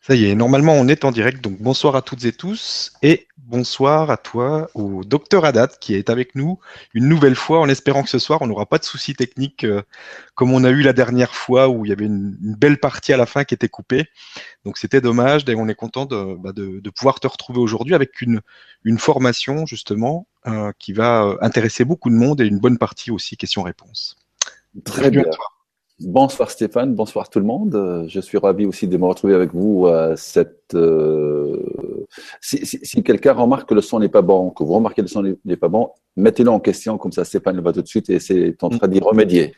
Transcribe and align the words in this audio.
Ça 0.00 0.14
y 0.14 0.24
est, 0.24 0.34
normalement 0.34 0.72
on 0.72 0.88
est 0.88 1.04
en 1.04 1.10
direct, 1.10 1.42
donc 1.42 1.60
bonsoir 1.60 1.96
à 1.96 2.02
toutes 2.02 2.24
et 2.24 2.32
tous 2.32 2.92
et 3.02 3.26
bonsoir 3.36 4.10
à 4.10 4.16
toi, 4.16 4.70
au 4.74 5.04
docteur 5.04 5.44
Adat 5.44 5.68
qui 5.80 5.94
est 5.94 6.08
avec 6.08 6.34
nous 6.34 6.58
une 6.94 7.08
nouvelle 7.08 7.34
fois 7.34 7.60
en 7.60 7.68
espérant 7.68 8.02
que 8.02 8.08
ce 8.08 8.18
soir 8.18 8.40
on 8.40 8.46
n'aura 8.46 8.64
pas 8.64 8.78
de 8.78 8.84
soucis 8.84 9.14
techniques 9.14 9.64
euh, 9.64 9.82
comme 10.34 10.52
on 10.52 10.64
a 10.64 10.70
eu 10.70 10.82
la 10.82 10.92
dernière 10.92 11.34
fois 11.34 11.68
où 11.68 11.84
il 11.84 11.88
y 11.88 11.92
avait 11.92 12.06
une, 12.06 12.36
belle 12.40 12.78
partie 12.78 13.12
à 13.12 13.16
la 13.16 13.26
fin 13.26 13.44
qui 13.44 13.54
était 13.54 13.68
coupée. 13.68 14.06
Donc 14.64 14.78
c'était 14.78 15.00
dommage 15.00 15.42
et 15.48 15.54
on 15.54 15.68
est 15.68 15.74
content 15.74 16.06
de, 16.06 16.36
bah, 16.36 16.52
pouvoir 16.94 17.20
te 17.20 17.26
retrouver 17.26 17.58
aujourd'hui 17.58 17.94
avec 17.94 18.22
une, 18.22 18.40
une 18.84 18.98
formation 18.98 19.66
justement 19.66 20.26
euh, 20.46 20.72
qui 20.78 20.92
va 20.92 21.24
euh, 21.24 21.36
intéresser 21.40 21.84
beaucoup 21.84 22.08
de 22.08 22.14
monde 22.14 22.40
et 22.40 22.46
une 22.46 22.60
bonne 22.60 22.78
partie 22.78 23.10
aussi 23.10 23.36
questions-réponses. 23.36 24.16
Très 24.84 25.10
bien. 25.10 25.24
Bonsoir 26.00 26.48
Stéphane, 26.52 26.94
bonsoir 26.94 27.28
tout 27.28 27.40
le 27.40 27.44
monde. 27.44 28.06
Je 28.06 28.20
suis 28.20 28.38
ravi 28.38 28.66
aussi 28.66 28.86
de 28.86 28.96
me 28.96 29.04
retrouver 29.04 29.34
avec 29.34 29.52
vous 29.52 29.88
à 29.88 30.16
cette. 30.16 30.72
Euh, 30.74 31.60
si, 32.40 33.02
quelqu'un 33.02 33.32
remarque 33.32 33.68
que 33.68 33.74
le 33.74 33.80
son 33.80 33.98
n'est 33.98 34.08
pas 34.08 34.22
bon, 34.22 34.50
que 34.50 34.62
vous 34.62 34.74
remarquez 34.74 35.02
que 35.02 35.06
le 35.06 35.08
son 35.08 35.36
n'est 35.44 35.56
pas 35.56 35.66
bon, 35.66 35.90
mettez-le 36.14 36.50
en 36.50 36.60
question, 36.60 36.98
comme 36.98 37.10
ça 37.10 37.24
Stéphane 37.24 37.60
va 37.60 37.72
tout 37.72 37.82
de 37.82 37.88
suite 37.88 38.10
et 38.10 38.20
c'est 38.20 38.62
en 38.62 38.68
train 38.68 38.86
d'y 38.86 39.00
remédier. 39.00 39.54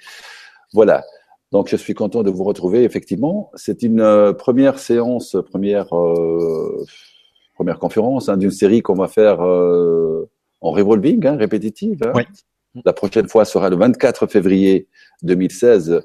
Voilà. 0.73 1.05
Donc 1.53 1.69
je 1.69 1.77
suis 1.77 1.93
content 1.93 2.23
de 2.23 2.31
vous 2.31 2.45
retrouver. 2.45 2.85
Effectivement, 2.85 3.51
c'est 3.55 3.83
une 3.83 4.01
euh, 4.01 4.33
première 4.33 4.79
séance, 4.79 5.37
première 5.51 5.95
euh, 5.95 6.87
première 7.55 7.79
conférence 7.79 8.31
hein, 8.31 8.39
d'une 8.39 8.51
série 8.51 8.81
qu'on 8.81 8.95
va 8.95 9.09
faire 9.09 9.41
en 9.41 10.71
revolving, 10.71 11.27
hein, 11.27 11.37
répétitive. 11.37 12.03
Hein. 12.03 12.13
Oui. 12.15 12.23
La 12.85 12.93
prochaine 12.93 13.29
fois 13.29 13.45
sera 13.45 13.69
le 13.69 13.77
24 13.77 14.29
février 14.29 14.87
2016 15.23 16.03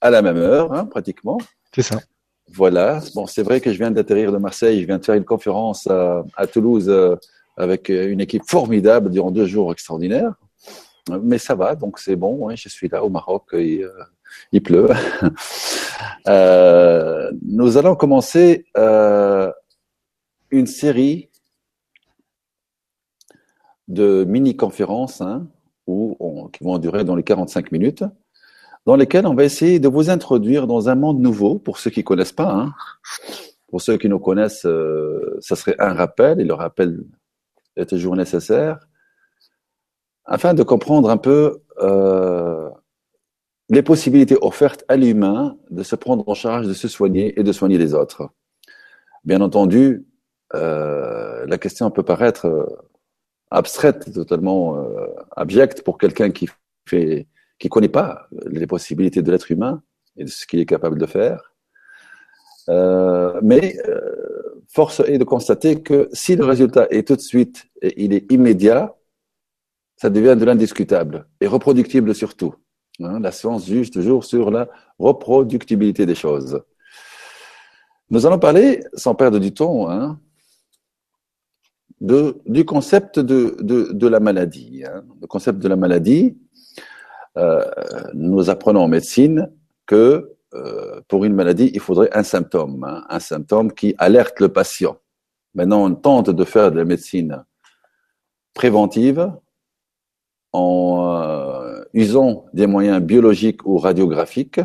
à 0.00 0.10
la 0.10 0.22
même 0.22 0.36
heure, 0.36 0.72
hein, 0.72 0.86
pratiquement. 0.86 1.38
C'est 1.74 1.82
ça. 1.82 1.98
Voilà. 2.52 3.00
Bon, 3.14 3.26
c'est 3.26 3.42
vrai 3.42 3.60
que 3.60 3.72
je 3.72 3.78
viens 3.78 3.90
d'atterrir 3.90 4.32
de 4.32 4.36
Marseille, 4.38 4.80
je 4.80 4.86
viens 4.86 4.98
de 4.98 5.04
faire 5.04 5.14
une 5.14 5.24
conférence 5.24 5.86
à, 5.86 6.46
Toulouse 6.52 6.88
euh, 6.88 7.16
avec 7.56 7.88
une 7.88 8.20
équipe 8.20 8.42
formidable 8.46 9.10
durant 9.10 9.30
deux 9.30 9.46
jours 9.46 9.72
extraordinaires. 9.72 10.34
Mais 11.22 11.38
ça 11.38 11.54
va, 11.54 11.74
donc 11.74 11.98
c'est 11.98 12.16
bon. 12.16 12.54
je 12.54 12.68
suis 12.68 12.88
là 12.88 13.04
au 13.04 13.10
Maroc, 13.10 13.44
et, 13.52 13.82
euh, 13.82 13.90
il 14.52 14.62
pleut. 14.62 14.88
Euh, 16.26 17.30
nous 17.46 17.76
allons 17.76 17.94
commencer 17.94 18.66
une 20.50 20.66
série 20.66 21.30
de 23.86 24.24
mini-conférences 24.24 25.20
hein, 25.20 25.46
qui 25.86 26.64
vont 26.64 26.78
durer 26.78 27.04
dans 27.04 27.14
les 27.14 27.22
45 27.22 27.70
minutes 27.72 28.04
dans 28.86 28.96
lesquels 28.96 29.26
on 29.26 29.34
va 29.34 29.44
essayer 29.44 29.78
de 29.78 29.88
vous 29.88 30.10
introduire 30.10 30.66
dans 30.66 30.88
un 30.88 30.94
monde 30.94 31.20
nouveau, 31.20 31.58
pour 31.58 31.78
ceux 31.78 31.90
qui 31.90 32.00
ne 32.00 32.04
connaissent 32.04 32.32
pas. 32.32 32.52
Hein. 32.52 32.74
Pour 33.68 33.80
ceux 33.80 33.96
qui 33.96 34.08
nous 34.08 34.18
connaissent, 34.18 34.66
euh, 34.66 35.36
ça 35.40 35.56
serait 35.56 35.76
un 35.78 35.94
rappel, 35.94 36.40
et 36.40 36.44
le 36.44 36.54
rappel 36.54 37.04
est 37.76 37.86
toujours 37.86 38.14
nécessaire, 38.14 38.86
afin 40.26 40.54
de 40.54 40.62
comprendre 40.62 41.10
un 41.10 41.16
peu 41.16 41.62
euh, 41.78 42.70
les 43.70 43.82
possibilités 43.82 44.36
offertes 44.40 44.84
à 44.88 44.96
l'humain 44.96 45.56
de 45.70 45.82
se 45.82 45.96
prendre 45.96 46.28
en 46.28 46.34
charge, 46.34 46.66
de 46.66 46.74
se 46.74 46.88
soigner 46.88 47.38
et 47.38 47.42
de 47.42 47.52
soigner 47.52 47.78
les 47.78 47.94
autres. 47.94 48.28
Bien 49.24 49.40
entendu, 49.40 50.06
euh, 50.54 51.44
la 51.46 51.58
question 51.58 51.90
peut 51.90 52.02
paraître 52.02 52.46
abstraite, 53.50 54.12
totalement 54.12 54.76
abjecte 55.36 55.82
pour 55.82 55.98
quelqu'un 55.98 56.30
qui 56.30 56.48
fait 56.86 57.26
qui 57.58 57.68
ne 57.68 57.70
connaît 57.70 57.88
pas 57.88 58.28
les 58.46 58.66
possibilités 58.66 59.22
de 59.22 59.30
l'être 59.30 59.50
humain 59.50 59.82
et 60.16 60.24
de 60.24 60.30
ce 60.30 60.46
qu'il 60.46 60.60
est 60.60 60.66
capable 60.66 60.98
de 60.98 61.06
faire. 61.06 61.54
Euh, 62.68 63.38
mais 63.42 63.76
euh, 63.88 64.62
force 64.68 65.00
est 65.00 65.18
de 65.18 65.24
constater 65.24 65.82
que 65.82 66.08
si 66.12 66.34
le 66.36 66.44
résultat 66.44 66.86
est 66.90 67.06
tout 67.06 67.16
de 67.16 67.20
suite 67.20 67.66
et 67.82 68.02
il 68.02 68.12
est 68.12 68.30
immédiat, 68.32 68.94
ça 69.96 70.10
devient 70.10 70.36
de 70.38 70.44
l'indiscutable 70.44 71.26
et 71.40 71.46
reproductible 71.46 72.14
surtout. 72.14 72.54
Hein, 73.00 73.20
la 73.20 73.32
science 73.32 73.66
juge 73.66 73.90
toujours 73.90 74.24
sur 74.24 74.50
la 74.50 74.68
reproductibilité 74.98 76.06
des 76.06 76.14
choses. 76.14 76.62
Nous 78.10 78.26
allons 78.26 78.38
parler, 78.38 78.84
sans 78.94 79.14
perdre 79.14 79.38
du 79.38 79.52
temps, 79.52 79.90
hein, 79.90 80.20
de, 82.00 82.40
du 82.46 82.64
concept 82.64 83.18
de, 83.18 83.56
de, 83.60 84.06
la 84.06 84.20
maladie. 84.20 84.84
Hein. 84.86 85.04
Le 85.20 85.26
concept 85.26 85.58
de 85.58 85.68
la 85.68 85.76
maladie, 85.76 86.36
euh, 87.36 87.64
nous 88.14 88.48
apprenons 88.48 88.80
en 88.80 88.88
médecine 88.88 89.50
que 89.86 90.36
euh, 90.54 91.00
pour 91.08 91.24
une 91.24 91.34
maladie, 91.34 91.70
il 91.74 91.80
faudrait 91.80 92.10
un 92.16 92.22
symptôme, 92.22 92.84
hein, 92.84 93.04
un 93.08 93.18
symptôme 93.18 93.72
qui 93.72 93.94
alerte 93.98 94.38
le 94.40 94.48
patient. 94.50 94.98
Maintenant, 95.54 95.84
on 95.84 95.94
tente 95.94 96.30
de 96.30 96.44
faire 96.44 96.70
de 96.70 96.76
la 96.76 96.84
médecine 96.84 97.44
préventive 98.54 99.32
en 100.52 101.12
euh, 101.12 101.82
usant 101.92 102.46
des 102.52 102.68
moyens 102.68 103.02
biologiques 103.02 103.66
ou 103.66 103.78
radiographiques. 103.78 104.60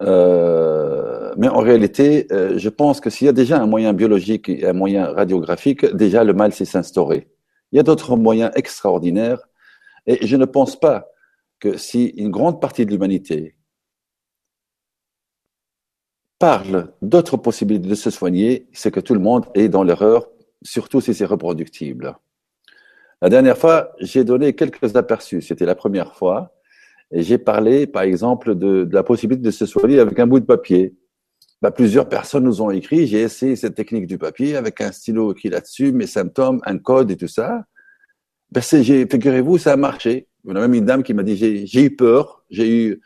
Mais 0.00 1.48
en 1.48 1.60
réalité, 1.60 2.28
je 2.30 2.68
pense 2.68 3.00
que 3.00 3.10
s'il 3.10 3.26
y 3.26 3.28
a 3.28 3.32
déjà 3.32 3.60
un 3.60 3.66
moyen 3.66 3.92
biologique 3.92 4.48
et 4.48 4.66
un 4.66 4.72
moyen 4.72 5.06
radiographique, 5.06 5.84
déjà 5.94 6.22
le 6.24 6.34
mal 6.34 6.52
s'est 6.52 6.76
instauré. 6.76 7.28
Il 7.72 7.76
y 7.76 7.80
a 7.80 7.82
d'autres 7.82 8.16
moyens 8.16 8.52
extraordinaires 8.54 9.40
et 10.06 10.26
je 10.26 10.36
ne 10.36 10.44
pense 10.44 10.78
pas 10.78 11.08
que 11.60 11.76
si 11.76 12.06
une 12.16 12.30
grande 12.30 12.60
partie 12.60 12.84
de 12.84 12.90
l'humanité 12.90 13.56
parle 16.38 16.92
d'autres 17.00 17.36
possibilités 17.36 17.88
de 17.88 17.94
se 17.94 18.10
soigner, 18.10 18.68
c'est 18.72 18.90
que 18.90 19.00
tout 19.00 19.14
le 19.14 19.20
monde 19.20 19.46
est 19.54 19.68
dans 19.68 19.82
l'erreur, 19.82 20.28
surtout 20.62 21.00
si 21.00 21.14
c'est 21.14 21.24
reproductible. 21.24 22.16
La 23.22 23.30
dernière 23.30 23.56
fois, 23.56 23.92
j'ai 24.00 24.24
donné 24.24 24.54
quelques 24.54 24.96
aperçus. 24.96 25.40
C'était 25.40 25.64
la 25.64 25.74
première 25.74 26.14
fois. 26.14 26.54
Et 27.10 27.22
j'ai 27.22 27.38
parlé, 27.38 27.86
par 27.86 28.02
exemple, 28.02 28.54
de, 28.54 28.86
la 28.92 29.02
possibilité 29.02 29.42
de 29.42 29.50
se 29.50 29.64
soigner 29.66 30.00
avec 30.00 30.18
un 30.18 30.26
bout 30.26 30.40
de 30.40 30.44
papier. 30.44 30.94
Bah, 31.62 31.70
plusieurs 31.70 32.08
personnes 32.08 32.44
nous 32.44 32.60
ont 32.60 32.70
écrit, 32.70 33.06
j'ai 33.06 33.22
essayé 33.22 33.56
cette 33.56 33.74
technique 33.74 34.06
du 34.06 34.18
papier 34.18 34.56
avec 34.56 34.82
un 34.82 34.92
stylo 34.92 35.32
qui 35.32 35.46
est 35.46 35.50
là-dessus, 35.50 35.92
mes 35.92 36.06
symptômes, 36.06 36.60
un 36.66 36.76
code 36.76 37.10
et 37.10 37.16
tout 37.16 37.28
ça. 37.28 37.64
Ben, 38.54 38.62
figurez-vous, 38.62 39.58
ça 39.58 39.72
a 39.72 39.76
marché. 39.76 40.28
On 40.46 40.54
a 40.54 40.60
même 40.60 40.74
une 40.74 40.84
dame 40.84 41.02
qui 41.02 41.12
m'a 41.12 41.24
dit 41.24 41.36
j'ai 41.36 41.82
eu 41.82 41.96
peur, 41.96 42.44
j'ai 42.50 42.70
eu, 42.70 43.00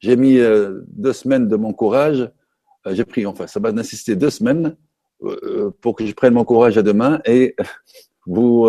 j'ai 0.00 0.16
mis 0.16 0.38
euh, 0.38 0.82
deux 0.88 1.14
semaines 1.14 1.48
de 1.48 1.56
mon 1.56 1.72
courage. 1.72 2.30
Euh, 2.86 2.94
j'ai 2.94 3.06
pris, 3.06 3.24
enfin, 3.24 3.46
ça 3.46 3.58
va 3.58 3.72
nécessiter 3.72 4.16
deux 4.16 4.28
semaines 4.28 4.76
euh, 5.22 5.70
pour 5.80 5.96
que 5.96 6.04
je 6.04 6.12
prenne 6.12 6.34
mon 6.34 6.44
courage 6.44 6.76
à 6.76 6.82
deux 6.82 6.92
mains 6.92 7.20
et 7.24 7.56
vous 8.26 8.68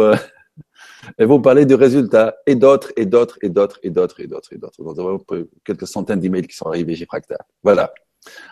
et 1.20 1.26
vous 1.26 1.42
parlez 1.42 1.66
du 1.66 1.76
résultat 1.76 2.38
et 2.46 2.56
d'autres 2.56 2.94
et 2.96 3.06
d'autres 3.06 3.38
et 3.42 3.50
d'autres 3.50 3.80
et 3.84 3.90
d'autres 3.90 4.22
et 4.22 4.28
d'autres 4.28 4.54
et 4.54 4.58
d'autres. 4.58 4.82
Donc, 4.82 4.98
avons 4.98 5.26
quelques 5.66 5.88
centaines 5.88 6.22
d'emails 6.22 6.48
qui 6.48 6.56
sont 6.56 6.68
arrivés 6.68 6.96
chez 6.96 7.06
Fractal. 7.06 7.44
Voilà. 7.62 7.94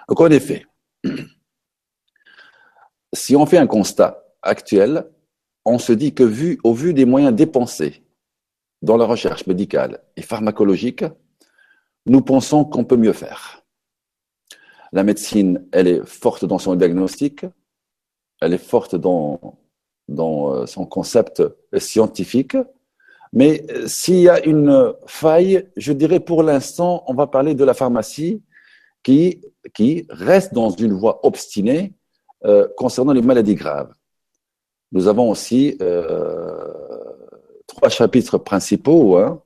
Donc 0.09 0.19
en 0.19 0.27
effet, 0.27 0.65
si 3.13 3.37
on 3.37 3.45
fait 3.45 3.59
un 3.59 3.67
constat 3.67 4.25
actuel, 4.41 5.05
on 5.65 5.77
se 5.77 5.93
dit 5.93 6.13
que 6.13 6.23
vu, 6.23 6.59
au 6.63 6.73
vu 6.73 6.93
des 6.93 7.05
moyens 7.05 7.33
dépensés 7.33 8.03
dans 8.81 8.97
la 8.97 9.05
recherche 9.05 9.45
médicale 9.47 9.99
et 10.15 10.21
pharmacologique, 10.21 11.05
nous 12.05 12.21
pensons 12.21 12.65
qu'on 12.65 12.83
peut 12.83 12.97
mieux 12.97 13.13
faire. 13.13 13.63
La 14.91 15.03
médecine, 15.03 15.67
elle 15.71 15.87
est 15.87 16.05
forte 16.05 16.45
dans 16.45 16.59
son 16.59 16.75
diagnostic, 16.75 17.45
elle 18.41 18.53
est 18.53 18.57
forte 18.57 18.95
dans, 18.95 19.59
dans 20.07 20.53
euh, 20.53 20.65
son 20.65 20.85
concept 20.85 21.43
scientifique, 21.77 22.57
mais 23.33 23.65
euh, 23.71 23.87
s'il 23.87 24.19
y 24.19 24.29
a 24.29 24.43
une 24.45 24.93
faille, 25.05 25.69
je 25.77 25.93
dirais 25.93 26.19
pour 26.19 26.43
l'instant, 26.43 27.03
on 27.07 27.13
va 27.13 27.27
parler 27.27 27.55
de 27.55 27.63
la 27.63 27.73
pharmacie 27.73 28.41
qui, 29.03 29.41
qui 29.73 30.05
reste 30.09 30.53
dans 30.53 30.69
une 30.69 30.93
voie 30.93 31.25
obstinée 31.25 31.93
euh, 32.45 32.67
concernant 32.75 33.13
les 33.13 33.21
maladies 33.21 33.55
graves. 33.55 33.93
Nous 34.91 35.07
avons 35.07 35.29
aussi 35.29 35.77
euh, 35.81 36.51
trois 37.67 37.89
chapitres 37.89 38.37
principaux. 38.37 39.17
Hein. 39.17 39.41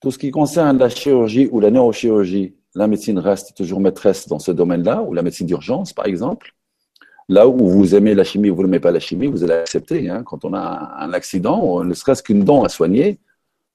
Tout 0.00 0.10
ce 0.10 0.18
qui 0.18 0.30
concerne 0.30 0.78
la 0.78 0.88
chirurgie 0.88 1.48
ou 1.50 1.60
la 1.60 1.70
neurochirurgie, 1.70 2.54
la 2.74 2.86
médecine 2.86 3.18
reste 3.18 3.56
toujours 3.56 3.80
maîtresse 3.80 4.28
dans 4.28 4.38
ce 4.38 4.52
domaine-là, 4.52 5.02
ou 5.02 5.14
la 5.14 5.22
médecine 5.22 5.46
d'urgence, 5.46 5.92
par 5.92 6.06
exemple. 6.06 6.54
Là 7.28 7.48
où 7.48 7.68
vous 7.68 7.94
aimez 7.94 8.14
la 8.14 8.22
chimie 8.22 8.50
ou 8.50 8.54
vous 8.54 8.62
n'aimez 8.62 8.78
pas 8.78 8.92
la 8.92 9.00
chimie, 9.00 9.26
vous 9.26 9.42
allez 9.42 9.54
accepter. 9.54 10.08
Hein. 10.08 10.22
Quand 10.22 10.44
on 10.44 10.54
a 10.54 10.96
un 11.00 11.12
accident, 11.12 11.82
ne 11.82 11.94
serait-ce 11.94 12.22
qu'une 12.22 12.44
dent 12.44 12.62
à 12.62 12.68
soigner, 12.68 13.18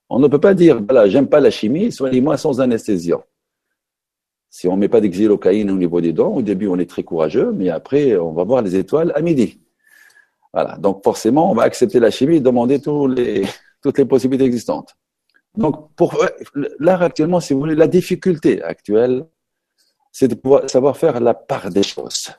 on 0.09 0.19
ne 0.19 0.27
peut 0.27 0.39
pas 0.39 0.53
dire, 0.53 0.81
voilà, 0.81 1.07
j'aime 1.07 1.27
pas 1.27 1.39
la 1.39 1.51
chimie, 1.51 1.91
soignez-moi 1.91 2.37
sans 2.37 2.59
anesthésiant. 2.59 3.23
Si 4.49 4.67
on 4.67 4.75
ne 4.75 4.81
met 4.81 4.89
pas 4.89 4.99
d'exylocaïne 4.99 5.71
au 5.71 5.77
niveau 5.77 6.01
des 6.01 6.11
dents, 6.11 6.33
au 6.33 6.41
début, 6.41 6.67
on 6.67 6.77
est 6.77 6.89
très 6.89 7.03
courageux, 7.03 7.53
mais 7.53 7.69
après, 7.69 8.17
on 8.17 8.33
va 8.33 8.43
voir 8.43 8.61
les 8.61 8.75
étoiles 8.75 9.13
à 9.15 9.21
midi. 9.21 9.60
Voilà. 10.53 10.77
Donc 10.77 11.03
forcément, 11.03 11.51
on 11.51 11.55
va 11.55 11.63
accepter 11.63 11.99
la 11.99 12.11
chimie 12.11 12.37
et 12.37 12.41
demander 12.41 12.79
toutes 13.81 13.97
les 13.97 14.05
possibilités 14.05 14.45
existantes. 14.45 14.95
Donc 15.55 15.93
pour 15.95 16.17
l'art 16.79 17.01
actuellement, 17.01 17.39
si 17.39 17.53
vous 17.53 17.59
voulez, 17.59 17.75
la 17.75 17.87
difficulté 17.87 18.61
actuelle 18.63 19.25
c'est 20.11 20.27
de 20.27 20.35
pouvoir 20.35 20.69
savoir 20.69 20.97
faire 20.97 21.19
la 21.19 21.33
part 21.33 21.69
des 21.69 21.83
choses. 21.83 22.31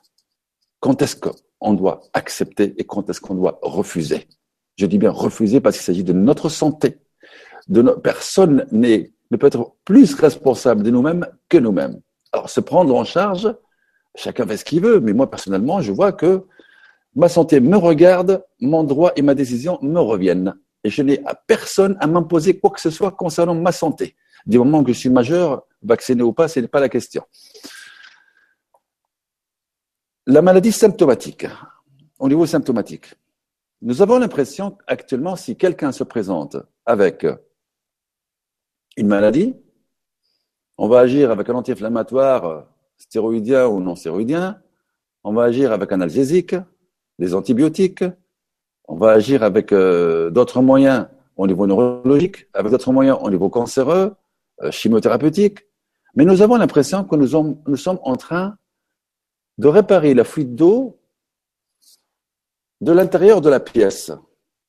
Quand 0.81 1.01
est-ce 1.03 1.17
qu'on 1.17 1.73
doit 1.75 2.03
accepter 2.13 2.75
et 2.77 2.85
quand 2.85 3.09
est-ce 3.09 3.21
qu'on 3.21 3.35
doit 3.35 3.59
refuser? 3.63 4.29
Je 4.77 4.87
dis 4.87 4.99
bien 4.99 5.11
refuser 5.11 5.61
parce 5.61 5.77
qu'il 5.77 5.85
s'agit 5.85 6.05
de 6.05 6.13
notre 6.13 6.49
santé. 6.49 6.99
De 7.69 7.83
Personne 7.83 8.67
ne 8.73 9.37
peut 9.37 9.47
être 9.47 9.75
plus 9.85 10.15
responsable 10.15 10.83
de 10.83 10.91
nous-mêmes 10.91 11.27
que 11.49 11.59
nous-mêmes. 11.59 12.01
Alors, 12.33 12.51
se 12.51 12.61
prendre 12.61 12.95
en 12.95 13.05
charge, 13.05 13.55
chacun 14.17 14.47
fait 14.47 14.57
ce 14.57 14.65
qu'il 14.65 14.83
veut, 14.83 15.01
mais 15.01 15.13
moi, 15.13 15.31
personnellement, 15.31 15.81
je 15.81 15.93
vois 15.93 16.13
que 16.13 16.45
ma 17.15 17.29
santé 17.29 17.61
me 17.61 17.77
regarde, 17.77 18.45
mon 18.61 18.85
droit 18.85 19.13
et 19.17 19.23
ma 19.23 19.35
décision 19.35 19.79
me 19.83 20.01
reviennent. 20.01 20.55
Et 20.85 20.91
je 20.91 21.03
n'ai 21.03 21.25
à 21.27 21.35
personne 21.35 21.97
à 22.01 22.07
m'imposer 22.07 22.59
quoi 22.59 22.71
que 22.71 22.81
ce 22.81 22.91
soit 22.91 23.13
concernant 23.13 23.55
ma 23.55 23.73
santé. 23.73 24.17
Du 24.47 24.59
moment 24.59 24.83
que 24.83 24.93
je 24.93 24.99
suis 24.99 25.11
majeur, 25.11 25.67
vacciné 25.83 26.23
ou 26.23 26.33
pas, 26.33 26.49
ce 26.49 26.61
n'est 26.61 26.69
pas 26.69 26.81
la 26.81 26.89
question. 26.89 27.23
La 30.27 30.43
maladie 30.43 30.73
symptomatique, 30.73 31.47
au 32.19 32.29
niveau 32.29 32.47
symptomatique. 32.47 33.15
Nous 33.81 34.01
avons 34.01 34.19
l'impression 34.19 34.79
actuellement, 34.87 35.37
si 35.37 35.57
quelqu'un 35.57 35.91
se 35.93 36.05
présente 36.05 36.57
avec 36.87 37.27
une 38.97 39.09
maladie, 39.09 39.57
on 40.79 40.89
va 40.89 41.01
agir 41.01 41.31
avec 41.31 41.49
un 41.49 41.55
anti-inflammatoire 41.55 42.67
stéroïdien 42.97 43.67
ou 43.67 43.81
non 43.81 43.97
stéroïdien, 43.97 44.63
on 45.25 45.33
va 45.33 45.45
agir 45.45 45.73
avec 45.73 45.91
un 45.93 45.97
analgésique, 45.97 46.55
des 47.23 47.35
antibiotiques, 47.35 48.05
on 48.89 48.97
va 48.97 49.13
agir 49.13 49.45
avec 49.45 49.73
euh, 49.73 50.31
d'autres 50.31 50.61
moyens 50.61 51.07
au 51.37 51.47
niveau 51.47 51.69
neurologique, 51.69 52.49
avec 52.53 52.73
d'autres 52.73 52.93
moyens 52.93 53.17
au 53.23 53.31
niveau 53.31 53.49
cancéreux, 53.49 54.15
euh, 54.63 54.71
chimiothérapeutique. 54.73 55.59
Mais 56.17 56.25
nous 56.25 56.43
avons 56.43 56.57
l'impression 56.57 57.05
que 57.05 57.15
nous, 57.15 57.77
sommes 57.77 58.01
en 58.03 58.17
train 58.17 58.57
de 59.57 59.69
réparer 59.69 60.15
la 60.15 60.25
fuite 60.25 60.57
d'eau 60.57 60.99
de 62.81 62.93
l'intérieur 62.93 63.41
de 63.41 63.49
la 63.49 63.61
pièce. 63.61 64.11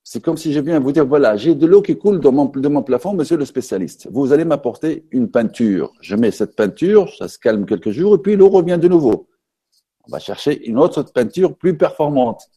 C'est 0.04 0.22
comme 0.24 0.38
si 0.38 0.54
je 0.54 0.60
viens 0.60 0.80
vous 0.80 0.92
dire, 0.92 1.08
voilà, 1.08 1.36
j'ai 1.36 1.56
de 1.56 1.66
l'eau 1.66 1.82
qui 1.82 1.98
coule 1.98 2.20
de 2.20 2.30
mon, 2.30 2.46
de 2.46 2.68
mon 2.68 2.84
plafond, 2.84 3.14
monsieur 3.14 3.38
le 3.38 3.46
spécialiste. 3.46 4.08
Vous 4.12 4.32
allez 4.32 4.46
m'apporter 4.46 5.08
une 5.12 5.32
peinture. 5.32 5.92
Je 6.02 6.16
mets 6.16 6.32
cette 6.32 6.56
peinture, 6.56 7.12
ça 7.18 7.28
se 7.28 7.40
calme 7.40 7.66
quelques 7.66 7.92
jours, 7.92 8.16
et 8.16 8.20
puis 8.20 8.36
l'eau 8.36 8.50
revient 8.50 8.78
de 8.80 8.88
nouveau. 8.88 9.28
On 10.08 10.12
va 10.12 10.20
chercher 10.20 10.66
une 10.68 10.78
autre 10.78 11.04
peinture 11.04 11.56
plus 11.56 11.78
performante. 11.78 12.50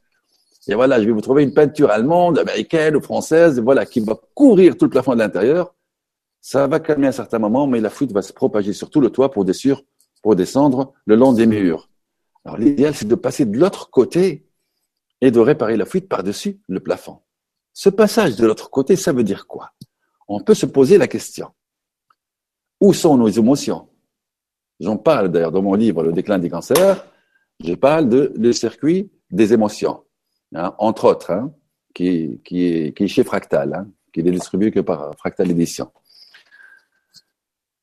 Et 0.68 0.74
voilà, 0.74 1.00
je 1.00 1.06
vais 1.06 1.12
vous 1.12 1.20
trouver 1.20 1.44
une 1.44 1.54
peinture 1.54 1.90
allemande, 1.90 2.38
américaine 2.38 2.96
ou 2.96 3.00
française, 3.00 3.60
voilà, 3.60 3.86
qui 3.86 4.00
va 4.00 4.18
couvrir 4.34 4.76
tout 4.76 4.86
le 4.86 4.90
plafond 4.90 5.14
de 5.14 5.20
l'intérieur. 5.20 5.74
Ça 6.40 6.66
va 6.66 6.80
calmer 6.80 7.06
à 7.06 7.10
un 7.10 7.12
certain 7.12 7.38
moment, 7.38 7.66
mais 7.66 7.80
la 7.80 7.90
fuite 7.90 8.12
va 8.12 8.22
se 8.22 8.32
propager 8.32 8.72
sur 8.72 8.90
tout 8.90 9.00
le 9.00 9.10
toit 9.10 9.30
pour 9.30 9.44
descendre 9.44 10.92
le 11.04 11.14
long 11.14 11.32
des 11.32 11.46
murs. 11.46 11.88
Alors 12.44 12.58
l'idéal, 12.58 12.94
c'est 12.94 13.06
de 13.06 13.14
passer 13.14 13.44
de 13.44 13.56
l'autre 13.58 13.90
côté 13.90 14.48
et 15.20 15.30
de 15.30 15.40
réparer 15.40 15.76
la 15.76 15.86
fuite 15.86 16.08
par-dessus 16.08 16.60
le 16.68 16.80
plafond. 16.80 17.20
Ce 17.72 17.88
passage 17.88 18.36
de 18.36 18.46
l'autre 18.46 18.70
côté, 18.70 18.96
ça 18.96 19.12
veut 19.12 19.24
dire 19.24 19.46
quoi? 19.46 19.72
On 20.28 20.40
peut 20.40 20.54
se 20.54 20.66
poser 20.66 20.98
la 20.98 21.06
question. 21.06 21.50
Où 22.80 22.92
sont 22.92 23.16
nos 23.16 23.28
émotions? 23.28 23.88
J'en 24.80 24.96
parle 24.96 25.30
d'ailleurs 25.30 25.52
dans 25.52 25.62
mon 25.62 25.74
livre 25.74 26.02
Le 26.02 26.12
déclin 26.12 26.38
des 26.38 26.50
cancers. 26.50 27.04
Je 27.64 27.74
parle 27.74 28.08
de 28.08 28.32
le 28.36 28.52
circuit 28.52 29.10
des 29.30 29.52
émotions. 29.52 30.02
Hein, 30.54 30.74
entre 30.78 31.06
autres, 31.06 31.30
hein, 31.32 31.52
qui, 31.94 32.40
qui, 32.44 32.64
est, 32.64 32.96
qui, 32.96 33.04
est, 33.04 33.08
chez 33.08 33.24
Fractal, 33.24 33.74
hein, 33.74 33.88
qui 34.12 34.22
n'est 34.22 34.30
distribué 34.30 34.70
que 34.70 34.80
par 34.80 35.12
Fractal 35.18 35.50
Édition. 35.50 35.90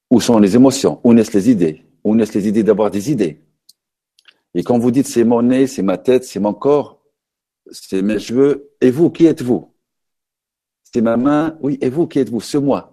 Où 0.10 0.22
sont 0.22 0.40
les 0.40 0.56
émotions? 0.56 1.02
Où 1.04 1.14
naissent 1.14 1.34
les 1.34 1.50
idées? 1.50 1.84
Où 2.04 2.16
naissent 2.16 2.34
les 2.34 2.48
idées 2.48 2.64
d'avoir 2.64 2.92
des 2.92 3.12
idées? 3.12 3.42
Et 4.54 4.64
quand 4.64 4.78
vous 4.78 4.92
dites 4.92 5.08
c'est 5.08 5.24
mon 5.24 5.42
nez, 5.42 5.68
c'est 5.68 5.82
ma 5.82 5.98
tête, 5.98 6.24
c'est 6.24 6.40
mon 6.40 6.54
corps, 6.54 7.04
c'est 7.72 8.02
mes 8.02 8.20
cheveux, 8.20 8.72
et 8.80 8.92
vous, 8.92 9.10
qui 9.10 9.26
êtes-vous? 9.26 9.74
C'est 10.84 11.02
ma 11.02 11.18
main, 11.18 11.58
oui, 11.62 11.80
et 11.82 11.90
vous, 11.90 12.08
qui 12.08 12.20
êtes-vous? 12.20 12.42
Ce 12.42 12.58
moi. 12.58 12.93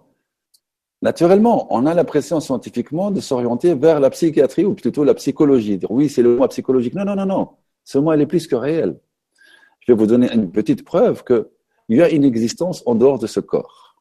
Naturellement, 1.01 1.67
on 1.73 1.85
a 1.85 1.93
l'impression 1.93 2.39
scientifiquement 2.39 3.09
de 3.09 3.19
s'orienter 3.21 3.73
vers 3.73 3.99
la 3.99 4.09
psychiatrie 4.09 4.65
ou 4.65 4.75
plutôt 4.75 5.03
la 5.03 5.15
psychologie. 5.15 5.77
Dire 5.77 5.89
oui, 5.91 6.09
c'est 6.09 6.21
le 6.21 6.37
moi 6.37 6.47
psychologique. 6.47 6.93
Non, 6.93 7.05
non, 7.05 7.15
non, 7.15 7.25
non. 7.25 7.49
Ce 7.83 7.97
moi, 7.97 8.15
il 8.15 8.21
est 8.21 8.27
plus 8.27 8.47
que 8.47 8.55
réel 8.55 8.99
je 9.81 9.91
vais 9.91 9.97
vous 9.97 10.07
donner 10.07 10.31
une 10.31 10.51
petite 10.51 10.85
preuve 10.85 11.23
qu'il 11.23 11.45
y 11.89 12.01
a 12.01 12.09
une 12.09 12.23
existence 12.23 12.83
en 12.85 12.95
dehors 12.95 13.19
de 13.19 13.27
ce 13.27 13.39
corps. 13.39 13.97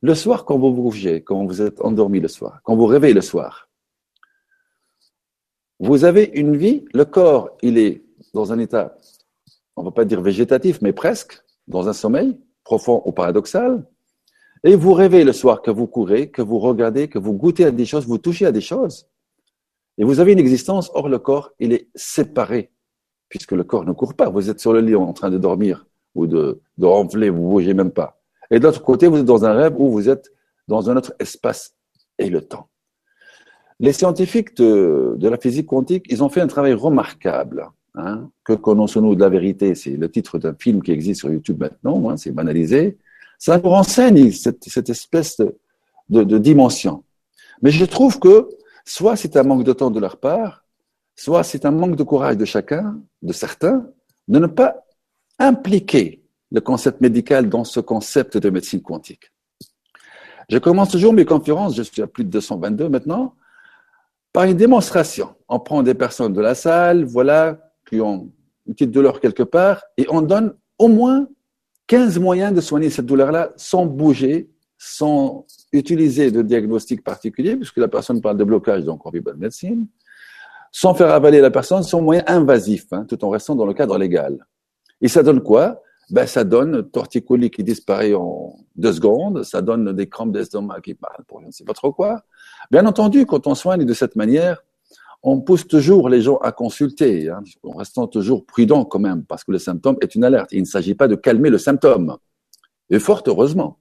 Le 0.00 0.14
soir, 0.14 0.44
quand 0.44 0.58
vous 0.58 0.74
vous 0.74 0.82
bougez, 0.82 1.22
quand 1.22 1.46
vous 1.46 1.62
êtes 1.62 1.80
endormi 1.80 2.20
le 2.20 2.28
soir, 2.28 2.60
quand 2.64 2.74
vous 2.74 2.86
réveillez 2.86 3.14
le 3.14 3.20
soir, 3.20 3.68
vous 5.78 6.04
avez 6.04 6.30
une 6.34 6.56
vie, 6.56 6.84
le 6.92 7.04
corps, 7.04 7.56
il 7.62 7.78
est 7.78 8.04
dans 8.34 8.52
un 8.52 8.58
état, 8.58 8.96
on 9.76 9.82
ne 9.82 9.88
va 9.88 9.92
pas 9.92 10.04
dire 10.04 10.20
végétatif, 10.20 10.80
mais 10.82 10.92
presque, 10.92 11.40
dans 11.68 11.88
un 11.88 11.92
sommeil 11.92 12.38
profond 12.64 13.02
ou 13.04 13.12
paradoxal, 13.12 13.84
et 14.64 14.76
vous 14.76 14.94
rêvez 14.94 15.24
le 15.24 15.32
soir 15.32 15.62
que 15.62 15.70
vous 15.70 15.86
courez, 15.86 16.30
que 16.30 16.42
vous 16.42 16.58
regardez, 16.58 17.08
que 17.08 17.18
vous 17.18 17.32
goûtez 17.32 17.64
à 17.64 17.70
des 17.70 17.84
choses, 17.84 18.06
vous 18.06 18.18
touchez 18.18 18.46
à 18.46 18.52
des 18.52 18.60
choses, 18.60 19.08
et 19.98 20.04
vous 20.04 20.20
avez 20.20 20.32
une 20.32 20.38
existence, 20.38 20.90
or 20.94 21.08
le 21.08 21.18
corps, 21.18 21.52
il 21.58 21.72
est 21.72 21.88
séparé 21.94 22.70
puisque 23.32 23.52
le 23.52 23.64
corps 23.64 23.86
ne 23.86 23.92
court 23.92 24.12
pas. 24.12 24.28
Vous 24.28 24.50
êtes 24.50 24.60
sur 24.60 24.74
le 24.74 24.80
lit 24.80 24.94
en 24.94 25.14
train 25.14 25.30
de 25.30 25.38
dormir 25.38 25.86
ou 26.14 26.26
de, 26.26 26.60
de 26.76 26.86
vous 26.86 27.18
ne 27.18 27.30
bougez 27.30 27.72
même 27.72 27.90
pas. 27.90 28.20
Et 28.50 28.58
de 28.58 28.64
l'autre 28.64 28.82
côté, 28.82 29.08
vous 29.08 29.16
êtes 29.16 29.24
dans 29.24 29.46
un 29.46 29.54
rêve 29.54 29.72
où 29.78 29.90
vous 29.90 30.10
êtes 30.10 30.30
dans 30.68 30.90
un 30.90 30.98
autre 30.98 31.14
espace 31.18 31.74
et 32.18 32.28
le 32.28 32.42
temps. 32.42 32.68
Les 33.80 33.94
scientifiques 33.94 34.54
de, 34.58 35.16
la 35.18 35.38
physique 35.38 35.66
quantique, 35.66 36.04
ils 36.10 36.22
ont 36.22 36.28
fait 36.28 36.42
un 36.42 36.46
travail 36.46 36.74
remarquable. 36.74 37.70
Hein, 37.94 38.28
que 38.44 38.52
connaissons-nous 38.52 39.14
de 39.14 39.20
la 39.20 39.30
vérité? 39.30 39.74
C'est 39.74 39.96
le 39.96 40.10
titre 40.10 40.38
d'un 40.38 40.54
film 40.54 40.82
qui 40.82 40.92
existe 40.92 41.20
sur 41.20 41.30
YouTube 41.30 41.58
maintenant, 41.58 42.10
hein, 42.10 42.18
c'est 42.18 42.32
banalisé. 42.32 42.98
Ça 43.42 43.58
nous 43.58 43.70
renseigne 43.70 44.30
cette, 44.30 44.88
espèce 44.88 45.38
de, 46.08 46.22
de 46.22 46.38
dimension. 46.38 47.02
Mais 47.60 47.72
je 47.72 47.84
trouve 47.84 48.20
que 48.20 48.48
soit 48.84 49.16
c'est 49.16 49.36
un 49.36 49.42
manque 49.42 49.64
de 49.64 49.72
temps 49.72 49.90
de 49.90 49.98
leur 49.98 50.18
part, 50.18 50.64
soit 51.16 51.42
c'est 51.42 51.64
un 51.64 51.72
manque 51.72 51.96
de 51.96 52.04
courage 52.04 52.36
de 52.36 52.44
chacun, 52.44 53.00
de 53.20 53.32
certains, 53.32 53.84
de 54.28 54.38
ne 54.38 54.46
pas 54.46 54.84
impliquer 55.40 56.22
le 56.52 56.60
concept 56.60 57.00
médical 57.00 57.48
dans 57.48 57.64
ce 57.64 57.80
concept 57.80 58.36
de 58.36 58.48
médecine 58.48 58.80
quantique. 58.80 59.32
Je 60.48 60.58
commence 60.58 60.90
toujours 60.90 61.12
mes 61.12 61.24
conférences, 61.24 61.74
je 61.74 61.82
suis 61.82 62.00
à 62.00 62.06
plus 62.06 62.22
de 62.22 62.30
222 62.30 62.88
maintenant, 62.90 63.34
par 64.32 64.44
une 64.44 64.56
démonstration. 64.56 65.34
On 65.48 65.58
prend 65.58 65.82
des 65.82 65.94
personnes 65.94 66.32
de 66.32 66.40
la 66.40 66.54
salle, 66.54 67.06
voilà, 67.06 67.58
qui 67.88 68.00
ont 68.00 68.30
une 68.68 68.74
petite 68.74 68.92
douleur 68.92 69.18
quelque 69.18 69.42
part, 69.42 69.82
et 69.96 70.06
on 70.10 70.22
donne 70.22 70.54
au 70.78 70.86
moins 70.86 71.26
15 71.86 72.18
moyens 72.18 72.54
de 72.54 72.60
soigner 72.60 72.90
cette 72.90 73.06
douleur-là 73.06 73.52
sans 73.56 73.86
bouger, 73.86 74.50
sans 74.78 75.46
utiliser 75.72 76.30
de 76.30 76.42
diagnostic 76.42 77.04
particulier, 77.04 77.56
puisque 77.56 77.78
la 77.78 77.88
personne 77.88 78.20
parle 78.20 78.36
de 78.36 78.44
blocage, 78.44 78.84
donc 78.84 79.04
on 79.06 79.10
vit 79.10 79.22
médecine 79.36 79.86
sans 80.72 80.94
faire 80.94 81.10
avaler 81.10 81.40
la 81.40 81.50
personne, 81.50 81.82
sans 81.82 82.00
moyen 82.00 82.24
invasif, 82.26 82.86
hein, 82.92 83.04
tout 83.06 83.22
en 83.24 83.28
restant 83.28 83.54
dans 83.54 83.66
le 83.66 83.74
cadre 83.74 83.98
légal. 83.98 84.46
Et 85.02 85.08
ça 85.08 85.22
donne 85.22 85.42
quoi? 85.42 85.82
Ben, 86.10 86.26
Ça 86.26 86.44
donne 86.44 86.90
torticolis 86.90 87.50
qui 87.50 87.62
disparaît 87.62 88.14
en 88.14 88.56
deux 88.74 88.94
secondes, 88.94 89.42
ça 89.44 89.60
donne 89.60 89.92
des 89.92 90.08
crampes 90.08 90.32
d'estomac 90.32 90.80
qui 90.80 90.94
parlent 90.94 91.24
pour 91.28 91.40
je 91.42 91.46
ne 91.46 91.50
sais 91.52 91.64
pas 91.64 91.74
trop 91.74 91.92
quoi. 91.92 92.22
Bien 92.70 92.86
entendu, 92.86 93.26
quand 93.26 93.46
on 93.46 93.54
soigne 93.54 93.84
de 93.84 93.94
cette 93.94 94.16
manière, 94.16 94.64
on 95.22 95.40
pousse 95.40 95.66
toujours 95.66 96.08
les 96.08 96.20
gens 96.20 96.36
à 96.38 96.50
consulter, 96.50 97.28
hein, 97.30 97.42
en 97.62 97.76
restant 97.76 98.06
toujours 98.08 98.44
prudent 98.44 98.84
quand 98.84 98.98
même, 98.98 99.24
parce 99.24 99.44
que 99.44 99.52
le 99.52 99.58
symptôme 99.58 99.96
est 100.00 100.14
une 100.14 100.24
alerte. 100.24 100.52
Il 100.52 100.60
ne 100.60 100.66
s'agit 100.66 100.94
pas 100.94 101.08
de 101.08 101.14
calmer 101.14 101.50
le 101.50 101.58
symptôme. 101.58 102.16
Et 102.90 102.98
fort 102.98 103.22
heureusement. 103.26 103.78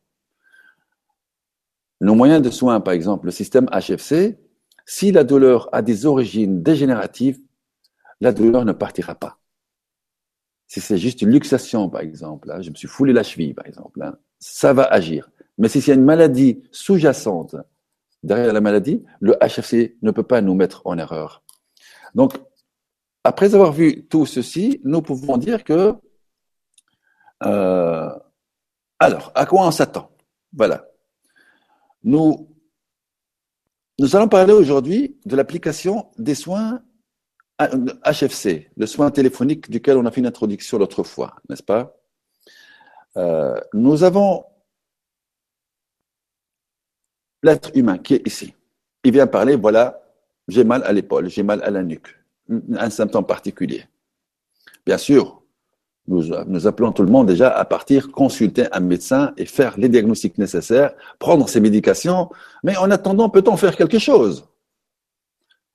Nos 2.00 2.15
moyens 2.15 2.41
de 2.41 2.50
soins, 2.50 2.79
par 2.79 2.93
exemple, 2.93 3.25
le 3.25 3.31
système 3.31 3.67
HFC, 3.67 4.38
si 4.86 5.12
la 5.12 5.24
douleur 5.24 5.69
a 5.71 5.81
des 5.81 6.05
origines 6.05 6.62
dégénératives, 6.62 7.39
la 8.19 8.31
douleur 8.31 8.65
ne 8.65 8.71
partira 8.71 9.15
pas. 9.15 9.39
Si 10.67 10.79
c'est 10.79 10.98
juste 10.98 11.21
une 11.21 11.31
luxation, 11.31 11.89
par 11.89 12.01
exemple, 12.01 12.50
hein, 12.51 12.62
je 12.62 12.69
me 12.69 12.75
suis 12.75 12.88
foulé 12.88 13.13
la 13.13 13.24
cheville, 13.24 13.53
par 13.53 13.65
exemple, 13.65 14.01
hein, 14.01 14.15
ça 14.39 14.74
va 14.74 14.83
agir. 14.83 15.29
Mais 15.57 15.67
si 15.67 15.81
c'est 15.81 15.93
une 15.93 16.05
maladie 16.05 16.62
sous-jacente 16.71 17.55
derrière 18.23 18.53
la 18.53 18.61
maladie, 18.61 19.03
le 19.19 19.35
HFC 19.41 19.97
ne 20.01 20.11
peut 20.11 20.23
pas 20.23 20.41
nous 20.41 20.55
mettre 20.55 20.81
en 20.85 20.97
erreur. 20.97 21.43
Donc, 22.15 22.33
après 23.23 23.53
avoir 23.53 23.71
vu 23.71 24.07
tout 24.07 24.25
ceci, 24.25 24.81
nous 24.83 25.01
pouvons 25.01 25.37
dire 25.37 25.63
que, 25.63 25.93
euh, 27.43 28.09
alors, 28.99 29.31
à 29.35 29.45
quoi 29.45 29.65
on 29.65 29.71
s'attend? 29.71 30.11
Voilà. 30.53 30.85
Nous 32.03 32.51
nous 34.01 34.15
allons 34.15 34.27
parler 34.27 34.53
aujourd'hui 34.53 35.19
de 35.27 35.35
l'application 35.35 36.09
des 36.17 36.33
soins 36.33 36.81
HFC, 37.59 38.71
le 38.75 38.87
soin 38.87 39.11
téléphonique 39.11 39.69
duquel 39.69 39.97
on 39.97 40.07
a 40.07 40.11
fait 40.11 40.21
une 40.21 40.25
introduction 40.25 40.79
l'autre 40.79 41.03
fois, 41.03 41.35
n'est-ce 41.49 41.61
pas? 41.61 41.95
Euh, 43.17 43.61
Nous 43.73 44.03
avons 44.03 44.43
l'être 47.43 47.71
humain 47.75 47.98
qui 47.98 48.15
est 48.15 48.27
ici. 48.27 48.53
Il 49.03 49.12
vient 49.12 49.27
parler, 49.27 49.55
voilà, 49.55 50.01
j'ai 50.48 50.63
mal 50.63 50.83
à 50.83 50.93
l'épaule, 50.93 51.29
j'ai 51.29 51.43
mal 51.43 51.62
à 51.63 51.69
la 51.69 51.83
nuque, 51.83 52.15
un 52.50 52.89
symptôme 52.89 53.25
particulier. 53.25 53.86
Bien 54.86 54.98
sûr, 54.98 55.41
nous, 56.07 56.67
appelons 56.67 56.91
tout 56.91 57.03
le 57.03 57.12
monde 57.12 57.27
déjà 57.27 57.50
à 57.50 57.63
partir 57.63 58.12
consulter 58.12 58.65
un 58.71 58.79
médecin 58.79 59.33
et 59.38 59.45
faire 59.45 59.77
les 59.77 59.88
diagnostics 59.88 60.38
nécessaires, 60.38 60.93
prendre 61.19 61.48
ses 61.48 61.62
médications, 61.62 62.29
mais 62.63 62.75
en 62.77 62.89
attendant, 62.91 63.29
peut-on 63.29 63.55
faire 63.55 63.77
quelque 63.77 64.00
chose? 64.00 64.48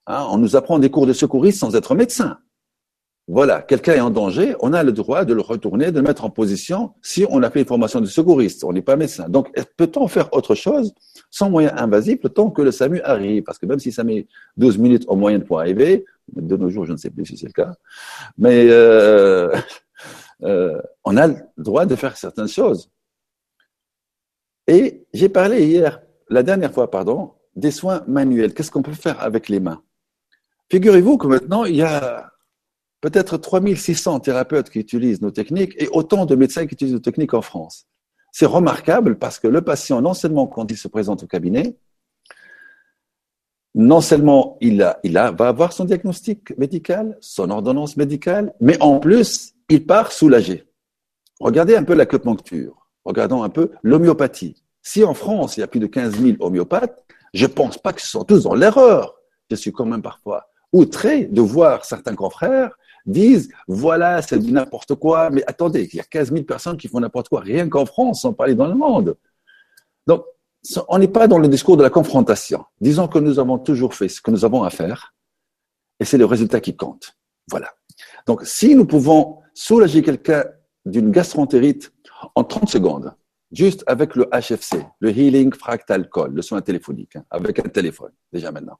Hein, 0.05 0.27
On 0.29 0.37
nous 0.37 0.55
apprend 0.55 0.79
des 0.79 0.91
cours 0.91 1.07
de 1.07 1.13
secouristes 1.13 1.59
sans 1.59 1.75
être 1.75 1.95
médecin. 1.95 2.39
Voilà, 3.29 3.61
quelqu'un 3.61 3.93
est 3.93 3.99
en 3.99 4.09
danger, 4.09 4.55
on 4.61 4.71
a 4.73 4.83
le 4.83 4.93
droit 4.93 5.25
de 5.25 5.33
le 5.33 5.41
retourner, 5.41 5.91
de 5.91 5.99
le 5.99 6.07
mettre 6.07 6.23
en 6.23 6.29
position 6.29 6.93
si 7.01 7.25
on 7.29 7.43
a 7.43 7.49
fait 7.49 7.59
une 7.59 7.65
formation 7.65 7.99
de 7.99 8.05
secouriste, 8.05 8.63
on 8.63 8.71
n'est 8.71 8.81
pas 8.81 8.95
médecin. 8.95 9.27
Donc, 9.27 9.51
peut-on 9.75 10.07
faire 10.07 10.31
autre 10.33 10.55
chose? 10.55 10.93
Sans 11.29 11.49
moyen 11.49 11.75
invasif 11.77 12.19
le 12.23 12.29
temps 12.29 12.49
que 12.49 12.61
le 12.61 12.71
SAMU 12.71 13.01
arrive 13.01 13.43
Parce 13.43 13.57
que 13.57 13.65
même 13.65 13.79
si 13.79 13.91
ça 13.91 14.03
met 14.03 14.27
12 14.57 14.77
minutes 14.77 15.05
en 15.07 15.15
moyenne 15.15 15.43
pour 15.43 15.59
arriver, 15.59 16.05
de 16.33 16.57
nos 16.57 16.69
jours, 16.69 16.85
je 16.85 16.91
ne 16.91 16.97
sais 16.97 17.09
plus 17.09 17.25
si 17.25 17.37
c'est 17.37 17.47
le 17.47 17.53
cas, 17.53 17.73
mais 18.37 18.67
euh, 18.69 19.55
euh, 20.43 20.81
on 21.03 21.15
a 21.17 21.27
le 21.27 21.35
droit 21.57 21.85
de 21.85 21.95
faire 21.95 22.17
certaines 22.17 22.47
choses. 22.47 22.89
Et 24.67 25.05
j'ai 25.13 25.29
parlé 25.29 25.65
hier, 25.65 26.01
la 26.29 26.43
dernière 26.43 26.73
fois, 26.73 26.91
pardon, 26.91 27.31
des 27.55 27.71
soins 27.71 28.03
manuels. 28.07 28.53
Qu'est-ce 28.53 28.69
qu'on 28.69 28.81
peut 28.81 28.91
faire 28.91 29.21
avec 29.21 29.47
les 29.47 29.59
mains? 29.59 29.81
Figurez-vous 30.69 31.17
que 31.17 31.27
maintenant, 31.27 31.63
il 31.63 31.77
y 31.77 31.81
a 31.81 32.31
peut-être 32.99 33.37
3600 33.37 34.19
thérapeutes 34.19 34.69
qui 34.69 34.79
utilisent 34.79 35.21
nos 35.21 35.31
techniques 35.31 35.73
et 35.77 35.87
autant 35.89 36.25
de 36.25 36.35
médecins 36.35 36.67
qui 36.67 36.73
utilisent 36.73 36.95
nos 36.95 36.99
techniques 36.99 37.33
en 37.33 37.41
France. 37.41 37.87
C'est 38.39 38.45
remarquable 38.45 39.17
parce 39.17 39.39
que 39.39 39.47
le 39.47 39.61
patient, 39.63 39.99
non 39.99 40.13
seulement 40.13 40.45
quand 40.45 40.69
il 40.69 40.77
se 40.77 40.87
présente 40.87 41.23
au 41.23 41.25
cabinet, 41.25 41.75
non 43.73 43.99
seulement 43.99 44.59
il, 44.61 44.77
va 44.77 45.47
avoir 45.47 45.73
son 45.73 45.85
diagnostic 45.85 46.55
médical, 46.55 47.17
son 47.19 47.49
ordonnance 47.49 47.97
médicale, 47.97 48.53
mais 48.59 48.79
en 48.79 48.99
plus, 48.99 49.55
il 49.69 49.87
part 49.87 50.11
soulagé. 50.11 50.67
Regardez 51.39 51.75
un 51.75 51.83
peu 51.83 51.95
l'acupuncture, 51.95 52.87
regardons 53.05 53.41
un 53.41 53.49
peu 53.49 53.71
l'homéopathie. 53.81 54.63
Si 54.83 55.03
en 55.03 55.15
France, 55.15 55.57
il 55.57 55.61
y 55.61 55.63
a 55.63 55.67
plus 55.67 55.79
de 55.79 55.87
15 55.87 56.19
000 56.19 56.37
homéopathes, 56.39 57.03
je 57.33 57.45
ne 57.45 57.51
pense 57.51 57.79
pas 57.79 57.91
ce 57.97 58.05
sont 58.05 58.23
tous 58.23 58.43
dans 58.43 58.53
l'erreur. 58.53 59.15
Je 59.49 59.55
suis 59.55 59.71
quand 59.71 59.85
même 59.87 60.03
parfois 60.03 60.51
outré 60.71 61.25
de 61.25 61.41
voir 61.41 61.85
certains 61.85 62.13
confrères 62.13 62.77
disent 63.07 63.49
voilà, 63.67 64.21
c'est 64.21 64.37
du 64.37 64.51
n'importe 64.51 64.95
quoi, 64.95 65.29
mais 65.29 65.43
attendez, 65.47 65.89
il 65.91 65.97
y 65.97 65.99
a 65.99 66.03
15 66.03 66.31
000 66.31 66.43
personnes 66.43 66.77
qui 66.77 66.87
font 66.87 66.99
n'importe 66.99 67.29
quoi, 67.29 67.41
rien 67.41 67.67
qu'en 67.69 67.85
France, 67.85 68.21
sans 68.21 68.33
parler 68.33 68.53
dans 68.53 68.67
le 68.67 68.75
monde. 68.75 69.17
Donc, 70.05 70.25
on 70.89 70.99
n'est 70.99 71.07
pas 71.07 71.27
dans 71.27 71.39
le 71.39 71.47
discours 71.47 71.77
de 71.77 71.83
la 71.83 71.89
confrontation. 71.89 72.65
Disons 72.81 73.07
que 73.07 73.19
nous 73.19 73.39
avons 73.39 73.57
toujours 73.57 73.93
fait 73.93 74.09
ce 74.09 74.21
que 74.21 74.31
nous 74.31 74.45
avons 74.45 74.63
à 74.63 74.69
faire, 74.69 75.13
et 75.99 76.05
c'est 76.05 76.17
le 76.17 76.25
résultat 76.25 76.59
qui 76.59 76.75
compte. 76.75 77.15
Voilà. 77.49 77.73
Donc, 78.25 78.45
si 78.45 78.75
nous 78.75 78.85
pouvons 78.85 79.39
soulager 79.53 80.01
quelqu'un 80.01 80.45
d'une 80.85 81.11
gastroentérite 81.11 81.93
en 82.35 82.43
30 82.43 82.69
secondes, 82.69 83.13
juste 83.51 83.83
avec 83.87 84.15
le 84.15 84.29
HFC, 84.31 84.85
le 84.99 85.09
Healing 85.09 85.53
Fractal 85.53 86.09
Call, 86.09 86.33
le 86.33 86.41
soin 86.41 86.61
téléphonique, 86.61 87.15
hein, 87.15 87.23
avec 87.29 87.59
un 87.59 87.69
téléphone, 87.69 88.11
déjà 88.31 88.51
maintenant, 88.51 88.77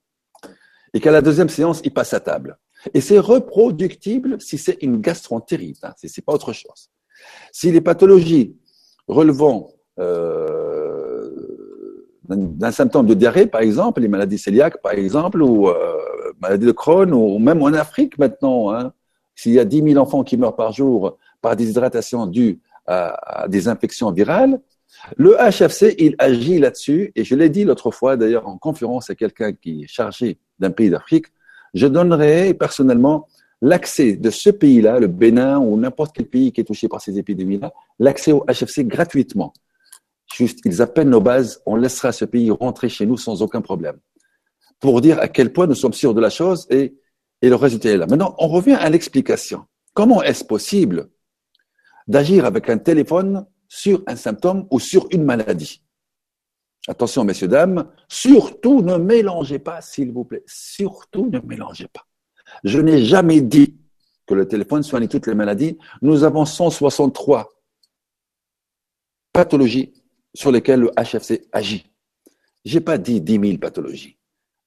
et 0.93 0.99
qu'à 0.99 1.11
la 1.11 1.21
deuxième 1.21 1.49
séance, 1.49 1.81
il 1.83 1.93
passe 1.93 2.13
à 2.13 2.19
table, 2.19 2.57
et 2.93 3.01
c'est 3.01 3.19
reproductible 3.19 4.39
si 4.39 4.57
c'est 4.57 4.77
une 4.81 5.01
gastroentérite, 5.01 5.83
hein, 5.83 5.93
si 5.97 6.09
ce 6.09 6.19
n'est 6.19 6.23
pas 6.23 6.33
autre 6.33 6.53
chose. 6.53 6.89
Si 7.51 7.71
les 7.71 7.81
pathologies 7.81 8.55
relevant 9.07 9.71
euh, 9.99 11.29
d'un 12.27 12.71
symptôme 12.71 13.07
de 13.07 13.13
diarrhée, 13.13 13.47
par 13.47 13.61
exemple, 13.61 14.01
les 14.01 14.07
maladies 14.07 14.39
cœliaques, 14.41 14.81
par 14.81 14.93
exemple, 14.93 15.41
ou 15.41 15.69
euh, 15.69 15.75
maladies 16.39 16.65
de 16.65 16.71
Crohn, 16.71 17.13
ou 17.13 17.39
même 17.39 17.61
en 17.61 17.67
Afrique 17.67 18.17
maintenant, 18.17 18.71
hein, 18.71 18.93
s'il 19.35 19.53
y 19.53 19.59
a 19.59 19.65
10 19.65 19.93
000 19.93 19.97
enfants 19.97 20.23
qui 20.23 20.37
meurent 20.37 20.55
par 20.55 20.71
jour 20.71 21.17
par 21.41 21.55
déshydratation 21.55 22.25
due 22.25 22.59
à, 22.85 23.43
à 23.43 23.47
des 23.47 23.67
infections 23.67 24.11
virales, 24.11 24.59
le 25.15 25.35
HFC, 25.35 25.95
il 25.99 26.15
agit 26.17 26.59
là-dessus, 26.59 27.11
et 27.15 27.23
je 27.23 27.35
l'ai 27.35 27.49
dit 27.49 27.63
l'autre 27.63 27.91
fois 27.91 28.17
d'ailleurs 28.17 28.47
en 28.47 28.57
conférence 28.57 29.09
à 29.09 29.15
quelqu'un 29.15 29.53
qui 29.53 29.83
est 29.83 29.87
chargé 29.87 30.39
d'un 30.59 30.71
pays 30.71 30.89
d'Afrique, 30.89 31.27
je 31.73 31.87
donnerais 31.87 32.53
personnellement 32.53 33.27
l'accès 33.61 34.13
de 34.13 34.29
ce 34.29 34.49
pays-là, 34.49 34.99
le 34.99 35.07
Bénin 35.07 35.59
ou 35.59 35.77
n'importe 35.77 36.15
quel 36.15 36.27
pays 36.27 36.51
qui 36.51 36.61
est 36.61 36.63
touché 36.63 36.87
par 36.87 37.01
ces 37.01 37.17
épidémies-là, 37.17 37.73
l'accès 37.99 38.31
au 38.31 38.45
HFC 38.45 38.85
gratuitement. 38.85 39.53
Juste, 40.33 40.59
ils 40.65 40.81
appellent 40.81 41.09
nos 41.09 41.21
bases, 41.21 41.61
on 41.65 41.75
laissera 41.75 42.11
ce 42.11 42.25
pays 42.25 42.51
rentrer 42.51 42.89
chez 42.89 43.05
nous 43.05 43.17
sans 43.17 43.41
aucun 43.41 43.61
problème. 43.61 43.97
Pour 44.79 45.01
dire 45.01 45.19
à 45.19 45.27
quel 45.27 45.51
point 45.53 45.65
nous 45.65 45.75
sommes 45.75 45.93
sûrs 45.93 46.13
de 46.13 46.21
la 46.21 46.29
chose 46.29 46.67
et, 46.69 46.95
et 47.41 47.49
le 47.49 47.55
résultat 47.55 47.89
est 47.89 47.97
là. 47.97 48.05
Maintenant, 48.05 48.35
on 48.37 48.47
revient 48.47 48.77
à 48.79 48.89
l'explication. 48.89 49.65
Comment 49.93 50.21
est-ce 50.21 50.43
possible 50.43 51.09
d'agir 52.07 52.45
avec 52.45 52.69
un 52.69 52.77
téléphone 52.77 53.45
sur 53.67 54.03
un 54.05 54.15
symptôme 54.15 54.67
ou 54.69 54.79
sur 54.79 55.07
une 55.11 55.23
maladie? 55.23 55.81
Attention, 56.87 57.25
messieurs, 57.25 57.49
dames, 57.49 57.91
surtout 58.07 58.81
ne 58.81 58.95
mélangez 58.95 59.59
pas, 59.59 59.81
s'il 59.81 60.11
vous 60.11 60.23
plaît. 60.23 60.43
Surtout 60.47 61.29
ne 61.29 61.39
mélangez 61.39 61.87
pas. 61.87 62.05
Je 62.63 62.79
n'ai 62.79 63.03
jamais 63.03 63.41
dit 63.41 63.77
que 64.25 64.33
le 64.33 64.47
téléphone 64.47 64.83
soigne 64.83 65.07
toutes 65.07 65.27
les 65.27 65.35
maladies. 65.35 65.77
Nous 66.01 66.23
avons 66.23 66.45
163 66.45 67.49
pathologies 69.33 69.93
sur 70.33 70.51
lesquelles 70.51 70.81
le 70.81 70.91
HFC 70.91 71.47
agit. 71.51 71.91
Je 72.63 72.75
n'ai 72.75 72.81
pas 72.81 72.97
dit 72.97 73.19
10 73.19 73.39
000 73.39 73.57
pathologies. 73.57 74.17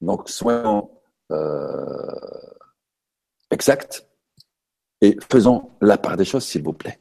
Donc, 0.01 0.29
soyons 0.29 0.91
euh, 1.31 2.51
exacts 3.51 4.07
et 5.01 5.17
faisons 5.31 5.71
la 5.81 5.97
part 5.97 6.17
des 6.17 6.25
choses, 6.25 6.45
s'il 6.45 6.63
vous 6.63 6.73
plaît. 6.73 7.01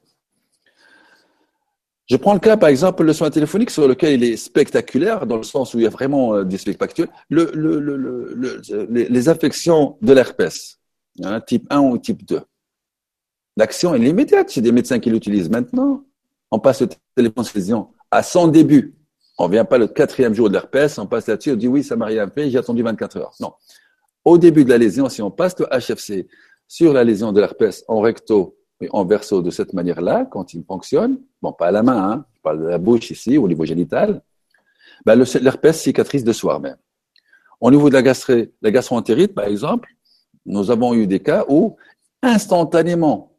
Je 2.09 2.17
prends 2.17 2.33
le 2.33 2.39
cas, 2.39 2.57
par 2.57 2.69
exemple, 2.69 3.03
le 3.03 3.13
soin 3.13 3.29
téléphonique 3.29 3.69
sur 3.69 3.87
lequel 3.87 4.13
il 4.13 4.23
est 4.23 4.35
spectaculaire, 4.35 5.27
dans 5.27 5.37
le 5.37 5.43
sens 5.43 5.73
où 5.73 5.79
il 5.79 5.83
y 5.83 5.87
a 5.87 5.91
vraiment 5.91 6.33
euh, 6.33 6.43
des 6.43 6.57
spectacles. 6.57 7.07
Le, 7.29 7.51
le, 7.53 7.79
le, 7.79 8.87
les, 8.89 9.29
affections 9.29 9.97
de 10.01 10.13
l'herpès, 10.13 10.79
hein, 11.23 11.39
type 11.39 11.67
1 11.69 11.79
ou 11.81 11.97
type 11.99 12.25
2. 12.25 12.41
L'action 13.57 13.93
est 13.93 14.01
immédiate 14.01 14.51
chez 14.51 14.61
des 14.61 14.71
médecins 14.71 14.99
qui 14.99 15.11
l'utilisent 15.11 15.51
maintenant. 15.51 16.03
On 16.49 16.57
passe 16.59 16.81
le 16.81 16.89
téléphone 17.15 17.45
à 18.09 18.23
son 18.23 18.47
début. 18.47 18.95
On 19.37 19.47
vient 19.47 19.65
pas 19.65 19.77
le 19.77 19.87
quatrième 19.87 20.33
jour 20.33 20.49
de 20.49 20.53
l'herpès, 20.53 20.97
on 20.97 21.05
passe 21.05 21.27
là-dessus, 21.27 21.51
on 21.51 21.55
dit 21.55 21.67
oui, 21.67 21.83
ça 21.83 21.95
m'a 21.95 22.07
rien 22.07 22.27
fait, 22.29 22.49
j'ai 22.49 22.57
attendu 22.57 22.81
24 22.81 23.17
heures. 23.17 23.35
Non. 23.39 23.53
Au 24.25 24.37
début 24.37 24.65
de 24.65 24.69
la 24.69 24.77
lésion, 24.77 25.09
si 25.09 25.21
on 25.21 25.29
passe 25.29 25.55
le 25.59 25.67
HFC 25.67 26.27
sur 26.67 26.91
la 26.91 27.03
lésion 27.03 27.31
de 27.31 27.39
l'herpès 27.39 27.85
en 27.87 27.99
recto 28.01 28.58
en 28.91 29.05
verso 29.05 29.41
de 29.41 29.50
cette 29.50 29.74
manière-là, 29.74 30.25
quand 30.25 30.53
il 30.53 30.63
fonctionne, 30.63 31.19
bon, 31.41 31.51
pas 31.51 31.67
à 31.67 31.71
la 31.71 31.83
main, 31.83 32.12
hein, 32.12 32.25
je 32.36 32.41
parle 32.41 32.59
de 32.62 32.67
la 32.67 32.77
bouche 32.77 33.12
ici, 33.12 33.38
au 33.38 33.48
niveau 33.48 33.65
génital, 33.65 34.21
ben, 35.05 35.15
l'herpès 35.15 35.79
cicatrise 35.79 36.24
de 36.24 36.31
soi-même. 36.31 36.77
Au 37.59 37.71
niveau 37.71 37.89
de 37.89 37.93
la, 37.93 38.01
gastré, 38.01 38.53
la 38.62 38.71
gastroentérite, 38.71 39.33
par 39.33 39.45
exemple, 39.45 39.89
nous 40.45 40.71
avons 40.71 40.93
eu 40.93 41.07
des 41.07 41.19
cas 41.19 41.45
où, 41.50 41.75
instantanément, 42.21 43.33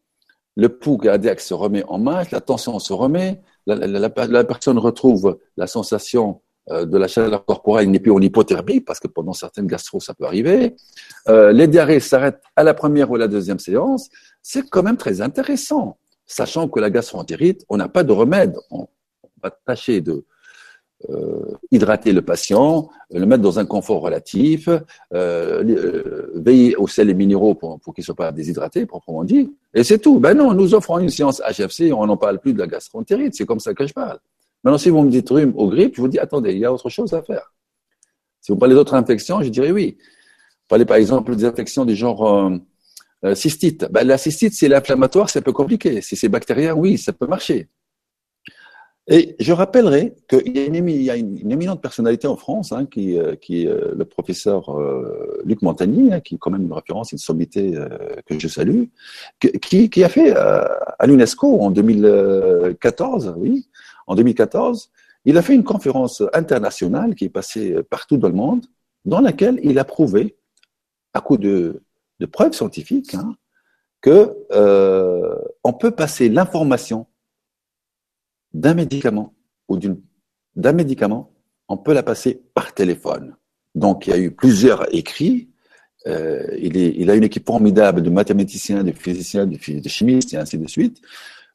le 0.57 0.69
pouls 0.69 0.99
cardiaque 0.99 1.41
se 1.41 1.55
remet 1.55 1.85
en 1.85 1.99
marche, 1.99 2.31
la 2.31 2.41
tension 2.41 2.79
se 2.79 2.93
remet, 2.93 3.41
la, 3.67 4.45
personne 4.45 4.79
retrouve 4.79 5.39
la 5.57 5.67
sensation 5.67 6.43
de 6.69 6.99
la 6.99 7.09
chaleur 7.09 7.45
corporelle, 7.45 7.91
n'est 7.91 7.99
plus 7.99 8.13
en 8.13 8.21
hypothermie, 8.21 8.81
parce 8.81 9.01
que 9.01 9.09
pendant 9.09 9.33
certaines 9.33 9.67
gastro, 9.67 9.99
ça 9.99 10.15
peut 10.15 10.25
arriver. 10.25 10.77
Euh, 11.29 11.53
les 11.53 11.67
diarrhées 11.67 12.01
s'arrêtent 12.01 12.43
à 12.55 12.63
la 12.63 12.75
première 12.75 13.11
ou 13.11 13.17
la 13.17 13.27
deuxième 13.27 13.59
séance 13.59 14.09
c'est 14.43 14.69
quand 14.69 14.83
même 14.83 14.97
très 14.97 15.21
intéressant, 15.21 15.99
sachant 16.27 16.69
que 16.69 16.81
la 16.81 16.91
gastroentérite, 16.91 17.65
on 17.69 17.77
n'a 17.77 17.89
pas 17.89 18.05
de 18.05 18.13
remède. 18.13 18.57
On, 18.71 18.87
va 19.43 19.51
tâcher 19.65 20.03
de 20.03 20.27
euh, 21.09 21.57
hydrater 21.71 22.13
le 22.13 22.21
patient, 22.21 22.91
le 23.11 23.25
mettre 23.25 23.43
dans 23.43 23.59
un 23.59 23.65
confort 23.65 24.03
relatif, 24.03 24.69
euh, 24.69 24.83
euh, 25.15 26.31
veiller 26.35 26.77
aux 26.77 26.87
sels 26.87 27.09
et 27.09 27.15
minéraux 27.15 27.55
pour, 27.55 27.81
pour 27.81 27.95
qu'il 27.95 28.03
ne 28.03 28.05
soit 28.05 28.15
pas 28.15 28.33
déshydraté, 28.33 28.85
proprement 28.85 29.25
dit. 29.25 29.51
Et 29.73 29.83
c'est 29.83 29.99
tout. 29.99 30.21
Ben 30.21 30.35
non, 30.35 30.53
nous 30.53 30.75
offrons 30.75 30.99
une 30.99 31.09
séance 31.09 31.41
HFC, 31.41 31.91
on 31.95 32.05
n'en 32.05 32.19
parle 32.19 32.39
plus 32.39 32.53
de 32.53 32.59
la 32.59 32.67
gastroentérite, 32.67 33.35
c'est 33.35 33.47
comme 33.47 33.61
ça 33.61 33.73
que 33.73 33.87
je 33.87 33.95
parle. 33.95 34.19
Maintenant, 34.63 34.79
si 34.79 34.91
vous 34.91 35.03
me 35.03 35.11
dites 35.11 35.29
rhume 35.31 35.53
ou 35.57 35.69
grippe, 35.69 35.97
je 35.97 36.01
vous 36.01 36.09
dis, 36.09 36.19
attendez, 36.19 36.53
il 36.53 36.59
y 36.59 36.65
a 36.65 36.73
autre 36.73 36.89
chose 36.91 37.15
à 37.15 37.23
faire. 37.23 37.53
Si 38.41 38.53
vous 38.53 38.59
parlez 38.59 38.75
d'autres 38.75 38.95
infections, 38.95 39.43
je 39.43 39.49
dirais 39.49 39.71
oui. 39.71 39.97
Vous 39.99 40.67
parlez 40.69 40.85
par 40.85 40.97
exemple 40.97 41.35
des 41.37 41.45
infections 41.45 41.85
du 41.85 41.95
genre 41.95 42.51
euh, 43.25 43.35
cystite. 43.35 43.87
Ben, 43.91 44.07
la 44.07 44.17
cystite, 44.17 44.55
c'est 44.55 44.69
l'inflammatoire, 44.69 45.29
c'est 45.29 45.41
un 45.41 45.43
peu 45.43 45.53
compliqué. 45.53 46.01
Si 46.01 46.17
c'est 46.17 46.29
bactérien, 46.29 46.75
oui, 46.75 46.97
ça 46.97 47.13
peut 47.13 47.27
marcher. 47.27 47.69
Et 49.09 49.35
je 49.41 49.53
rappellerai 49.53 50.15
qu'il 50.29 50.57
y 50.57 51.11
a 51.11 51.17
une, 51.17 51.51
éminente 51.51 51.83
personnalité 51.83 52.29
en 52.29 52.37
France, 52.37 52.71
hein, 52.71 52.87
qui, 52.87 53.19
euh, 53.19 53.35
qui 53.35 53.63
est 53.63 53.67
euh, 53.67 53.93
le 53.97 54.05
professeur 54.05 54.71
Luc 55.45 55.63
Montagnier, 55.63 56.13
hein, 56.13 56.21
qui 56.21 56.37
est 56.37 56.39
quand 56.39 56.51
même 56.51 56.63
une 56.63 56.73
référence, 56.73 57.13
une 57.13 57.19
sommité 57.19 57.75
que 58.27 58.39
je 58.39 58.49
salue, 58.49 58.85
qui 59.41 60.05
a 60.05 60.09
fait 60.09 60.33
à 60.33 61.07
l'UNESCO 61.07 61.61
en 61.61 61.71
2014, 61.71 63.35
oui, 63.37 63.67
en 64.11 64.17
2014, 64.17 64.91
il 65.25 65.39
a 65.39 65.43
fait 65.43 65.55
une 65.55 65.63
conférence 65.63 66.21
internationale 66.33 67.15
qui 67.15 67.27
est 67.27 67.31
passée 67.31 67.77
partout 67.89 68.17
dans 68.17 68.27
le 68.27 68.35
monde, 68.35 68.67
dans 69.05 69.21
laquelle 69.21 69.61
il 69.63 69.79
a 69.79 69.85
prouvé 69.85 70.37
à 71.15 71.21
coup 71.21 71.37
de, 71.37 71.81
preuves 72.33 72.53
scientifiques, 72.53 73.15
hein, 73.15 73.37
que 74.01 74.37
euh, 74.51 75.37
on 75.63 75.73
peut 75.73 75.93
passer 75.93 76.29
l'information 76.29 77.07
d'un 78.53 78.75
médicament 78.75 79.33
ou 79.69 79.79
d'un 80.57 80.73
médicament, 80.73 81.33
on 81.69 81.77
peut 81.77 81.95
la 81.95 82.03
passer 82.03 82.43
par 82.53 82.75
téléphone. 82.75 83.37
Donc, 83.77 84.09
il 84.09 84.11
y 84.11 84.13
a 84.13 84.19
eu 84.19 84.33
plusieurs 84.33 84.93
écrits. 84.93 85.51
Euh, 86.09 86.45
il, 86.59 86.77
est, 86.77 86.95
il, 86.97 87.11
a 87.11 87.15
une 87.15 87.23
équipe 87.23 87.47
formidable 87.47 88.03
de 88.03 88.11
mathématiciens, 88.11 88.83
de 88.83 88.91
physiciens, 88.91 89.47
de 89.47 89.89
chimistes 89.89 90.35
et 90.35 90.37
ainsi 90.37 90.59
de 90.59 90.67
suite, 90.67 91.01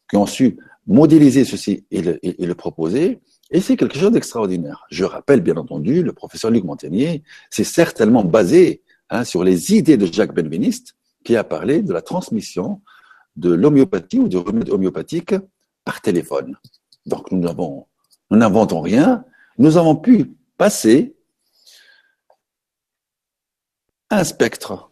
qui 0.09 0.15
ont 0.15 0.25
su 0.25 0.57
modéliser 0.87 1.45
ceci 1.45 1.85
et 1.91 2.01
le, 2.01 2.53
proposer. 2.53 3.19
Et 3.51 3.61
c'est 3.61 3.77
quelque 3.77 3.97
chose 3.97 4.11
d'extraordinaire. 4.11 4.85
Je 4.89 5.03
rappelle, 5.03 5.41
bien 5.41 5.57
entendu, 5.57 6.03
le 6.03 6.13
professeur 6.13 6.51
Luc 6.51 6.63
Montagnier, 6.63 7.23
c'est 7.49 7.63
certainement 7.63 8.23
basé 8.23 8.81
hein, 9.09 9.23
sur 9.23 9.43
les 9.43 9.73
idées 9.73 9.97
de 9.97 10.05
Jacques 10.05 10.33
Benveniste, 10.33 10.95
qui 11.23 11.35
a 11.35 11.43
parlé 11.43 11.81
de 11.81 11.93
la 11.93 12.01
transmission 12.01 12.81
de 13.35 13.51
l'homéopathie 13.51 14.19
ou 14.19 14.27
du 14.27 14.37
remède 14.37 14.69
homéopathique 14.69 15.35
par 15.83 16.01
téléphone. 16.01 16.57
Donc 17.05 17.31
nous 17.31 17.39
n'avons, 17.39 17.87
nous 18.31 18.37
n'inventons 18.37 18.81
rien. 18.81 19.25
Nous 19.57 19.77
avons 19.77 19.95
pu 19.95 20.35
passer 20.57 21.15
un 24.09 24.23
spectre 24.23 24.91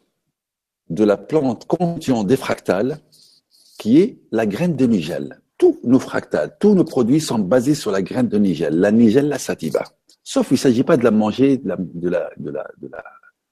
de 0.89 1.03
la 1.03 1.17
plante 1.17 1.65
continent 1.65 2.23
des 2.23 2.37
fractales 2.37 2.99
qui 3.77 3.99
est 3.99 4.19
la 4.31 4.45
graine 4.45 4.75
de. 4.75 4.87
Tous 5.63 5.79
nos 5.85 5.99
fractales, 5.99 6.57
tous 6.59 6.75
nos 6.75 6.83
produits 6.83 7.21
sont 7.21 7.39
basés 7.39 7.73
sur 7.73 7.89
la 7.89 8.01
graine 8.01 8.27
de 8.27 8.37
nigel, 8.37 8.77
la 8.81 8.91
nigella 8.91 9.39
sativa. 9.39 9.85
Sauf 10.21 10.49
qu'il 10.49 10.55
ne 10.55 10.59
s'agit 10.59 10.83
pas 10.83 10.97
de 10.97 11.05
la 11.05 11.11
manger, 11.11 11.55
de 11.57 12.09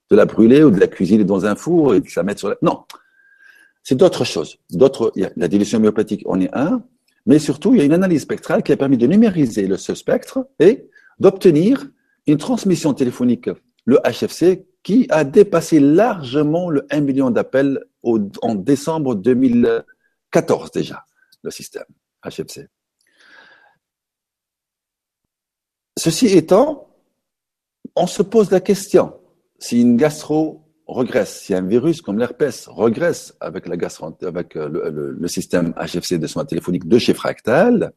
la, 0.09 0.25
brûler 0.25 0.61
ou 0.61 0.71
de 0.71 0.77
la 0.77 0.87
cuisiner 0.87 1.23
dans 1.23 1.45
un 1.45 1.55
four 1.55 1.95
et 1.95 2.01
de 2.01 2.07
la 2.13 2.23
mettre 2.23 2.39
sur 2.39 2.49
la... 2.49 2.57
Non, 2.61 2.83
c'est 3.81 3.95
d'autres 3.95 4.25
choses. 4.25 4.57
D'autres, 4.71 5.13
la 5.37 5.47
dilution 5.47 5.77
homéopathique 5.77 6.23
en 6.25 6.41
est 6.41 6.49
un, 6.51 6.83
mais 7.25 7.39
surtout, 7.39 7.73
il 7.73 7.77
y 7.77 7.81
a 7.81 7.85
une 7.85 7.93
analyse 7.93 8.23
spectrale 8.23 8.61
qui 8.61 8.73
a 8.73 8.75
permis 8.75 8.97
de 8.97 9.07
numériser 9.07 9.65
le, 9.65 9.77
ce 9.77 9.95
spectre 9.95 10.45
et 10.59 10.89
d'obtenir 11.17 11.87
une 12.27 12.35
transmission 12.37 12.93
téléphonique, 12.93 13.49
le 13.85 13.99
HFC, 13.99 14.65
qui 14.83 15.07
a 15.11 15.23
dépassé 15.23 15.79
largement 15.79 16.69
le 16.69 16.85
1 16.89 16.99
million 16.99 17.31
d'appels 17.31 17.85
en 18.03 18.55
décembre 18.55 19.15
2014 19.15 20.71
déjà, 20.71 21.05
le 21.43 21.51
système 21.51 21.85
HFC. 22.23 22.67
Ceci 25.97 26.27
étant, 26.27 26.89
on 27.95 28.07
se 28.07 28.21
pose 28.21 28.51
la 28.51 28.61
question, 28.61 29.13
si 29.59 29.81
une 29.81 29.97
gastro 29.97 30.61
regresse, 30.87 31.41
si 31.41 31.53
un 31.53 31.61
virus 31.61 32.01
comme 32.01 32.17
l'herpès 32.17 32.67
regresse 32.67 33.35
avec, 33.39 33.67
la 33.67 33.77
gastro, 33.77 34.17
avec 34.23 34.55
euh, 34.55 35.15
le, 35.17 35.27
système 35.27 35.73
HFC 35.73 36.17
de 36.17 36.27
soins 36.27 36.45
téléphoniques 36.45 36.87
de 36.87 36.97
chez 36.97 37.13
Fractal, 37.13 37.93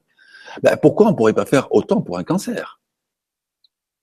ben 0.62 0.76
pourquoi 0.76 1.06
on 1.06 1.10
ne 1.10 1.16
pourrait 1.16 1.32
pas 1.32 1.46
faire 1.46 1.72
autant 1.72 2.00
pour 2.00 2.18
un 2.18 2.24
cancer? 2.24 2.80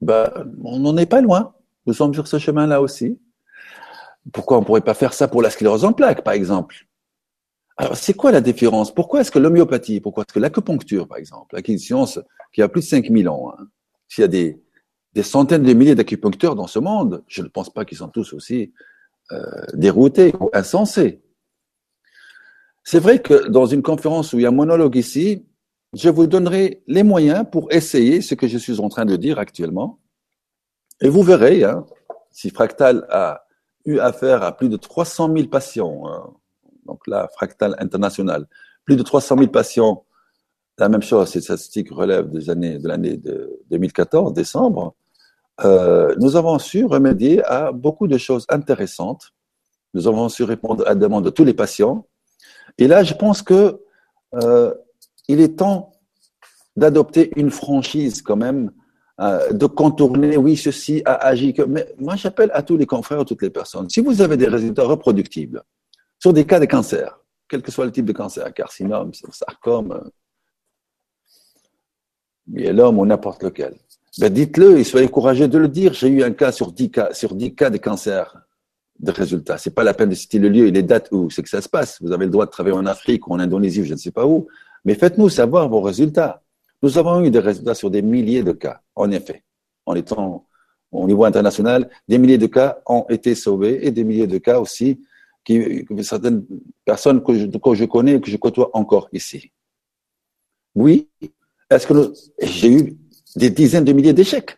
Ben, 0.02 0.30
On 0.64 0.80
n'en 0.80 0.98
est 0.98 1.06
pas 1.06 1.22
loin. 1.22 1.54
Nous 1.86 1.94
sommes 1.94 2.14
sur 2.14 2.28
ce 2.28 2.40
chemin-là 2.40 2.82
aussi. 2.82 3.20
Pourquoi 4.34 4.58
on 4.58 4.62
ne 4.62 4.66
pourrait 4.66 4.82
pas 4.82 4.94
faire 4.94 5.14
ça 5.14 5.28
pour 5.28 5.42
la 5.42 5.50
sclérose 5.50 5.86
en 5.86 5.94
plaques, 5.94 6.24
par 6.24 6.34
exemple? 6.34 6.88
Alors, 7.82 7.98
c'est 7.98 8.14
quoi 8.14 8.32
la 8.32 8.42
différence? 8.42 8.94
Pourquoi 8.94 9.22
est-ce 9.22 9.32
que 9.32 9.40
l'homéopathie, 9.40 10.02
pourquoi 10.02 10.24
est-ce 10.24 10.36
que 10.36 10.40
l'acupuncture, 10.40 11.08
par 11.08 11.18
exemple, 11.18 11.60
qui 11.64 11.72
est 11.72 11.74
une 11.74 11.80
science 11.80 12.20
qui 12.54 12.62
a 12.62 12.70
plus 12.70 12.82
de 12.82 12.86
5000 12.86 13.28
ans, 13.28 13.56
hein, 13.58 13.68
s'il 14.08 14.22
y 14.22 14.26
a 14.26 14.28
des, 14.28 14.62
centaines 15.24 15.64
de 15.64 15.74
milliers 15.74 15.96
d'acupuncteurs 15.96 16.54
dans 16.54 16.68
ce 16.68 16.78
monde, 16.78 17.24
je 17.28 17.42
ne 17.42 17.48
pense 17.48 17.72
pas 17.72 17.84
qu'ils 17.84 17.98
sont 17.98 18.10
tous 18.10 18.34
aussi 18.34 18.72
euh, 19.32 19.42
déroutés 19.74 20.32
ou 20.40 20.52
insensés. 20.54 21.24
C'est 22.84 23.00
vrai 23.00 23.20
que 23.20 23.48
dans 23.48 23.66
une 23.66 23.82
conférence 23.82 24.32
où 24.34 24.38
il 24.38 24.44
y 24.44 24.46
a 24.46 24.50
un 24.50 24.52
monologue 24.52 24.96
ici, 24.96 25.48
je 25.94 26.10
vous 26.10 26.28
donnerai 26.28 26.84
les 26.86 27.02
moyens 27.02 27.46
pour 27.52 27.72
essayer 27.72 28.22
ce 28.22 28.36
que 28.36 28.48
je 28.48 28.60
suis 28.60 28.80
en 28.80 28.90
train 28.90 29.06
de 29.06 29.16
dire 29.16 29.40
actuellement. 29.40 30.00
Et 31.02 31.10
vous 31.10 31.24
verrez, 31.24 31.64
hein, 31.64 31.88
si 32.30 32.52
Fractal 32.52 33.08
a 33.10 33.48
eu 33.86 33.98
affaire 33.98 34.44
à 34.44 34.56
plus 34.56 34.70
de 34.70 34.78
300 34.78 35.34
000 35.36 35.48
patients, 35.48 36.04
hein, 36.06 36.32
donc 36.86 37.08
là, 37.08 37.30
Fractal 37.34 37.76
International, 37.80 38.48
plus 38.86 38.96
de 38.96 39.04
300 39.04 39.38
000 39.38 39.50
patients, 39.50 40.06
la 40.78 40.90
même 40.90 41.04
chose, 41.04 41.30
ces 41.30 41.42
statistiques 41.42 41.92
relèvent 41.92 42.30
des 42.30 42.50
années, 42.50 42.80
de 42.80 42.88
l'année 42.88 43.18
de 43.18 43.60
2014, 43.70 44.34
décembre, 44.34 44.96
euh, 45.64 46.16
nous 46.20 46.36
avons 46.36 46.58
su 46.60 46.86
remédier 46.86 47.44
à 47.46 47.72
beaucoup 47.72 48.08
de 48.08 48.18
choses 48.18 48.46
intéressantes. 48.50 49.34
Nous 49.94 50.08
avons 50.08 50.30
su 50.30 50.44
répondre 50.44 50.84
à 50.88 50.90
la 50.90 50.96
demande 50.96 51.26
de 51.26 51.30
tous 51.30 51.44
les 51.44 51.54
patients. 51.54 52.08
Et 52.78 52.88
là, 52.88 53.04
je 53.04 53.14
pense 53.14 53.42
que 53.42 53.80
euh, 54.34 54.74
il 55.28 55.40
est 55.42 55.60
temps 55.60 55.92
d'adopter 56.76 57.32
une 57.36 57.52
franchise 57.52 58.22
quand 58.22 58.38
même, 58.38 58.72
euh, 59.20 59.52
de 59.52 59.66
contourner, 59.66 60.38
oui, 60.38 60.56
ceci 60.58 61.02
a 61.06 61.14
agi. 61.28 61.54
Mais 61.68 61.94
moi, 62.00 62.16
j'appelle 62.16 62.50
à 62.54 62.64
tous 62.64 62.78
les 62.78 62.86
confrères, 62.86 63.26
toutes 63.26 63.44
les 63.44 63.50
personnes. 63.50 63.90
Si 63.90 64.00
vous 64.00 64.22
avez 64.22 64.38
des 64.38 64.48
résultats 64.48 64.84
reproductibles 64.84 65.64
sur 66.22 66.34
des 66.34 66.46
cas 66.46 66.60
de 66.60 66.66
cancer, 66.66 67.20
quel 67.50 67.64
que 67.64 67.72
soit 67.72 67.86
le 67.86 67.92
type 67.92 68.06
de 68.06 68.14
cancer, 68.14 68.54
carcinome, 68.54 69.12
sarcome, 69.32 70.12
myélome 72.48 73.00
ou 73.00 73.06
n'importe 73.06 73.44
lequel, 73.44 73.76
ben 74.20 74.32
dites-le 74.32 74.78
et 74.78 74.84
soyez 74.84 75.08
courageux 75.08 75.48
de 75.48 75.58
le 75.58 75.68
dire. 75.68 75.94
J'ai 75.94 76.10
eu 76.10 76.22
un 76.22 76.32
cas 76.32 76.52
sur 76.52 76.72
10 76.72 76.92
cas, 76.92 77.14
sur 77.14 77.34
10 77.34 77.56
cas 77.56 77.70
de 77.70 77.78
cancer 77.78 78.38
de 79.00 79.12
résultats. 79.12 79.58
C'est 79.58 79.74
pas 79.74 79.84
la 79.84 79.94
peine 79.94 80.10
de 80.10 80.16
citer 80.16 80.38
le 80.38 80.50
lieu 80.50 80.68
et 80.68 80.72
les 80.72 80.84
dates 80.84 81.08
où 81.12 81.30
c'est 81.32 81.42
que 81.42 81.50
ça 81.50 81.62
se 81.62 81.70
passe. 81.70 82.00
Vous 82.02 82.12
avez 82.12 82.26
le 82.26 82.32
droit 82.32 82.46
de 82.46 82.52
travailler 82.52 82.76
en 82.76 82.86
Afrique 82.86 83.28
ou 83.28 83.34
en 83.34 83.40
Indonésie 83.40 83.82
ou 83.82 83.86
je 83.86 83.94
ne 83.94 83.98
sais 83.98 84.12
pas 84.12 84.26
où. 84.28 84.48
Mais 84.86 84.96
faites-nous 84.96 85.30
savoir 85.30 85.70
vos 85.70 85.82
résultats. 85.82 86.44
Nous 86.84 86.98
avons 86.98 87.24
eu 87.24 87.32
des 87.32 87.40
résultats 87.40 87.74
sur 87.74 87.90
des 87.90 88.02
milliers 88.02 88.44
de 88.44 88.52
cas, 88.52 88.82
en 88.96 89.10
effet. 89.12 89.44
En 89.86 89.96
étant 89.96 90.46
au 90.92 91.08
niveau 91.08 91.24
international, 91.24 91.90
des 92.08 92.18
milliers 92.18 92.38
de 92.38 92.48
cas 92.48 92.80
ont 92.86 93.06
été 93.10 93.34
sauvés 93.34 93.88
et 93.88 93.92
des 93.92 94.04
milliers 94.04 94.28
de 94.28 94.38
cas 94.38 94.60
aussi 94.60 95.00
qui, 95.44 95.86
certaines 96.04 96.46
personnes 96.86 97.24
que 97.24 97.34
je, 97.34 97.46
que 97.46 97.74
je 97.74 97.86
connais 97.86 98.16
et 98.16 98.22
que 98.22 98.30
je 98.30 98.38
côtoie 98.38 98.70
encore 98.74 99.10
ici. 99.12 99.52
Oui, 100.76 101.10
est-ce 101.70 101.88
que 101.88 102.14
j'ai 102.42 102.72
eu 102.72 102.98
des 103.36 103.50
dizaines 103.50 103.86
de 103.86 103.94
milliers 103.94 104.14
d'échecs. 104.14 104.58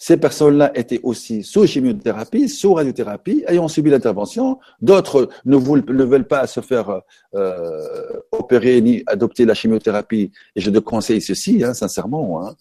Ces 0.00 0.16
personnes-là 0.16 0.70
étaient 0.78 1.00
aussi 1.02 1.42
sous 1.42 1.66
chimiothérapie, 1.66 2.48
sous 2.48 2.74
radiothérapie, 2.74 3.44
ayant 3.48 3.66
subi 3.66 3.90
l'intervention. 3.90 4.60
D'autres 4.80 5.28
ne, 5.44 5.56
veulent 5.56 6.28
pas 6.28 6.46
se 6.46 6.60
faire 6.60 7.00
euh, 7.34 8.20
opérer 8.30 8.80
ni 8.80 9.02
adopter 9.08 9.44
la 9.44 9.54
chimiothérapie. 9.54 10.30
Et 10.54 10.60
je 10.60 10.70
te 10.70 10.78
conseille 10.78 11.20
ceci, 11.20 11.64
hein, 11.64 11.74
sincèrement. 11.74 12.46
Hein. 12.46 12.54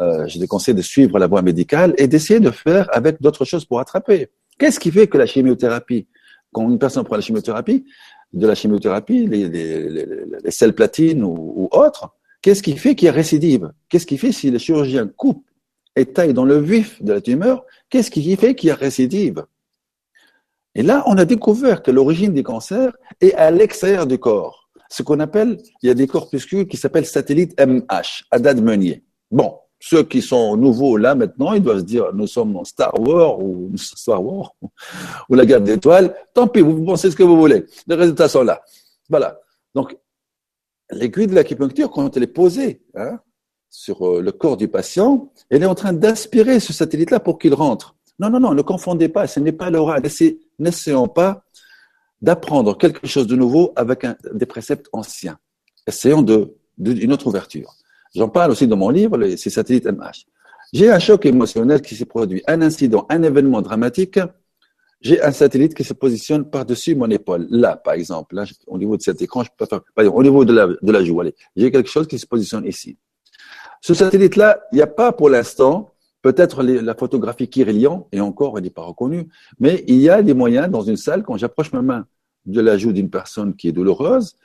Euh, 0.00 0.26
je 0.26 0.40
te 0.40 0.46
conseille 0.46 0.74
de 0.74 0.82
suivre 0.82 1.18
la 1.20 1.28
voie 1.28 1.42
médicale 1.42 1.94
et 1.96 2.08
d'essayer 2.08 2.40
de 2.40 2.50
faire 2.50 2.88
avec 2.92 3.22
d'autres 3.22 3.44
choses 3.44 3.64
pour 3.64 3.78
attraper. 3.78 4.30
Qu'est-ce 4.58 4.80
qui 4.80 4.90
fait 4.90 5.06
que 5.06 5.16
la 5.16 5.26
chimiothérapie, 5.26 6.08
quand 6.52 6.68
une 6.68 6.78
personne 6.78 7.04
prend 7.04 7.16
la 7.16 7.22
chimiothérapie, 7.22 7.84
de 8.32 8.46
la 8.46 8.54
chimiothérapie, 8.54 9.26
les, 9.26 9.48
les, 9.48 10.72
platines 10.72 11.24
ou, 11.24 11.68
autres, 11.72 12.14
Qu'est-ce 12.42 12.62
qui 12.62 12.76
fait 12.76 12.94
qu'il 12.94 13.06
y 13.06 13.08
a 13.10 13.12
récidive? 13.12 13.70
Qu'est-ce 13.88 14.06
qui 14.06 14.16
fait 14.16 14.32
si 14.32 14.50
le 14.50 14.58
chirurgien 14.58 15.06
coupe 15.06 15.44
et 15.94 16.06
taille 16.06 16.32
dans 16.32 16.46
le 16.46 16.58
vif 16.58 17.02
de 17.02 17.12
la 17.12 17.20
tumeur 17.20 17.64
Qu'est-ce 17.90 18.10
qui 18.10 18.34
fait 18.36 18.54
qu'il 18.54 18.68
y 18.68 18.70
a 18.70 18.74
récidive? 18.74 19.44
Et 20.74 20.82
là, 20.82 21.02
on 21.06 21.18
a 21.18 21.24
découvert 21.24 21.82
que 21.82 21.90
l'origine 21.90 22.32
des 22.32 22.42
cancers 22.42 22.96
est 23.20 23.34
à 23.34 23.50
l'extérieur 23.50 24.06
du 24.06 24.18
corps. 24.18 24.70
Ce 24.88 25.02
qu'on 25.02 25.20
appelle, 25.20 25.58
il 25.82 25.88
y 25.88 25.90
a 25.90 25.94
des 25.94 26.06
corpuscules 26.06 26.66
qui 26.66 26.76
s'appellent 26.76 27.06
satellites 27.06 27.60
MH, 27.60 28.24
date 28.38 28.60
Meunier. 28.60 29.04
Bon, 29.30 29.58
ceux 29.80 30.02
qui 30.04 30.20
sont 30.20 30.56
nouveaux 30.56 30.98
là 30.98 31.14
maintenant, 31.14 31.54
ils 31.54 31.62
doivent 31.62 31.78
se 31.78 31.84
dire 31.84 32.12
nous 32.12 32.26
sommes 32.26 32.54
en 32.56 32.64
Star 32.64 32.92
Wars 33.00 33.40
ou 33.42 33.72
Star 33.76 34.22
Wars 34.22 34.54
ou 35.28 35.34
la 35.34 35.46
guerre 35.46 35.62
d'étoiles. 35.62 36.14
Tant 36.34 36.46
pis, 36.46 36.60
vous 36.60 36.84
pensez 36.84 37.10
ce 37.10 37.16
que 37.16 37.22
vous 37.22 37.38
voulez. 37.38 37.64
Les 37.86 37.94
résultats 37.94 38.28
sont 38.28 38.44
là. 38.44 38.62
Voilà. 39.08 39.40
Donc 39.74 39.96
l'aiguille 40.90 41.26
de 41.26 41.34
l'acupuncture, 41.34 41.90
quand 41.90 42.16
elle 42.16 42.24
est 42.24 42.26
posée 42.26 42.82
hein, 42.94 43.18
sur 43.70 44.06
euh, 44.06 44.20
le 44.20 44.32
corps 44.32 44.56
du 44.56 44.68
patient, 44.68 45.32
elle 45.48 45.62
est 45.62 45.66
en 45.66 45.74
train 45.74 45.92
d'aspirer 45.92 46.60
ce 46.60 46.72
satellite-là 46.72 47.20
pour 47.20 47.38
qu'il 47.38 47.54
rentre. 47.54 47.96
Non, 48.18 48.28
non, 48.28 48.40
non, 48.40 48.52
ne 48.52 48.62
confondez 48.62 49.08
pas, 49.08 49.26
ce 49.26 49.40
n'est 49.40 49.52
pas 49.52 49.70
l'oral. 49.70 50.02
N'essayons 50.58 51.08
pas 51.08 51.42
d'apprendre 52.20 52.76
quelque 52.76 53.06
chose 53.06 53.26
de 53.26 53.34
nouveau 53.34 53.72
avec 53.76 54.04
des 54.34 54.44
préceptes 54.44 54.88
anciens. 54.92 55.38
Essayons 55.86 56.20
de, 56.20 56.54
d'une 56.76 57.12
autre 57.14 57.28
ouverture. 57.28 57.74
J'en 58.14 58.28
parle 58.28 58.50
aussi 58.50 58.66
dans 58.66 58.76
mon 58.76 58.90
livre, 58.90 59.36
ces 59.36 59.50
satellites 59.50 59.86
MH. 59.86 60.26
J'ai 60.72 60.90
un 60.90 60.98
choc 60.98 61.26
émotionnel 61.26 61.82
qui 61.82 61.96
s'est 61.96 62.06
produit, 62.06 62.42
un 62.46 62.62
incident, 62.62 63.06
un 63.08 63.22
événement 63.22 63.62
dramatique 63.62 64.18
j'ai 65.00 65.22
un 65.22 65.32
satellite 65.32 65.74
qui 65.74 65.82
se 65.82 65.94
positionne 65.94 66.44
par-dessus 66.44 66.94
mon 66.94 67.08
épaule. 67.08 67.46
Là, 67.48 67.76
par 67.76 67.94
exemple, 67.94 68.36
au 68.66 68.78
niveau 68.78 68.96
de 68.96 69.02
cet 69.02 69.22
écran, 69.22 69.42
je 69.42 69.50
peux 69.56 69.64
faire, 69.64 69.80
par 69.94 70.02
exemple, 70.02 70.18
au 70.18 70.22
niveau 70.22 70.44
de 70.44 70.52
la, 70.52 71.04
joue, 71.04 71.22
j'ai 71.56 71.70
quelque 71.70 71.88
chose 71.88 72.06
qui 72.06 72.18
se 72.18 72.26
positionne 72.26 72.66
ici. 72.66 72.98
Ce 73.80 73.94
satellite-là, 73.94 74.60
il 74.72 74.76
n'y 74.76 74.82
a 74.82 74.86
pas 74.86 75.12
pour 75.12 75.30
l'instant 75.30 75.94
Peut-être 76.22 76.62
la 76.62 76.94
photographie 76.94 77.48
Kirlian, 77.48 78.06
et 78.12 78.20
encore, 78.20 78.58
elle 78.58 78.64
n'est 78.64 78.68
pas 78.68 78.82
reconnue, 78.82 79.28
mais 79.58 79.82
il 79.88 79.96
y 79.96 80.10
a 80.10 80.22
des 80.22 80.34
moyens 80.34 80.68
dans 80.68 80.82
une 80.82 80.98
salle, 80.98 81.22
quand 81.22 81.38
j'approche 81.38 81.72
ma 81.72 81.80
main 81.80 82.06
de 82.44 82.60
la 82.60 82.76
joue 82.76 82.92
d'une 82.92 83.08
personne 83.08 83.56
qui 83.56 83.68
est 83.68 83.72
douloureuse, 83.72 84.36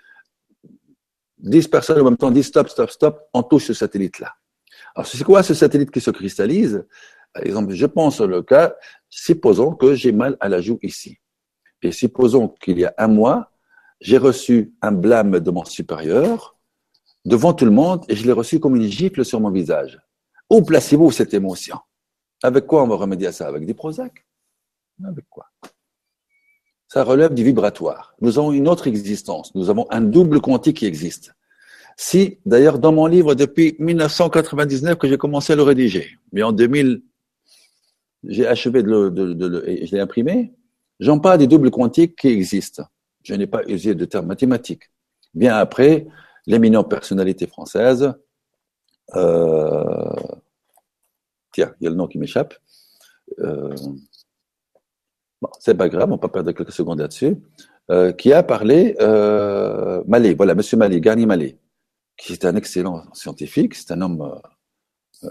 10 1.39 1.67
personnes 1.67 2.02
en 2.02 2.06
même 2.06 2.17
temps 2.17 2.32
disent 2.32 2.48
stop, 2.48 2.69
stop, 2.69 2.89
stop, 2.89 3.30
on 3.34 3.43
touche 3.43 3.65
ce 3.65 3.74
satellite-là. 3.74 4.34
Alors, 4.95 5.08
c'est 5.08 5.24
quoi 5.24 5.43
ce 5.43 5.54
satellite 5.54 5.91
qui 5.91 6.02
se 6.02 6.12
cristallise? 6.12 6.86
Par 7.34 7.43
exemple, 7.43 7.74
je 7.74 7.86
pense 7.86 8.21
au 8.21 8.43
cas, 8.43 8.76
supposons 9.10 9.74
que 9.74 9.93
j'ai 9.93 10.12
mal 10.12 10.38
à 10.39 10.48
la 10.48 10.62
joue 10.62 10.80
ici. 10.82 11.17
Et 11.82 11.91
supposons 11.91 12.48
qu'il 12.48 12.80
y 12.80 12.86
a 12.86 12.93
un 12.98 13.08
mois, 13.08 13.52
j'ai 14.00 14.17
reçu 14.17 14.74
un 14.82 14.91
blâme 14.91 15.39
de 15.39 15.52
mon 15.52 15.65
supérieur 15.65 16.58
devant 17.26 17.54
tout 17.54 17.65
le 17.65 17.71
monde 17.71 18.06
et 18.08 18.15
je 18.15 18.26
l'ai 18.26 18.32
reçu 18.32 18.60
comme 18.60 18.76
une 18.76 18.89
gifle 18.89 19.24
sur 19.26 19.39
mon 19.39 19.52
visage. 19.52 20.00
Où 20.50 20.62
placez-vous 20.62 21.12
cette 21.12 21.34
émotion? 21.34 21.78
Avec 22.41 22.65
quoi 22.67 22.84
on 22.84 22.88
va 22.88 22.95
remédier 22.95 23.28
à 23.28 23.32
ça? 23.32 23.48
Avec 23.48 23.65
des 23.65 23.74
Prozac? 23.74 24.26
Avec 25.04 25.26
quoi? 25.30 25.45
Ça 26.88 27.04
relève 27.04 27.34
du 27.34 27.43
vibratoire. 27.43 28.15
Nous 28.21 28.38
avons 28.38 28.52
une 28.52 28.67
autre 28.67 28.88
existence. 28.88 29.54
Nous 29.56 29.69
avons 29.69 29.88
un 29.89 30.02
double 30.02 30.39
quantique 30.39 30.78
qui 30.78 30.86
existe. 30.86 31.34
Si, 31.98 32.39
d'ailleurs, 32.45 32.78
dans 32.80 32.91
mon 32.91 33.06
livre, 33.08 33.36
depuis 33.36 33.76
1999 33.80 34.98
que 34.98 35.08
j'ai 35.08 35.17
commencé 35.17 35.54
à 35.54 35.56
le 35.56 35.63
rédiger, 35.63 36.17
mais 36.32 36.43
en 36.43 36.52
2000, 36.52 37.02
j'ai 38.28 38.48
achevé 38.48 38.84
de 38.84 38.89
le, 38.89 39.12
de, 39.12 39.34
de, 39.34 39.63
je 39.84 39.91
l'ai 39.91 40.02
imprimé, 40.02 40.54
j'en 41.00 41.19
parle 41.19 41.39
des 41.39 41.48
doubles 41.48 41.71
quantiques 41.71 42.17
qui 42.17 42.28
existent. 42.28 42.84
Je 43.24 43.34
n'ai 43.34 43.48
pas 43.48 43.63
usé 43.67 43.95
de 43.95 44.06
termes 44.06 44.28
mathématiques. 44.28 44.91
Bien 45.34 45.56
après, 45.56 46.06
l'éminente 46.45 46.89
personnalité 46.89 47.48
française, 47.48 48.13
euh, 49.15 50.13
tiens, 51.54 51.74
il 51.80 51.86
y 51.86 51.88
a 51.88 51.89
le 51.89 51.95
nom 51.95 52.08
qui 52.08 52.17
m'échappe. 52.17 52.56
Euh, 53.39 53.76
c'est 55.60 55.75
pas 55.75 55.89
grave, 55.89 56.12
on 56.12 56.17
peut 56.17 56.27
perdre 56.27 56.51
quelques 56.51 56.71
secondes 56.71 56.99
là-dessus. 56.99 57.38
Euh, 57.91 58.12
qui 58.13 58.34
a 58.34 58.41
parlé 58.41 58.95
euh, 58.99 60.03
Malé, 60.08 60.34
voilà, 60.34 60.55
Monsieur 60.55 60.75
Malé, 60.75 60.99
Garnier 60.99 61.27
Malé, 61.27 61.60
qui 62.17 62.34
est 62.34 62.43
un 62.43 62.55
excellent 62.55 63.03
scientifique, 63.13 63.75
c'est 63.75 63.91
un 63.91 64.01
homme 64.01 64.41
euh, 65.23 65.29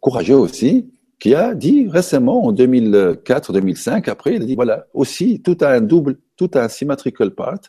courageux 0.00 0.34
aussi, 0.34 0.90
qui 1.20 1.36
a 1.36 1.54
dit 1.54 1.88
récemment, 1.88 2.44
en 2.44 2.52
2004-2005, 2.52 4.10
après, 4.10 4.34
il 4.34 4.42
a 4.42 4.46
dit 4.46 4.56
voilà, 4.56 4.88
aussi, 4.94 5.40
tout 5.42 5.56
a 5.60 5.68
un 5.68 5.80
double, 5.80 6.18
tout 6.36 6.50
a 6.54 6.64
un 6.64 6.68
symmetrical 6.68 7.30
part. 7.36 7.60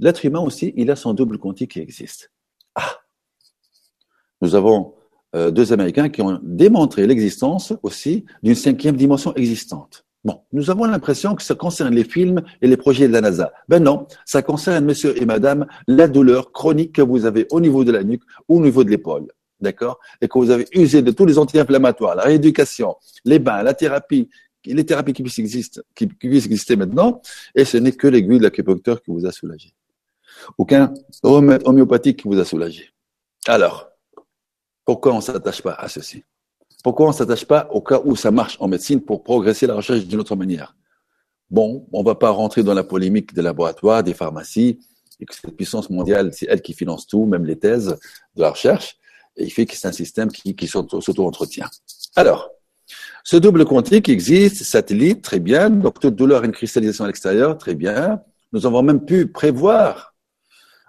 L'être 0.00 0.24
humain 0.24 0.40
aussi, 0.40 0.74
il 0.76 0.90
a 0.90 0.96
son 0.96 1.14
double 1.14 1.38
quantique 1.38 1.72
qui 1.72 1.80
existe. 1.80 2.32
Ah, 2.74 2.96
nous 4.40 4.56
avons 4.56 4.94
deux 5.32 5.72
Américains 5.72 6.08
qui 6.08 6.22
ont 6.22 6.40
démontré 6.42 7.06
l'existence 7.06 7.72
aussi 7.82 8.24
d'une 8.42 8.54
cinquième 8.54 8.96
dimension 8.96 9.34
existante. 9.34 10.03
Bon, 10.24 10.40
nous 10.52 10.70
avons 10.70 10.84
l'impression 10.86 11.34
que 11.34 11.42
ça 11.42 11.54
concerne 11.54 11.94
les 11.94 12.04
films 12.04 12.42
et 12.62 12.66
les 12.66 12.78
projets 12.78 13.06
de 13.08 13.12
la 13.12 13.20
NASA. 13.20 13.52
Ben 13.68 13.82
non, 13.82 14.06
ça 14.24 14.40
concerne 14.40 14.86
monsieur 14.86 15.20
et 15.20 15.26
madame 15.26 15.66
la 15.86 16.08
douleur 16.08 16.50
chronique 16.50 16.92
que 16.92 17.02
vous 17.02 17.26
avez 17.26 17.46
au 17.50 17.60
niveau 17.60 17.84
de 17.84 17.92
la 17.92 18.02
nuque 18.02 18.22
ou 18.48 18.56
au 18.56 18.62
niveau 18.62 18.84
de 18.84 18.90
l'épaule. 18.90 19.26
D'accord? 19.60 20.00
Et 20.22 20.28
que 20.28 20.38
vous 20.38 20.50
avez 20.50 20.66
usé 20.72 21.02
de 21.02 21.10
tous 21.10 21.26
les 21.26 21.38
anti-inflammatoires, 21.38 22.16
la 22.16 22.22
rééducation, 22.22 22.96
les 23.26 23.38
bains, 23.38 23.62
la 23.62 23.74
thérapie, 23.74 24.30
les 24.64 24.84
thérapies 24.86 25.12
qui 25.12 25.22
puissent 25.22 25.38
exister, 25.38 25.80
qui, 25.94 26.06
puissent 26.06 26.46
exister 26.46 26.76
maintenant, 26.76 27.20
et 27.54 27.66
ce 27.66 27.76
n'est 27.76 27.92
que 27.92 28.06
l'aiguille 28.06 28.38
de 28.38 28.44
l'acupuncteur 28.44 29.02
qui 29.02 29.10
vous 29.10 29.26
a 29.26 29.32
soulagé. 29.32 29.74
Aucun 30.56 30.92
remède 31.22 31.62
homéopathique 31.66 32.22
qui 32.22 32.28
vous 32.28 32.38
a 32.38 32.44
soulagé. 32.46 32.90
Alors, 33.46 33.90
pourquoi 34.86 35.12
on 35.12 35.16
ne 35.16 35.22
s'attache 35.22 35.62
pas 35.62 35.74
à 35.74 35.88
ceci? 35.88 36.24
Pourquoi 36.84 37.06
on 37.06 37.08
ne 37.08 37.14
s'attache 37.14 37.46
pas 37.46 37.66
au 37.70 37.80
cas 37.80 37.98
où 38.04 38.14
ça 38.14 38.30
marche 38.30 38.58
en 38.60 38.68
médecine 38.68 39.00
pour 39.00 39.22
progresser 39.22 39.66
la 39.66 39.74
recherche 39.74 40.04
d'une 40.04 40.20
autre 40.20 40.36
manière? 40.36 40.76
Bon, 41.48 41.86
on 41.92 42.00
ne 42.00 42.04
va 42.04 42.14
pas 42.14 42.28
rentrer 42.28 42.62
dans 42.62 42.74
la 42.74 42.84
polémique 42.84 43.32
des 43.32 43.40
laboratoires, 43.40 44.02
des 44.02 44.12
pharmacies, 44.12 44.80
et 45.18 45.24
que 45.24 45.34
cette 45.34 45.56
puissance 45.56 45.88
mondiale, 45.88 46.32
c'est 46.34 46.44
elle 46.46 46.60
qui 46.60 46.74
finance 46.74 47.06
tout, 47.06 47.24
même 47.24 47.46
les 47.46 47.58
thèses 47.58 47.96
de 48.36 48.42
la 48.42 48.50
recherche, 48.50 48.98
et 49.34 49.44
il 49.44 49.50
fait 49.50 49.64
que 49.64 49.74
c'est 49.74 49.88
un 49.88 49.92
système 49.92 50.30
qui, 50.30 50.68
s'auto-entretient. 50.68 51.70
Alors, 52.16 52.50
ce 53.24 53.38
double 53.38 53.64
quantique 53.64 54.10
existe, 54.10 54.62
satellite, 54.62 55.22
très 55.22 55.40
bien, 55.40 55.70
donc 55.70 55.98
toute 56.00 56.14
douleur 56.14 56.44
et 56.44 56.46
une 56.48 56.52
cristallisation 56.52 57.04
à 57.04 57.06
l'extérieur, 57.06 57.56
très 57.56 57.74
bien. 57.74 58.20
Nous 58.52 58.66
avons 58.66 58.82
même 58.82 59.02
pu 59.02 59.26
prévoir 59.26 60.14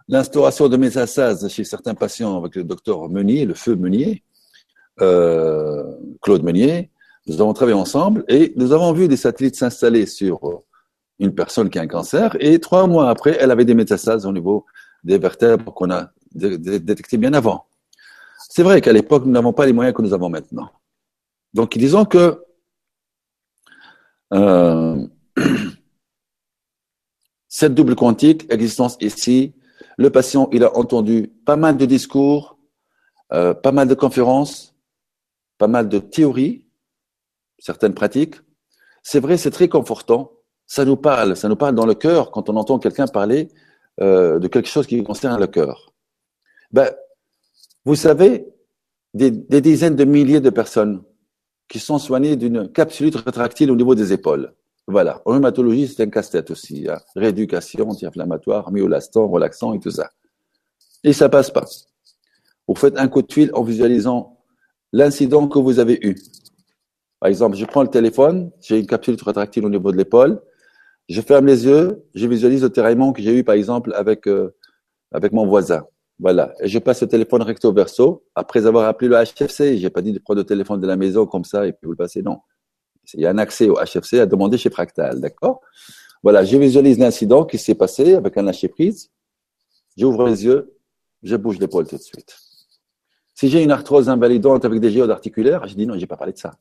l'instauration 0.10 0.68
de 0.68 0.76
métastases 0.76 1.48
chez 1.48 1.64
certains 1.64 1.96
patients 1.96 2.38
avec 2.38 2.56
le 2.58 2.66
docteur 2.66 3.08
Meunier, 3.08 3.46
le 3.46 3.54
feu 3.54 3.78
Meunier, 3.78 4.25
euh, 5.02 5.84
Claude 6.22 6.44
Meunier. 6.44 6.92
Nous 7.28 7.42
avons 7.42 7.54
travaillé 7.54 7.78
ensemble 7.78 8.24
et 8.28 8.54
nous 8.56 8.72
avons 8.72 8.94
vu 8.94 9.08
des 9.08 9.18
satellites 9.18 9.56
s'installer 9.56 10.06
sur 10.06 10.64
une 11.20 11.34
personne 11.34 11.70
qui 11.70 11.80
a 11.80 11.82
un 11.82 11.88
cancer 11.88 12.36
et 12.40 12.60
trois 12.60 12.88
mois 12.88 13.10
après, 13.10 13.38
elle 13.40 13.52
avait 13.52 13.66
des 13.66 13.74
métastases 13.74 14.26
au 14.26 14.32
niveau 14.32 14.66
des 15.04 15.18
vertèbres 15.18 15.74
qu'on 15.74 15.90
a 15.92 16.12
détectées 16.34 17.18
bien 17.18 17.34
avant. 17.34 17.66
C'est 18.50 18.64
vrai 18.64 18.82
qu'à 18.82 18.94
l'époque, 18.94 19.26
nous 19.26 19.32
n'avons 19.32 19.54
pas 19.54 19.66
les 19.66 19.74
moyens 19.74 19.96
que 19.96 20.02
nous 20.02 20.14
avons 20.14 20.30
maintenant. 20.30 20.70
Donc, 21.54 21.78
disons 21.78 22.06
que 22.06 22.44
euh, 24.34 25.08
cette 27.48 27.74
double 27.74 27.96
quantique, 27.96 28.52
existence 28.52 28.98
ici, 29.00 29.54
le 29.98 30.10
patient, 30.10 30.50
il 30.52 30.64
a 30.64 30.76
entendu 30.76 31.32
pas 31.46 31.56
mal 31.56 31.78
de 31.78 31.86
discours, 31.86 32.58
euh, 33.32 33.54
pas 33.54 33.72
mal 33.72 33.88
de 33.88 33.94
conférences, 33.94 34.75
pas 35.58 35.68
mal 35.68 35.90
de 35.90 36.00
théories, 36.00 36.66
certaines 37.60 37.94
pratiques. 37.94 38.36
C'est 39.04 39.20
vrai, 39.20 39.38
c'est 39.38 39.52
très 39.52 39.70
confortant. 39.70 40.32
Ça 40.68 40.84
nous 40.86 40.98
parle, 40.98 41.36
ça 41.36 41.48
nous 41.48 41.56
parle 41.56 41.76
dans 41.76 41.86
le 41.86 41.94
cœur 41.94 42.32
quand 42.32 42.50
on 42.50 42.58
entend 42.58 42.80
quelqu'un 42.80 43.08
parler 43.08 43.50
euh, 44.02 44.40
de 44.40 44.48
quelque 44.48 44.68
chose 44.68 44.88
qui 44.88 45.02
concerne 45.04 45.40
le 45.40 45.48
cœur. 45.48 45.94
Ben, 46.72 46.92
vous 47.86 47.96
savez, 47.96 48.48
des, 49.14 49.32
dizaines 49.32 49.96
de 49.96 50.04
milliers 50.04 50.42
de 50.42 50.50
personnes 50.50 51.04
qui 51.70 51.80
sont 51.80 52.00
soignées 52.00 52.36
d'une 52.36 52.72
capsulite 52.72 53.16
rétractile 53.16 53.72
au 53.72 53.76
niveau 53.76 53.96
des 53.96 54.12
épaules. 54.12 54.54
Voilà. 54.88 55.22
En 55.26 55.34
rhumatologie, 55.34 55.88
c'est 55.88 56.04
un 56.04 56.10
casse-tête 56.10 56.52
aussi. 56.52 56.88
Hein. 56.90 57.00
Rééducation, 57.16 57.90
anti-inflammatoire, 57.90 58.72
myolastant, 58.72 59.28
relaxant 59.28 59.74
et 59.74 59.80
tout 59.80 59.92
ça. 59.92 60.12
Et 61.04 61.14
ça 61.14 61.30
passe 61.30 61.50
pas. 61.50 61.66
Vous 62.68 62.76
faites 62.76 62.98
un 62.98 63.08
coup 63.08 63.22
de 63.22 63.32
fil 63.32 63.52
en 63.54 63.64
visualisant 63.64 64.35
l'incident 64.96 65.50
que 65.50 65.60
vous 65.60 65.80
avez 65.80 66.00
eu. 66.02 66.16
Par 67.20 67.30
exemple, 67.30 67.58
je 67.58 67.66
prends 67.66 67.84
le 67.84 67.90
téléphone, 67.90 68.52
j'ai 68.62 68.80
une 68.80 68.88
capsule 68.88 69.18
rétractile 69.22 69.66
au 69.66 69.70
niveau 69.70 69.92
de 69.92 69.98
l'épaule, 69.98 70.42
je 71.10 71.20
ferme 71.20 71.48
les 71.48 71.66
yeux, 71.66 72.04
je 72.14 72.26
visualise 72.28 72.64
le 72.64 72.70
terraillement 72.70 73.12
que 73.12 73.22
j'ai 73.22 73.38
eu, 73.38 73.44
par 73.44 73.56
exemple, 73.56 73.94
avec, 73.94 74.26
euh, 74.26 74.56
avec 75.12 75.34
mon 75.34 75.46
voisin. 75.46 75.84
Voilà. 76.18 76.54
Et 76.62 76.70
je 76.70 76.80
passe 76.80 77.02
le 77.02 77.10
téléphone 77.10 77.42
recto 77.42 77.74
verso. 77.74 78.24
Après 78.36 78.66
avoir 78.66 78.88
appelé 78.88 79.10
le 79.10 79.18
HFC, 79.18 79.78
j'ai 79.78 79.90
pas 79.90 80.02
dit 80.02 80.14
de 80.14 80.20
prendre 80.20 80.40
le 80.40 80.46
téléphone 80.46 80.80
de 80.80 80.88
la 80.88 80.96
maison 80.96 81.26
comme 81.26 81.44
ça 81.44 81.68
et 81.68 81.74
puis 81.74 81.82
vous 81.84 81.92
le 81.92 81.98
passez. 81.98 82.22
Non. 82.22 82.38
Il 83.14 83.20
y 83.20 83.26
a 83.26 83.32
un 83.32 83.38
accès 83.38 83.68
au 83.68 83.76
HFC 83.76 84.22
à 84.22 84.26
demander 84.26 84.58
chez 84.58 84.70
Fractal, 84.70 85.20
d'accord? 85.20 85.60
Voilà, 86.24 86.46
je 86.46 86.58
visualise 86.58 86.98
l'incident 86.98 87.44
qui 87.44 87.58
s'est 87.58 87.76
passé 87.76 88.16
avec 88.16 88.38
un 88.38 88.44
lâcher 88.44 88.70
prise. 88.70 89.12
J'ouvre 89.98 90.26
les 90.26 90.46
yeux, 90.46 90.74
je 91.22 91.36
bouge 91.36 91.60
l'épaule 91.60 91.86
tout 91.86 91.98
de 91.98 92.02
suite. 92.02 92.45
Si 93.36 93.50
j'ai 93.50 93.62
une 93.62 93.72
arthrose 93.72 94.10
invalidante 94.10 94.64
avec 94.64 94.80
des 94.80 94.90
géodes 94.90 95.12
articulaires, 95.12 95.68
je 95.68 95.76
dis 95.76 95.86
non, 95.86 95.98
j'ai 95.98 96.08
pas 96.08 96.16
parlé 96.16 96.34
de 96.34 96.38
ça. 96.38 96.56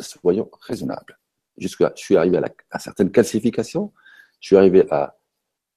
Soyons 0.00 0.50
raisonnables. 0.60 1.18
Jusqu'à, 1.58 1.92
je 1.94 2.02
suis 2.02 2.16
arrivé 2.16 2.38
à, 2.38 2.40
la, 2.40 2.48
à 2.70 2.78
certaines 2.78 3.10
calcifications, 3.10 3.92
je 4.40 4.48
suis 4.48 4.56
arrivé 4.56 4.86
à, 4.90 5.16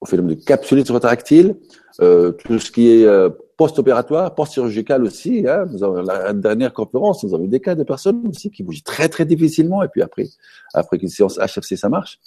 au 0.02 0.06
phénomène 0.06 0.36
de 0.36 0.44
capsulite 0.44 0.90
rétractile, 0.90 1.58
euh, 2.02 2.32
tout 2.32 2.60
ce 2.60 2.72
qui 2.72 2.90
est 2.90 3.06
euh, 3.06 3.30
post-opératoire, 3.58 4.34
post-chirurgical 4.34 5.04
aussi. 5.04 5.46
Hein. 5.48 5.66
Nous 5.72 5.84
avons 5.84 6.02
la 6.02 6.32
dernière 6.34 6.74
conférence, 6.74 7.24
nous 7.24 7.34
avons 7.34 7.44
eu 7.44 7.50
des 7.50 7.60
cas 7.60 7.76
de 7.76 7.84
personnes 7.84 8.26
aussi 8.28 8.50
qui 8.50 8.64
bougent 8.64 8.84
très 8.84 9.10
très 9.10 9.26
difficilement 9.26 9.84
et 9.84 9.90
puis 9.90 10.02
après, 10.02 10.28
après 10.74 10.98
qu'une 10.98 11.10
séance 11.10 11.38
HFC, 11.38 11.76
ça 11.76 11.90
marche. 11.90 12.20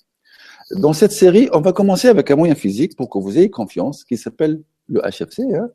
Dans 0.72 0.92
cette 0.92 1.12
série, 1.12 1.48
on 1.52 1.60
va 1.60 1.72
commencer 1.72 2.08
avec 2.08 2.30
un 2.30 2.36
moyen 2.36 2.54
physique 2.54 2.96
pour 2.96 3.08
que 3.08 3.18
vous 3.18 3.38
ayez 3.38 3.50
confiance, 3.50 4.04
qui 4.04 4.16
s'appelle 4.16 4.62
le 4.88 5.00
HFC, 5.00 5.42
hein, 5.54 5.68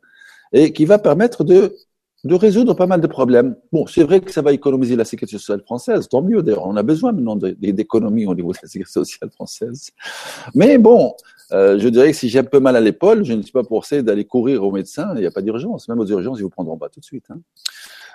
et 0.52 0.72
qui 0.72 0.84
va 0.86 0.98
permettre 0.98 1.44
de 1.44 1.76
de 2.24 2.34
résoudre 2.34 2.74
pas 2.74 2.86
mal 2.86 3.00
de 3.00 3.06
problèmes. 3.06 3.56
Bon, 3.72 3.86
c'est 3.86 4.02
vrai 4.02 4.20
que 4.20 4.32
ça 4.32 4.42
va 4.42 4.52
économiser 4.52 4.96
la 4.96 5.04
sécurité 5.04 5.38
sociale 5.38 5.62
française, 5.62 6.08
tant 6.08 6.20
mieux 6.22 6.42
d'ailleurs. 6.42 6.66
On 6.66 6.76
a 6.76 6.82
besoin 6.82 7.12
maintenant 7.12 7.36
d'économies 7.36 8.26
au 8.26 8.34
niveau 8.34 8.52
de 8.52 8.58
la 8.60 8.68
sécurité 8.68 8.92
sociale 8.92 9.30
française. 9.30 9.90
Mais 10.54 10.78
bon, 10.78 11.14
euh, 11.52 11.78
je 11.78 11.88
dirais 11.88 12.10
que 12.10 12.16
si 12.16 12.28
j'ai 12.28 12.40
un 12.40 12.44
peu 12.44 12.58
mal 12.58 12.74
à 12.74 12.80
l'épaule, 12.80 13.24
je 13.24 13.32
ne 13.32 13.42
suis 13.42 13.52
pas 13.52 13.62
forcé 13.62 14.02
d'aller 14.02 14.24
courir 14.24 14.64
au 14.64 14.72
médecin, 14.72 15.12
il 15.14 15.20
n'y 15.20 15.26
a 15.26 15.30
pas 15.30 15.42
d'urgence. 15.42 15.88
Même 15.88 16.00
aux 16.00 16.06
urgences, 16.06 16.38
ils 16.38 16.42
vous 16.42 16.50
prendront 16.50 16.76
pas 16.76 16.88
tout 16.88 17.00
de 17.00 17.04
suite. 17.04 17.26
Hein. 17.30 17.40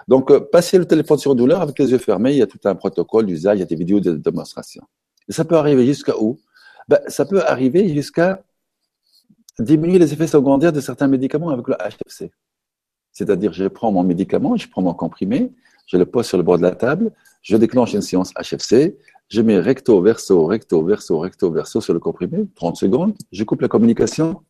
Donc, 0.07 0.31
euh, 0.31 0.41
passer 0.41 0.77
le 0.77 0.85
téléphone 0.85 1.17
sur 1.17 1.33
douleur 1.33 1.61
avec 1.61 1.79
les 1.79 1.91
yeux 1.91 1.97
fermés, 1.97 2.31
il 2.31 2.37
y 2.37 2.41
a 2.41 2.47
tout 2.47 2.59
un 2.65 2.75
protocole 2.75 3.25
d'usage, 3.25 3.57
il 3.57 3.59
y 3.61 3.63
a 3.63 3.67
des 3.67 3.75
vidéos 3.75 4.01
de 4.01 4.15
démonstration. 4.15 4.83
Et 5.29 5.31
ça 5.31 5.45
peut 5.45 5.55
arriver 5.55 5.85
jusqu'à 5.85 6.17
où? 6.19 6.39
Ben, 6.89 6.99
Ça 7.07 7.25
peut 7.25 7.41
arriver 7.41 7.87
jusqu'à 7.87 8.43
diminuer 9.59 9.99
les 9.99 10.11
effets 10.11 10.27
secondaires 10.27 10.73
de 10.73 10.81
certains 10.81 11.07
médicaments 11.07 11.49
avec 11.49 11.67
le 11.67 11.75
HFC. 11.75 12.31
C'est-à-dire, 13.13 13.53
je 13.53 13.65
prends 13.65 13.91
mon 13.91 14.03
médicament, 14.03 14.57
je 14.57 14.67
prends 14.67 14.81
mon 14.81 14.93
comprimé, 14.93 15.51
je 15.85 15.97
le 15.97 16.05
pose 16.05 16.25
sur 16.25 16.37
le 16.37 16.43
bord 16.43 16.57
de 16.57 16.63
la 16.63 16.75
table, 16.75 17.11
je 17.41 17.55
déclenche 17.57 17.93
une 17.93 18.01
séance 18.01 18.33
HFC, 18.33 18.97
je 19.29 19.41
mets 19.41 19.59
recto, 19.59 20.01
verso, 20.01 20.45
recto, 20.45 20.83
verso, 20.83 21.19
recto, 21.19 21.51
verso 21.51 21.79
sur 21.79 21.93
le 21.93 21.99
comprimé, 21.99 22.47
30 22.55 22.75
secondes, 22.75 23.13
je 23.31 23.43
coupe 23.43 23.61
la 23.61 23.67
communication. 23.67 24.41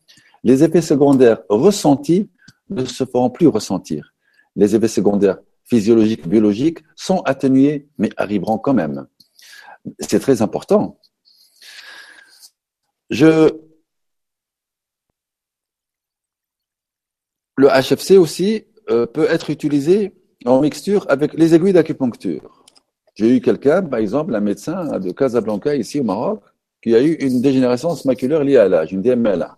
Les 0.44 0.64
effets 0.64 0.82
secondaires 0.82 1.40
ressentis 1.50 2.30
ne 2.70 2.86
se 2.86 3.06
feront 3.06 3.30
plus 3.30 3.48
ressentir. 3.48 4.14
Les 4.56 4.76
effets 4.76 4.88
secondaires 4.88 5.38
physiologiques, 5.66 6.28
biologiques 6.28 6.80
sont 6.96 7.22
atténués, 7.22 7.88
mais 7.98 8.10
arriveront 8.18 8.58
quand 8.58 8.74
même. 8.74 9.08
C'est 10.00 10.20
très 10.20 10.42
important. 10.42 11.00
Je... 13.10 13.50
Le 17.58 17.68
HFC 17.68 18.18
aussi 18.18 18.66
euh, 18.90 19.06
peut 19.06 19.28
être 19.30 19.50
utilisé 19.50 20.14
en 20.46 20.62
mixture 20.62 21.06
avec 21.10 21.34
les 21.34 21.54
aiguilles 21.54 21.74
d'acupuncture. 21.74 22.64
J'ai 23.16 23.38
eu 23.38 23.42
quelqu'un, 23.42 23.84
par 23.84 24.00
exemple, 24.00 24.34
un 24.34 24.40
médecin 24.40 25.00
de 25.00 25.12
Casablanca, 25.12 25.76
ici 25.76 26.00
au 26.00 26.04
Maroc, 26.04 26.42
qui 26.82 26.96
a 26.96 27.02
eu 27.02 27.14
une 27.14 27.42
dégénérescence 27.42 28.06
maculaire 28.06 28.44
liée 28.44 28.58
à 28.58 28.68
l'âge, 28.68 28.92
une 28.92 29.02
DMLA. 29.02 29.58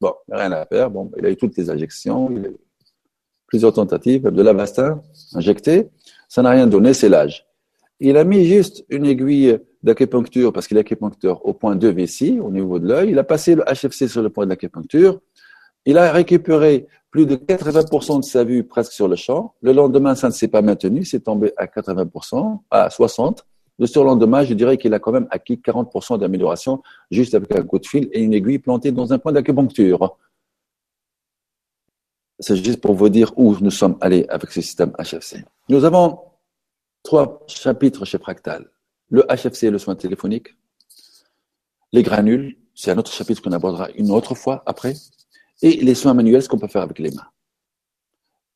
Bon, 0.00 0.12
rien 0.30 0.52
à 0.52 0.66
faire. 0.66 0.90
Bon, 0.90 1.10
il 1.16 1.24
a 1.24 1.30
eu 1.30 1.36
toutes 1.36 1.56
les 1.56 1.70
injections, 1.70 2.28
il 2.30 2.46
a 2.46 2.48
eu 2.48 2.56
plusieurs 3.46 3.72
tentatives 3.72 4.28
de 4.28 4.42
l'Avastin 4.42 5.00
injecté. 5.34 5.88
Ça 6.28 6.42
n'a 6.42 6.50
rien 6.50 6.66
donné, 6.66 6.92
c'est 6.92 7.08
l'âge. 7.08 7.46
Il 8.00 8.16
a 8.16 8.24
mis 8.24 8.44
juste 8.44 8.84
une 8.90 9.06
aiguille 9.06 9.58
d'acupuncture, 9.82 10.52
parce 10.52 10.66
qu'il 10.66 10.76
est 10.76 10.80
acupuncteur 10.80 11.44
au 11.46 11.54
point 11.54 11.76
2 11.76 11.88
Vessie, 11.90 12.38
au 12.40 12.50
niveau 12.50 12.78
de 12.78 12.88
l'œil. 12.88 13.10
Il 13.10 13.18
a 13.18 13.24
passé 13.24 13.54
le 13.54 13.62
HFC 13.62 14.08
sur 14.08 14.22
le 14.22 14.28
point 14.28 14.44
de 14.44 14.50
l'acupuncture. 14.50 15.20
Il 15.86 15.96
a 15.96 16.12
récupéré 16.12 16.86
plus 17.10 17.26
de 17.26 17.36
80% 17.36 18.20
de 18.20 18.24
sa 18.24 18.44
vue 18.44 18.64
presque 18.64 18.92
sur 18.92 19.08
le 19.08 19.16
champ. 19.16 19.54
Le 19.62 19.72
lendemain, 19.72 20.14
ça 20.14 20.28
ne 20.28 20.32
s'est 20.32 20.48
pas 20.48 20.62
maintenu, 20.62 21.04
c'est 21.04 21.20
tombé 21.20 21.52
à 21.56 21.66
80%, 21.66 22.60
à 22.70 22.88
60%. 22.88 23.36
Le 23.78 23.86
surlendemain, 23.86 24.42
je 24.42 24.54
dirais 24.54 24.76
qu'il 24.76 24.92
a 24.92 24.98
quand 24.98 25.12
même 25.12 25.28
acquis 25.30 25.56
40% 25.56 26.18
d'amélioration 26.18 26.82
juste 27.12 27.34
avec 27.34 27.54
un 27.54 27.62
coup 27.62 27.78
de 27.78 27.86
fil 27.86 28.08
et 28.12 28.20
une 28.20 28.34
aiguille 28.34 28.58
plantée 28.58 28.90
dans 28.90 29.12
un 29.12 29.18
point 29.18 29.32
d'acupuncture. 29.32 30.16
C'est 32.40 32.56
juste 32.56 32.80
pour 32.80 32.94
vous 32.94 33.08
dire 33.08 33.32
où 33.36 33.56
nous 33.60 33.70
sommes 33.70 33.96
allés 34.00 34.26
avec 34.28 34.50
ce 34.50 34.60
système 34.60 34.92
HFC. 34.98 35.44
Nous 35.68 35.84
avons 35.84 36.20
trois 37.04 37.44
chapitres 37.46 38.04
chez 38.04 38.18
Fractal. 38.18 38.68
Le 39.10 39.24
HFC, 39.28 39.70
le 39.70 39.78
soin 39.78 39.94
téléphonique. 39.94 40.48
Les 41.92 42.02
granules, 42.02 42.56
c'est 42.74 42.90
un 42.90 42.98
autre 42.98 43.12
chapitre 43.12 43.42
qu'on 43.42 43.52
abordera 43.52 43.90
une 43.92 44.10
autre 44.10 44.34
fois 44.34 44.62
après 44.66 44.94
et 45.62 45.76
les 45.76 45.94
soins 45.94 46.14
manuels, 46.14 46.42
ce 46.42 46.48
qu'on 46.48 46.58
peut 46.58 46.68
faire 46.68 46.82
avec 46.82 46.98
les 46.98 47.10
mains. 47.10 47.28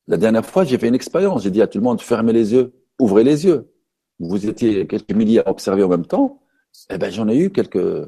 La 0.07 0.17
dernière 0.17 0.45
fois, 0.45 0.63
j'ai 0.63 0.77
fait 0.77 0.87
une 0.87 0.95
expérience. 0.95 1.43
J'ai 1.43 1.51
dit 1.51 1.61
à 1.61 1.67
tout 1.67 1.77
le 1.77 1.83
monde, 1.83 2.01
fermez 2.01 2.33
les 2.33 2.53
yeux, 2.53 2.73
ouvrez 2.99 3.23
les 3.23 3.45
yeux. 3.45 3.71
Vous 4.19 4.45
étiez 4.47 4.85
quelques 4.87 5.11
milliers 5.11 5.45
à 5.45 5.49
observer 5.49 5.83
en 5.83 5.89
même 5.89 6.05
temps. 6.05 6.41
Eh 6.89 6.97
ben, 6.97 7.11
j'en 7.11 7.27
ai 7.27 7.37
eu 7.37 7.49
quelques 7.51 8.07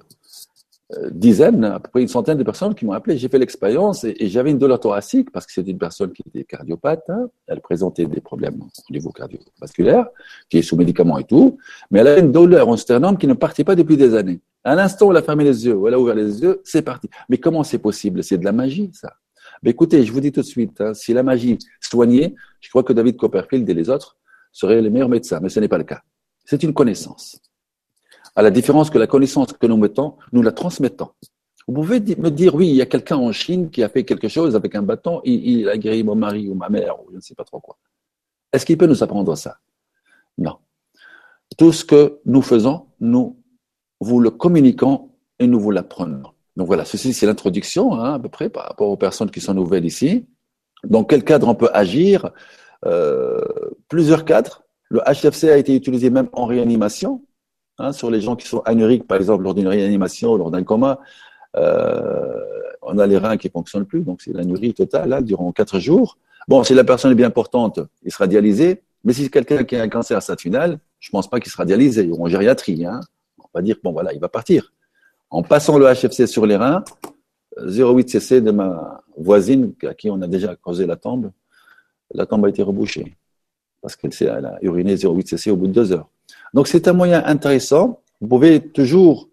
dizaines, 1.12 1.64
à 1.64 1.80
peu 1.80 1.90
près 1.90 2.02
une 2.02 2.08
centaine 2.08 2.38
de 2.38 2.44
personnes 2.44 2.76
qui 2.76 2.86
m'ont 2.86 2.92
appelé. 2.92 3.18
J'ai 3.18 3.28
fait 3.28 3.40
l'expérience 3.40 4.04
et, 4.04 4.16
j'avais 4.28 4.52
une 4.52 4.60
douleur 4.60 4.80
thoracique 4.80 5.32
parce 5.32 5.46
que 5.46 5.52
c'était 5.52 5.72
une 5.72 5.80
personne 5.80 6.12
qui 6.14 6.24
était 6.28 6.44
cardiopathe. 6.44 7.10
Hein. 7.10 7.30
Elle 7.48 7.62
présentait 7.62 8.06
des 8.06 8.22
problèmes 8.22 8.62
au 8.62 8.94
niveau 8.94 9.12
cardiovasculaire, 9.12 10.08
qui 10.50 10.60
est 10.60 10.62
sous 10.62 10.76
médicaments 10.76 11.18
et 11.18 11.24
tout. 11.24 11.58
Mais 11.90 12.00
elle 12.00 12.08
avait 12.08 12.22
une 12.22 12.32
douleur 12.32 12.70
en 12.70 12.78
sternum 12.78 13.18
qui 13.18 13.28
ne 13.28 13.34
partait 13.34 13.64
pas 13.64 13.76
depuis 13.76 13.98
des 13.98 14.14
années. 14.14 14.42
À 14.64 14.76
l'instant 14.76 15.08
où 15.08 15.12
elle 15.12 15.18
a 15.18 15.24
fermé 15.24 15.44
les 15.44 15.66
yeux, 15.66 15.78
elle 15.88 15.94
a 15.94 16.00
ouvert 16.00 16.16
les 16.16 16.42
yeux, 16.42 16.62
c'est 16.64 16.82
parti. 16.82 17.10
Mais 17.30 17.38
comment 17.38 17.64
c'est 17.64 17.80
possible? 17.80 18.24
C'est 18.24 18.38
de 18.38 18.46
la 18.46 18.52
magie, 18.52 18.92
ça. 18.94 19.14
Mais 19.64 19.72
écoutez, 19.72 20.04
je 20.04 20.12
vous 20.12 20.22
dis 20.22 20.32
tout 20.32 20.42
de 20.42 20.46
suite, 20.46 20.82
hein, 20.82 20.94
si 20.94 21.14
la 21.14 21.24
magie 21.24 21.58
soignait, 21.80 22.36
je 22.60 22.70
crois 22.70 22.84
que 22.84 22.94
David 22.94 23.18
Copperfield 23.18 23.68
et 23.70 23.74
les 23.74 23.90
autres 23.90 24.18
seraient 24.52 24.82
les 24.82 24.90
meilleurs 24.90 25.10
médecins, 25.10 25.40
mais 25.42 25.50
ce 25.50 25.60
n'est 25.60 25.68
pas 25.68 25.78
le 25.78 25.84
cas. 25.84 26.02
C'est 26.46 26.62
une 26.64 26.74
connaissance. 26.74 27.40
À 28.36 28.42
la 28.42 28.52
différence 28.52 28.90
que 28.90 28.98
la 28.98 29.08
connaissance 29.08 29.54
que 29.54 29.68
nous 29.68 29.78
mettons, 29.78 30.16
nous 30.34 30.42
la 30.42 30.52
transmettons. 30.52 31.10
Vous 31.68 31.74
pouvez 31.74 32.00
me 32.00 32.30
dire, 32.30 32.54
oui, 32.54 32.70
il 32.70 32.76
y 32.76 32.82
a 32.82 32.86
quelqu'un 32.86 33.16
en 33.16 33.32
Chine 33.32 33.72
qui 33.72 33.82
a 33.82 33.90
fait 33.90 34.04
quelque 34.04 34.28
chose 34.28 34.56
avec 34.56 34.76
un 34.76 34.84
bâton, 34.84 35.22
il, 35.24 35.68
a 35.70 35.78
guéri 35.78 36.04
mon 36.04 36.16
mari 36.16 36.48
ou 36.48 36.54
ma 36.54 36.70
mère, 36.70 37.00
ou 37.02 37.12
je 37.12 37.16
ne 37.16 37.22
sais 37.22 37.34
pas 37.34 37.44
trop 37.44 37.60
quoi. 37.60 37.78
Est-ce 38.54 38.66
qu'il 38.66 38.78
peut 38.78 38.86
nous 38.86 39.04
apprendre 39.04 39.36
ça? 39.36 39.58
Non. 40.38 40.58
Tout 41.58 41.72
ce 41.72 41.84
que 41.84 42.20
nous 42.26 42.42
faisons, 42.42 42.88
nous 43.00 43.38
vous 44.00 44.20
le 44.20 44.30
communiquons 44.30 45.10
et 45.40 45.48
nous 45.48 45.60
vous 45.60 45.72
l'apprenons. 45.72 46.32
Donc 46.56 46.68
voilà, 46.68 46.86
ceci 46.86 47.14
c'est 47.14 47.26
l'introduction 47.26 47.94
hein, 47.94 48.14
à 48.14 48.20
peu 48.20 48.30
près 48.30 48.50
par 48.50 48.66
rapport 48.66 48.90
aux 48.90 48.98
personnes 48.98 49.32
qui 49.32 49.42
sont 49.42 49.54
nouvelles 49.54 49.86
ici. 49.86 50.28
Dans 50.84 51.04
quel 51.04 51.24
cadre 51.24 51.48
on 51.48 51.56
peut 51.56 51.70
agir? 51.74 52.32
Euh, 52.86 53.42
Plusieurs 53.88 54.26
cadres. 54.26 54.64
Le 54.90 55.02
HFC 55.02 55.50
a 55.50 55.58
été 55.58 55.76
utilisé 55.76 56.12
même 56.12 56.30
en 56.32 56.46
réanimation, 56.46 57.25
hein, 57.78 57.92
sur 57.92 58.10
les 58.10 58.22
gens 58.22 58.36
qui 58.36 58.48
sont 58.48 58.62
anuriques, 58.66 59.08
par 59.08 59.18
exemple, 59.18 59.44
lors 59.44 59.54
d'une 59.54 59.68
réanimation, 59.68 60.36
lors 60.36 60.52
d'un 60.52 60.64
coma. 60.64 61.00
Euh, 61.56 62.42
on 62.82 62.98
a 62.98 63.08
les 63.08 63.18
reins 63.18 63.38
qui 63.38 63.48
ne 63.48 63.52
fonctionnent 63.52 63.86
plus, 63.86 64.02
donc 64.02 64.22
c'est 64.22 64.34
l'anurie 64.34 64.74
totale 64.74 65.14
hein, 65.14 65.22
durant 65.22 65.52
quatre 65.52 65.80
jours. 65.80 66.18
Bon, 66.48 66.64
si 66.64 66.74
la 66.74 66.84
personne 66.84 67.12
est 67.12 67.16
bien 67.16 67.32
portante, 67.32 67.80
il 68.04 68.12
sera 68.12 68.28
dialysé. 68.28 68.82
Mais 69.04 69.14
si 69.14 69.24
c'est 69.24 69.30
quelqu'un 69.30 69.64
qui 69.64 69.76
a 69.76 69.82
un 69.82 69.90
cancer 69.90 70.18
à 70.18 70.22
stade 70.22 70.42
final, 70.42 70.80
je 71.00 71.10
ne 71.10 71.12
pense 71.12 71.30
pas 71.30 71.40
qu'il 71.40 71.52
sera 71.52 71.66
dialysé, 71.66 72.10
ou 72.12 72.24
en 72.24 72.28
gériatrie. 72.28 72.86
Hein 72.86 73.00
va 73.56 73.62
dire, 73.62 73.78
bon 73.84 73.92
voilà, 73.92 74.14
il 74.14 74.20
va 74.20 74.30
partir. 74.30 74.74
En 75.30 75.42
passant 75.42 75.78
le 75.78 75.86
HFC 75.86 76.28
sur 76.28 76.46
les 76.46 76.56
reins, 76.56 76.84
0,8cc 77.58 78.42
de 78.42 78.52
ma 78.52 79.02
voisine, 79.18 79.74
à 79.84 79.94
qui 79.94 80.10
on 80.10 80.22
a 80.22 80.28
déjà 80.28 80.56
causé 80.56 80.86
la 80.86 80.98
tombe, 80.98 81.32
la 82.14 82.26
tombe 82.26 82.46
a 82.46 82.50
été 82.50 82.62
rebouchée. 82.62 83.16
Parce 83.82 83.96
qu'elle 83.96 84.46
a 84.46 84.58
uriné 84.62 84.96
0,8cc 84.96 85.52
au 85.52 85.56
bout 85.56 85.68
de 85.68 85.72
deux 85.74 85.92
heures. 85.94 86.10
Donc 86.56 86.68
c'est 86.68 86.88
un 86.88 86.94
moyen 86.94 87.24
intéressant. 87.26 88.02
Vous 88.20 88.28
pouvez 88.28 88.72
toujours 88.72 89.30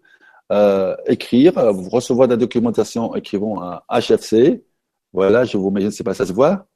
euh, 0.51 0.95
écrire, 1.07 1.53
vous 1.73 1.89
recevoir 1.89 2.27
de 2.27 2.33
la 2.33 2.37
documentation, 2.37 3.15
écrivons 3.15 3.59
à 3.59 3.83
HFC. 3.89 4.63
Voilà, 5.11 5.45
je 5.45 5.57
vous 5.57 5.71
mets, 5.71 5.81
je 5.81 5.87
ne 5.87 5.91
sais 5.91 6.03
pas, 6.03 6.13
ça 6.13 6.27
se 6.27 6.33
voit? 6.33 6.67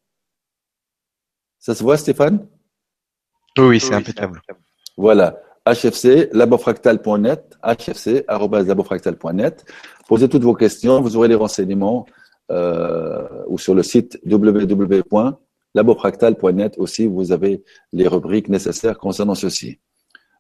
Ça 1.60 1.76
se 1.76 1.84
voit, 1.84 1.98
Stéphane? 1.98 2.48
Oui, 3.60 3.80
c'est 3.80 3.94
impeccable. 3.94 4.42
Voilà 4.96 5.40
hfc, 5.68 6.30
labofractal.net, 6.32 7.58
hfc, 7.64 8.26
labofractal.net. 8.28 9.66
Posez 10.08 10.30
toutes 10.30 10.44
vos 10.44 10.54
questions, 10.54 11.02
vous 11.02 11.18
aurez 11.18 11.28
les 11.28 11.34
renseignements 11.36 12.06
euh, 12.52 13.44
ou 13.48 13.58
sur 13.58 13.76
le 13.76 13.84
site 13.84 14.18
www.labofractal.net 14.26 16.76
aussi, 16.78 17.08
vous 17.08 17.34
avez 17.34 17.66
les 17.92 18.08
rubriques 18.08 18.48
nécessaires 18.48 18.98
concernant 18.98 19.36
ceci. 19.36 19.82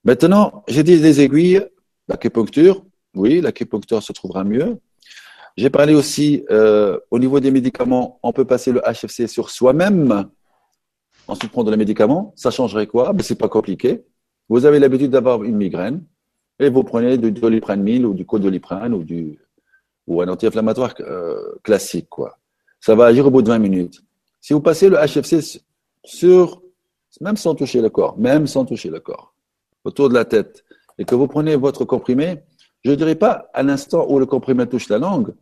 Maintenant, 0.03 0.63
j'ai 0.67 0.83
dit 0.83 0.99
des 0.99 1.21
aiguilles, 1.21 1.65
l'acupuncture, 2.07 2.83
oui, 3.15 3.41
l'acupuncture 3.41 4.01
se 4.01 4.13
trouvera 4.13 4.43
mieux. 4.43 4.79
J'ai 5.57 5.69
parlé 5.69 5.95
aussi 5.95 6.45
euh, 6.51 6.99
au 7.09 7.19
niveau 7.19 7.39
des 7.39 7.51
médicaments, 7.51 8.19
on 8.21 8.31
peut 8.31 8.45
passer 8.45 8.71
le 8.71 8.81
HFC 8.81 9.27
sur 9.27 9.49
soi-même, 9.49 10.29
ensuite 11.27 11.51
prendre 11.51 11.71
le 11.71 11.77
médicament. 11.77 12.33
Ça 12.35 12.51
changerait 12.51 12.87
quoi? 12.87 13.11
Mais 13.13 13.23
c'est 13.23 13.35
pas 13.35 13.49
compliqué. 13.49 14.03
Vous 14.49 14.65
avez 14.65 14.79
l'habitude 14.79 15.11
d'avoir 15.11 15.43
une 15.43 15.55
migraine 15.55 16.03
et 16.59 16.69
vous 16.69 16.83
prenez 16.83 17.17
du 17.17 17.31
doliprane 17.31 17.81
1000 17.81 18.05
ou 18.05 18.13
du 18.13 18.25
codoliprane 18.25 18.93
ou, 18.93 19.03
du, 19.03 19.39
ou 20.05 20.21
un 20.21 20.27
anti-inflammatoire 20.27 20.93
euh, 21.01 21.55
classique. 21.63 22.07
Quoi. 22.09 22.37
Ça 22.79 22.95
va 22.95 23.05
agir 23.05 23.27
au 23.27 23.31
bout 23.31 23.41
de 23.41 23.49
20 23.49 23.59
minutes. 23.59 24.01
Si 24.39 24.53
vous 24.53 24.61
passez 24.61 24.89
le 24.89 24.97
HFC 24.97 25.61
sur, 26.03 26.61
même 27.19 27.35
sans 27.35 27.55
toucher 27.55 27.81
le 27.81 27.89
corps, 27.89 28.17
même 28.17 28.47
sans 28.47 28.63
toucher 28.63 28.89
le 28.89 28.99
corps, 28.99 29.33
autour 29.87 30.09
de 30.09 30.13
la 30.13 30.25
tête, 30.25 30.63
et 30.97 31.05
que 31.05 31.15
vous 31.15 31.27
prenez 31.27 31.55
votre 31.55 31.85
comprimé, 31.85 32.43
je 32.83 32.91
ne 32.91 32.95
dirais 32.95 33.15
pas 33.15 33.49
à 33.53 33.63
l'instant 33.63 34.05
où 34.09 34.19
le 34.19 34.25
comprimé 34.25 34.67
touche 34.67 34.89
la 34.89 34.99
langue, 34.99 35.33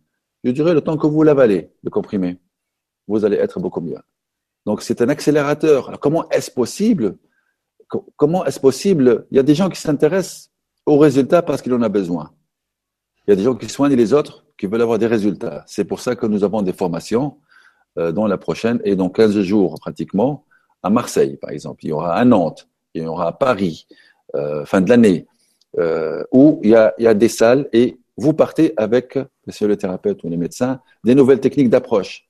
je 0.44 0.52
dirais 0.52 0.74
le 0.74 0.82
temps 0.82 0.98
que 0.98 1.08
vous 1.08 1.24
l'avalez, 1.24 1.72
le 1.84 1.90
comprimé, 1.90 2.40
vous 3.08 3.26
allez 3.26 3.38
être 3.38 3.60
beaucoup 3.60 3.82
mieux. 3.82 3.98
Donc 4.66 4.82
c'est 4.82 5.02
un 5.02 5.10
accélérateur. 5.10 5.90
Alors 5.90 6.00
comment 6.00 6.28
est-ce 6.30 6.52
possible 6.52 7.18
comment 8.16 8.46
est-ce 8.46 8.60
possible 8.60 9.28
Il 9.32 9.38
y 9.38 9.40
a 9.40 9.44
des 9.44 9.56
gens 9.56 9.70
qui 9.70 9.80
s'intéressent 9.80 10.52
aux 10.86 10.98
résultats 10.98 11.42
parce 11.42 11.62
qu'ils 11.62 11.74
en 11.74 11.82
ont 11.82 11.90
besoin. 11.90 12.32
Il 13.28 13.32
y 13.32 13.34
a 13.34 13.36
des 13.36 13.44
gens 13.44 13.56
qui 13.56 13.70
soignent 13.70 13.96
les 13.96 14.14
autres 14.14 14.46
qui 14.58 14.68
veulent 14.68 14.82
avoir 14.82 15.00
des 15.00 15.08
résultats. 15.08 15.64
C'est 15.68 15.86
pour 15.86 16.00
ça 16.00 16.16
que 16.16 16.26
nous 16.26 16.44
avons 16.44 16.62
des 16.62 16.74
formations, 16.74 17.38
euh, 17.98 18.12
dont 18.12 18.26
la 18.26 18.38
prochaine 18.38 18.80
est 18.84 18.96
dans 18.96 19.10
15 19.10 19.42
jours 19.42 19.76
pratiquement, 19.80 20.46
à 20.84 20.90
Marseille 20.90 21.38
par 21.38 21.50
exemple. 21.50 21.86
Il 21.86 21.90
y 21.90 21.92
aura 21.92 22.14
à 22.14 22.26
Nantes, 22.26 22.68
il 22.94 23.04
y 23.04 23.06
aura 23.06 23.28
à 23.28 23.32
Paris, 23.32 23.88
fin 24.66 24.82
de 24.82 24.90
l'année, 24.90 25.26
euh, 25.78 26.24
où 26.32 26.62
il 26.64 26.70
y, 26.70 26.76
a, 26.76 27.14
des 27.14 27.28
salles 27.28 27.68
et 27.74 28.00
vous 28.16 28.34
partez 28.34 28.74
avec, 28.78 29.20
monsieur 29.46 29.68
le 29.68 29.76
thérapeute 29.76 30.24
ou 30.24 30.30
les 30.30 30.38
médecins, 30.38 30.80
des 31.04 31.16
nouvelles 31.16 31.42
techniques 31.42 31.70
d'approche. 31.70 32.30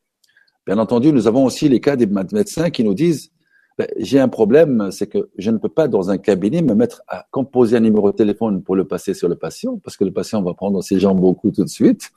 Bien 0.65 0.80
entendu, 0.80 1.13
nous 1.13 1.28
avons 1.28 1.46
aussi 1.46 1.70
les 1.70 1.80
cas 1.80 1.96
des 1.96 2.08
médecins 2.08 2.72
qui 2.72 2.84
nous 2.84 2.96
disent 2.96 3.32
ben, 3.78 3.88
j'ai 3.98 4.20
un 4.20 4.30
problème, 4.30 4.89
c'est 4.91 5.06
que 5.06 5.30
je 5.38 5.52
ne 5.52 5.58
peux 5.58 5.70
pas 5.70 5.88
dans 5.88 6.10
un 6.10 6.18
cabinet 6.18 6.63
me 6.63 6.74
mettre 6.74 7.04
à 7.08 7.28
composer 7.30 7.78
un 7.78 7.82
numéro 7.82 8.10
de 8.12 8.15
téléphone 8.15 8.63
pour 8.63 8.76
le 8.76 8.88
passer 8.88 9.13
sur 9.13 9.30
le 9.30 9.36
patient, 9.36 9.78
parce 9.84 9.96
que 9.96 10.06
le 10.06 10.12
patient 10.12 10.41
va 10.41 10.56
prendre 10.56 10.82
ses 10.82 11.00
jambes 11.00 11.20
beaucoup 11.20 11.52
tout 11.52 11.63
de 11.63 11.70
suite, 11.70 12.10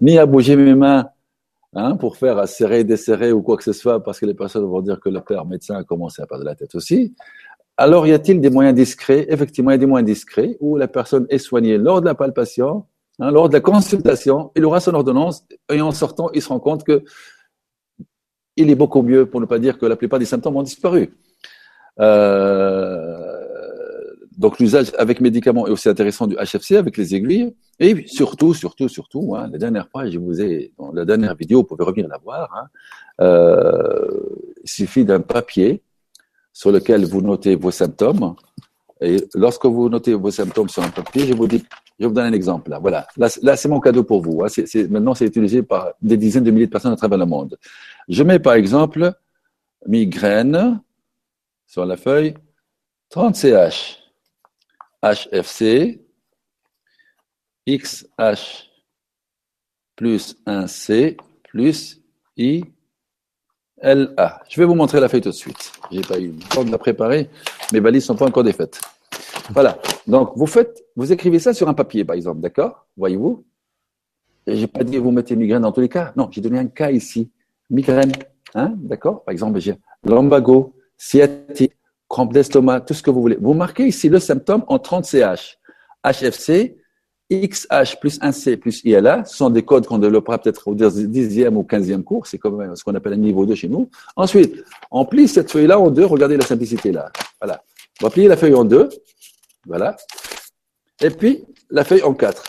ni 0.00 0.18
à 0.18 0.26
bouger 0.26 0.54
mes 0.54 0.74
mains 0.74 1.08
hein, 1.74 1.96
pour 1.96 2.16
faire 2.16 2.38
à 2.38 2.46
serrer, 2.46 2.84
desserrer 2.84 3.32
ou 3.32 3.42
quoi 3.42 3.56
que 3.56 3.64
ce 3.64 3.72
soit, 3.72 4.04
parce 4.04 4.20
que 4.20 4.26
les 4.26 4.34
personnes 4.34 4.66
vont 4.66 4.82
dire 4.82 5.00
que 5.00 5.08
le 5.08 5.20
père 5.20 5.46
médecin 5.46 5.76
a 5.76 5.84
commencé 5.84 6.22
à 6.22 6.26
perdre 6.26 6.44
la 6.44 6.54
tête 6.54 6.74
aussi. 6.76 7.14
Alors, 7.80 8.06
y 8.06 8.12
a-t-il 8.12 8.42
des 8.42 8.50
moyens 8.50 8.76
discrets? 8.76 9.24
Effectivement, 9.30 9.70
il 9.70 9.72
y 9.72 9.76
a 9.76 9.78
des 9.78 9.86
moyens 9.86 10.06
discrets 10.06 10.58
où 10.60 10.76
la 10.76 10.86
personne 10.86 11.26
est 11.30 11.38
soignée 11.38 11.78
lors 11.78 12.02
de 12.02 12.04
la 12.04 12.14
palpation, 12.14 12.84
hein, 13.20 13.30
lors 13.30 13.48
de 13.48 13.54
la 13.54 13.60
consultation, 13.60 14.52
il 14.54 14.66
aura 14.66 14.80
son 14.80 14.92
ordonnance 14.92 15.46
et 15.72 15.80
en 15.80 15.90
sortant, 15.90 16.28
il 16.34 16.42
se 16.42 16.48
rend 16.50 16.60
compte 16.60 16.84
que 16.84 17.02
il 18.56 18.68
est 18.68 18.74
beaucoup 18.74 19.00
mieux, 19.00 19.24
pour 19.24 19.40
ne 19.40 19.46
pas 19.46 19.58
dire 19.58 19.78
que 19.78 19.86
la 19.86 19.96
plupart 19.96 20.18
des 20.18 20.26
symptômes 20.26 20.56
ont 20.56 20.62
disparu. 20.62 21.14
Euh, 22.00 23.40
donc 24.36 24.58
l'usage 24.58 24.92
avec 24.98 25.22
médicaments 25.22 25.66
est 25.66 25.70
aussi 25.70 25.88
intéressant 25.88 26.26
du 26.26 26.36
HFC 26.36 26.76
avec 26.76 26.98
les 26.98 27.14
aiguilles. 27.14 27.56
Et 27.78 28.06
surtout, 28.06 28.52
surtout, 28.52 28.88
surtout, 28.90 29.34
hein, 29.36 29.48
la 29.50 29.56
dernière 29.56 29.88
page, 29.88 30.10
je 30.10 30.18
vous 30.18 30.42
ai, 30.42 30.70
dans 30.76 30.92
la 30.92 31.06
dernière 31.06 31.34
vidéo, 31.34 31.60
vous 31.60 31.64
pouvez 31.64 31.84
revenir 31.84 32.08
la 32.08 32.18
voir. 32.18 32.54
Hein, 32.54 32.66
euh, 33.22 34.20
il 34.62 34.68
suffit 34.68 35.06
d'un 35.06 35.20
papier 35.20 35.82
sur 36.60 36.70
lequel 36.70 37.06
vous 37.06 37.22
notez 37.22 37.54
vos 37.56 37.70
symptômes. 37.70 38.34
Et 39.00 39.16
lorsque 39.34 39.64
vous 39.64 39.88
notez 39.88 40.12
vos 40.12 40.30
symptômes 40.30 40.68
sur 40.68 40.82
un 40.82 40.90
papier, 40.90 41.26
je 41.26 41.32
vous 41.32 41.48
vous 41.48 42.10
donne 42.10 42.26
un 42.26 42.32
exemple. 42.34 42.68
Là, 42.68 42.78
voilà. 42.78 43.06
Là, 43.16 43.56
c'est 43.56 43.68
mon 43.68 43.80
cadeau 43.80 44.04
pour 44.04 44.20
vous. 44.20 44.44
Hein. 44.44 44.48
Maintenant, 44.90 45.14
c'est 45.14 45.24
utilisé 45.24 45.62
par 45.62 45.94
des 46.02 46.18
dizaines 46.18 46.44
de 46.44 46.50
milliers 46.50 46.66
de 46.66 46.70
personnes 46.70 46.92
à 46.92 46.96
travers 46.96 47.16
le 47.16 47.24
monde. 47.24 47.56
Je 48.10 48.22
mets 48.22 48.38
par 48.38 48.52
exemple 48.52 49.10
migraine 49.86 50.82
sur 51.66 51.86
la 51.86 51.96
feuille 51.96 52.34
30 53.08 53.36
CH, 53.36 53.98
HFC, 55.02 55.98
XH 57.66 58.68
plus 59.96 60.36
1C 60.46 61.16
plus 61.42 62.02
I 62.36 62.64
LA. 63.82 64.42
Je 64.48 64.60
vais 64.60 64.66
vous 64.66 64.74
montrer 64.74 65.00
la 65.00 65.08
feuille 65.08 65.20
tout 65.20 65.30
de 65.30 65.34
suite. 65.34 65.72
J'ai 65.90 66.02
pas 66.02 66.18
eu 66.18 66.28
le 66.28 66.38
temps 66.54 66.64
de 66.64 66.70
la 66.70 66.78
préparer. 66.78 67.30
Mes 67.72 67.80
balises 67.80 68.04
sont 68.04 68.16
pas 68.16 68.26
encore 68.26 68.44
défaites. 68.44 68.80
Voilà. 69.50 69.78
Donc, 70.06 70.32
vous 70.36 70.46
faites, 70.46 70.84
vous 70.96 71.12
écrivez 71.12 71.38
ça 71.38 71.54
sur 71.54 71.68
un 71.68 71.74
papier, 71.74 72.04
par 72.04 72.16
exemple, 72.16 72.40
d'accord? 72.40 72.86
Voyez-vous? 72.96 73.44
J'ai 74.46 74.66
pas 74.66 74.84
dit 74.84 74.96
vous 74.98 75.10
mettez 75.10 75.36
migraine 75.36 75.62
dans 75.62 75.72
tous 75.72 75.80
les 75.80 75.88
cas. 75.88 76.12
Non, 76.16 76.28
j'ai 76.30 76.40
donné 76.40 76.58
un 76.58 76.66
cas 76.66 76.90
ici. 76.90 77.30
Migraine. 77.68 78.12
Hein? 78.54 78.74
D'accord? 78.76 79.24
Par 79.24 79.32
exemple, 79.32 79.58
j'ai 79.60 79.76
lombago, 80.04 80.74
sciatique, 80.96 81.72
crampe 82.08 82.32
d'estomac, 82.32 82.80
tout 82.80 82.94
ce 82.94 83.02
que 83.02 83.10
vous 83.10 83.20
voulez. 83.20 83.38
Vous 83.40 83.54
marquez 83.54 83.86
ici 83.86 84.08
le 84.08 84.18
symptôme 84.18 84.64
en 84.66 84.78
30 84.78 85.04
CH. 85.04 85.58
HFC, 86.04 86.76
XH 87.30 88.00
plus 88.00 88.18
1C 88.20 88.56
plus 88.56 88.82
ILA 88.84 89.24
sont 89.24 89.50
des 89.50 89.62
codes 89.62 89.86
qu'on 89.86 89.98
développera 89.98 90.38
peut-être 90.38 90.66
au 90.66 90.74
10e 90.74 91.54
ou 91.54 91.62
15e 91.62 92.02
cours. 92.02 92.26
C'est 92.26 92.38
comme 92.38 92.74
ce 92.74 92.82
qu'on 92.82 92.94
appelle 92.94 93.12
un 93.12 93.16
niveau 93.16 93.46
2 93.46 93.54
chez 93.54 93.68
nous. 93.68 93.88
Ensuite, 94.16 94.64
on 94.90 95.04
plie 95.04 95.28
cette 95.28 95.50
feuille-là 95.50 95.78
en 95.78 95.90
deux. 95.90 96.04
Regardez 96.04 96.36
la 96.36 96.44
simplicité 96.44 96.90
là. 96.90 97.10
Voilà. 97.40 97.62
On 98.02 98.06
va 98.06 98.10
plier 98.10 98.28
la 98.28 98.36
feuille 98.36 98.54
en 98.54 98.64
deux. 98.64 98.88
Voilà. 99.66 99.96
Et 101.02 101.10
puis, 101.10 101.44
la 101.70 101.84
feuille 101.84 102.02
en 102.02 102.14
quatre. 102.14 102.44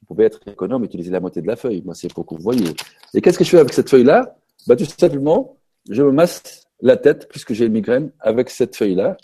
Vous 0.00 0.14
pouvez 0.14 0.26
être 0.26 0.40
économe, 0.46 0.84
utiliser 0.84 1.10
la 1.10 1.20
moitié 1.20 1.42
de 1.42 1.46
la 1.46 1.56
feuille. 1.56 1.82
Moi, 1.84 1.94
c'est 1.94 2.12
pour 2.12 2.24
que 2.26 2.34
vous 2.34 2.42
voyez. 2.42 2.74
Et 3.14 3.20
qu'est-ce 3.20 3.38
que 3.38 3.44
je 3.44 3.50
fais 3.50 3.58
avec 3.58 3.72
cette 3.72 3.90
feuille-là? 3.90 4.36
Bah, 4.66 4.76
Tout 4.76 4.84
simplement, 4.84 5.56
je 5.88 6.02
me 6.02 6.12
masse 6.12 6.68
la 6.80 6.96
tête, 6.96 7.28
puisque 7.28 7.54
j'ai 7.54 7.66
une 7.66 7.72
migraine, 7.72 8.12
avec 8.20 8.50
cette 8.50 8.76
feuille-là. 8.76 9.16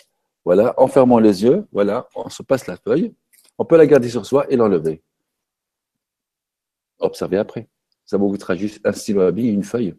Voilà, 0.44 0.74
en 0.78 0.88
fermant 0.88 1.18
les 1.18 1.44
yeux. 1.44 1.66
On 2.14 2.30
se 2.30 2.42
passe 2.42 2.66
la 2.66 2.76
feuille. 2.76 3.12
On 3.58 3.64
peut 3.64 3.76
la 3.76 3.86
garder 3.86 4.08
sur 4.08 4.24
soi 4.24 4.46
et 4.50 4.56
l'enlever. 4.56 5.02
Observez 6.98 7.38
après. 7.38 7.68
Ça 8.04 8.16
vous 8.16 8.30
coûtera 8.30 8.56
juste 8.56 8.80
un 8.84 8.92
stylo 8.92 9.20
à 9.20 9.32
billes 9.32 9.48
et 9.48 9.52
une 9.52 9.64
feuille. 9.64 9.94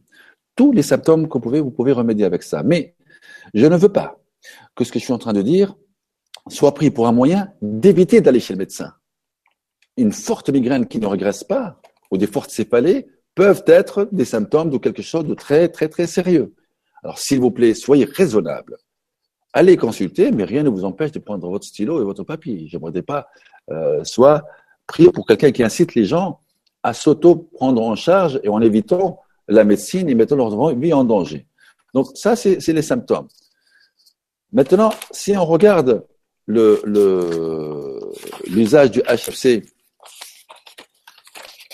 Tous 0.55 0.71
les 0.71 0.81
symptômes 0.81 1.27
que 1.27 1.33
vous 1.33 1.39
pouvez, 1.39 1.61
vous 1.61 1.71
pouvez 1.71 1.91
remédier 1.91 2.25
avec 2.25 2.43
ça. 2.43 2.63
Mais 2.63 2.95
je 3.53 3.65
ne 3.65 3.77
veux 3.77 3.89
pas 3.91 4.19
que 4.75 4.83
ce 4.83 4.91
que 4.91 4.99
je 4.99 5.03
suis 5.03 5.13
en 5.13 5.17
train 5.17 5.33
de 5.33 5.41
dire 5.41 5.75
soit 6.47 6.73
pris 6.73 6.89
pour 6.89 7.07
un 7.07 7.11
moyen 7.11 7.53
d'éviter 7.61 8.21
d'aller 8.21 8.39
chez 8.39 8.53
le 8.53 8.59
médecin. 8.59 8.93
Une 9.97 10.11
forte 10.11 10.49
migraine 10.49 10.87
qui 10.87 10.99
ne 10.99 11.05
regresse 11.05 11.43
pas, 11.43 11.81
ou 12.11 12.17
des 12.17 12.27
fortes 12.27 12.49
céphalées, 12.49 13.07
peuvent 13.35 13.63
être 13.67 14.07
des 14.11 14.25
symptômes 14.25 14.69
de 14.69 14.77
quelque 14.77 15.01
chose 15.01 15.25
de 15.25 15.33
très, 15.33 15.69
très, 15.69 15.89
très 15.89 16.07
sérieux. 16.07 16.55
Alors, 17.03 17.19
s'il 17.19 17.39
vous 17.39 17.51
plaît, 17.51 17.73
soyez 17.73 18.05
raisonnable. 18.05 18.77
Allez 19.53 19.77
consulter, 19.77 20.31
mais 20.31 20.43
rien 20.43 20.63
ne 20.63 20.69
vous 20.69 20.85
empêche 20.85 21.11
de 21.11 21.19
prendre 21.19 21.49
votre 21.49 21.65
stylo 21.65 22.01
et 22.01 22.03
votre 22.03 22.23
papier. 22.23 22.69
Ne 22.71 23.01
pas 23.01 23.27
euh, 23.71 24.03
soit 24.03 24.43
prier 24.85 25.11
pour 25.11 25.25
quelqu'un 25.25 25.51
qui 25.51 25.63
incite 25.63 25.95
les 25.95 26.05
gens 26.05 26.39
à 26.83 26.93
s'auto-prendre 26.93 27.81
en 27.81 27.95
charge 27.95 28.39
et 28.43 28.49
en 28.49 28.61
évitant 28.61 29.21
la 29.47 29.63
médecine 29.63 30.07
et 30.09 30.15
mettant 30.15 30.35
leur 30.35 30.75
vie 30.75 30.93
en 30.93 31.03
danger. 31.03 31.47
Donc 31.93 32.07
ça, 32.13 32.35
c'est 32.35 32.67
les 32.67 32.83
symptômes. 32.83 33.27
Maintenant, 34.51 34.91
si 35.11 35.35
on 35.35 35.45
regarde 35.45 36.05
l'usage 36.47 36.91
du 38.91 39.01
HFC 39.01 39.63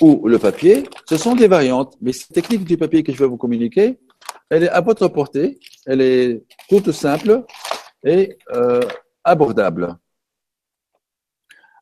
ou 0.02 0.28
le 0.28 0.40
papier, 0.40 0.84
ce 1.10 1.18
sont 1.18 1.36
des 1.36 1.48
variantes. 1.48 1.96
Mais 2.02 2.14
cette 2.14 2.34
technique 2.34 2.66
du 2.66 2.78
papier 2.78 3.04
que 3.04 3.14
je 3.14 3.18
vais 3.18 3.28
vous 3.28 3.38
communiquer, 3.38 4.00
elle 4.50 4.64
est 4.64 4.70
à 4.70 4.82
votre 4.82 5.08
portée, 5.08 5.60
elle 5.86 6.02
est 6.02 6.44
toute 6.70 6.92
simple 6.92 7.46
et 8.06 8.38
euh, 8.52 8.82
abordable. 9.24 9.98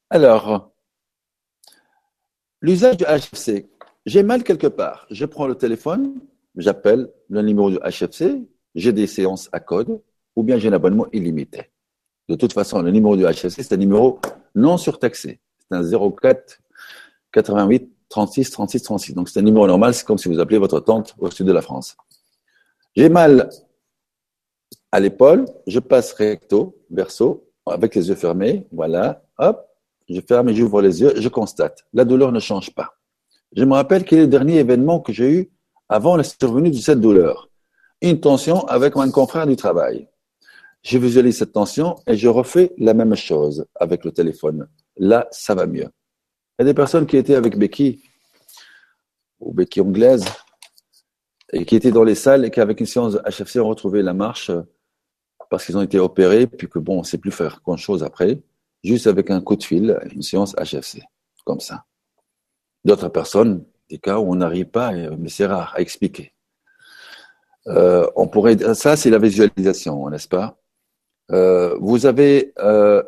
Alors, 0.09 0.71
l'usage 2.61 2.97
du 2.97 3.03
HFC. 3.03 3.69
J'ai 4.05 4.23
mal 4.23 4.43
quelque 4.43 4.67
part. 4.67 5.05
Je 5.11 5.25
prends 5.25 5.47
le 5.47 5.55
téléphone, 5.55 6.19
j'appelle 6.55 7.09
le 7.29 7.41
numéro 7.41 7.69
du 7.69 7.77
HFC, 7.77 8.41
j'ai 8.75 8.91
des 8.91 9.07
séances 9.07 9.49
à 9.51 9.59
code, 9.59 10.01
ou 10.35 10.43
bien 10.43 10.57
j'ai 10.57 10.69
un 10.69 10.73
abonnement 10.73 11.07
illimité. 11.13 11.71
De 12.27 12.35
toute 12.35 12.53
façon, 12.53 12.81
le 12.81 12.91
numéro 12.91 13.15
du 13.15 13.23
HFC, 13.23 13.63
c'est 13.63 13.73
un 13.73 13.77
numéro 13.77 14.19
non 14.55 14.77
surtaxé. 14.77 15.39
C'est 15.59 15.77
un 15.77 15.83
04 15.83 16.59
88 17.31 17.91
36 18.09 18.51
36 18.51 18.83
36. 18.83 19.13
Donc 19.13 19.29
c'est 19.29 19.39
un 19.39 19.43
numéro 19.43 19.67
normal, 19.67 19.93
c'est 19.93 20.05
comme 20.05 20.17
si 20.17 20.29
vous 20.29 20.39
appelez 20.39 20.57
votre 20.57 20.79
tante 20.79 21.15
au 21.17 21.29
sud 21.31 21.47
de 21.47 21.53
la 21.53 21.61
France. 21.61 21.95
J'ai 22.95 23.09
mal 23.09 23.49
à 24.93 24.99
l'épaule, 24.99 25.45
je 25.65 25.79
passe 25.79 26.13
recto, 26.13 26.77
verso, 26.91 27.49
avec 27.65 27.95
les 27.95 28.09
yeux 28.09 28.15
fermés, 28.15 28.67
voilà, 28.71 29.23
hop, 29.39 29.67
je 30.07 30.21
ferme 30.21 30.49
et 30.49 30.53
j'ouvre 30.53 30.83
les 30.83 31.01
yeux, 31.01 31.13
je 31.19 31.29
constate, 31.29 31.83
la 31.93 32.05
douleur 32.05 32.31
ne 32.31 32.39
change 32.39 32.75
pas. 32.75 32.93
Je 33.55 33.63
me 33.63 33.73
rappelle 33.73 34.03
quel 34.03 34.19
est 34.19 34.21
le 34.23 34.27
dernier 34.27 34.57
événement 34.57 34.99
que 34.99 35.11
j'ai 35.11 35.31
eu 35.31 35.51
avant 35.89 36.15
la 36.15 36.23
survenue 36.23 36.69
de 36.69 36.75
cette 36.75 37.01
douleur. 37.01 37.49
Une 38.03 38.19
tension 38.19 38.67
avec 38.67 38.95
un 38.95 39.09
confrère 39.09 39.47
du 39.47 39.55
travail. 39.55 40.09
Je 40.83 40.99
visualise 40.99 41.39
cette 41.39 41.53
tension 41.53 41.95
et 42.05 42.15
je 42.15 42.27
refais 42.27 42.71
la 42.77 42.93
même 42.93 43.15
chose 43.15 43.65
avec 43.73 44.05
le 44.05 44.11
téléphone. 44.11 44.67
Là, 44.97 45.27
ça 45.31 45.55
va 45.55 45.65
mieux. 45.65 45.89
Il 46.59 46.59
y 46.59 46.61
a 46.61 46.65
des 46.65 46.75
personnes 46.75 47.07
qui 47.07 47.17
étaient 47.17 47.33
avec 47.33 47.57
Becky, 47.57 48.03
ou 49.39 49.53
Becky 49.53 49.81
anglaise, 49.81 50.23
et 51.51 51.65
qui 51.65 51.75
étaient 51.75 51.91
dans 51.91 52.03
les 52.03 52.15
salles 52.15 52.45
et 52.45 52.51
qui, 52.51 52.59
avec 52.59 52.79
une 52.79 52.85
séance 52.85 53.17
HFC, 53.25 53.59
ont 53.59 53.69
retrouvé 53.69 54.03
la 54.03 54.13
marche 54.13 54.51
parce 55.53 55.67
qu'ils 55.67 55.77
ont 55.77 55.83
été 55.83 55.99
opérés, 55.99 56.47
puis 56.47 56.67
que 56.67 56.79
bon, 56.79 56.95
on 56.95 57.01
ne 57.01 57.05
sait 57.05 57.19
plus 57.19 57.29
faire 57.29 57.61
grand 57.63 57.77
chose 57.77 58.03
après, 58.03 58.41
juste 58.83 59.05
avec 59.05 59.29
un 59.29 59.39
coup 59.39 59.55
de 59.55 59.63
fil, 59.63 59.99
une 60.11 60.23
séance 60.23 60.55
HFC, 60.55 61.03
comme 61.45 61.59
ça. 61.59 61.85
D'autres 62.83 63.09
personnes, 63.09 63.63
des 63.87 63.99
cas 63.99 64.17
où 64.17 64.31
on 64.31 64.35
n'arrive 64.35 64.65
pas, 64.65 64.91
mais 64.91 65.29
c'est 65.29 65.45
rare 65.45 65.71
à 65.75 65.81
expliquer. 65.81 66.33
Euh, 67.67 68.07
on 68.15 68.27
pourrait, 68.27 68.57
ça, 68.73 68.95
c'est 68.95 69.11
la 69.11 69.19
visualisation, 69.19 70.09
n'est-ce 70.09 70.27
pas? 70.27 70.57
Euh, 71.31 71.77
vous 71.79 72.07
avez, 72.07 72.51
euh, 72.57 73.03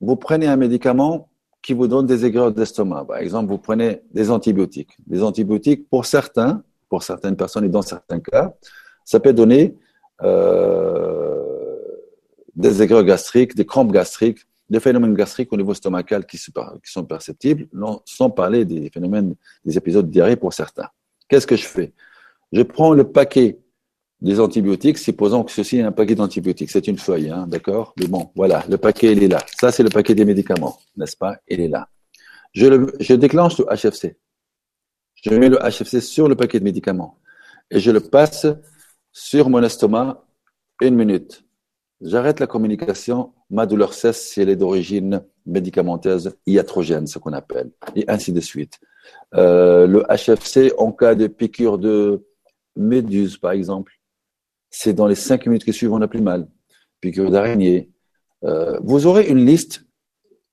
vous 0.00 0.14
prenez 0.14 0.46
un 0.46 0.56
médicament 0.56 1.28
qui 1.60 1.72
vous 1.72 1.88
donne 1.88 2.06
des 2.06 2.24
aigreurs 2.24 2.52
d'estomac. 2.52 3.04
Par 3.04 3.16
exemple, 3.16 3.50
vous 3.50 3.58
prenez 3.58 4.00
des 4.12 4.30
antibiotiques. 4.30 4.96
Des 5.08 5.24
antibiotiques, 5.24 5.88
pour 5.90 6.06
certains, 6.06 6.62
pour 6.88 7.02
certaines 7.02 7.34
personnes 7.34 7.64
et 7.64 7.68
dans 7.68 7.82
certains 7.82 8.20
cas, 8.20 8.54
ça 9.04 9.18
peut 9.18 9.32
donner 9.32 9.76
euh, 10.22 11.21
des 12.54 12.82
aigreurs 12.82 13.04
gastriques, 13.04 13.54
des 13.54 13.66
crampes 13.66 13.92
gastriques, 13.92 14.46
des 14.68 14.80
phénomènes 14.80 15.14
gastriques 15.14 15.52
au 15.52 15.56
niveau 15.56 15.74
stomacal 15.74 16.26
qui, 16.26 16.38
sont 16.38 17.04
perceptibles, 17.04 17.68
sans 18.04 18.30
parler 18.30 18.64
des 18.64 18.90
phénomènes, 18.90 19.34
des 19.64 19.76
épisodes 19.76 20.06
de 20.06 20.10
diarrhée 20.10 20.36
pour 20.36 20.52
certains. 20.52 20.88
Qu'est-ce 21.28 21.46
que 21.46 21.56
je 21.56 21.66
fais? 21.66 21.92
Je 22.52 22.62
prends 22.62 22.92
le 22.92 23.04
paquet 23.04 23.58
des 24.20 24.38
antibiotiques, 24.38 24.98
supposons 24.98 25.42
que 25.42 25.50
ceci 25.50 25.78
est 25.78 25.82
un 25.82 25.92
paquet 25.92 26.14
d'antibiotiques. 26.14 26.70
C'est 26.70 26.86
une 26.86 26.98
feuille, 26.98 27.30
hein, 27.30 27.46
d'accord? 27.48 27.92
Mais 27.98 28.06
bon, 28.06 28.30
voilà, 28.36 28.64
le 28.68 28.78
paquet, 28.78 29.12
il 29.12 29.22
est 29.22 29.28
là. 29.28 29.38
Ça, 29.58 29.72
c'est 29.72 29.82
le 29.82 29.90
paquet 29.90 30.14
des 30.14 30.24
médicaments, 30.24 30.78
n'est-ce 30.96 31.16
pas? 31.16 31.36
Il 31.48 31.60
est 31.60 31.68
là. 31.68 31.88
Je 32.54 33.14
déclenche 33.14 33.58
le 33.58 33.64
HFC. 33.64 34.16
Je 35.14 35.30
mets 35.30 35.48
le 35.48 35.58
HFC 35.58 36.00
sur 36.00 36.28
le 36.28 36.36
paquet 36.36 36.58
de 36.58 36.64
médicaments 36.64 37.18
et 37.70 37.80
je 37.80 37.90
le 37.90 38.00
passe 38.00 38.46
sur 39.12 39.48
mon 39.48 39.62
estomac 39.62 40.24
une 40.80 40.94
minute. 40.94 41.44
J'arrête 42.02 42.40
la 42.40 42.48
communication, 42.48 43.32
ma 43.48 43.64
douleur 43.64 43.94
cesse 43.94 44.20
si 44.28 44.40
elle 44.40 44.48
est 44.48 44.56
d'origine 44.56 45.22
médicamenteuse 45.46 46.36
iatrogène, 46.46 47.06
ce 47.06 47.20
qu'on 47.20 47.32
appelle, 47.32 47.70
et 47.94 48.04
ainsi 48.08 48.32
de 48.32 48.40
suite. 48.40 48.80
Euh, 49.34 49.86
le 49.86 50.02
HFC, 50.08 50.72
en 50.78 50.90
cas 50.90 51.14
de 51.14 51.28
piqûre 51.28 51.78
de 51.78 52.26
méduse, 52.74 53.38
par 53.38 53.52
exemple, 53.52 53.92
c'est 54.68 54.94
dans 54.94 55.06
les 55.06 55.14
cinq 55.14 55.46
minutes 55.46 55.64
qui 55.64 55.72
suivent, 55.72 55.92
on 55.92 56.00
n'a 56.00 56.08
plus 56.08 56.20
mal. 56.20 56.48
piqûre 57.00 57.30
d'araignée. 57.30 57.90
Euh, 58.44 58.78
vous 58.82 59.06
aurez 59.06 59.28
une 59.28 59.44
liste 59.44 59.84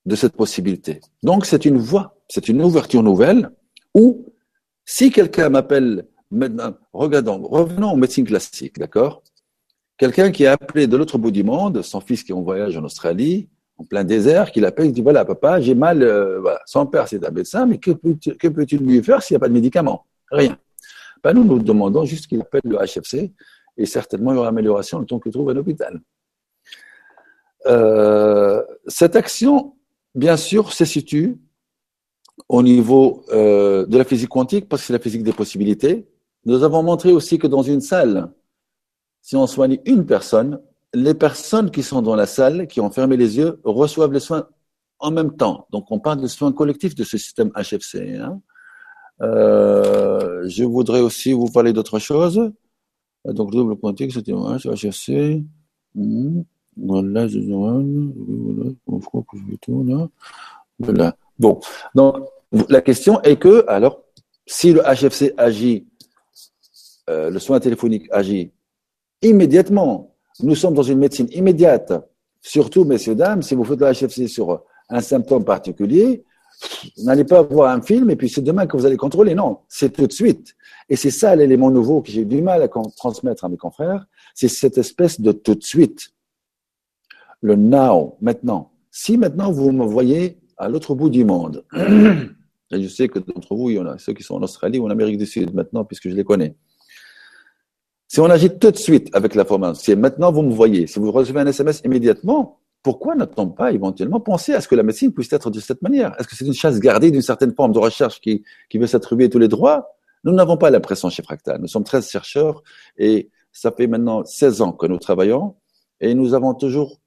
de 0.05 0.15
cette 0.15 0.33
possibilité. 0.33 0.99
Donc, 1.23 1.45
c'est 1.45 1.65
une 1.65 1.77
voie, 1.77 2.17
c'est 2.27 2.47
une 2.47 2.61
ouverture 2.61 3.01
nouvelle 3.01 3.49
où, 3.95 4.33
si 4.85 5.09
quelqu'un 5.11 5.49
m'appelle 5.49 6.07
maintenant, 6.29 6.75
regardons, 6.93 7.41
revenons 7.41 7.91
aux 7.91 7.97
médecine 7.97 8.25
classique, 8.25 8.77
d'accord? 8.77 9.23
Quelqu'un 9.99 10.31
qui 10.31 10.43
est 10.43 10.47
appelé 10.47 10.87
de 10.87 10.95
l'autre 10.95 11.17
bout 11.17 11.29
du 11.29 11.43
monde, 11.43 11.81
son 11.81 11.99
fils 11.99 12.23
qui 12.23 12.31
est 12.31 12.35
en 12.35 12.41
voyage 12.41 12.77
en 12.77 12.83
Australie, 12.85 13.49
en 13.77 13.83
plein 13.83 14.05
désert, 14.05 14.49
qui 14.51 14.61
l'appelle, 14.61 14.85
il 14.85 14.93
dit 14.93 15.01
voilà, 15.01 15.25
papa, 15.25 15.59
j'ai 15.59 15.75
mal, 15.75 16.01
euh. 16.01 16.41
Son 16.65 16.85
père, 16.85 17.09
c'est 17.09 17.23
un 17.25 17.31
médecin, 17.31 17.65
mais 17.65 17.79
que, 17.79 17.91
peux-tu 17.91 18.77
lui 18.77 19.03
faire 19.03 19.21
s'il 19.21 19.35
n'y 19.35 19.37
a 19.37 19.41
pas 19.41 19.49
de 19.49 19.53
médicaments? 19.53 20.05
Rien. 20.31 20.57
Ben, 21.21 21.33
nous, 21.33 21.43
nous 21.43 21.59
demandons 21.59 22.05
juste 22.05 22.27
qu'il 22.27 22.39
appelle 22.39 22.61
le 22.63 22.77
HFC 22.77 23.33
et 23.75 23.85
certainement 23.85 24.31
il 24.31 24.35
y 24.35 24.37
aura 24.37 24.47
amélioration 24.47 24.99
le 24.99 25.05
temps 25.05 25.19
qu'il 25.19 25.33
trouve 25.33 25.49
à 25.49 25.53
l'hôpital. 25.53 25.99
Euh, 27.65 28.63
cette 28.87 29.17
action, 29.17 29.73
bien 30.15 30.37
sûr, 30.37 30.71
se 30.71 30.85
situe 30.85 31.37
au 32.47 32.63
niveau 32.63 33.25
euh, 33.33 33.85
de 33.85 33.97
la 33.97 34.05
physique 34.05 34.29
quantique 34.29 34.69
parce 34.69 34.81
que 34.83 34.87
c'est 34.87 34.93
la 34.93 34.99
physique 34.99 35.23
des 35.23 35.33
possibilités. 35.33 36.07
Nous 36.45 36.63
avons 36.63 36.83
montré 36.83 37.11
aussi 37.11 37.37
que 37.37 37.47
dans 37.47 37.63
une 37.63 37.81
salle, 37.81 38.31
si 39.21 39.35
on 39.35 39.47
soigne 39.47 39.79
une 39.85 40.05
personne, 40.05 40.59
les 40.93 41.13
personnes 41.13 41.71
qui 41.71 41.83
sont 41.83 42.01
dans 42.01 42.15
la 42.15 42.25
salle, 42.25 42.67
qui 42.67 42.81
ont 42.81 42.89
fermé 42.89 43.17
les 43.17 43.37
yeux, 43.37 43.59
reçoivent 43.63 44.13
les 44.13 44.19
soins 44.19 44.47
en 44.99 45.11
même 45.11 45.35
temps. 45.35 45.67
Donc 45.71 45.91
on 45.91 45.99
parle 45.99 46.21
de 46.21 46.27
soins 46.27 46.51
collectifs 46.51 46.95
de 46.95 47.03
ce 47.03 47.17
système 47.17 47.51
HFC. 47.55 48.17
Hein. 48.17 48.41
Euh, 49.21 50.43
je 50.47 50.63
voudrais 50.63 51.01
aussi 51.01 51.33
vous 51.33 51.47
parler 51.47 51.73
d'autre 51.73 51.99
chose. 51.99 52.51
Donc 53.25 53.51
double 53.51 53.77
quantique, 53.77 54.13
c'était 54.13 54.31
HFC. 54.33 55.43
Voilà, 56.77 57.27
voilà. 60.79 61.15
Bon, 61.37 61.59
donc 61.93 62.15
la 62.69 62.81
question 62.81 63.21
est 63.21 63.37
que, 63.37 63.65
alors, 63.67 64.01
si 64.45 64.73
le 64.73 64.81
HFC 64.81 65.33
agit, 65.37 65.87
euh, 67.09 67.29
le 67.29 67.39
soin 67.39 67.59
téléphonique 67.59 68.07
agit 68.11 68.51
immédiatement, 69.21 70.15
nous 70.41 70.55
sommes 70.55 70.73
dans 70.73 70.83
une 70.83 70.99
médecine 70.99 71.27
immédiate, 71.31 71.93
surtout, 72.41 72.85
messieurs, 72.85 73.15
dames, 73.15 73.41
si 73.41 73.55
vous 73.55 73.63
faites 73.63 73.79
le 73.79 73.91
HFC 73.91 74.27
sur 74.27 74.63
un 74.89 75.01
symptôme 75.01 75.43
particulier, 75.43 76.23
n'allez 77.03 77.25
pas 77.25 77.41
voir 77.41 77.71
un 77.71 77.81
film 77.81 78.09
et 78.09 78.15
puis 78.15 78.29
c'est 78.29 78.41
demain 78.41 78.67
que 78.67 78.75
vous 78.75 78.85
allez 78.85 78.97
contrôler. 78.97 79.35
Non, 79.35 79.59
c'est 79.67 79.91
tout 79.91 80.07
de 80.07 80.11
suite. 80.11 80.55
Et 80.89 80.95
c'est 80.95 81.11
ça 81.11 81.35
l'élément 81.35 81.71
nouveau 81.71 82.01
que 82.01 82.11
j'ai 82.11 82.25
du 82.25 82.41
mal 82.41 82.61
à 82.61 82.67
transmettre 82.67 83.45
à 83.45 83.49
mes 83.49 83.57
confrères, 83.57 84.05
c'est 84.33 84.47
cette 84.47 84.77
espèce 84.77 85.21
de 85.21 85.31
tout 85.31 85.55
de 85.55 85.63
suite. 85.63 86.09
Le 87.41 87.55
now, 87.55 88.17
maintenant. 88.21 88.71
Si 88.91 89.17
maintenant 89.17 89.51
vous 89.51 89.71
me 89.71 89.85
voyez 89.85 90.39
à 90.57 90.67
l'autre 90.67 90.95
bout 90.95 91.09
du 91.09 91.23
monde, 91.23 91.63
et 92.71 92.81
je 92.81 92.87
sais 92.87 93.07
que 93.07 93.19
d'entre 93.19 93.55
vous, 93.55 93.69
il 93.69 93.75
y 93.75 93.79
en 93.79 93.85
a 93.85 93.97
ceux 93.97 94.13
qui 94.13 94.23
sont 94.23 94.35
en 94.35 94.43
Australie 94.43 94.79
ou 94.79 94.87
en 94.87 94.89
Amérique 94.89 95.17
du 95.17 95.25
Sud 95.25 95.53
maintenant, 95.53 95.85
puisque 95.85 96.09
je 96.09 96.15
les 96.15 96.23
connais. 96.23 96.55
Si 98.09 98.19
on 98.19 98.25
agit 98.25 98.57
tout 98.57 98.71
de 98.71 98.75
suite 98.75 99.07
avec 99.13 99.35
la 99.35 99.45
formation, 99.45 99.79
si 99.79 99.95
maintenant 99.95 100.31
vous 100.31 100.41
me 100.41 100.51
voyez, 100.51 100.87
si 100.87 100.97
vous 100.97 101.11
recevez 101.11 101.41
un 101.41 101.45
SMS 101.45 101.83
immédiatement, 101.85 102.59
pourquoi 102.81 103.13
n'a-t-on 103.13 103.49
pas 103.49 103.71
éventuellement 103.71 104.19
pensé 104.19 104.51
à 104.55 104.61
ce 104.61 104.67
que 104.67 104.73
la 104.73 104.81
médecine 104.81 105.13
puisse 105.13 105.31
être 105.31 105.51
de 105.51 105.59
cette 105.59 105.83
manière? 105.83 106.19
Est-ce 106.19 106.27
que 106.27 106.35
c'est 106.35 106.47
une 106.47 106.55
chasse 106.55 106.79
gardée 106.79 107.11
d'une 107.11 107.21
certaine 107.21 107.53
forme 107.53 107.71
de 107.71 107.77
recherche 107.77 108.19
qui, 108.19 108.43
qui 108.67 108.79
veut 108.79 108.87
s'attribuer 108.87 109.29
tous 109.29 109.37
les 109.37 109.47
droits? 109.47 109.89
Nous 110.23 110.31
n'avons 110.31 110.57
pas 110.57 110.71
l'impression 110.71 111.11
chez 111.11 111.21
Fractal. 111.21 111.61
Nous 111.61 111.67
sommes 111.67 111.83
13 111.83 112.09
chercheurs 112.09 112.63
et 112.97 113.29
ça 113.51 113.71
fait 113.71 113.85
maintenant 113.85 114.25
16 114.25 114.63
ans 114.63 114.71
que 114.71 114.87
nous 114.87 114.97
travaillons 114.97 115.55
et 116.01 116.15
nous 116.15 116.33
avons 116.33 116.55
toujours 116.55 116.99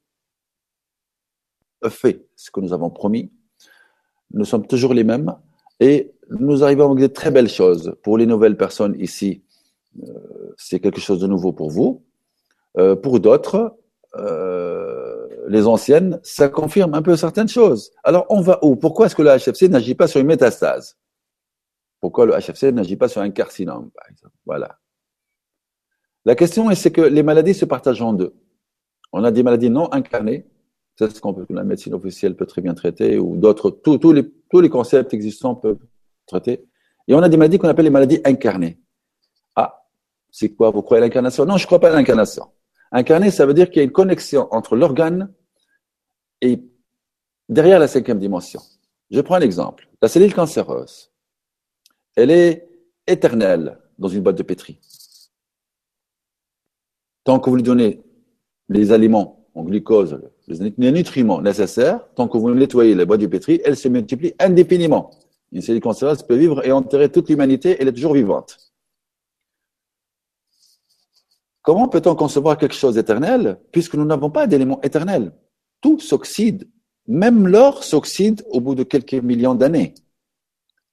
fait 1.89 2.29
ce 2.37 2.53
que 2.53 2.61
nous 2.61 2.73
avons 2.73 2.91
promis. 2.91 3.33
Nous 4.33 4.45
sommes 4.45 4.69
toujours 4.69 4.95
les 4.95 5.03
mêmes 5.03 5.35
et 5.81 6.13
nous 6.31 6.63
arrivons 6.63 6.93
avec 6.93 7.03
de 7.03 7.13
très 7.13 7.33
belles 7.33 7.49
choses 7.49 7.97
pour 8.05 8.19
les 8.19 8.27
nouvelles 8.27 8.57
personnes 8.57 8.95
ici. 9.01 9.43
Euh, 10.05 10.41
c'est 10.57 10.81
quelque 10.81 11.01
chose 11.01 11.21
de 11.21 11.27
nouveau 11.27 11.53
pour 11.53 11.71
vous. 11.71 12.05
Euh, 12.79 12.97
pour 12.97 13.21
d'autres, 13.21 13.77
euh, 14.17 15.27
les 15.49 15.67
anciennes, 15.67 16.21
ça 16.23 16.49
confirme 16.49 16.95
un 16.95 17.03
peu 17.03 17.17
certaines 17.17 17.49
choses. 17.49 17.93
Alors, 18.05 18.27
on 18.31 18.41
va 18.41 18.59
où? 18.63 18.77
Pourquoi 18.77 19.07
est-ce 19.07 19.17
que 19.17 19.23
le 19.23 19.31
HFC 19.31 19.69
n'agit 19.69 19.95
pas 19.95 20.07
sur 20.07 20.21
une 20.21 20.27
métastase? 20.27 20.99
Pourquoi 22.01 22.27
le 22.27 22.33
HFC 22.33 22.73
n'agit 22.73 22.97
pas 22.97 23.09
sur 23.09 23.21
un 23.21 23.31
carcinome, 23.31 23.91
par 23.91 24.11
exemple? 24.11 24.35
Voilà. 24.47 24.79
La 26.25 26.35
question 26.35 26.71
est, 26.71 26.75
c'est 26.75 26.93
que 26.93 27.01
les 27.01 27.23
maladies 27.23 27.55
se 27.55 27.65
partagent 27.65 28.03
en 28.03 28.13
deux. 28.13 28.35
On 29.13 29.25
a 29.25 29.31
des 29.31 29.43
maladies 29.43 29.71
non 29.71 29.93
incarnées, 29.93 30.47
c'est 30.97 31.11
ce 31.11 31.21
qu'on 31.21 31.35
peut, 31.35 31.47
la 31.51 31.65
médecine 31.65 31.95
officielle 31.95 32.37
peut 32.37 32.47
très 32.47 32.63
bien 32.63 32.75
traiter, 32.75 33.19
ou 33.19 33.37
d'autres, 33.37 33.71
tous 33.71 34.13
les, 34.13 34.31
tous 34.51 34.61
les 34.61 34.69
concepts 34.69 35.13
existants 35.15 35.55
peuvent 35.55 35.79
traiter. 36.27 36.65
Et 37.09 37.15
on 37.15 37.19
a 37.19 37.29
des 37.29 37.37
maladies 37.37 37.59
qu'on 37.59 37.69
appelle 37.69 37.85
les 37.85 37.91
maladies 37.91 38.21
incarnées. 38.25 38.79
C'est 40.33 40.55
quoi 40.55 40.70
Vous 40.70 40.83
croyez 40.83 41.03
à 41.03 41.07
l'incarnation? 41.07 41.45
Non, 41.45 41.59
je 41.59 41.64
ne 41.64 41.66
crois 41.66 41.78
pas 41.78 41.91
à 41.91 41.95
l'incarnation. 41.95 42.47
Incarné, 42.91 43.30
ça 43.30 43.47
veut 43.47 43.55
dire 43.55 43.68
qu'il 43.68 43.76
y 43.76 43.80
a 43.80 43.85
une 43.85 43.93
connexion 43.93 44.49
entre 44.53 44.76
l'organe 44.76 45.33
et 46.41 46.62
derrière 47.49 47.78
la 47.78 47.87
cinquième 47.87 48.18
dimension. 48.18 48.61
Je 49.11 49.20
prends 49.20 49.37
un 49.37 49.41
exemple. 49.41 49.89
La 50.01 50.09
cellule 50.09 50.35
cancéreuse, 50.35 51.12
elle 52.16 52.30
est 52.30 52.68
éternelle 53.07 53.78
dans 53.99 54.09
une 54.09 54.22
boîte 54.22 54.37
de 54.37 54.43
pétri. 54.43 54.80
Tant 57.24 57.39
que 57.39 57.51
vous 57.51 57.57
lui 57.57 57.62
donnez 57.62 58.03
les 58.68 58.91
aliments 58.91 59.47
en 59.55 59.64
glucose, 59.64 60.18
les 60.49 60.93
nutriments 60.93 61.43
nécessaires, 61.43 62.09
tant 62.14 62.26
que 62.26 62.39
vous 62.39 62.53
nettoyez 62.55 62.95
la 62.95 63.05
boîte 63.05 63.20
de 63.20 63.26
pétri, 63.26 63.61
elle 63.64 63.76
se 63.76 63.89
multiplie 63.89 64.33
indéfiniment. 64.39 65.11
Une 65.53 65.61
cellule 65.61 65.83
cancéreuse 65.83 66.22
peut 66.22 66.37
vivre 66.37 66.66
et 66.66 66.72
enterrer 66.72 67.11
toute 67.11 67.28
l'humanité, 67.28 67.76
elle 67.78 67.89
est 67.89 67.93
toujours 67.93 68.14
vivante. 68.14 68.72
Comment 71.63 71.89
peut-on 71.89 72.15
concevoir 72.17 72.59
quelque 72.59 72.75
chose 72.75 72.97
d'éternel 72.97 73.59
puisque 73.71 73.95
nous 73.95 74.05
n'avons 74.05 74.31
pas 74.31 74.47
d'éléments 74.47 74.81
éternels? 74.83 75.33
Tout 75.81 75.99
s'oxyde. 76.01 76.69
Même 77.07 77.47
l'or 77.47 77.85
s'oxyde 77.85 78.45
au 78.51 78.61
bout 78.61 78.75
de 78.75 78.83
quelques 78.83 79.15
millions 79.15 79.55
d'années. 79.55 79.95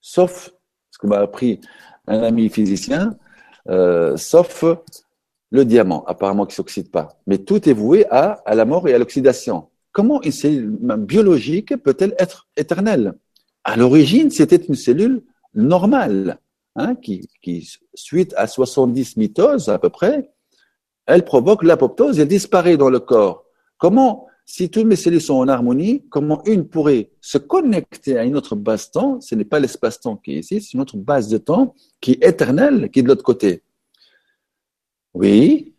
Sauf, 0.02 0.52
ce 0.92 0.98
que 0.98 1.08
m'a 1.08 1.20
appris 1.20 1.60
un 2.08 2.22
ami 2.22 2.50
physicien, 2.50 3.18
euh, 3.70 4.16
sauf 4.18 4.64
le 5.52 5.66
diamant, 5.66 6.04
apparemment 6.06 6.46
qui 6.46 6.56
s'oxyde 6.56 6.92
pas. 6.92 7.20
Mais 7.28 7.40
tout 7.40 7.68
est 7.68 7.74
voué 7.74 8.06
à, 8.10 8.42
à 8.46 8.56
la 8.56 8.66
mort 8.66 8.88
et 8.88 8.94
à 8.94 8.98
l'oxydation. 8.98 9.70
Comment 9.92 10.22
une 10.22 10.32
cellule 10.32 10.78
biologique 10.98 11.76
peut-elle 11.78 12.16
être 12.20 12.48
éternelle? 12.56 13.14
À 13.64 13.76
l'origine, 13.76 14.30
c'était 14.30 14.56
une 14.56 14.76
cellule 14.76 15.24
normale, 15.54 16.40
hein, 16.76 16.96
qui, 16.96 17.28
qui, 17.42 17.70
suite 17.94 18.34
à 18.38 18.48
70 18.48 19.18
mitoses 19.18 19.70
à 19.70 19.80
peu 19.80 19.90
près, 19.90 20.32
elle 21.10 21.26
provoque 21.26 21.64
l'apoptose, 21.64 22.20
elle 22.20 22.28
disparaît 22.28 22.78
dans 22.78 22.90
le 22.90 23.00
corps. 23.00 23.46
Comment, 23.78 24.28
si 24.46 24.70
toutes 24.70 24.86
mes 24.86 24.96
cellules 24.96 25.22
sont 25.22 25.36
en 25.36 25.48
harmonie, 25.48 26.06
comment 26.10 26.44
une 26.46 26.68
pourrait 26.68 27.10
se 27.20 27.38
connecter 27.40 28.18
à 28.18 28.24
une 28.24 28.36
autre 28.36 28.56
base 28.56 28.92
temps 28.92 29.20
Ce 29.20 29.34
n'est 29.34 29.46
pas 29.46 29.60
l'espace-temps 29.60 30.18
qui 30.18 30.36
est 30.36 30.40
ici, 30.40 30.62
c'est 30.62 30.74
une 30.74 30.82
autre 30.82 30.98
base 30.98 31.28
de 31.28 31.40
temps 31.40 31.74
qui 32.00 32.12
est 32.12 32.28
éternelle, 32.28 32.90
qui 32.92 33.00
est 33.00 33.04
de 33.04 33.08
l'autre 33.08 33.24
côté. 33.24 33.64
Oui. 35.16 35.74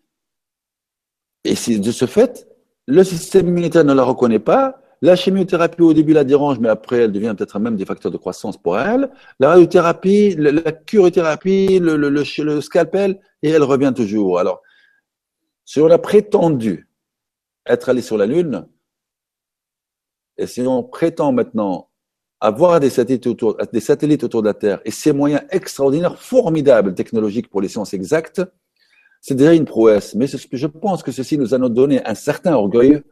Et 1.45 1.55
si 1.55 1.79
de 1.79 1.93
ce 1.93 2.07
fait, 2.07 2.49
le 2.87 3.05
système 3.05 3.49
immunitaire 3.49 3.85
ne 3.85 3.95
la 3.95 4.03
reconnaît 4.03 4.41
pas, 4.41 4.81
la 5.01 5.17
chimiothérapie 5.17 5.81
au 5.81 5.95
début 5.95 6.13
la 6.13 6.25
dérange, 6.25 6.59
mais 6.59 6.69
après 6.69 6.99
elle 6.99 7.13
devient 7.13 7.35
peut-être 7.39 7.59
même 7.61 7.77
des 7.77 7.87
facteurs 7.87 8.11
de 8.11 8.19
croissance 8.19 8.57
pour 8.57 8.79
elle. 8.79 9.11
La 9.39 9.51
radiothérapie, 9.51 10.35
la, 10.37 10.73
curiothérapie, 10.73 11.79
le, 11.79 11.97
le, 11.97 12.61
scalpel, 12.61 13.21
et 13.43 13.49
elle 13.51 13.63
revient 13.63 13.93
toujours. 13.95 14.39
Alors, 14.39 14.61
si 15.71 15.79
on 15.81 15.89
a 15.89 15.99
prétendu 15.99 16.89
être 17.65 17.91
allé 17.91 18.03
sur 18.03 18.19
la 18.19 18.27
Lune, 18.27 18.67
et 20.37 20.49
si 20.49 20.63
on 20.63 20.83
prétend 20.83 21.31
maintenant 21.31 21.91
avoir 22.41 22.81
des 22.81 22.91
satellites 22.91 23.29
autour, 23.29 23.55
de 23.55 24.45
la 24.45 24.55
Terre 24.55 24.81
et 24.85 24.91
ces 24.91 25.13
moyens 25.13 25.43
extraordinaires, 25.51 26.21
formidables, 26.21 26.93
technologiques 26.97 27.49
pour 27.49 27.61
les 27.61 27.69
sciences 27.69 27.95
exactes, 27.95 28.43
c'est 29.21 29.37
déjà 29.37 29.55
une 29.55 29.65
prouesse. 29.65 30.17
Mais 30.17 30.27
je 30.27 30.67
pense 30.67 31.05
que 31.05 31.13
ceci 31.13 31.39
nous 31.39 31.55
a 31.55 31.59
donné 31.69 32.05
un 32.05 32.17
certain 32.17 32.55
orgueil 32.55 33.05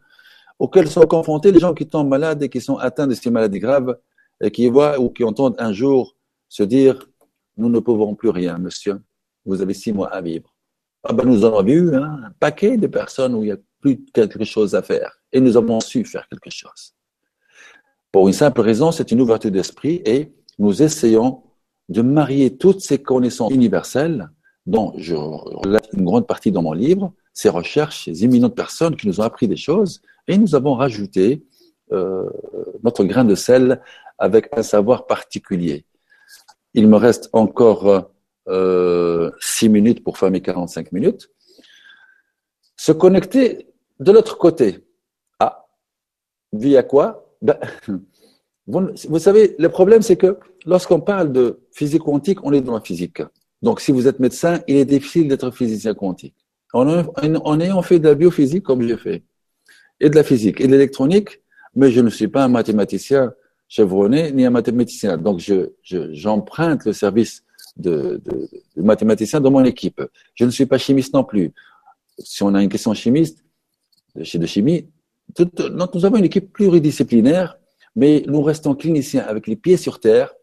auquel 0.59 0.89
sont 0.89 1.03
confrontés 1.03 1.53
les 1.53 1.61
gens 1.61 1.75
qui 1.75 1.87
tombent 1.87 2.09
malades 2.09 2.43
et 2.43 2.49
qui 2.49 2.61
sont 2.61 2.79
atteints 2.79 3.07
de 3.07 3.15
ces 3.15 3.31
maladies 3.31 3.61
graves 3.61 3.97
et 4.41 4.51
qui 4.51 4.67
voient 4.69 4.99
ou 4.99 5.11
qui 5.11 5.23
entendent 5.23 5.55
un 5.61 5.73
jour 5.73 6.17
se 6.49 6.65
dire 6.65 7.09
nous 7.57 7.69
ne 7.69 7.79
pouvons 7.79 8.17
plus 8.17 8.31
rien, 8.31 8.59
monsieur. 8.59 9.01
Vous 9.47 9.63
avez 9.63 9.75
six 9.75 9.93
mois 9.93 10.09
à 10.09 10.21
vivre. 10.21 10.58
Ah 11.05 11.13
ben, 11.13 11.25
nous 11.25 11.45
avons 11.45 11.63
vu 11.63 11.95
hein, 11.95 12.21
un 12.27 12.31
paquet 12.41 12.77
de 12.77 12.87
personnes 12.87 13.35
où 13.35 13.43
il 13.43 13.47
n'y 13.47 13.53
a 13.53 13.59
plus 13.81 14.05
quelque 14.13 14.45
chose 14.45 14.75
à 14.75 14.83
faire. 14.83 15.13
Et 15.33 15.41
nous 15.41 15.57
avons 15.57 15.81
su 15.81 16.05
faire 16.05 16.27
quelque 16.29 16.51
chose. 16.51 16.95
Pour 18.11 18.27
une 18.27 18.35
simple 18.35 18.61
raison, 18.61 18.91
c'est 18.91 19.13
une 19.13 19.21
ouverture 19.21 19.51
d'esprit 19.51 20.03
et 20.05 20.33
nous 20.59 20.83
essayons 20.83 21.43
de 21.89 22.03
marier 22.03 22.57
toutes 22.57 22.81
ces 22.81 22.99
connaissances 22.99 23.53
universelles, 23.53 24.29
dont 24.67 24.93
je 24.99 25.15
relate 25.15 25.89
une 25.93 26.05
grande 26.05 26.27
partie 26.27 26.53
dans 26.53 26.63
mon 26.63 26.73
livre, 26.73 27.13
ces 27.33 27.49
recherches, 27.49 28.05
ces 28.05 28.25
éminentes 28.25 28.57
personnes 28.57 28.97
qui 28.97 29.07
nous 29.07 29.21
ont 29.21 29.25
appris 29.25 29.49
des 29.49 29.57
choses, 29.57 30.03
et 30.27 30.37
nous 30.37 30.55
avons 30.55 30.75
rajouté 30.75 31.47
euh, 31.93 32.29
notre 32.83 33.05
grain 33.05 33.25
de 33.25 33.35
sel 33.35 33.81
avec 34.19 34.49
un 34.57 34.63
savoir 34.63 35.07
particulier. 35.07 35.87
Il 36.75 36.89
me 36.89 36.97
reste 36.97 37.31
encore 37.33 38.11
euh, 38.49 39.31
six 39.41 39.69
minutes 39.69 40.03
pour 40.03 40.19
faire 40.19 40.31
mes 40.31 40.41
45 40.41 40.93
minutes. 40.93 41.31
Se 42.77 42.93
connecter 42.93 43.69
de 44.01 44.13
l'autre 44.13 44.39
côté. 44.39 44.79
Ah, 45.39 45.67
via 46.53 46.83
quoi? 46.83 47.35
Ben, 47.43 47.59
vous, 48.67 49.19
savez, 49.19 49.55
le 49.59 49.69
problème, 49.69 50.03
c'est 50.03 50.17
que 50.17 50.39
lorsqu'on 50.65 51.01
parle 51.01 51.33
de 51.33 51.61
physique 51.73 52.03
quantique, 52.03 52.45
on 52.45 52.53
est 52.53 52.61
dans 52.61 52.75
la 52.75 52.81
physique. 52.81 53.23
Donc, 53.63 53.81
si 53.81 53.93
vous 53.93 54.07
êtes 54.07 54.21
médecin, 54.21 54.61
il 54.67 54.77
est 54.77 54.85
difficile 54.85 55.29
d'être 55.29 55.51
physicien 55.51 55.95
quantique. 55.95 56.35
En, 56.73 57.61
ayant 57.61 57.83
fait 57.83 57.99
de 57.99 58.09
la 58.09 58.15
biophysique, 58.15 58.63
comme 58.63 58.83
j'ai 58.83 58.97
fait, 58.97 59.25
et 60.01 60.11
de 60.11 60.15
la 60.15 60.23
physique 60.23 60.61
et 60.61 60.67
de 60.67 60.73
l'électronique, 60.73 61.43
mais 61.75 61.91
je 61.91 62.01
ne 62.01 62.11
suis 62.11 62.29
pas 62.29 62.45
un 62.45 62.49
mathématicien 62.49 63.33
chevronné 63.69 64.33
ni 64.33 64.45
un 64.45 64.51
mathématicien. 64.51 65.17
Donc, 65.17 65.41
je, 65.41 65.71
j'emprunte 65.83 66.85
le 66.85 66.93
service 66.93 67.43
de, 67.79 68.21
de, 68.25 68.49
de 68.77 68.83
mathématicien 68.83 69.41
dans 69.41 69.51
mon 69.51 69.65
équipe. 69.65 70.03
Je 70.35 70.45
ne 70.45 70.51
suis 70.51 70.67
pas 70.67 70.79
chimiste 70.79 71.15
non 71.15 71.25
plus. 71.25 71.53
Si 72.19 72.43
on 72.43 72.55
a 72.55 72.63
une 72.63 72.69
question 72.69 72.93
chimiste, 72.95 73.45
chez 74.23 74.39
de 74.39 74.47
chimie, 74.47 74.89
nous 75.39 76.05
avons 76.05 76.17
une 76.17 76.25
équipe 76.25 76.53
pluridisciplinaire, 76.53 77.59
mais 77.95 78.25
nous 78.27 78.43
restons 78.43 78.75
cliniciens 78.75 79.25
avec 79.27 79.47
les 79.47 79.57
pieds 79.57 79.77
sur 79.77 80.01
terre, 80.01 80.35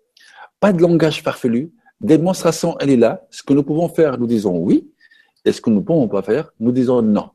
pas 0.59 0.73
de 0.73 0.81
langage 0.81 1.21
farfelu, 1.21 1.71
démonstration, 2.01 2.77
elle 2.79 2.89
est 2.89 2.97
là. 2.97 3.25
Ce 3.29 3.43
que 3.43 3.53
nous 3.53 3.63
pouvons 3.63 3.89
faire, 3.89 4.17
nous 4.17 4.27
disons 4.27 4.57
oui, 4.57 4.89
et 5.43 5.51
ce 5.51 5.61
que 5.61 5.69
nous 5.69 5.77
ne 5.77 5.81
pouvons 5.81 6.07
pas 6.07 6.21
faire, 6.21 6.51
nous 6.59 6.71
disons 6.71 7.01
non. 7.01 7.29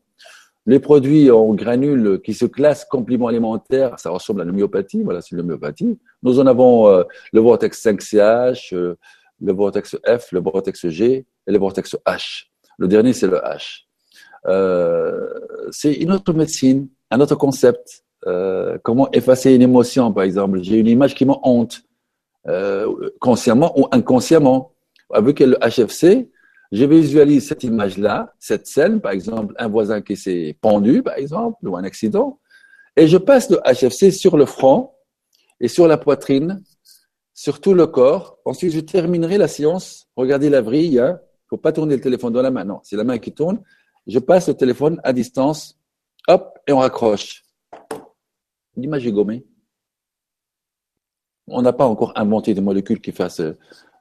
Les 0.67 0.79
produits 0.79 1.31
en 1.31 1.55
granules 1.55 2.21
qui 2.23 2.35
se 2.35 2.45
classent 2.45 2.85
compléments 2.85 3.29
alimentaires, 3.29 3.99
ça 3.99 4.11
ressemble 4.11 4.43
à 4.43 4.45
l'homéopathie, 4.45 5.03
voilà, 5.03 5.23
c'est 5.23 5.35
l'homéopathie. 5.35 5.99
Nous 6.23 6.39
en 6.39 6.47
avons 6.47 6.87
euh, 6.89 7.03
le 7.33 7.41
vortex 7.41 7.83
5CH, 7.85 8.75
euh, 8.75 8.97
le 9.41 9.53
vortex 9.53 9.97
F, 10.07 10.33
le 10.33 10.41
vortex 10.41 10.89
G 10.89 11.27
et 11.47 11.53
le 11.53 11.59
vortex 11.59 11.97
H. 12.07 12.45
Le 12.79 12.89
dernier, 12.89 13.13
c'est 13.13 13.27
le 13.27 13.39
H. 13.39 13.83
Euh, 14.47 15.29
c'est 15.71 15.93
une 15.95 16.13
autre 16.13 16.33
médecine, 16.33 16.89
un 17.11 17.21
autre 17.21 17.37
concept. 17.37 18.05
Euh, 18.27 18.79
comment 18.83 19.11
effacer 19.13 19.55
une 19.55 19.63
émotion, 19.63 20.13
par 20.13 20.25
exemple. 20.25 20.63
J'ai 20.63 20.79
une 20.79 20.87
image 20.87 21.15
qui 21.15 21.25
me 21.25 21.35
honte, 21.43 21.83
euh, 22.49 23.11
consciemment 23.21 23.79
ou 23.79 23.87
inconsciemment. 23.93 24.73
Avec 25.13 25.41
le 25.41 25.57
HFC, 25.57 26.31
je 26.71 26.85
visualise 26.85 27.49
cette 27.49 27.65
image-là, 27.65 28.33
cette 28.39 28.67
scène, 28.67 29.01
par 29.01 29.13
exemple, 29.13 29.55
un 29.59 29.69
voisin 29.69 30.01
qui 30.01 30.17
s'est 30.17 30.57
pendu, 30.61 31.03
par 31.03 31.17
exemple, 31.17 31.67
ou 31.67 31.77
un 31.77 31.83
accident, 31.83 32.39
et 32.97 33.09
je 33.09 33.17
passe 33.17 33.51
le 33.51 33.59
HFC 33.65 34.13
sur 34.13 34.37
le 34.37 34.47
front 34.47 34.91
et 35.61 35.69
sur 35.69 35.89
la 35.89 35.97
poitrine, 35.97 36.63
sur 37.35 37.61
tout 37.61 37.75
le 37.75 37.87
corps. 37.87 38.39
Ensuite, 38.45 38.73
je 38.73 38.81
terminerai 38.81 39.39
la 39.39 39.49
séance. 39.49 40.09
Regardez 40.17 40.51
la 40.51 40.61
vrille, 40.61 40.95
il 40.95 40.99
hein. 40.99 41.21
faut 41.49 41.57
pas 41.57 41.73
tourner 41.73 41.97
le 41.97 42.01
téléphone 42.01 42.33
dans 42.33 42.43
la 42.43 42.51
main, 42.51 42.65
non, 42.65 42.81
c'est 42.83 42.97
la 42.97 43.05
main 43.05 43.19
qui 43.19 43.33
tourne. 43.33 43.61
Je 44.07 44.19
passe 44.19 44.49
le 44.49 44.55
téléphone 44.55 45.01
à 45.05 45.13
distance, 45.13 45.79
hop, 46.29 46.59
et 46.67 46.73
on 46.73 46.79
raccroche. 46.79 47.45
L'image 48.77 49.07
est 49.07 49.13
gommée. 49.13 49.47
On 51.47 51.63
n'a 51.63 51.73
pas 51.73 51.87
encore 51.87 52.13
inventé 52.17 52.55
des 52.55 52.61
molécules 52.61 53.01
qui 53.01 53.13
fassent 53.13 53.43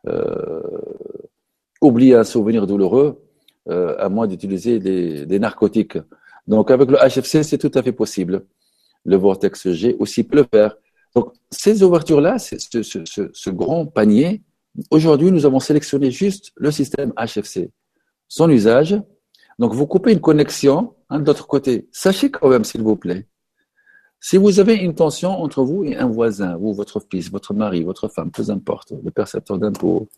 euh, 0.07 0.61
oublier 1.81 2.15
un 2.15 2.23
souvenir 2.23 2.67
douloureux, 2.67 3.21
euh, 3.69 3.95
à 3.99 4.09
moins 4.09 4.27
d'utiliser 4.27 4.79
des, 4.79 5.39
narcotiques. 5.39 5.97
Donc 6.47 6.71
avec 6.71 6.89
le 6.89 6.97
HFC, 6.97 7.43
c'est 7.43 7.57
tout 7.57 7.71
à 7.73 7.83
fait 7.83 7.91
possible. 7.91 8.45
Le 9.05 9.15
vortex 9.15 9.71
G 9.71 9.95
aussi 9.99 10.23
peut 10.23 10.37
le 10.37 10.45
faire. 10.51 10.75
Donc 11.15 11.33
ces 11.51 11.83
ouvertures-là, 11.83 12.37
ce, 12.39 13.49
grand 13.49 13.85
panier, 13.85 14.43
aujourd'hui 14.91 15.31
nous 15.31 15.45
avons 15.45 15.59
sélectionné 15.59 16.11
juste 16.11 16.51
le 16.55 16.71
système 16.71 17.13
HFC. 17.17 17.71
Son 18.27 18.49
usage, 18.49 18.95
donc 19.57 19.73
vous 19.73 19.87
coupez 19.87 20.13
une 20.13 20.21
connexion 20.21 20.93
hein, 21.09 21.19
de 21.19 21.25
l'autre 21.25 21.47
côté. 21.47 21.89
Sachez 21.91 22.29
quand 22.29 22.47
même, 22.47 22.63
s'il 22.63 22.81
vous 22.81 22.95
plaît, 22.95 23.27
si 24.21 24.37
vous 24.37 24.59
avez 24.59 24.75
une 24.75 24.93
tension 24.93 25.31
entre 25.31 25.63
vous 25.63 25.83
et 25.83 25.95
un 25.95 26.07
voisin, 26.07 26.57
ou 26.59 26.73
votre 26.73 27.01
fils, 27.09 27.31
votre 27.31 27.53
mari, 27.53 27.83
votre 27.83 28.07
femme, 28.07 28.31
peu 28.31 28.49
importe, 28.49 28.93
le 29.03 29.11
percepteur 29.11 29.57
d'impôt, 29.57 30.09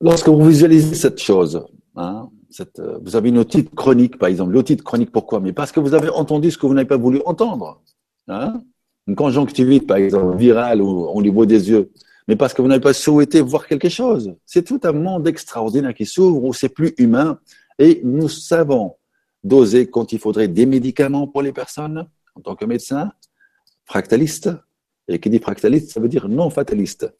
lorsque 0.00 0.28
vous 0.28 0.44
visualisez 0.44 0.94
cette 0.94 1.20
chose, 1.20 1.64
hein, 1.94 2.30
euh, 2.78 2.98
vous 3.02 3.16
avez 3.16 3.28
une 3.28 3.38
otite 3.38 3.74
chronique, 3.74 4.18
par 4.18 4.28
exemple. 4.28 4.52
L'otite 4.52 4.82
chronique, 4.82 5.12
pourquoi? 5.12 5.40
Mais 5.40 5.52
parce 5.52 5.72
que 5.72 5.80
vous 5.80 5.94
avez 5.94 6.08
entendu 6.08 6.50
ce 6.50 6.58
que 6.58 6.66
vous 6.66 6.74
n'avez 6.74 6.88
pas 6.88 6.96
voulu 6.96 7.20
entendre. 7.24 7.82
Hein? 8.28 8.60
Une 9.06 9.14
conjonctivite, 9.14 9.86
par 9.86 9.98
exemple, 9.98 10.36
virale, 10.36 10.82
ou 10.82 11.06
au 11.06 11.22
niveau 11.22 11.46
des 11.46 11.70
yeux. 11.70 11.90
Mais 12.28 12.36
parce 12.36 12.54
que 12.54 12.62
vous 12.62 12.68
n'avez 12.68 12.80
pas 12.80 12.92
souhaité 12.92 13.40
voir 13.40 13.66
quelque 13.66 13.88
chose. 13.88 14.34
C'est 14.46 14.64
tout 14.64 14.80
un 14.84 14.92
monde 14.92 15.26
extraordinaire 15.26 15.94
qui 15.94 16.06
s'ouvre, 16.06 16.44
où 16.44 16.52
c'est 16.52 16.68
plus 16.68 16.94
humain. 16.98 17.38
Et 17.78 18.00
nous 18.04 18.28
savons 18.28 18.96
doser 19.42 19.88
quand 19.88 20.12
il 20.12 20.18
faudrait 20.18 20.48
des 20.48 20.66
médicaments 20.66 21.26
pour 21.26 21.42
les 21.42 21.52
personnes, 21.52 22.06
en 22.34 22.40
tant 22.40 22.54
que 22.54 22.64
médecin, 22.64 23.12
fractaliste. 23.84 24.50
Et 25.08 25.18
qui 25.18 25.30
dit 25.30 25.40
fractaliste, 25.40 25.90
ça 25.90 26.00
veut 26.00 26.08
dire 26.08 26.28
non 26.28 26.50
fataliste. 26.50 27.12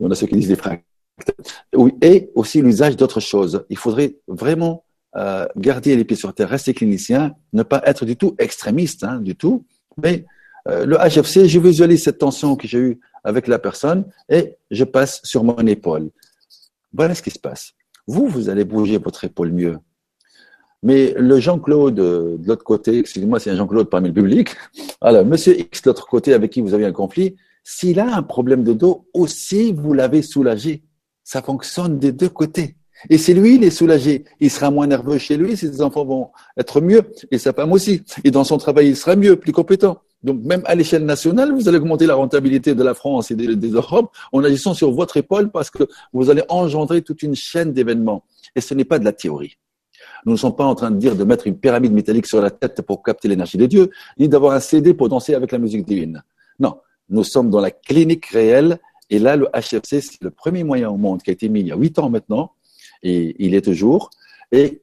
Y 0.00 0.06
en 0.06 0.10
a 0.10 0.14
ceux 0.14 0.26
qui 0.26 0.34
disent 0.34 0.48
des 0.48 0.56
fractales. 0.56 0.87
Et 2.02 2.30
aussi 2.34 2.62
l'usage 2.62 2.96
d'autres 2.96 3.20
choses. 3.20 3.64
Il 3.70 3.76
faudrait 3.76 4.16
vraiment 4.26 4.84
euh, 5.16 5.46
garder 5.56 5.96
les 5.96 6.04
pieds 6.04 6.16
sur 6.16 6.34
terre, 6.34 6.48
rester 6.48 6.74
clinicien, 6.74 7.34
ne 7.52 7.62
pas 7.62 7.82
être 7.86 8.04
du 8.04 8.16
tout 8.16 8.34
extrémiste, 8.38 9.04
hein, 9.04 9.20
du 9.20 9.34
tout. 9.34 9.64
Mais 10.02 10.24
euh, 10.68 10.84
le 10.84 10.96
HFC, 10.96 11.48
je 11.48 11.58
visualise 11.58 12.02
cette 12.02 12.18
tension 12.18 12.56
que 12.56 12.68
j'ai 12.68 12.78
eue 12.78 13.00
avec 13.24 13.46
la 13.46 13.58
personne 13.58 14.04
et 14.28 14.56
je 14.70 14.84
passe 14.84 15.20
sur 15.24 15.44
mon 15.44 15.66
épaule. 15.66 16.10
Voilà 16.92 17.14
ce 17.14 17.22
qui 17.22 17.30
se 17.30 17.38
passe. 17.38 17.72
Vous, 18.06 18.26
vous 18.26 18.48
allez 18.48 18.64
bouger 18.64 18.98
votre 18.98 19.24
épaule 19.24 19.52
mieux. 19.52 19.78
Mais 20.82 21.14
le 21.16 21.40
Jean-Claude 21.40 21.98
euh, 21.98 22.36
de 22.38 22.46
l'autre 22.46 22.64
côté, 22.64 22.98
excusez-moi, 22.98 23.40
c'est 23.40 23.50
un 23.50 23.56
Jean-Claude 23.56 23.90
parmi 23.90 24.08
le 24.08 24.14
public. 24.14 24.50
Alors, 25.00 25.24
Monsieur 25.24 25.58
X 25.58 25.82
de 25.82 25.90
l'autre 25.90 26.06
côté 26.06 26.32
avec 26.32 26.52
qui 26.52 26.60
vous 26.60 26.74
avez 26.74 26.84
un 26.84 26.92
conflit, 26.92 27.36
s'il 27.64 27.98
a 27.98 28.16
un 28.16 28.22
problème 28.22 28.62
de 28.62 28.72
dos, 28.72 29.08
aussi 29.12 29.72
vous 29.72 29.92
l'avez 29.92 30.22
soulagé. 30.22 30.84
Ça 31.28 31.42
fonctionne 31.42 31.98
des 31.98 32.10
deux 32.10 32.30
côtés. 32.30 32.76
Et 33.10 33.18
si 33.18 33.34
lui, 33.34 33.56
il 33.56 33.64
est 33.64 33.68
soulagé, 33.70 34.24
il 34.40 34.50
sera 34.50 34.70
moins 34.70 34.86
nerveux 34.86 35.18
chez 35.18 35.36
lui, 35.36 35.58
ses 35.58 35.82
enfants 35.82 36.06
vont 36.06 36.30
être 36.56 36.80
mieux, 36.80 37.02
et 37.30 37.36
sa 37.36 37.52
femme 37.52 37.70
aussi. 37.72 38.02
Et 38.24 38.30
dans 38.30 38.44
son 38.44 38.56
travail, 38.56 38.88
il 38.88 38.96
sera 38.96 39.14
mieux, 39.14 39.36
plus 39.36 39.52
compétent. 39.52 39.98
Donc 40.22 40.42
même 40.42 40.62
à 40.64 40.74
l'échelle 40.74 41.04
nationale, 41.04 41.52
vous 41.52 41.68
allez 41.68 41.76
augmenter 41.76 42.06
la 42.06 42.14
rentabilité 42.14 42.74
de 42.74 42.82
la 42.82 42.94
France 42.94 43.30
et 43.30 43.34
des, 43.34 43.56
des 43.56 43.68
Europes 43.68 44.10
en 44.32 44.42
agissant 44.42 44.72
sur 44.72 44.90
votre 44.90 45.18
épaule 45.18 45.50
parce 45.50 45.68
que 45.68 45.86
vous 46.14 46.30
allez 46.30 46.42
engendrer 46.48 47.02
toute 47.02 47.22
une 47.22 47.34
chaîne 47.34 47.74
d'événements. 47.74 48.24
Et 48.56 48.62
ce 48.62 48.72
n'est 48.72 48.86
pas 48.86 48.98
de 48.98 49.04
la 49.04 49.12
théorie. 49.12 49.58
Nous 50.24 50.32
ne 50.32 50.38
sommes 50.38 50.56
pas 50.56 50.64
en 50.64 50.74
train 50.74 50.90
de 50.90 50.96
dire 50.96 51.14
de 51.14 51.24
mettre 51.24 51.46
une 51.46 51.58
pyramide 51.58 51.92
métallique 51.92 52.26
sur 52.26 52.40
la 52.40 52.50
tête 52.50 52.80
pour 52.80 53.02
capter 53.02 53.28
l'énergie 53.28 53.58
des 53.58 53.68
dieux, 53.68 53.90
ni 54.18 54.30
d'avoir 54.30 54.54
un 54.54 54.60
CD 54.60 54.94
pour 54.94 55.10
danser 55.10 55.34
avec 55.34 55.52
la 55.52 55.58
musique 55.58 55.84
divine. 55.84 56.24
Non, 56.58 56.78
nous 57.10 57.22
sommes 57.22 57.50
dans 57.50 57.60
la 57.60 57.70
clinique 57.70 58.24
réelle, 58.28 58.78
et 59.10 59.18
là, 59.18 59.36
le 59.36 59.48
HFC, 59.54 60.00
c'est 60.00 60.22
le 60.22 60.30
premier 60.30 60.64
moyen 60.64 60.90
au 60.90 60.96
monde 60.96 61.22
qui 61.22 61.30
a 61.30 61.32
été 61.32 61.48
mis 61.48 61.60
il 61.60 61.68
y 61.68 61.72
a 61.72 61.76
huit 61.76 61.98
ans 61.98 62.10
maintenant, 62.10 62.52
et 63.02 63.36
il 63.38 63.54
est 63.54 63.62
toujours, 63.62 64.10
et 64.52 64.82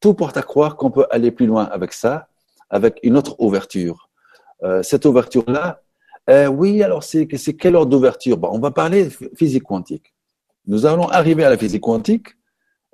tout 0.00 0.14
porte 0.14 0.36
à 0.36 0.42
croire 0.42 0.76
qu'on 0.76 0.90
peut 0.90 1.06
aller 1.10 1.30
plus 1.30 1.46
loin 1.46 1.64
avec 1.64 1.92
ça, 1.92 2.28
avec 2.68 2.98
une 3.02 3.16
autre 3.16 3.36
ouverture. 3.38 4.10
Euh, 4.62 4.82
cette 4.82 5.06
ouverture-là, 5.06 5.82
euh, 6.30 6.46
oui, 6.46 6.82
alors 6.82 7.02
c'est 7.02 7.26
quelle 7.26 7.76
ordre 7.76 7.90
d'ouverture? 7.90 8.36
Bon, 8.36 8.48
On 8.52 8.58
va 8.58 8.70
parler 8.70 9.08
physique 9.36 9.64
quantique. 9.64 10.14
Nous 10.66 10.86
allons 10.86 11.08
arriver 11.08 11.44
à 11.44 11.50
la 11.50 11.58
physique 11.58 11.82
quantique, 11.82 12.28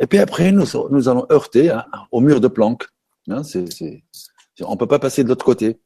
et 0.01 0.07
puis 0.07 0.19
après, 0.19 0.51
nous, 0.51 0.65
nous 0.91 1.09
allons 1.09 1.27
heurter 1.31 1.71
hein, 1.71 1.85
au 2.11 2.21
mur 2.21 2.41
de 2.41 2.49
Planck. 2.49 2.87
Hein, 3.29 3.43
on 4.63 4.73
ne 4.73 4.77
peut 4.77 4.87
pas 4.87 4.99
passer 4.99 5.23
de 5.23 5.29
l'autre 5.29 5.45
côté. 5.45 5.79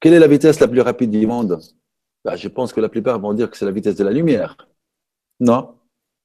Quelle 0.00 0.14
est 0.14 0.18
la 0.18 0.26
vitesse 0.26 0.60
la 0.60 0.68
plus 0.68 0.80
rapide 0.80 1.10
du 1.10 1.26
monde? 1.26 1.60
Bah, 2.24 2.36
Je 2.36 2.48
pense 2.48 2.72
que 2.72 2.80
la 2.80 2.88
plupart 2.88 3.18
vont 3.20 3.34
dire 3.34 3.50
que 3.50 3.56
c'est 3.56 3.64
la 3.64 3.72
vitesse 3.72 3.96
de 3.96 4.04
la 4.04 4.10
lumière. 4.10 4.56
Non, 5.40 5.76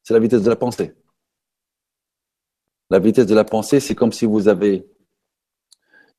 c'est 0.04 0.14
la 0.14 0.20
vitesse 0.20 0.44
de 0.44 0.50
la 0.50 0.56
pensée. 0.56 0.96
La 2.90 3.00
vitesse 3.00 3.28
de 3.28 3.36
la 3.36 3.44
pensée, 3.44 3.80
c'est 3.80 3.96
comme 3.96 4.12
si 4.12 4.26
vous 4.26 4.48
avez 4.48 4.88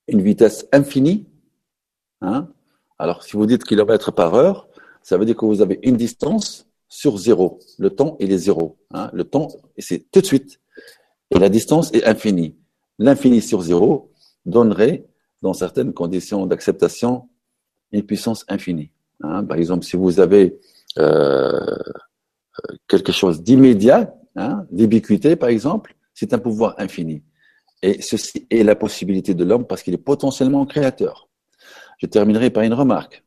une 0.06 0.22
vitesse 0.22 0.66
infinie. 0.72 1.26
Hein. 2.20 2.48
Alors, 2.98 3.22
si 3.22 3.32
vous 3.32 3.46
dites 3.46 3.64
kilomètres 3.64 4.12
par 4.12 4.34
heure, 4.34 4.68
ça 5.02 5.16
veut 5.16 5.24
dire 5.24 5.36
que 5.36 5.44
vous 5.44 5.62
avez 5.62 5.80
une 5.82 5.96
distance 5.96 6.68
sur 6.88 7.16
zéro. 7.16 7.58
Le 7.78 7.90
temps, 7.90 8.16
il 8.20 8.32
est 8.32 8.38
zéro. 8.38 8.78
Hein. 8.92 9.10
Le 9.12 9.24
temps, 9.24 9.48
c'est 9.78 10.10
tout 10.10 10.20
de 10.20 10.26
suite. 10.26 10.60
Et 11.30 11.38
la 11.38 11.48
distance 11.48 11.92
est 11.94 12.04
infinie. 12.04 12.56
L'infini 12.98 13.40
sur 13.40 13.62
zéro 13.62 14.12
donnerait, 14.44 15.06
dans 15.42 15.54
certaines 15.54 15.94
conditions 15.94 16.46
d'acceptation, 16.46 17.28
une 17.92 18.02
puissance 18.02 18.44
infinie. 18.48 18.90
Hein. 19.22 19.44
par 19.44 19.56
exemple, 19.58 19.84
si 19.84 19.96
vous 19.96 20.20
avez 20.20 20.58
euh, 20.98 21.76
quelque 22.88 23.12
chose 23.12 23.42
d'immédiat, 23.42 24.14
hein, 24.36 24.64
d'ubiquité 24.70 25.36
par 25.36 25.48
exemple, 25.48 25.94
c'est 26.14 26.32
un 26.34 26.38
pouvoir 26.38 26.74
infini. 26.78 27.22
Et 27.82 28.02
ceci 28.02 28.46
est 28.50 28.62
la 28.62 28.74
possibilité 28.74 29.34
de 29.34 29.44
l'homme 29.44 29.66
parce 29.66 29.82
qu'il 29.82 29.94
est 29.94 29.98
potentiellement 29.98 30.66
créateur. 30.66 31.28
Je 31.98 32.06
terminerai 32.06 32.50
par 32.50 32.62
une 32.62 32.74
remarque. 32.74 33.24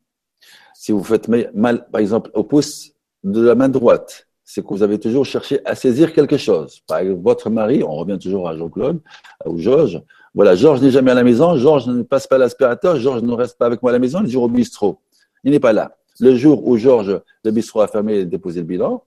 Si 0.74 0.92
vous 0.92 1.04
faites 1.04 1.28
mal, 1.28 1.88
par 1.92 2.02
exemple, 2.02 2.30
au 2.34 2.44
pouce 2.44 2.92
de 3.24 3.42
la 3.42 3.56
main 3.56 3.70
droite, 3.70 4.28
c'est 4.44 4.62
que 4.62 4.68
vous 4.68 4.84
avez 4.84 5.00
toujours 5.00 5.26
cherché 5.26 5.62
à 5.66 5.76
saisir 5.76 6.14
quelque 6.14 6.38
chose. 6.38 6.82
Par 6.86 7.00
exemple, 7.00 7.22
votre 7.24 7.50
mari, 7.50 7.84
on 7.84 7.96
revient 7.96 8.20
toujours 8.20 8.48
à 8.48 8.56
Jean-Claude 8.56 9.00
ou 9.46 9.58
Georges. 9.58 10.02
Voilà, 10.36 10.56
Georges 10.56 10.82
n'est 10.82 10.92
jamais 10.92 11.12
à 11.12 11.14
la 11.14 11.24
maison, 11.24 11.56
Georges 11.58 11.88
ne 11.88 12.04
passe 12.04 12.28
pas 12.28 12.38
l'aspirateur, 12.38 13.00
Georges 13.00 13.22
ne 13.22 13.32
reste 13.34 13.58
pas 13.58 13.68
avec 13.68 13.82
moi 13.82 13.92
à 13.92 13.94
la 13.94 14.00
maison, 14.00 14.22
il 14.24 14.32
est 14.32 14.36
au 14.36 14.48
bistrot. 14.48 15.00
Il 15.44 15.52
n'est 15.52 15.60
pas 15.60 15.74
là. 15.74 15.98
Le 16.20 16.36
jour 16.36 16.68
où 16.68 16.78
Georges, 16.78 17.20
le 17.44 17.52
bistrot 17.52 17.82
a 17.82 17.88
fermé 17.88 18.16
et 18.20 18.26
déposé 18.26 18.62
le 18.62 18.66
bilan, 18.66 19.04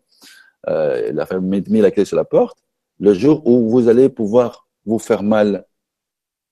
euh, 0.68 1.10
il 1.10 1.20
a 1.20 1.40
mis 1.40 1.80
la 1.80 1.90
clé 1.90 2.04
sur 2.04 2.16
la 2.16 2.24
porte, 2.24 2.58
le 2.98 3.14
jour 3.14 3.46
où 3.46 3.68
vous 3.68 3.88
allez 3.88 4.08
pouvoir 4.08 4.66
vous 4.84 4.98
faire 4.98 5.22
mal 5.22 5.66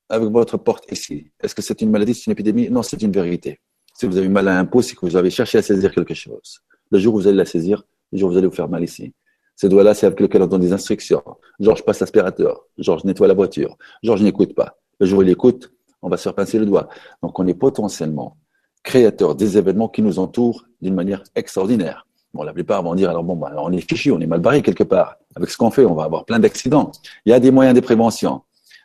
avec 0.09 0.29
votre 0.29 0.57
porte 0.57 0.91
ici. 0.93 1.31
Est-ce 1.43 1.55
que 1.55 1.63
c'est 1.63 1.81
une 1.83 1.91
maladie, 1.91 2.15
c'est 2.15 2.27
une 2.27 2.33
épidémie? 2.33 2.69
Non, 2.71 2.83
c'est 2.83 3.01
une 3.03 3.13
vérité. 3.13 3.61
Si 3.95 4.07
vous 4.07 4.17
avez 4.17 4.29
mal 4.29 4.49
à 4.49 4.59
un 4.59 4.65
pouce, 4.65 4.89
c'est 4.89 4.95
que 4.95 5.07
vous 5.07 5.17
avez 5.17 5.31
cherché 5.31 5.59
à 5.59 5.63
saisir 5.63 5.93
quelque 5.93 6.15
chose. 6.15 6.61
Le 6.91 6.99
jour 6.99 7.15
où 7.15 7.19
vous 7.19 7.27
allez 7.27 7.37
la 7.37 7.47
saisir, 7.47 7.85
le 8.13 8.19
jour 8.19 8.29
où 8.29 8.33
vous 8.33 8.39
allez 8.39 8.47
vous 8.47 8.55
faire 8.55 8.69
mal 8.69 8.85
ici. 8.85 9.15
Ces 9.57 9.69
doigts-là, 9.69 9.95
c'est 9.95 10.07
avec 10.07 10.21
lesquels 10.21 10.43
on 10.43 10.47
donne 10.47 10.61
des 10.61 10.73
instructions. 10.73 11.23
Georges 11.61 11.85
passe 11.85 12.01
l'aspirateur. 12.01 12.67
Georges 12.77 13.05
nettoie 13.05 13.29
la 13.29 13.35
voiture. 13.35 13.77
Georges 14.03 14.23
n'écoute 14.23 14.55
pas. 14.55 14.79
Le 14.99 15.07
jour 15.07 15.21
où 15.21 15.23
il 15.23 15.29
écoute, 15.29 15.73
on 16.03 16.09
va 16.09 16.17
se 16.17 16.29
faire 16.29 16.61
le 16.61 16.67
doigt. 16.67 16.89
Donc, 17.23 17.39
on 17.39 17.47
est 17.47 17.55
potentiellement 17.55 18.37
créateur 18.85 19.35
des 19.35 19.59
événements 19.59 19.89
qui 19.89 20.03
nous 20.03 20.21
entourent 20.21 20.67
d'une 20.81 20.95
manière 20.95 21.25
extraordinaire. 21.35 22.07
Bon, 22.35 22.43
la 22.43 22.53
plupart 22.53 22.83
vont 22.83 22.95
dire, 22.95 23.11
alors 23.11 23.25
bon, 23.25 23.35
bah, 23.35 23.53
on 23.57 23.73
est 23.73 23.81
fichu, 23.81 24.13
on 24.13 24.21
est 24.21 24.27
mal 24.27 24.41
barré 24.41 24.63
quelque 24.63 24.85
part. 24.85 25.17
Avec 25.35 25.51
ce 25.51 25.57
qu'on 25.57 25.71
fait, 25.71 25.85
on 25.85 25.95
va 25.95 26.05
avoir 26.05 26.25
plein 26.25 26.39
d'accidents. 26.39 26.93
Il 27.25 27.31
y 27.31 27.33
a 27.33 27.41
des 27.41 27.51
moyens 27.51 27.75
de 27.75 27.81
prévention. 27.81 28.43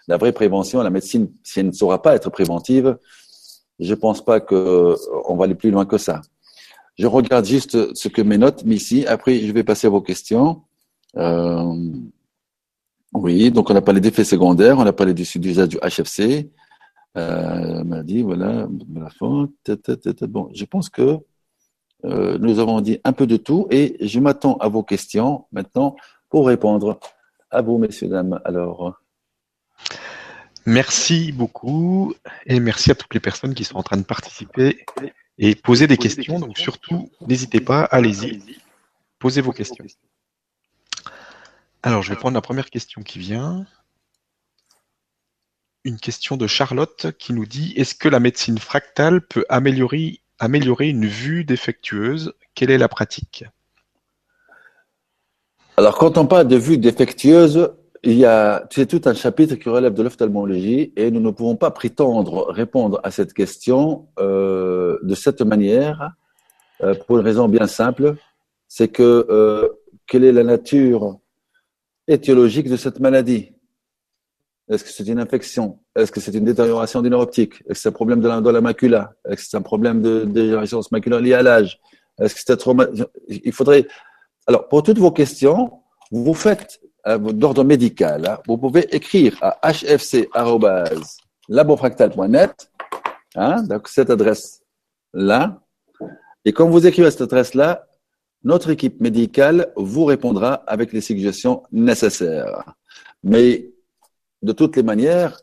La 0.08 0.18
vraie 0.18 0.32
prévention, 0.32 0.82
la 0.82 0.90
médecine, 0.90 1.30
si 1.44 1.60
elle 1.60 1.68
ne 1.68 1.72
saura 1.72 2.02
pas 2.02 2.16
être 2.16 2.30
préventive, 2.30 2.98
je 3.80 3.94
pense 3.94 4.24
pas 4.24 4.40
qu'on 4.40 5.36
va 5.36 5.46
aller 5.46 5.56
plus 5.56 5.72
loin 5.72 5.86
que 5.86 5.98
ça. 5.98 6.22
Je 6.98 7.08
regarde 7.08 7.46
juste 7.46 7.94
ce 7.96 8.08
que 8.08 8.22
mes 8.22 8.38
notes 8.38 8.64
mais 8.66 8.76
ici. 8.76 9.06
Après, 9.06 9.40
je 9.40 9.52
vais 9.52 9.64
passer 9.64 9.88
à 9.88 9.90
vos 9.90 10.02
questions. 10.02 10.62
Euh, 11.18 11.74
oui, 13.14 13.52
donc 13.52 13.70
on 13.70 13.76
a 13.76 13.82
parlé 13.82 14.00
d'effets 14.02 14.24
secondaires, 14.24 14.78
on 14.78 14.86
a 14.86 14.94
parlé 14.94 15.14
du 15.14 15.24
d'usage 15.40 15.70
du 15.70 15.78
HFC. 15.78 16.50
Euh, 17.20 17.84
m'a 17.84 18.04
dit 18.04 18.22
voilà 18.22 18.68
la. 18.96 20.28
Bon, 20.28 20.50
je 20.54 20.66
pense 20.66 20.90
que 20.90 21.20
euh, 22.06 22.38
nous 22.40 22.60
avons 22.60 22.80
dit 22.82 23.00
un 23.04 23.14
peu 23.14 23.28
de 23.28 23.38
tout 23.38 23.68
et 23.72 23.98
je 24.00 24.20
m'attends 24.20 24.56
à 24.58 24.70
vos 24.70 24.84
questions 24.84 25.46
maintenant 25.52 25.96
pour 26.30 26.48
répondre 26.48 27.00
à 27.52 27.62
vous, 27.62 27.78
messieurs, 27.78 28.08
dames. 28.08 28.40
Alors. 28.46 29.00
Merci 30.66 31.32
beaucoup 31.32 32.14
et 32.46 32.60
merci 32.60 32.92
à 32.92 32.96
toutes 32.96 33.14
les 33.14 33.20
personnes 33.20 33.56
qui 33.56 33.64
sont 33.64 33.78
en 33.78 33.84
train 33.84 33.98
de 33.98 34.04
participer 34.04 34.86
et 35.38 35.56
poser 35.56 35.88
des 35.88 35.98
questions. 35.98 36.40
Donc 36.40 36.58
surtout, 36.58 37.10
n'hésitez 37.28 37.60
pas, 37.60 37.84
allez-y, 37.84 38.42
posez 39.18 39.42
vos 39.42 39.52
questions. 39.52 39.86
Alors, 41.82 42.04
je 42.04 42.10
vais 42.10 42.18
prendre 42.18 42.36
la 42.36 42.42
première 42.42 42.70
question 42.70 43.02
qui 43.02 43.20
vient. 43.20 43.66
Une 45.90 45.98
question 45.98 46.38
de 46.38 46.46
Charlotte 46.46 47.08
qui 47.18 47.34
nous 47.34 47.48
dit 47.48 47.74
Est-ce 47.76 47.96
que 47.96 48.08
la 48.08 48.20
médecine 48.20 48.60
fractale 48.60 49.22
peut 49.22 49.44
améliorer 49.50 50.88
une 50.88 51.08
vue 51.08 51.44
défectueuse? 51.44 52.34
Quelle 52.54 52.70
est 52.70 52.78
la 52.78 52.88
pratique? 52.88 53.44
Alors, 55.78 55.98
quand 55.98 56.20
on 56.20 56.28
parle 56.28 56.48
de 56.48 56.58
vue 56.58 56.78
défectueuse, 56.78 57.72
il 58.04 58.14
y 58.14 58.26
a, 58.26 58.68
c'est 58.70 58.86
tout 58.86 59.02
un 59.06 59.16
chapitre 59.16 59.56
qui 59.56 59.68
relève 59.68 59.96
de 59.96 60.04
l'ophtalmologie 60.04 60.94
et 60.96 61.10
nous 61.10 61.22
ne 61.22 61.32
pouvons 61.32 61.56
pas 61.56 61.72
prétendre 61.72 62.46
répondre 62.52 63.02
à 63.04 63.10
cette 63.10 63.34
question 63.34 64.10
euh, 64.20 65.00
de 65.02 65.16
cette 65.16 65.42
manière 65.42 66.12
euh, 66.84 66.94
pour 66.94 67.18
une 67.18 67.26
raison 67.26 67.50
bien 67.50 67.66
simple, 67.66 68.14
c'est 68.68 68.90
que 68.90 69.26
euh, 69.28 69.68
quelle 70.06 70.24
est 70.24 70.34
la 70.34 70.44
nature 70.44 71.18
étiologique 72.08 72.70
de 72.70 72.78
cette 72.78 73.00
maladie? 73.00 73.54
Est-ce 74.70 74.84
que 74.84 74.92
c'est 74.92 75.08
une 75.08 75.20
infection? 75.20 75.80
Est-ce 75.96 76.12
que 76.12 76.20
c'est 76.20 76.34
une 76.34 76.46
détérioration 76.46 77.02
du 77.02 77.10
nerf 77.10 77.22
optique? 77.22 77.62
Est-ce 77.62 77.74
que 77.74 77.80
c'est 77.80 77.90
un 77.90 77.94
problème 77.94 78.22
de 78.22 78.28
la, 78.28 78.62
macula 78.62 79.16
Est-ce 79.28 79.38
que 79.38 79.50
c'est 79.50 79.58
un 79.58 79.64
problème 79.64 80.04
de 80.04 80.26
dégénérescence 80.26 80.92
maculaire 80.92 81.22
liée 81.22 81.34
à 81.34 81.42
l'âge? 81.42 81.80
Est-ce 82.22 82.36
que 82.36 82.42
c'est 82.46 82.56
trauma? 82.58 82.86
Il 83.28 83.52
faudrait. 83.52 83.88
Alors, 84.46 84.68
pour 84.68 84.84
toutes 84.84 85.00
vos 85.00 85.12
questions, 85.12 85.72
vous 86.12 86.36
faites 86.36 86.80
euh, 87.08 87.18
d'ordre 87.18 87.64
médical. 87.64 88.28
Hein. 88.28 88.38
vous 88.48 88.58
pouvez 88.58 88.94
écrire 88.96 89.36
à 89.42 89.58
hfc@labofractal.net. 89.72 92.72
Hein, 93.36 93.64
donc 93.64 93.88
cette 93.88 94.12
adresse 94.12 94.62
là. 95.14 95.62
Et 96.46 96.54
quand 96.54 96.70
vous 96.70 96.86
écrivez 96.86 97.08
à 97.08 97.12
cette 97.12 97.22
adresse 97.22 97.54
là, 97.54 97.88
notre 98.44 98.70
équipe 98.70 99.02
médicale 99.02 99.74
vous 99.76 100.06
répondra 100.06 100.54
avec 100.68 100.94
les 100.94 101.02
suggestions 101.02 101.64
nécessaires. 101.72 102.76
Mais 103.24 103.72
de 104.42 104.52
toutes 104.52 104.76
les 104.76 104.84
manières, 104.84 105.40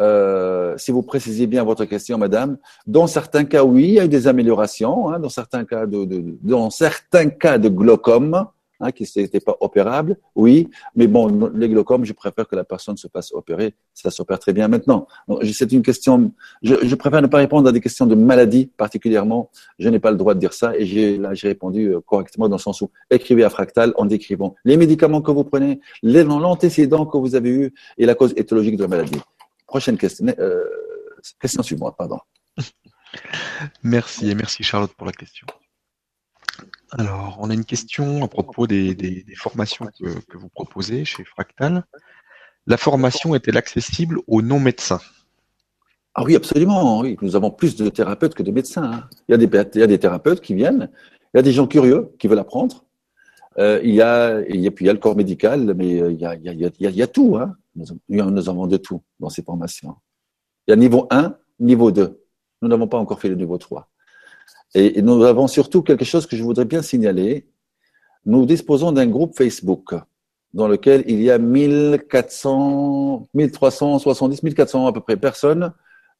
euh, 0.00 0.74
si 0.76 0.92
vous 0.92 1.02
précisez 1.02 1.46
bien 1.46 1.64
votre 1.64 1.84
question, 1.84 2.18
madame, 2.18 2.58
dans 2.86 3.06
certains 3.06 3.44
cas, 3.44 3.64
oui, 3.64 3.84
il 3.84 3.94
y 3.94 4.00
a 4.00 4.04
eu 4.04 4.08
des 4.08 4.28
améliorations, 4.28 5.08
hein, 5.08 5.18
dans, 5.18 5.28
certains 5.28 5.64
cas 5.64 5.86
de, 5.86 6.04
de, 6.04 6.36
dans 6.42 6.70
certains 6.70 7.30
cas 7.30 7.58
de 7.58 7.68
glaucome, 7.68 8.46
hein, 8.80 8.92
qui 8.92 9.10
n'était 9.16 9.40
pas 9.40 9.56
opérable, 9.60 10.16
oui, 10.34 10.68
mais 10.94 11.06
bon, 11.06 11.50
les 11.54 11.68
glaucomes, 11.68 12.04
je 12.04 12.12
préfère 12.12 12.46
que 12.46 12.56
la 12.56 12.64
personne 12.64 12.96
se 12.96 13.08
fasse 13.08 13.32
opérer, 13.32 13.74
ça 13.94 14.10
s'opère 14.10 14.38
très 14.38 14.52
bien 14.52 14.68
maintenant. 14.68 15.06
C'est 15.52 15.72
une 15.72 15.82
question, 15.82 16.32
je, 16.62 16.94
préfère 16.94 17.22
ne 17.22 17.26
pas 17.26 17.38
répondre 17.38 17.68
à 17.68 17.72
des 17.72 17.80
questions 17.80 18.06
de 18.06 18.14
maladie 18.14 18.70
particulièrement, 18.76 19.50
je 19.78 19.88
n'ai 19.88 19.98
pas 19.98 20.10
le 20.10 20.16
droit 20.16 20.34
de 20.34 20.40
dire 20.40 20.52
ça, 20.52 20.76
et 20.76 20.86
j'ai 20.86 21.18
répondu 21.42 21.94
euh, 21.94 22.00
correctement 22.00 22.48
dans 22.48 22.56
le 22.56 22.60
sens 22.60 22.80
où 22.80 22.90
écrivez 23.10 23.44
à 23.44 23.50
Fractal 23.50 23.92
en 23.96 24.04
décrivant 24.04 24.54
les 24.64 24.76
médicaments 24.76 25.22
que 25.22 25.30
vous 25.30 25.44
prenez, 25.44 25.80
l'antécédent 26.02 27.06
que 27.06 27.16
vous 27.16 27.34
avez 27.34 27.50
eu 27.50 27.74
et 27.98 28.06
la 28.06 28.14
cause 28.14 28.32
éthologique 28.36 28.76
de 28.76 28.82
la 28.82 28.88
maladie. 28.88 29.20
Prochaine 29.66 29.98
question, 29.98 30.26
euh, 30.38 30.64
question 31.40 31.62
suivante, 31.62 31.96
pardon. 31.96 32.18
Merci 33.82 34.30
et 34.30 34.34
merci 34.34 34.62
Charlotte 34.62 34.92
pour 34.92 35.06
la 35.06 35.12
question. 35.12 35.46
Alors, 36.92 37.36
on 37.40 37.50
a 37.50 37.54
une 37.54 37.64
question 37.64 38.22
à 38.24 38.28
propos 38.28 38.66
des, 38.66 39.24
formations 39.36 39.86
que, 39.98 40.36
vous 40.36 40.48
proposez 40.48 41.04
chez 41.04 41.24
Fractal. 41.24 41.84
La 42.66 42.76
formation 42.76 43.34
est-elle 43.34 43.56
accessible 43.56 44.18
aux 44.26 44.42
non-médecins 44.42 45.00
Ah 46.14 46.22
oui, 46.24 46.36
absolument. 46.36 47.02
Nous 47.20 47.36
avons 47.36 47.50
plus 47.50 47.76
de 47.76 47.88
thérapeutes 47.88 48.34
que 48.34 48.42
de 48.42 48.52
médecins. 48.52 48.84
Hein. 48.84 49.08
Il, 49.28 49.32
y 49.32 49.82
a 49.82 49.86
des, 49.86 49.98
thérapeutes 49.98 50.40
qui 50.40 50.54
viennent, 50.54 50.90
il 51.34 51.38
y 51.38 51.40
a 51.40 51.42
des 51.42 51.52
gens 51.52 51.66
curieux 51.66 52.12
qui 52.18 52.28
veulent 52.28 52.38
apprendre. 52.38 52.84
Euh, 53.58 53.80
il, 53.82 53.94
y 53.94 54.02
a, 54.02 54.42
puis 54.70 54.86
le 54.86 54.94
corps 54.94 55.16
médical, 55.16 55.74
mais 55.74 55.88
il, 55.88 56.18
y 56.20 57.02
a, 57.02 57.06
tout. 57.06 57.36
Hein. 57.36 57.56
Nous, 57.74 57.86
nous 58.08 58.48
avons 58.48 58.66
de 58.66 58.76
tout 58.76 59.02
dans 59.18 59.28
ces 59.28 59.42
formations. 59.42 59.96
Il 60.66 60.70
y 60.70 60.74
a 60.74 60.76
niveau 60.76 61.06
1, 61.10 61.36
niveau 61.58 61.90
2. 61.90 62.20
Nous 62.62 62.68
n'avons 62.68 62.86
pas 62.86 62.98
encore 62.98 63.20
fait 63.20 63.28
le 63.28 63.34
niveau 63.34 63.58
3. 63.58 63.88
Et, 64.76 65.00
nous 65.00 65.24
avons 65.24 65.48
surtout 65.48 65.82
quelque 65.82 66.04
chose 66.04 66.26
que 66.26 66.36
je 66.36 66.42
voudrais 66.42 66.66
bien 66.66 66.82
signaler. 66.82 67.46
Nous 68.26 68.44
disposons 68.44 68.92
d'un 68.92 69.06
groupe 69.06 69.34
Facebook 69.34 69.94
dans 70.52 70.68
lequel 70.68 71.02
il 71.06 71.22
y 71.22 71.30
a 71.30 71.38
1400, 71.38 73.26
1370, 73.32 74.42
1400 74.42 74.86
à 74.86 74.92
peu 74.92 75.00
près 75.00 75.16
personnes 75.16 75.72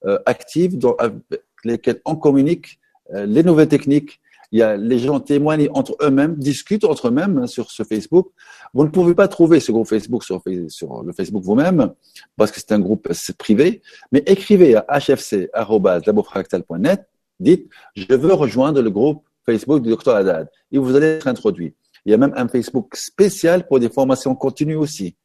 euh, 0.07 0.18
actives 0.24 0.78
dans, 0.78 0.94
avec 0.94 1.18
lesquelles 1.64 2.00
on 2.07 2.16
communique 2.16 2.80
euh, 3.12 3.26
les 3.26 3.42
nouvelles 3.42 3.68
techniques. 3.68 4.22
Il 4.52 4.61
y 4.61 4.62
a 4.62 4.78
les 4.78 5.00
gens 5.00 5.20
témoignent 5.20 5.68
entre 5.74 5.94
eux-mêmes, 6.00 6.36
discutent 6.36 6.84
entre 6.84 7.09
eux-mêmes 7.09 7.36
hein, 7.36 7.46
sur 7.46 7.70
ce 7.70 7.82
Facebook. 7.82 8.30
Vous 8.72 8.84
ne 8.84 8.88
pouvez 8.88 9.14
pas 9.14 9.28
trouver 9.28 9.61
ce 9.61 9.70
groupe 9.70 9.88
Facebook 9.88 10.24
sur, 10.24 10.42
sur 10.68 11.02
le 11.02 11.12
Facebook 11.12 11.42
vous-même 11.42 11.92
parce 12.36 12.52
que 12.52 12.61
c'est 12.61 12.72
un 12.72 12.78
groupe 12.78 13.07
privé, 13.36 13.82
mais 14.12 14.22
écrivez 14.26 14.76
à 14.76 14.86
hfc.labofractal.net 14.98 17.07
dites 17.41 17.68
je 17.95 18.14
veux 18.14 18.32
rejoindre 18.32 18.82
le 18.82 18.91
groupe 18.91 19.24
Facebook 19.45 19.82
du 19.82 19.91
docteur 19.91 20.16
Haddad 20.16 20.49
et 20.72 20.78
vous 20.78 20.95
allez 20.97 21.07
être 21.07 21.28
introduit. 21.28 21.74
Il 22.05 22.11
y 22.11 22.14
a 22.14 22.18
même 22.18 22.32
un 22.37 22.49
Facebook 22.49 22.95
spécial 22.97 23.66
pour 23.66 23.80
des 23.80 23.89
formations 23.89 24.34
continues 24.34 24.76
aussi. 24.76 25.16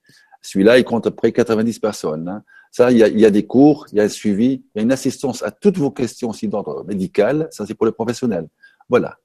Celui-là, 0.41 0.79
il 0.79 0.83
compte 0.83 1.05
à 1.05 1.11
peu 1.11 1.15
près 1.15 1.31
90 1.31 1.79
personnes. 1.79 2.27
Hein. 2.27 2.43
Ça, 2.71 2.91
il 2.91 2.97
y, 2.97 3.25
a, 3.25 3.29
des 3.29 3.45
cours, 3.45 3.85
il 3.91 3.97
y 3.97 4.01
a 4.01 4.03
un 4.03 4.09
suivi, 4.09 4.63
il 4.73 4.77
y 4.77 4.79
a 4.79 4.81
une 4.81 4.91
assistance 4.91 5.43
à 5.43 5.51
toutes 5.51 5.77
vos 5.77 5.91
questions 5.91 6.29
aussi 6.29 6.47
d'ordre 6.47 6.85
médical. 6.85 7.49
Ça, 7.51 7.65
c'est 7.65 7.75
pour 7.75 7.85
les 7.85 7.91
professionnels. 7.91 8.47
Voilà. 8.89 9.17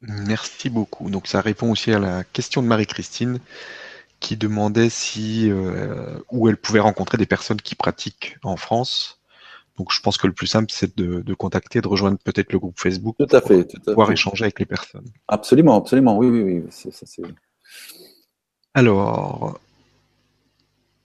Merci 0.00 0.70
beaucoup. 0.70 1.10
Donc, 1.10 1.26
ça 1.26 1.40
répond 1.40 1.70
aussi 1.70 1.92
à 1.92 1.98
la 1.98 2.24
question 2.24 2.62
de 2.62 2.66
Marie-Christine 2.66 3.38
qui 4.20 4.36
demandait 4.36 4.88
si 4.88 5.50
euh, 5.50 6.18
où 6.30 6.48
elle 6.48 6.56
pouvait 6.56 6.80
rencontrer 6.80 7.18
des 7.18 7.26
personnes 7.26 7.60
qui 7.60 7.74
pratiquent 7.74 8.38
en 8.42 8.56
France. 8.56 9.20
Donc 9.78 9.92
je 9.92 10.00
pense 10.00 10.18
que 10.18 10.26
le 10.26 10.32
plus 10.32 10.46
simple, 10.46 10.70
c'est 10.70 10.96
de, 10.96 11.34
contacter, 11.34 11.80
de 11.80 11.88
rejoindre 11.88 12.18
peut-être 12.18 12.52
le 12.52 12.58
groupe 12.58 12.78
Facebook 12.78 13.16
tout 13.18 13.34
à 13.34 13.40
fait, 13.40 13.64
pour 13.64 13.80
pouvoir 13.84 14.10
échanger 14.10 14.44
avec 14.44 14.58
les 14.58 14.66
personnes. 14.66 15.08
Absolument, 15.28 15.76
absolument, 15.76 16.18
oui, 16.18 16.28
oui, 16.28 16.42
oui. 16.42 16.62
Alors, 18.74 19.60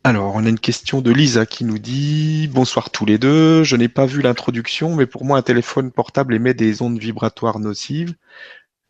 Alors, 0.03 0.36
on 0.36 0.45
a 0.45 0.49
une 0.49 0.59
question 0.59 1.01
de 1.01 1.11
Lisa 1.11 1.45
qui 1.45 1.65
nous 1.65 1.80
dit 1.80 2.47
Bonsoir 2.47 2.91
tous 2.91 3.05
les 3.05 3.18
deux. 3.18 3.63
Je 3.63 3.76
n'ai 3.76 3.89
pas 3.89 4.05
vu 4.05 4.22
l'introduction, 4.22 4.95
mais 4.95 5.05
pour 5.05 5.26
moi, 5.26 5.38
un 5.38 5.41
téléphone 5.41 5.91
portable 5.91 6.34
émet 6.34 6.53
des 6.53 6.82
ondes 6.82 6.97
vibratoires 6.97 7.59
nocives. 7.59 8.15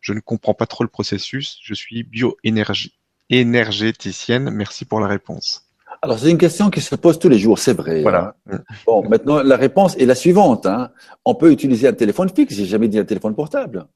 Je 0.00 0.12
ne 0.12 0.20
comprends 0.20 0.54
pas 0.54 0.66
trop 0.66 0.84
le 0.84 0.90
processus. 0.90 1.58
Je 1.62 1.74
suis 1.74 2.04
bioénergéticienne. 2.04 4.50
Merci 4.50 4.84
pour 4.84 5.00
la 5.00 5.08
réponse. 5.08 5.67
Alors, 6.00 6.18
c'est 6.18 6.30
une 6.30 6.38
question 6.38 6.70
qui 6.70 6.80
se 6.80 6.94
pose 6.94 7.18
tous 7.18 7.28
les 7.28 7.38
jours, 7.38 7.58
c'est 7.58 7.72
vrai. 7.72 8.02
Voilà. 8.02 8.36
Hein. 8.50 8.60
Bon, 8.86 9.08
maintenant, 9.08 9.42
la 9.42 9.56
réponse 9.56 9.96
est 9.96 10.06
la 10.06 10.14
suivante. 10.14 10.66
Hein. 10.66 10.90
On 11.24 11.34
peut 11.34 11.50
utiliser 11.50 11.88
un 11.88 11.92
téléphone 11.92 12.28
fixe, 12.34 12.54
j'ai 12.54 12.66
jamais 12.66 12.88
dit 12.88 12.98
un 12.98 13.04
téléphone 13.04 13.34
portable. 13.34 13.86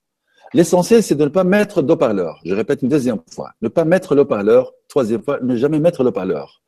L'essentiel, 0.55 1.03
c'est 1.03 1.14
de 1.14 1.24
ne 1.24 1.28
pas 1.28 1.44
mettre 1.44 1.80
d'eau-parleur. 1.80 2.40
Je 2.44 2.55
répète 2.55 2.82
une 2.82 2.88
deuxième 2.88 3.20
fois. 3.30 3.53
Ne 3.62 3.68
pas 3.68 3.84
mettre 3.84 4.14
le 4.14 4.26
parleur. 4.26 4.72
Troisième 4.88 5.22
fois, 5.22 5.38
ne 5.42 5.57
jamais 5.57 5.78
mettre 5.78 6.03
le 6.05 6.11
parleur. 6.11 6.62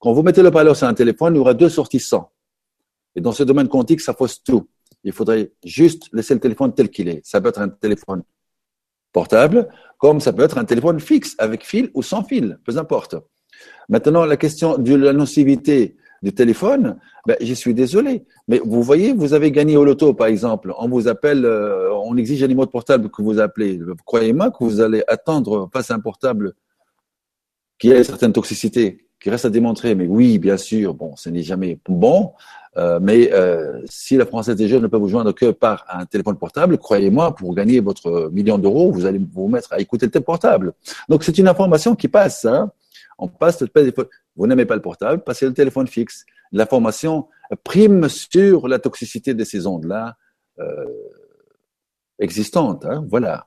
Quand 0.00 0.12
vous 0.12 0.22
mettez 0.22 0.42
le 0.42 0.50
parleur 0.50 0.74
sur 0.74 0.88
un 0.88 0.94
téléphone, 0.94 1.34
il 1.34 1.38
y 1.38 1.40
aura 1.40 1.54
deux 1.54 1.68
sorties 1.68 2.00
sans. 2.00 2.32
Et 3.14 3.20
dans 3.20 3.32
ce 3.32 3.44
domaine 3.44 3.68
quantique, 3.68 4.00
ça 4.00 4.14
fausse 4.14 4.42
tout. 4.42 4.68
Il 5.04 5.12
faudrait 5.12 5.52
juste 5.64 6.08
laisser 6.12 6.34
le 6.34 6.40
téléphone 6.40 6.72
tel 6.72 6.88
qu'il 6.88 7.08
est. 7.08 7.20
Ça 7.24 7.40
peut 7.40 7.48
être 7.48 7.60
un 7.60 7.68
téléphone 7.68 8.22
portable, 9.12 9.68
comme 9.98 10.20
ça 10.20 10.32
peut 10.32 10.42
être 10.42 10.58
un 10.58 10.64
téléphone 10.64 10.98
fixe, 10.98 11.34
avec 11.38 11.64
fil 11.64 11.90
ou 11.94 12.02
sans 12.02 12.24
fil, 12.24 12.58
peu 12.64 12.76
importe. 12.76 13.16
Maintenant, 13.88 14.24
la 14.24 14.36
question 14.36 14.78
de 14.78 14.94
la 14.94 15.12
nocivité 15.12 15.96
du 16.22 16.32
téléphone, 16.32 16.98
ben, 17.26 17.36
je 17.40 17.54
suis 17.54 17.74
désolé. 17.74 18.24
Mais 18.48 18.60
vous 18.64 18.82
voyez, 18.82 19.12
vous 19.12 19.34
avez 19.34 19.50
gagné 19.52 19.76
au 19.76 19.84
loto, 19.84 20.14
par 20.14 20.26
exemple. 20.26 20.74
On 20.78 20.88
vous 20.88 21.08
appelle, 21.08 21.44
euh, 21.44 21.92
on 21.92 22.16
exige 22.16 22.42
un 22.42 22.48
numéro 22.48 22.66
de 22.66 22.70
portable 22.70 23.08
que 23.10 23.22
vous 23.22 23.38
appelez. 23.38 23.78
Croyez-moi 24.04 24.50
que 24.50 24.64
vous 24.64 24.80
allez 24.80 25.04
attendre 25.08 25.68
face 25.72 25.90
à 25.90 25.94
un 25.94 26.00
portable 26.00 26.54
qui 27.78 27.92
a 27.92 27.98
une 27.98 28.04
certaine 28.04 28.32
toxicité, 28.32 29.06
qui 29.20 29.30
reste 29.30 29.44
à 29.44 29.50
démontrer. 29.50 29.94
Mais 29.94 30.06
oui, 30.06 30.38
bien 30.38 30.56
sûr, 30.56 30.94
bon, 30.94 31.14
ce 31.16 31.28
n'est 31.28 31.42
jamais 31.42 31.78
bon. 31.88 32.32
Euh, 32.76 32.98
mais 33.00 33.32
euh, 33.32 33.80
si 33.86 34.16
la 34.16 34.26
Française 34.26 34.56
des 34.56 34.68
Jeux 34.68 34.80
ne 34.80 34.86
peut 34.86 34.96
vous 34.96 35.08
joindre 35.08 35.32
que 35.32 35.50
par 35.50 35.84
un 35.92 36.04
téléphone 36.06 36.36
portable, 36.36 36.78
croyez-moi, 36.78 37.34
pour 37.34 37.54
gagner 37.54 37.80
votre 37.80 38.30
million 38.32 38.58
d'euros, 38.58 38.92
vous 38.92 39.06
allez 39.06 39.20
vous 39.32 39.48
mettre 39.48 39.72
à 39.72 39.80
écouter 39.80 40.06
le 40.06 40.12
téléphone 40.12 40.26
portable. 40.26 40.72
Donc 41.08 41.24
c'est 41.24 41.38
une 41.38 41.48
information 41.48 41.96
qui 41.96 42.08
passe. 42.08 42.44
Hein. 42.44 42.70
On 43.18 43.28
passe 43.28 43.60
le 43.60 43.68
téléphone. 43.68 44.06
Vous 44.36 44.46
n'aimez 44.46 44.66
pas 44.66 44.76
le 44.76 44.82
portable, 44.82 45.22
passez 45.22 45.46
le 45.46 45.52
téléphone 45.52 45.86
fixe. 45.86 46.24
L'information 46.52 47.28
prime 47.64 48.08
sur 48.08 48.68
la 48.68 48.78
toxicité 48.78 49.34
de 49.34 49.44
ces 49.44 49.66
ondes-là 49.66 50.16
euh, 50.60 50.86
existantes. 52.18 52.84
Hein, 52.84 53.04
voilà. 53.08 53.46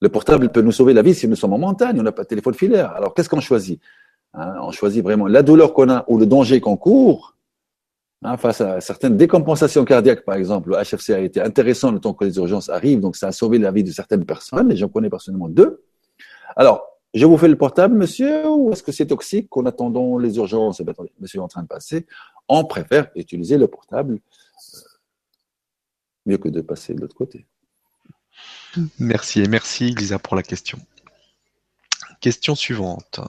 Le 0.00 0.08
portable 0.08 0.50
peut 0.50 0.62
nous 0.62 0.72
sauver 0.72 0.92
la 0.92 1.02
vie 1.02 1.14
si 1.14 1.28
nous 1.28 1.36
sommes 1.36 1.52
en 1.52 1.58
montagne, 1.58 1.98
on 1.98 2.02
n'a 2.02 2.12
pas 2.12 2.24
de 2.24 2.28
téléphone 2.28 2.54
filaire. 2.54 2.92
Alors 2.92 3.14
qu'est-ce 3.14 3.28
qu'on 3.28 3.40
choisit 3.40 3.80
hein, 4.34 4.56
On 4.62 4.72
choisit 4.72 5.02
vraiment 5.02 5.26
la 5.26 5.42
douleur 5.42 5.72
qu'on 5.74 5.88
a 5.88 6.04
ou 6.08 6.18
le 6.18 6.26
danger 6.26 6.60
qu'on 6.60 6.76
court. 6.76 7.36
Hein, 8.24 8.36
face 8.36 8.60
à 8.60 8.80
certaines 8.80 9.16
décompensations 9.16 9.84
cardiaques, 9.84 10.24
par 10.24 10.36
exemple, 10.36 10.70
le 10.70 10.76
HFC 10.76 11.12
a 11.12 11.18
été 11.18 11.40
intéressant 11.40 11.90
le 11.90 11.98
temps 11.98 12.14
que 12.14 12.24
les 12.24 12.36
urgences 12.36 12.68
arrivent, 12.68 13.00
donc 13.00 13.16
ça 13.16 13.28
a 13.28 13.32
sauvé 13.32 13.58
la 13.58 13.72
vie 13.72 13.82
de 13.82 13.90
certaines 13.90 14.24
personnes, 14.24 14.70
et 14.70 14.76
j'en 14.76 14.88
connais 14.88 15.10
personnellement 15.10 15.48
deux. 15.48 15.82
Alors, 16.54 16.91
je 17.14 17.26
vous 17.26 17.36
fais 17.36 17.48
le 17.48 17.58
portable, 17.58 17.94
monsieur, 17.94 18.48
ou 18.48 18.72
est-ce 18.72 18.82
que 18.82 18.92
c'est 18.92 19.06
toxique 19.06 19.48
qu'en 19.50 19.66
attendant 19.66 20.18
les 20.18 20.36
urgences? 20.36 20.80
Eh 20.80 20.88
attendez, 20.88 21.12
monsieur 21.20 21.40
est 21.40 21.42
en 21.42 21.48
train 21.48 21.62
de 21.62 21.68
passer. 21.68 22.06
On 22.48 22.64
préfère 22.64 23.10
utiliser 23.16 23.58
le 23.58 23.68
portable 23.68 24.14
euh, 24.14 24.78
mieux 26.26 26.38
que 26.38 26.48
de 26.48 26.60
passer 26.60 26.94
de 26.94 27.00
l'autre 27.00 27.14
côté. 27.14 27.46
Merci 28.98 29.42
et 29.42 29.48
merci 29.48 29.94
Lisa 29.94 30.18
pour 30.18 30.36
la 30.36 30.42
question. 30.42 30.78
Question 32.20 32.54
suivante. 32.54 33.20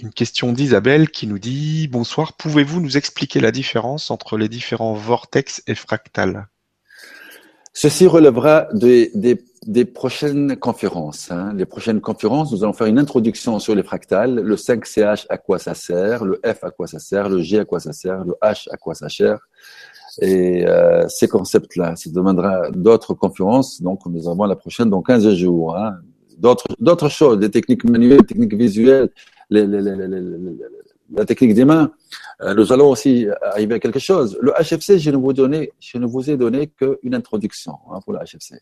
Une 0.00 0.12
question 0.12 0.52
d'Isabelle 0.52 1.10
qui 1.10 1.26
nous 1.26 1.38
dit 1.38 1.88
Bonsoir, 1.88 2.34
pouvez-vous 2.34 2.80
nous 2.80 2.96
expliquer 2.96 3.40
la 3.40 3.50
différence 3.50 4.10
entre 4.10 4.36
les 4.36 4.48
différents 4.48 4.92
vortex 4.92 5.62
et 5.66 5.74
fractales? 5.74 6.48
Ceci 7.80 8.08
relèvera 8.08 8.66
des, 8.72 9.12
des, 9.14 9.84
prochaines 9.84 10.56
conférences. 10.56 11.30
Hein. 11.30 11.52
Les 11.54 11.64
prochaines 11.64 12.00
conférences, 12.00 12.50
nous 12.50 12.64
allons 12.64 12.72
faire 12.72 12.88
une 12.88 12.98
introduction 12.98 13.60
sur 13.60 13.76
les 13.76 13.84
fractales, 13.84 14.34
le 14.34 14.56
5CH 14.56 15.26
à 15.28 15.38
quoi 15.38 15.60
ça 15.60 15.74
sert, 15.74 16.24
le 16.24 16.40
F 16.44 16.64
à 16.64 16.72
quoi 16.72 16.88
ça 16.88 16.98
sert, 16.98 17.28
le 17.28 17.40
G 17.40 17.60
à 17.60 17.64
quoi 17.64 17.78
ça 17.78 17.92
sert, 17.92 18.24
le 18.24 18.34
H 18.42 18.66
à 18.72 18.76
quoi 18.78 18.96
ça 18.96 19.08
sert? 19.08 19.38
Et 20.20 20.66
euh, 20.66 21.06
ces 21.06 21.28
concepts-là, 21.28 21.94
ça 21.94 22.10
demandera 22.10 22.68
d'autres 22.72 23.14
conférences. 23.14 23.80
Donc, 23.80 24.00
nous 24.06 24.28
avons 24.28 24.42
la 24.46 24.56
prochaine 24.56 24.90
dans 24.90 25.00
15 25.00 25.32
jours. 25.34 25.76
Hein. 25.76 25.98
D'autres, 26.36 26.66
d'autres 26.80 27.08
choses, 27.08 27.38
des 27.38 27.48
techniques 27.52 27.84
manuelles, 27.84 28.22
des 28.22 28.26
techniques 28.26 28.54
visuelles, 28.54 29.08
les, 29.50 29.68
les, 29.68 29.80
les, 29.82 29.94
la 31.14 31.24
technique 31.24 31.54
des 31.54 31.64
mains. 31.64 31.92
Euh, 32.42 32.54
nous 32.54 32.72
allons 32.72 32.90
aussi 32.90 33.26
arriver 33.42 33.74
à 33.74 33.78
quelque 33.80 33.98
chose. 33.98 34.38
Le 34.40 34.52
HFC, 34.52 34.98
je 34.98 35.10
ne 35.10 35.16
vous, 36.06 36.30
ai 36.30 36.36
donné 36.36 36.68
qu'une 36.68 37.14
introduction 37.14 37.74
hein, 37.90 38.00
pour 38.04 38.12
le 38.12 38.20
HFC. 38.20 38.60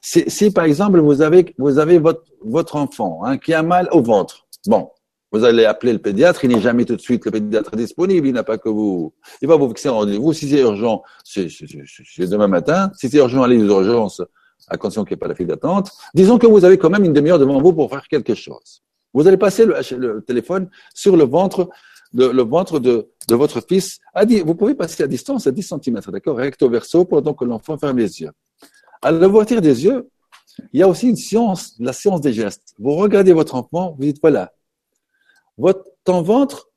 Si, 0.00 0.24
si, 0.28 0.50
par 0.50 0.64
exemple 0.64 0.98
vous 1.00 1.22
avez, 1.22 1.54
vous 1.58 1.78
avez 1.78 1.98
votre, 1.98 2.24
votre 2.44 2.76
enfant 2.76 3.20
hein, 3.24 3.38
qui 3.38 3.54
a 3.54 3.62
mal 3.62 3.88
au 3.92 4.02
ventre, 4.02 4.46
bon, 4.66 4.90
vous 5.32 5.44
allez 5.44 5.64
appeler 5.64 5.94
le 5.94 5.98
pédiatre, 5.98 6.44
il 6.44 6.50
n'est 6.50 6.60
jamais 6.60 6.84
tout 6.84 6.94
de 6.94 7.00
suite 7.00 7.24
le 7.24 7.30
pédiatre 7.30 7.74
disponible, 7.74 8.26
il 8.26 8.34
n'a 8.34 8.44
pas 8.44 8.58
que 8.58 8.68
vous. 8.68 9.14
Il 9.40 9.48
va 9.48 9.56
vous 9.56 9.68
fixer 9.68 9.88
un 9.88 9.92
rendez-vous. 9.92 10.32
Si 10.34 10.48
c'est 10.48 10.60
urgent, 10.60 11.02
c'est 11.24 11.48
demain 12.18 12.48
matin. 12.48 12.90
Si 12.94 13.08
c'est 13.08 13.16
urgent, 13.16 13.42
allez 13.42 13.56
aux 13.56 13.82
urgences, 13.82 14.20
à 14.68 14.76
condition 14.76 15.04
qu'il 15.04 15.14
n'y 15.14 15.18
ait 15.18 15.20
pas 15.20 15.28
la 15.28 15.34
file 15.34 15.46
d'attente. 15.46 15.90
Disons 16.14 16.38
que 16.38 16.46
vous 16.46 16.66
avez 16.66 16.76
quand 16.76 16.90
même 16.90 17.04
une 17.04 17.14
demi-heure 17.14 17.38
devant 17.38 17.62
vous 17.62 17.72
pour 17.72 17.88
faire 17.88 18.06
quelque 18.08 18.34
chose. 18.34 18.82
Vous 19.14 19.26
allez 19.26 19.38
passer 19.38 19.64
le, 19.64 20.22
téléphone 20.26 20.68
sur 20.94 21.16
le 21.16 21.24
ventre 21.24 21.70
le 22.14 22.42
ventre 22.42 22.78
de, 22.78 23.08
votre 23.30 23.60
fils. 23.66 23.98
vous 24.44 24.54
pouvez 24.54 24.74
passer 24.74 25.02
à 25.02 25.06
distance, 25.06 25.46
à 25.46 25.50
10 25.50 25.74
cm, 25.82 26.00
d'accord, 26.08 26.36
recto 26.36 26.68
verso, 26.68 27.04
pendant 27.04 27.34
que 27.34 27.44
l'enfant 27.44 27.78
ferme 27.78 27.98
les 27.98 28.20
yeux. 28.20 28.30
À 29.00 29.10
l'ouverture 29.10 29.60
des 29.60 29.84
yeux, 29.84 30.08
il 30.72 30.80
y 30.80 30.82
a 30.82 30.88
aussi 30.88 31.08
une 31.08 31.16
science, 31.16 31.74
la 31.78 31.92
science 31.92 32.20
des 32.20 32.32
gestes. 32.32 32.74
Vous 32.78 32.94
regardez 32.94 33.32
votre 33.32 33.54
enfant, 33.54 33.94
vous 33.98 34.04
dites, 34.04 34.18
voilà, 34.20 34.52
votre, 35.56 35.84
ton 36.04 36.22
ventre 36.22 36.68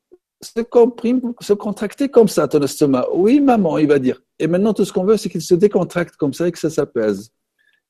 se 0.42 0.62
comprime, 0.62 1.34
se 1.40 1.54
contracter 1.54 2.10
comme 2.10 2.28
ça, 2.28 2.48
ton 2.48 2.62
estomac. 2.62 3.08
Oui, 3.14 3.40
maman, 3.40 3.78
il 3.78 3.88
va 3.88 4.00
dire. 4.00 4.22
Et 4.40 4.48
maintenant, 4.48 4.74
tout 4.74 4.86
ce 4.86 4.94
qu'on 4.94 5.06
veut, 5.06 5.18
c'est 5.18 5.30
qu'il 5.30 5.42
se 5.42 5.56
décontracte 5.56 6.16
comme 6.18 6.34
ça 6.34 6.48
et 6.48 6.52
que 6.52 6.60
ça 6.60 6.70
s'apaise. 6.70 7.32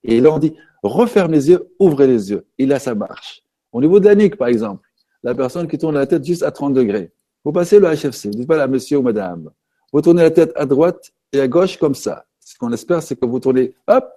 Et 0.04 0.22
là, 0.22 0.32
on 0.32 0.40
dit, 0.40 0.54
referme 0.84 1.32
les 1.32 1.50
yeux, 1.50 1.74
ouvrez 1.80 2.08
les 2.08 2.32
yeux. 2.32 2.46
Et 2.58 2.66
là, 2.66 2.80
ça 2.80 2.94
marche. 2.96 3.44
Au 3.72 3.82
niveau 3.82 4.00
de 4.00 4.06
la 4.06 4.16
nuque, 4.16 4.38
par 4.38 4.48
exemple, 4.48 4.88
la 5.24 5.34
personne 5.34 5.68
qui 5.68 5.78
tourne 5.78 5.96
la 5.96 6.06
tête 6.06 6.24
juste 6.24 6.44
à 6.44 6.52
30 6.52 6.74
degrés. 6.74 7.12
Vous 7.46 7.52
passez 7.52 7.80
le 7.80 7.88
HFC, 7.88 8.30
vous 8.30 8.40
dites 8.40 8.48
pas 8.48 8.58
là, 8.58 8.68
monsieur 8.68 8.98
ou 8.98 9.04
madame. 9.04 9.52
Vous 9.94 10.02
tournez 10.02 10.24
la 10.24 10.32
tête 10.32 10.52
à 10.56 10.66
droite 10.66 11.14
et 11.32 11.40
à 11.40 11.48
gauche 11.48 11.78
comme 11.78 11.94
ça. 11.94 12.26
Ce 12.40 12.58
qu'on 12.58 12.74
espère, 12.74 13.04
c'est 13.04 13.16
que 13.16 13.26
vous 13.26 13.40
tournez, 13.40 13.76
hop, 13.88 14.12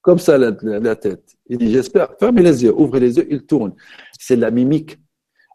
comme 0.00 0.18
ça 0.18 0.38
la, 0.38 0.96
tête. 0.96 1.36
Il 1.46 1.58
dit, 1.58 1.70
j'espère, 1.70 2.14
fermez 2.18 2.42
les 2.42 2.64
yeux, 2.64 2.72
ouvrez 2.74 2.98
les 2.98 3.18
yeux, 3.18 3.26
il 3.30 3.44
tourne. 3.44 3.74
C'est 4.18 4.36
la 4.36 4.50
mimique. 4.50 4.98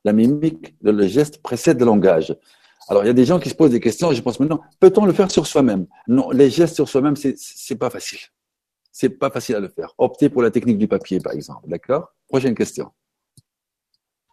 La 0.06 0.14
mimique, 0.14 0.76
le 0.82 1.08
geste 1.08 1.42
précède 1.42 1.80
le 1.80 1.86
langage. 1.86 2.38
Alors, 2.88 3.04
il 3.04 3.08
y 3.08 3.10
a 3.10 3.14
des 3.14 3.26
gens 3.26 3.40
qui 3.40 3.50
se 3.50 3.56
posent 3.56 3.72
des 3.72 3.80
questions, 3.80 4.14
je 4.14 4.22
pense 4.22 4.40
maintenant, 4.40 4.62
peut-on 4.80 5.06
le 5.06 5.12
faire 5.12 5.30
sur 5.32 5.48
soi-même? 5.48 5.88
Non, 6.08 6.30
les 6.30 6.50
gestes 6.52 6.76
sur 6.76 6.88
soi-même, 6.88 7.16
c'est, 7.16 7.34
c'est 7.38 7.76
pas 7.76 7.90
facile. 7.90 8.20
C'est 8.92 9.10
pas 9.10 9.32
facile 9.32 9.56
à 9.56 9.60
le 9.60 9.68
faire. 9.68 9.94
Optez 9.98 10.30
pour 10.30 10.44
la 10.44 10.52
technique 10.52 10.78
du 10.78 10.88
papier, 10.88 11.20
par 11.20 11.34
exemple. 11.34 11.68
D'accord? 11.68 12.14
Prochaine 12.30 12.56
question. 12.56 12.92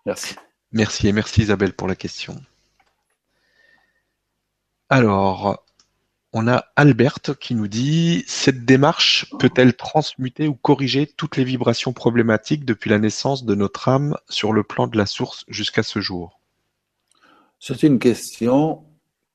Merci. 0.07 0.37
Merci 0.71 1.09
et 1.09 1.13
merci 1.13 1.43
Isabelle 1.43 1.73
pour 1.73 1.89
la 1.89 1.97
question. 1.97 2.37
Alors, 4.91 5.65
on 6.33 6.49
a 6.49 6.65
Albert 6.77 7.21
qui 7.41 7.55
nous 7.55 7.69
dit 7.69 8.25
Cette 8.27 8.65
démarche 8.65 9.33
peut-elle 9.39 9.75
transmuter 9.75 10.49
ou 10.49 10.55
corriger 10.55 11.07
toutes 11.07 11.37
les 11.37 11.45
vibrations 11.45 11.93
problématiques 11.93 12.65
depuis 12.65 12.91
la 12.91 12.99
naissance 12.99 13.45
de 13.45 13.55
notre 13.55 13.89
âme 13.89 14.17
sur 14.29 14.53
le 14.53 14.63
plan 14.63 14.87
de 14.87 14.97
la 14.97 15.07
source 15.07 15.45
jusqu'à 15.49 15.83
ce 15.83 16.01
jour? 16.01 16.41
C'est 17.61 17.83
une 17.83 17.99
question 17.99 18.85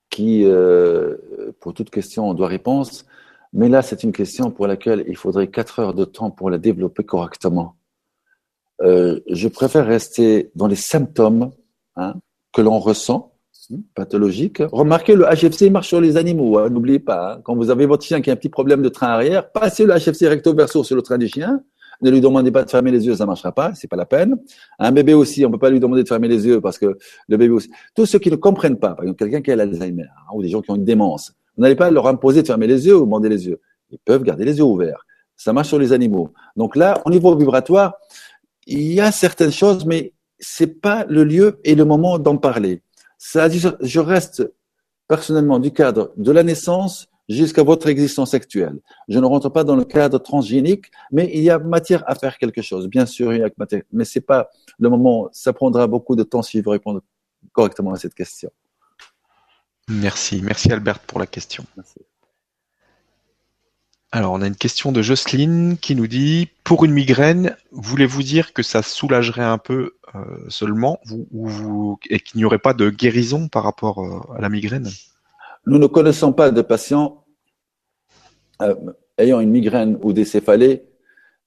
qui, 0.09 0.43
euh, 0.45 1.15
pour 1.59 1.73
toute 1.73 1.89
question, 1.89 2.29
on 2.29 2.33
doit 2.33 2.47
réponse. 2.47 3.05
Mais 3.53 3.69
là, 3.69 3.81
c'est 3.81 4.03
une 4.03 4.11
question 4.11 4.51
pour 4.51 4.67
laquelle 4.67 5.03
il 5.07 5.17
faudrait 5.17 5.47
quatre 5.47 5.79
heures 5.79 5.93
de 5.93 6.05
temps 6.05 6.29
pour 6.29 6.49
la 6.49 6.57
développer 6.57 7.03
correctement. 7.03 7.75
Euh, 8.81 9.19
je 9.29 9.47
préfère 9.47 9.85
rester 9.85 10.51
dans 10.55 10.67
les 10.67 10.75
symptômes 10.75 11.51
hein, 11.95 12.15
que 12.53 12.61
l'on 12.61 12.79
ressent, 12.79 13.28
hein, 13.71 13.77
pathologiques. 13.95 14.61
Remarquez, 14.71 15.15
le 15.15 15.25
HFC 15.25 15.69
marche 15.69 15.87
sur 15.87 16.01
les 16.01 16.17
animaux, 16.17 16.57
hein, 16.57 16.69
n'oubliez 16.69 16.99
pas. 16.99 17.33
Hein. 17.33 17.41
quand 17.43 17.55
vous 17.55 17.69
avez 17.69 17.85
votre 17.85 18.03
chien 18.03 18.21
qui 18.21 18.29
a 18.29 18.33
un 18.33 18.35
petit 18.35 18.49
problème 18.49 18.81
de 18.81 18.89
train 18.89 19.07
arrière, 19.07 19.51
passez 19.51 19.85
le 19.85 19.93
HFC 19.93 20.27
recto 20.27 20.53
verso 20.53 20.83
sur 20.83 20.95
le 20.95 21.01
train 21.01 21.17
du 21.17 21.27
chien. 21.27 21.61
Ne 22.01 22.11
lui 22.11 22.21
demandez 22.21 22.49
pas 22.49 22.63
de 22.63 22.69
fermer 22.69 22.91
les 22.91 23.05
yeux, 23.05 23.15
ça 23.15 23.25
marchera 23.25 23.51
pas, 23.51 23.73
c'est 23.75 23.89
pas 23.89 23.97
la 23.97 24.05
peine. 24.05 24.37
Un 24.79 24.91
bébé 24.91 25.13
aussi, 25.13 25.45
on 25.45 25.51
peut 25.51 25.57
pas 25.57 25.69
lui 25.69 25.81
demander 25.81 26.03
de 26.03 26.07
fermer 26.07 26.29
les 26.29 26.45
yeux 26.45 26.61
parce 26.61 26.77
que 26.77 26.97
le 27.27 27.37
bébé 27.37 27.53
aussi. 27.53 27.69
Tous 27.93 28.05
ceux 28.05 28.19
qui 28.19 28.31
ne 28.31 28.37
comprennent 28.37 28.79
pas, 28.79 28.93
par 28.93 29.03
exemple 29.03 29.19
quelqu'un 29.19 29.41
qui 29.41 29.51
a 29.51 29.57
l'Alzheimer 29.57 30.07
ou 30.33 30.41
des 30.41 30.47
gens 30.47 30.61
qui 30.61 30.71
ont 30.71 30.75
une 30.75 30.85
démence, 30.85 31.33
vous 31.57 31.63
n'allez 31.63 31.75
pas 31.75 31.91
leur 31.91 32.07
imposer 32.07 32.41
de 32.41 32.47
fermer 32.47 32.67
les 32.67 32.87
yeux 32.87 32.95
ou 32.95 33.03
demander 33.03 33.27
les 33.27 33.47
yeux. 33.47 33.59
Ils 33.91 33.99
peuvent 33.99 34.23
garder 34.23 34.45
les 34.45 34.57
yeux 34.57 34.63
ouverts. 34.63 35.05
Ça 35.35 35.51
marche 35.51 35.67
sur 35.67 35.79
les 35.79 35.91
animaux. 35.91 36.31
Donc 36.55 36.77
là, 36.77 37.01
au 37.05 37.09
niveau 37.09 37.35
vibratoire, 37.35 37.95
il 38.65 38.93
y 38.93 39.01
a 39.01 39.11
certaines 39.11 39.51
choses, 39.51 39.85
mais 39.85 40.13
c'est 40.39 40.79
pas 40.79 41.05
le 41.09 41.23
lieu 41.23 41.59
et 41.65 41.75
le 41.75 41.85
moment 41.85 42.17
d'en 42.17 42.37
parler. 42.37 42.81
Ça 43.19 43.47
je 43.49 43.99
reste 43.99 44.51
personnellement 45.07 45.59
du 45.59 45.71
cadre 45.71 46.13
de 46.17 46.31
la 46.31 46.41
naissance 46.41 47.07
jusqu'à 47.27 47.63
votre 47.63 47.87
existence 47.87 48.33
actuelle. 48.33 48.79
Je 49.07 49.19
ne 49.19 49.25
rentre 49.25 49.49
pas 49.49 49.63
dans 49.63 49.75
le 49.75 49.85
cadre 49.85 50.17
transgénique, 50.17 50.85
mais 51.11 51.29
il 51.33 51.43
y 51.43 51.49
a 51.49 51.59
matière 51.59 52.03
à 52.07 52.15
faire 52.15 52.37
quelque 52.37 52.61
chose. 52.61 52.87
Bien 52.87 53.05
sûr, 53.05 53.33
il 53.33 53.41
y 53.41 53.43
a 53.43 53.49
matière, 53.57 53.83
mais 53.91 54.05
c'est 54.05 54.21
pas 54.21 54.49
le 54.79 54.89
moment. 54.89 55.29
Ça 55.31 55.53
prendra 55.53 55.85
beaucoup 55.85 56.15
de 56.15 56.23
temps 56.23 56.41
si 56.41 56.57
je 56.57 56.63
veux 56.63 56.71
répondre 56.71 57.01
correctement 57.51 57.93
à 57.93 57.97
cette 57.97 58.15
question. 58.15 58.49
Merci, 59.89 60.41
merci 60.41 60.71
Albert 60.71 60.99
pour 60.99 61.19
la 61.19 61.27
question. 61.27 61.65
Alors, 64.11 64.33
on 64.33 64.41
a 64.41 64.47
une 64.47 64.55
question 64.55 64.91
de 64.91 65.03
Jocelyne 65.03 65.77
qui 65.79 65.95
nous 65.95 66.07
dit 66.07 66.49
Pour 66.63 66.83
une 66.83 66.91
migraine, 66.91 67.55
voulez-vous 67.71 68.23
dire 68.23 68.53
que 68.53 68.63
ça 68.63 68.81
soulagerait 68.81 69.43
un 69.43 69.59
peu 69.59 69.93
euh, 70.15 70.19
seulement 70.49 70.99
et 72.09 72.19
qu'il 72.19 72.39
n'y 72.39 72.45
aurait 72.45 72.57
pas 72.57 72.73
de 72.73 72.89
guérison 72.89 73.47
par 73.47 73.63
rapport 73.63 73.99
euh, 73.99 74.35
à 74.35 74.41
la 74.41 74.49
migraine? 74.49 74.89
Nous 75.67 75.77
ne 75.77 75.85
connaissons 75.85 76.33
pas 76.33 76.49
de 76.49 76.61
patients 76.63 77.23
euh, 78.63 78.73
ayant 79.19 79.41
une 79.41 79.51
migraine 79.51 79.99
ou 80.01 80.11
des 80.11 80.25
céphalées 80.25 80.83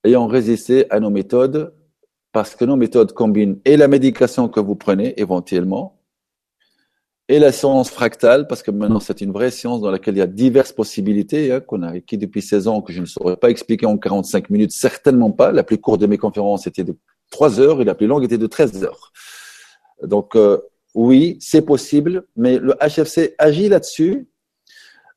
ayant 0.04 0.28
résisté 0.28 0.88
à 0.92 1.00
nos 1.00 1.10
méthodes 1.10 1.74
parce 2.30 2.54
que 2.54 2.64
nos 2.64 2.76
méthodes 2.76 3.12
combinent 3.12 3.58
et 3.64 3.76
la 3.76 3.88
médication 3.88 4.48
que 4.48 4.60
vous 4.60 4.76
prenez 4.76 5.20
éventuellement 5.20 6.01
et 7.28 7.38
la 7.38 7.52
science 7.52 7.90
fractale, 7.90 8.46
parce 8.46 8.62
que 8.62 8.70
maintenant 8.70 9.00
c'est 9.00 9.20
une 9.20 9.32
vraie 9.32 9.50
science 9.50 9.80
dans 9.80 9.90
laquelle 9.90 10.16
il 10.16 10.18
y 10.18 10.22
a 10.22 10.26
diverses 10.26 10.72
possibilités, 10.72 11.52
hein, 11.52 11.60
qu'on 11.60 11.82
a 11.82 11.92
acquis 11.92 12.18
depuis 12.18 12.42
16 12.42 12.68
ans, 12.68 12.82
que 12.82 12.92
je 12.92 13.00
ne 13.00 13.06
saurais 13.06 13.36
pas 13.36 13.50
expliquer 13.50 13.86
en 13.86 13.96
45 13.96 14.50
minutes, 14.50 14.72
certainement 14.72 15.30
pas. 15.30 15.52
La 15.52 15.62
plus 15.62 15.78
courte 15.78 16.00
de 16.00 16.06
mes 16.06 16.18
conférences 16.18 16.66
était 16.66 16.84
de 16.84 16.96
3 17.30 17.60
heures 17.60 17.80
et 17.80 17.84
la 17.84 17.94
plus 17.94 18.06
longue 18.06 18.24
était 18.24 18.38
de 18.38 18.46
13 18.46 18.84
heures. 18.84 19.12
Donc 20.02 20.36
euh, 20.36 20.58
oui, 20.94 21.38
c'est 21.40 21.62
possible, 21.62 22.24
mais 22.36 22.58
le 22.58 22.74
HFC 22.74 23.34
agit 23.38 23.68
là-dessus. 23.68 24.28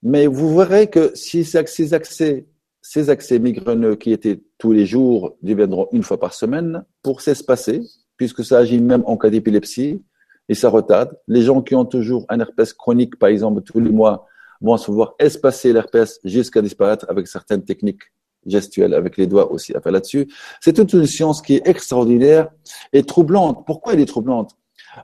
Mais 0.04 0.28
vous 0.28 0.56
verrez 0.56 0.88
que 0.88 1.12
si 1.16 1.44
ces 1.44 1.94
accès, 1.94 2.46
ces 2.82 3.10
accès 3.10 3.40
migraineux 3.40 3.96
qui 3.96 4.12
étaient 4.12 4.42
tous 4.60 4.72
les 4.72 4.86
jours 4.86 5.36
deviendront 5.42 5.88
une 5.92 6.04
fois 6.04 6.20
par 6.20 6.34
semaine 6.34 6.86
pour 7.02 7.22
s'espacer, 7.22 7.82
puisque 8.16 8.46
ça 8.46 8.60
agit 8.60 8.80
même 8.80 9.04
en 9.08 9.18
cas 9.18 9.32
d'épilepsie, 9.32 10.04
et 10.50 10.56
ça 10.56 10.70
retarde. 10.70 11.18
Les 11.28 11.42
gens 11.42 11.62
qui 11.62 11.76
ont 11.76 11.86
toujours 11.86 12.26
un 12.30 12.40
herpès 12.40 12.74
chronique, 12.74 13.18
par 13.18 13.30
exemple, 13.30 13.62
tous 13.62 13.80
les 13.80 13.92
mois, 13.92 14.28
vont 14.62 14.78
se 14.78 14.90
voir 14.92 15.16
espacer 15.20 15.74
l'herpès 15.74 16.20
jusqu'à 16.24 16.62
disparaître 16.62 17.06
avec 17.10 17.28
certaines 17.28 17.64
techniques 17.64 18.02
gestuelles, 18.46 18.94
avec 18.94 19.18
les 19.18 19.28
doigts 19.28 19.52
aussi 19.52 19.76
à 19.76 19.82
faire 19.82 19.92
là-dessus. 19.92 20.32
C'est 20.62 20.74
toute 20.74 20.94
une 20.94 21.08
science 21.08 21.42
qui 21.42 21.56
est 21.56 21.68
extraordinaire 21.68 22.50
et 22.94 23.04
troublante. 23.04 23.66
Pourquoi 23.66 23.94
elle 23.94 24.00
est 24.00 24.06
troublante? 24.06 24.56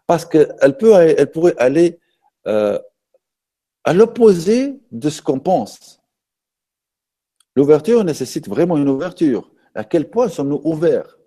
Parce 0.07 0.25
qu'elle 0.25 0.77
peut, 0.77 0.93
elle 0.93 1.31
pourrait 1.31 1.55
aller 1.57 1.99
euh, 2.47 2.79
à 3.83 3.93
l'opposé 3.93 4.79
de 4.91 5.09
ce 5.09 5.21
qu'on 5.21 5.39
pense. 5.39 6.01
L'ouverture 7.55 8.03
nécessite 8.03 8.47
vraiment 8.47 8.77
une 8.77 8.89
ouverture. 8.89 9.51
À 9.75 9.83
quel 9.83 10.09
point 10.09 10.29
sommes-nous 10.29 10.61
ouverts? 10.63 11.17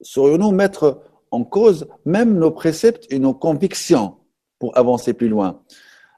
Saurions-nous 0.00 0.52
mettre 0.52 1.00
en 1.30 1.44
cause 1.44 1.88
même 2.04 2.38
nos 2.38 2.50
préceptes 2.50 3.06
et 3.10 3.18
nos 3.18 3.34
convictions 3.34 4.16
pour 4.58 4.76
avancer 4.76 5.12
plus 5.12 5.28
loin. 5.28 5.62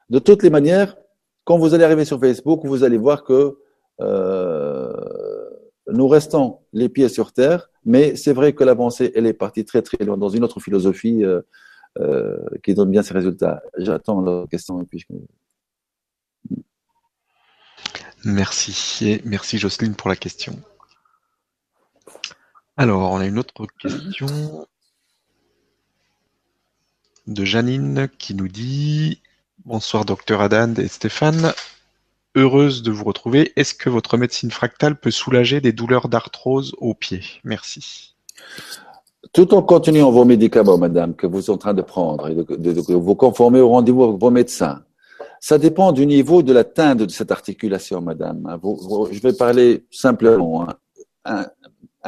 De 0.09 0.19
toutes 0.19 0.43
les 0.43 0.51
manières, 0.51 0.97
quand 1.45 1.59
vous 1.59 1.75
allez 1.75 1.85
arriver 1.85 2.05
sur 2.05 2.21
Facebook, 2.21 2.65
vous 2.65 2.85
allez 2.85 2.99
voir 2.99 3.25
que 3.25 3.59
euh, 4.01 4.93
nous 5.89 6.09
restons 6.09 6.61
les 6.73 6.89
pieds 6.89 7.09
sur 7.09 7.33
terre, 7.33 7.71
mais 7.85 8.17
c'est 8.17 8.33
vrai 8.33 8.53
que 8.53 8.65
l'avancée, 8.65 9.13
elle 9.15 9.27
est 9.27 9.33
partie 9.33 9.65
très 9.65 9.83
très 9.83 10.05
loin 10.05 10.17
dans 10.17 10.29
une 10.29 10.45
autre 10.45 10.61
philosophie 10.61 11.25
euh, 11.25 11.43
euh, 11.99 12.37
qui 12.63 12.75
donne 12.75 12.91
bien 12.91 13.03
ses 13.03 13.15
résultats. 13.15 13.63
J'attends 13.77 14.21
la 14.21 14.47
question. 14.49 14.87
Merci. 18.25 19.21
Merci 19.25 19.59
Jocelyne 19.59 19.95
pour 19.95 20.09
la 20.09 20.17
question. 20.17 20.59
Alors, 22.77 23.13
on 23.13 23.19
a 23.19 23.27
une 23.27 23.39
autre 23.39 23.67
question 23.79 24.67
de 27.31 27.45
Janine 27.45 28.09
qui 28.19 28.35
nous 28.35 28.49
dit 28.49 29.21
Bonsoir 29.65 30.05
docteur 30.05 30.41
Adan 30.41 30.75
et 30.75 30.89
Stéphane, 30.89 31.53
heureuse 32.35 32.83
de 32.83 32.91
vous 32.91 33.05
retrouver. 33.05 33.53
Est-ce 33.57 33.73
que 33.73 33.89
votre 33.89 34.17
médecine 34.17 34.51
fractale 34.51 34.97
peut 34.97 35.13
soulager 35.13 35.61
des 35.61 35.73
douleurs 35.73 36.09
d'arthrose 36.09 36.75
aux 36.79 36.95
pieds 36.95 37.23
Merci. 37.45 38.17
Tout 39.33 39.55
en 39.55 39.63
continuant 39.63 40.11
vos 40.11 40.25
médicaments, 40.25 40.79
madame, 40.79 41.15
que 41.15 41.27
vous 41.27 41.43
êtes 41.43 41.51
en 41.51 41.59
train 41.59 41.75
de 41.75 41.83
prendre 41.83 42.29
et 42.29 42.35
de, 42.35 42.95
vous 42.95 43.15
conformer 43.15 43.61
au 43.61 43.69
rendez-vous 43.69 44.05
avec 44.05 44.17
vos 44.17 44.31
médecins, 44.31 44.83
ça 45.39 45.57
dépend 45.57 45.93
du 45.93 46.07
niveau 46.07 46.43
de 46.43 46.53
l'atteinte 46.53 46.99
de 46.99 47.11
cette 47.11 47.31
articulation, 47.31 48.01
madame. 48.01 48.59
je 49.13 49.21
vais 49.21 49.33
parler 49.33 49.85
simplement. 49.91 50.69
Hein 51.25 51.47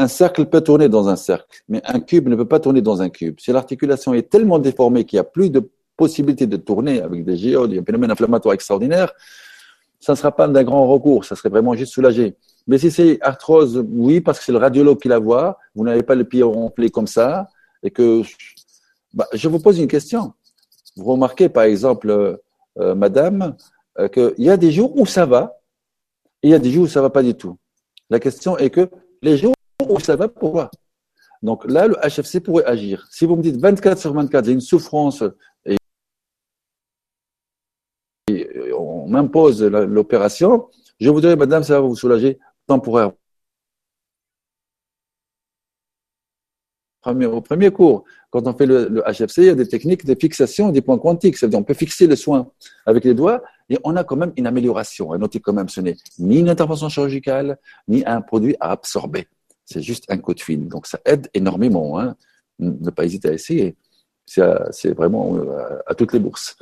cercle 0.08 0.46
peut 0.46 0.60
tourner 0.60 0.88
dans 0.88 1.08
un 1.08 1.16
cercle, 1.16 1.62
mais 1.68 1.82
un 1.84 2.00
cube 2.00 2.28
ne 2.28 2.36
peut 2.36 2.48
pas 2.48 2.60
tourner 2.60 2.80
dans 2.80 3.02
un 3.02 3.10
cube. 3.10 3.38
Si 3.40 3.52
l'articulation 3.52 4.14
est 4.14 4.28
tellement 4.30 4.58
déformée 4.58 5.04
qu'il 5.04 5.18
n'y 5.18 5.20
a 5.20 5.24
plus 5.24 5.50
de 5.50 5.68
possibilité 5.96 6.46
de 6.46 6.56
tourner 6.56 7.02
avec 7.02 7.24
des 7.24 7.36
géodes, 7.36 7.72
un 7.74 7.84
phénomène 7.84 8.10
inflammatoire 8.10 8.54
extraordinaire, 8.54 9.12
ça 10.00 10.12
ne 10.12 10.16
sera 10.16 10.32
pas 10.32 10.48
d'un 10.48 10.64
grand 10.64 10.86
recours, 10.88 11.24
ça 11.24 11.36
serait 11.36 11.48
vraiment 11.48 11.74
juste 11.74 11.92
soulagé. 11.92 12.36
Mais 12.66 12.78
si 12.78 12.90
c'est 12.90 13.18
arthrose, 13.20 13.84
oui, 13.90 14.20
parce 14.20 14.38
que 14.38 14.44
c'est 14.44 14.52
le 14.52 14.58
radiologue 14.58 15.00
qui 15.00 15.08
la 15.08 15.18
voit, 15.18 15.58
vous 15.74 15.84
n'avez 15.84 16.02
pas 16.02 16.14
le 16.14 16.24
pied 16.24 16.42
rempli 16.42 16.90
comme 16.90 17.06
ça, 17.06 17.48
et 17.82 17.90
que 17.90 18.22
bah, 19.14 19.26
je 19.32 19.48
vous 19.48 19.58
pose 19.58 19.78
une 19.78 19.88
question. 19.88 20.32
Vous 20.96 21.04
remarquez, 21.04 21.48
par 21.48 21.64
exemple, 21.64 22.10
euh, 22.10 22.36
euh, 22.78 22.94
madame, 22.94 23.56
euh, 23.98 24.08
qu'il 24.08 24.34
y 24.38 24.50
a 24.50 24.56
des 24.56 24.72
jours 24.72 24.96
où 24.98 25.06
ça 25.06 25.26
va, 25.26 25.58
et 26.42 26.48
il 26.48 26.50
y 26.50 26.54
a 26.54 26.58
des 26.58 26.70
jours 26.70 26.84
où 26.84 26.88
ça 26.88 27.02
va 27.02 27.10
pas 27.10 27.22
du 27.22 27.34
tout. 27.34 27.56
La 28.10 28.18
question 28.18 28.58
est 28.58 28.70
que 28.70 28.88
les 29.22 29.36
jours 29.36 29.54
où 29.90 30.00
ça 30.00 30.16
va, 30.16 30.28
pourquoi? 30.28 30.70
Donc 31.42 31.64
là, 31.68 31.88
le 31.88 31.96
HFC 31.96 32.40
pourrait 32.40 32.64
agir. 32.64 33.06
Si 33.10 33.26
vous 33.26 33.36
me 33.36 33.42
dites 33.42 33.56
24 33.56 33.98
sur 33.98 34.12
24, 34.12 34.44
j'ai 34.44 34.52
une 34.52 34.60
souffrance 34.60 35.24
et, 35.66 35.76
on 38.72 39.08
m'impose 39.08 39.62
l'opération, 39.62 40.68
je 41.00 41.10
vous 41.10 41.20
dirais, 41.20 41.36
madame, 41.36 41.62
ça 41.64 41.74
va 41.74 41.86
vous 41.86 41.96
soulager 41.96 42.38
temporairement. 42.66 43.16
au 47.04 47.40
premier 47.40 47.70
cours, 47.70 48.04
quand 48.30 48.46
on 48.46 48.54
fait 48.54 48.66
le, 48.66 49.02
HFC, 49.06 49.42
il 49.42 49.46
y 49.46 49.50
a 49.50 49.54
des 49.54 49.66
techniques 49.66 50.06
de 50.06 50.14
fixation 50.14 50.70
des 50.70 50.80
points 50.82 50.98
quantiques. 50.98 51.36
C'est-à-dire 51.36 51.58
on 51.58 51.64
peut 51.64 51.74
fixer 51.74 52.06
le 52.06 52.16
soin 52.16 52.50
avec 52.86 53.04
les 53.04 53.14
doigts 53.14 53.42
et 53.68 53.78
on 53.84 53.96
a 53.96 54.04
quand 54.04 54.16
même 54.16 54.32
une 54.36 54.46
amélioration. 54.46 55.10
Quand 55.42 55.52
même, 55.52 55.68
ce 55.68 55.80
n'est 55.80 55.96
ni 56.18 56.38
une 56.38 56.48
intervention 56.48 56.88
chirurgicale, 56.88 57.58
ni 57.88 58.04
un 58.06 58.20
produit 58.20 58.56
à 58.60 58.70
absorber. 58.70 59.26
C'est 59.64 59.82
juste 59.82 60.04
un 60.10 60.18
coup 60.18 60.34
de 60.34 60.40
fil. 60.40 60.68
Donc 60.68 60.86
ça 60.86 61.00
aide 61.04 61.28
énormément. 61.34 61.98
Hein. 61.98 62.16
Ne 62.58 62.90
pas 62.90 63.04
hésiter 63.04 63.28
à 63.28 63.32
essayer. 63.32 63.76
C'est 64.26 64.94
vraiment 64.94 65.36
euh, 65.36 65.78
à 65.86 65.94
toutes 65.94 66.12
les 66.12 66.18
bourses. 66.18 66.56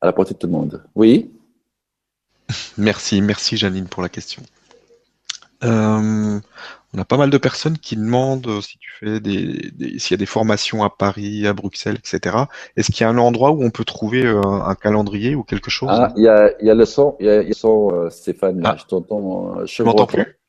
À 0.00 0.06
la 0.06 0.12
portée 0.12 0.34
de 0.34 0.38
tout 0.38 0.46
le 0.46 0.52
monde. 0.52 0.84
Oui? 0.94 1.32
Merci, 2.78 3.20
merci 3.20 3.56
Janine 3.56 3.86
pour 3.86 4.02
la 4.02 4.08
question. 4.08 4.42
Euh, 5.62 6.40
on 6.94 6.98
a 6.98 7.04
pas 7.04 7.16
mal 7.16 7.30
de 7.30 7.38
personnes 7.38 7.78
qui 7.78 7.94
demandent 7.94 8.60
si 8.60 8.78
tu 8.78 8.90
fais 8.98 9.20
des, 9.20 9.72
s'il 9.98 10.12
y 10.12 10.14
a 10.14 10.16
des 10.16 10.26
formations 10.26 10.82
à 10.82 10.90
Paris, 10.90 11.46
à 11.46 11.52
Bruxelles, 11.52 11.98
etc. 11.98 12.36
Est-ce 12.76 12.90
qu'il 12.90 13.02
y 13.02 13.04
a 13.04 13.10
un 13.10 13.18
endroit 13.18 13.52
où 13.52 13.62
on 13.62 13.70
peut 13.70 13.84
trouver 13.84 14.24
euh, 14.24 14.40
un, 14.42 14.74
calendrier 14.74 15.36
ou 15.36 15.44
quelque 15.44 15.70
chose? 15.70 15.90
Ah, 15.92 16.12
il 16.16 16.24
y 16.24 16.28
a, 16.28 16.50
y 16.60 16.70
a 16.70 16.74
le 16.74 16.86
son, 16.86 17.16
il 17.20 17.26
y 17.26 17.28
a, 17.28 17.42
le 17.42 17.52
son, 17.52 18.08
Stéphane. 18.10 18.62
Ah. 18.64 18.76
Je 18.76 18.86
t'entends. 18.86 19.64
Je 19.66 19.82
m'entends 19.84 20.06
plus? 20.06 20.39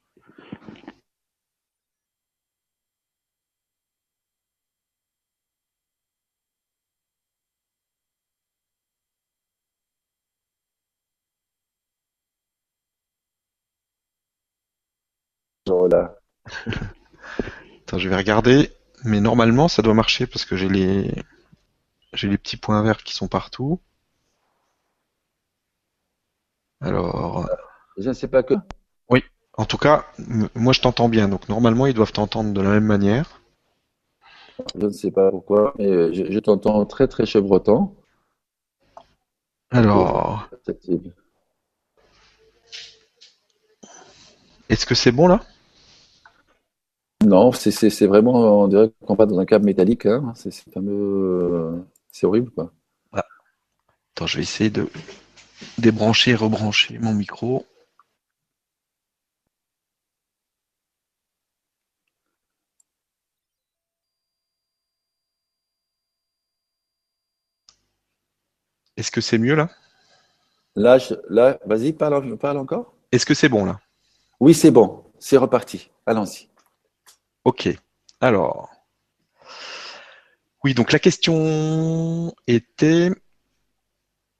Attends, 17.88 18.00
je 18.00 18.10
vais 18.10 18.16
regarder. 18.16 18.72
Mais 19.04 19.20
normalement, 19.20 19.68
ça 19.68 19.82
doit 19.82 19.94
marcher 19.94 20.28
parce 20.28 20.46
que 20.46 20.56
j'ai 20.56 20.70
les 20.70 21.12
j'ai 22.14 22.28
les 22.28 22.38
petits 22.38 22.58
points 22.58 22.82
verts 22.84 23.04
qui 23.04 23.14
sont 23.14 23.28
partout. 23.28 23.80
Alors. 26.82 27.50
Je 27.98 28.10
ne 28.10 28.14
sais 28.14 28.28
pas 28.28 28.44
que. 28.44 28.56
Oui. 29.10 29.24
En 29.58 29.66
tout 29.66 29.78
cas, 29.78 30.06
moi 30.56 30.74
je 30.74 30.82
t'entends 30.82 31.10
bien. 31.10 31.28
Donc 31.28 31.50
normalement, 31.50 31.88
ils 31.88 31.94
doivent 31.94 32.12
t'entendre 32.12 32.54
de 32.54 32.62
la 32.62 32.70
même 32.70 32.86
manière. 32.86 33.42
Je 34.76 34.86
ne 34.86 34.92
sais 34.92 35.12
pas 35.12 35.32
pourquoi, 35.32 35.74
mais 35.78 36.14
je, 36.14 36.40
t'entends 36.40 36.86
très 36.86 37.08
très 37.08 37.26
chevrotant. 37.26 37.96
Alors. 39.72 40.50
Est-ce 44.70 44.86
que 44.86 44.96
c'est 44.96 45.12
bon 45.12 45.28
là? 45.28 45.42
Non, 47.24 47.52
c'est 47.52 48.08
vraiment, 48.08 48.64
on 48.64 48.68
dirait 48.68 48.92
qu'on 49.06 49.14
va 49.14 49.26
dans 49.26 49.40
un 49.40 49.46
câble 49.46 49.66
métallique. 49.66 50.06
Hein. 50.06 50.34
C'est 50.36 50.52
fameux. 50.72 51.86
C'est 52.12 52.26
horrible, 52.26 52.50
quoi. 52.52 52.72
Ah. 53.14 53.24
Attends, 54.16 54.28
je 54.28 54.38
vais 54.38 54.44
essayer 54.44 54.70
de 54.70 54.90
débrancher 55.78 56.32
et 56.32 56.36
rebrancher 56.36 56.98
mon 57.00 57.14
micro. 57.14 57.66
Est-ce 68.98 69.12
que 69.12 69.22
c'est 69.22 69.38
mieux 69.38 69.56
là? 69.56 69.70
Là, 70.76 70.98
là 71.30 71.60
vas-y, 71.66 71.94
parle, 71.94 72.38
parle 72.38 72.58
encore. 72.58 72.94
Est-ce 73.12 73.26
que 73.26 73.34
c'est 73.34 73.50
bon 73.50 73.66
là? 73.66 73.80
Oui, 74.40 74.54
c'est 74.54 74.72
bon. 74.72 75.04
C'est 75.20 75.38
reparti. 75.38 75.90
Allons-y. 76.06 76.51
Ok. 77.46 77.70
Alors. 78.20 78.70
Oui, 80.64 80.74
donc 80.74 80.92
la 80.92 81.00
question 81.00 82.34
était. 82.48 83.10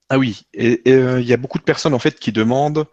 Ah 0.08 0.18
oui, 0.18 0.42
et 0.52 0.82
euh, 0.88 1.20
il 1.20 1.26
y 1.26 1.32
a 1.32 1.38
beaucoup 1.38 1.58
de 1.58 1.64
personnes 1.64 1.94
en 1.94 1.98
fait 1.98 2.20
qui 2.20 2.32
demandent 2.32 2.84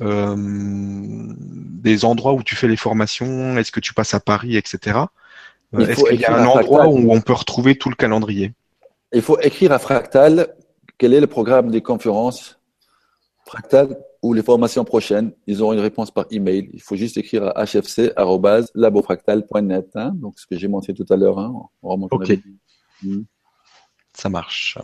euh, 0.00 0.34
des 0.36 2.04
endroits 2.04 2.32
où 2.32 2.42
tu 2.42 2.56
fais 2.56 2.68
les 2.68 2.76
formations, 2.76 3.56
est-ce 3.58 3.70
que 3.70 3.80
tu 3.80 3.92
passes 3.92 4.14
à 4.14 4.20
Paris, 4.20 4.56
etc. 4.56 4.98
Euh, 5.74 5.86
est-ce 5.86 6.02
qu'il 6.04 6.20
y 6.20 6.24
a 6.24 6.36
un 6.36 6.46
endroit 6.46 6.88
où 6.88 7.12
on 7.12 7.20
peut 7.20 7.34
retrouver 7.34 7.76
tout 7.76 7.90
le 7.90 7.94
calendrier? 7.94 8.54
Il 9.12 9.22
faut 9.22 9.38
écrire 9.40 9.72
à 9.72 9.78
Fractal 9.78 10.54
quel 10.98 11.12
est 11.12 11.20
le 11.20 11.26
programme 11.26 11.70
des 11.70 11.82
conférences? 11.82 12.58
Fractal 13.46 13.98
ou 14.22 14.32
les 14.32 14.42
formations 14.42 14.84
prochaines. 14.84 15.32
Ils 15.46 15.62
auront 15.62 15.74
une 15.74 15.80
réponse 15.80 16.10
par 16.10 16.24
email. 16.30 16.70
Il 16.72 16.80
faut 16.80 16.96
juste 16.96 17.18
écrire 17.18 17.52
à 17.56 17.66
hfc.labofractal.net. 17.66 19.90
Hein, 19.94 20.12
donc, 20.14 20.38
ce 20.38 20.46
que 20.46 20.56
j'ai 20.56 20.68
montré 20.68 20.94
tout 20.94 21.04
à 21.10 21.16
l'heure. 21.16 21.38
Hein, 21.38 21.52
ok. 21.82 22.38
Hmm. 23.02 23.24
Ça 24.14 24.30
marche. 24.30 24.78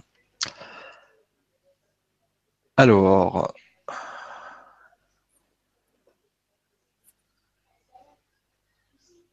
Alors. 2.76 3.54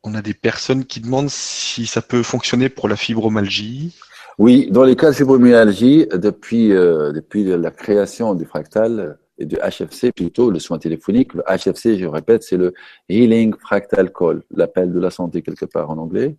On 0.03 0.13
a 0.15 0.21
des 0.21 0.33
personnes 0.33 0.85
qui 0.85 1.01
demandent 1.01 1.29
si 1.29 1.85
ça 1.85 2.01
peut 2.01 2.23
fonctionner 2.23 2.69
pour 2.69 2.87
la 2.87 2.95
fibromyalgie. 2.95 3.93
Oui, 4.37 4.69
dans 4.69 4.83
les 4.83 4.95
cas 4.95 5.09
de 5.09 5.15
fibromyalgie, 5.15 6.05
depuis, 6.13 6.71
euh, 6.71 7.11
depuis 7.11 7.43
la 7.43 7.71
création 7.71 8.35
du 8.35 8.45
fractal 8.45 9.17
et 9.39 9.45
du 9.45 9.55
HFC, 9.55 10.11
plutôt 10.11 10.51
le 10.51 10.59
soin 10.59 10.77
téléphonique, 10.77 11.33
le 11.33 11.43
HFC, 11.47 11.97
je 11.97 12.05
répète, 12.05 12.43
c'est 12.43 12.57
le 12.57 12.73
Healing 13.09 13.55
Fractal 13.57 14.13
Call, 14.13 14.43
l'appel 14.51 14.93
de 14.93 14.99
la 14.99 15.09
santé 15.09 15.41
quelque 15.41 15.65
part 15.65 15.89
en 15.89 15.97
anglais. 15.97 16.37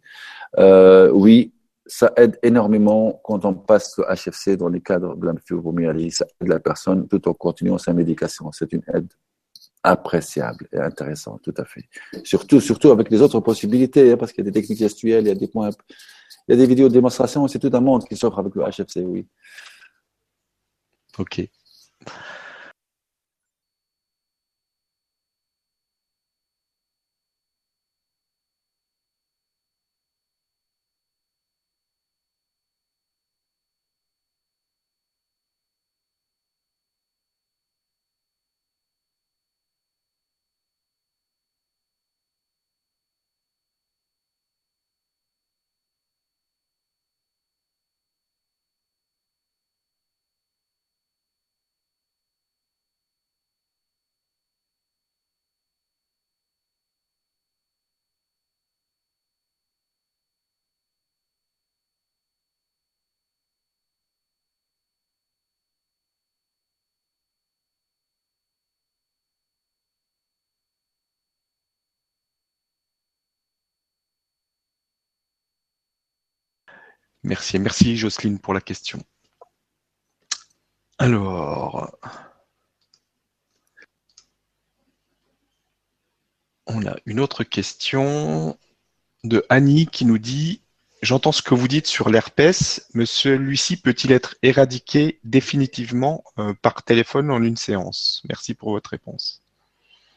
Euh, 0.59 1.11
oui, 1.11 1.53
ça 1.87 2.13
aide 2.17 2.39
énormément 2.45 3.21
quand 3.25 3.45
on 3.45 3.55
passe 3.55 3.99
le 3.99 4.05
HFC 4.05 4.57
dans 4.57 4.69
les 4.69 4.81
cadres 4.81 5.17
de 5.17 5.27
la 5.27 5.35
fibromyalgie, 5.45 6.13
ça 6.13 6.27
aide 6.41 6.49
la 6.49 6.61
personne 6.61 7.09
tout 7.09 7.27
en 7.29 7.35
continuant 7.35 7.79
sa 7.79 7.93
médication. 7.93 8.53
C'est 8.53 8.73
une 8.73 8.83
aide 8.95 9.09
appréciable 9.83 10.69
et 10.73 10.79
intéressante, 10.79 11.41
tout 11.43 11.55
à 11.57 11.65
fait. 11.65 11.85
Surtout, 12.23 12.61
surtout 12.61 12.91
avec 12.91 13.11
les 13.11 13.23
autres 13.23 13.41
possibilités, 13.41 14.13
hein, 14.13 14.17
parce 14.17 14.33
qu'il 14.33 14.45
y 14.45 14.49
a 14.49 14.51
des 14.51 14.61
techniques 14.61 14.79
gestuelles, 14.79 15.25
il 15.25 15.29
y 15.29 15.33
a 15.33 15.35
des 15.35 15.49
points 15.49 15.71
il 16.49 16.53
y 16.53 16.55
a 16.55 16.57
des 16.57 16.67
vidéos 16.67 16.89
de 16.89 16.95
démonstration, 16.95 17.47
c'est 17.47 17.59
tout 17.59 17.71
un 17.75 17.81
monde 17.81 18.05
qui 18.05 18.17
s'offre 18.17 18.39
avec 18.39 18.55
le 18.55 18.65
HFC, 18.65 19.03
oui. 19.05 19.27
Ok. 21.19 21.43
Merci, 77.29 77.59
merci 77.59 77.95
Jocelyne 77.99 78.39
pour 78.39 78.55
la 78.55 78.63
question. 78.63 79.01
Alors, 80.97 81.95
on 86.67 86.87
a 86.87 86.97
une 87.05 87.21
autre 87.21 87.45
question 87.45 88.59
de 89.25 89.45
Annie 89.51 89.89
qui 89.89 90.07
nous 90.07 90.17
dit 90.17 90.63
J'entends 91.03 91.33
ce 91.33 91.43
que 91.43 91.55
vous 91.55 91.69
dites 91.69 91.87
sur 91.87 92.09
l'herpès, 92.09 92.89
mais 92.95 93.05
celui-ci 93.05 93.77
peut-il 93.77 94.11
être 94.11 94.35
éradiqué 94.43 95.21
définitivement 95.23 96.25
euh, 96.39 96.55
par 96.63 96.83
téléphone 96.83 97.31
en 97.31 97.43
une 97.43 97.59
séance? 97.59 98.23
Merci 98.27 98.55
pour 98.55 98.71
votre 98.71 98.89
réponse. 98.89 99.43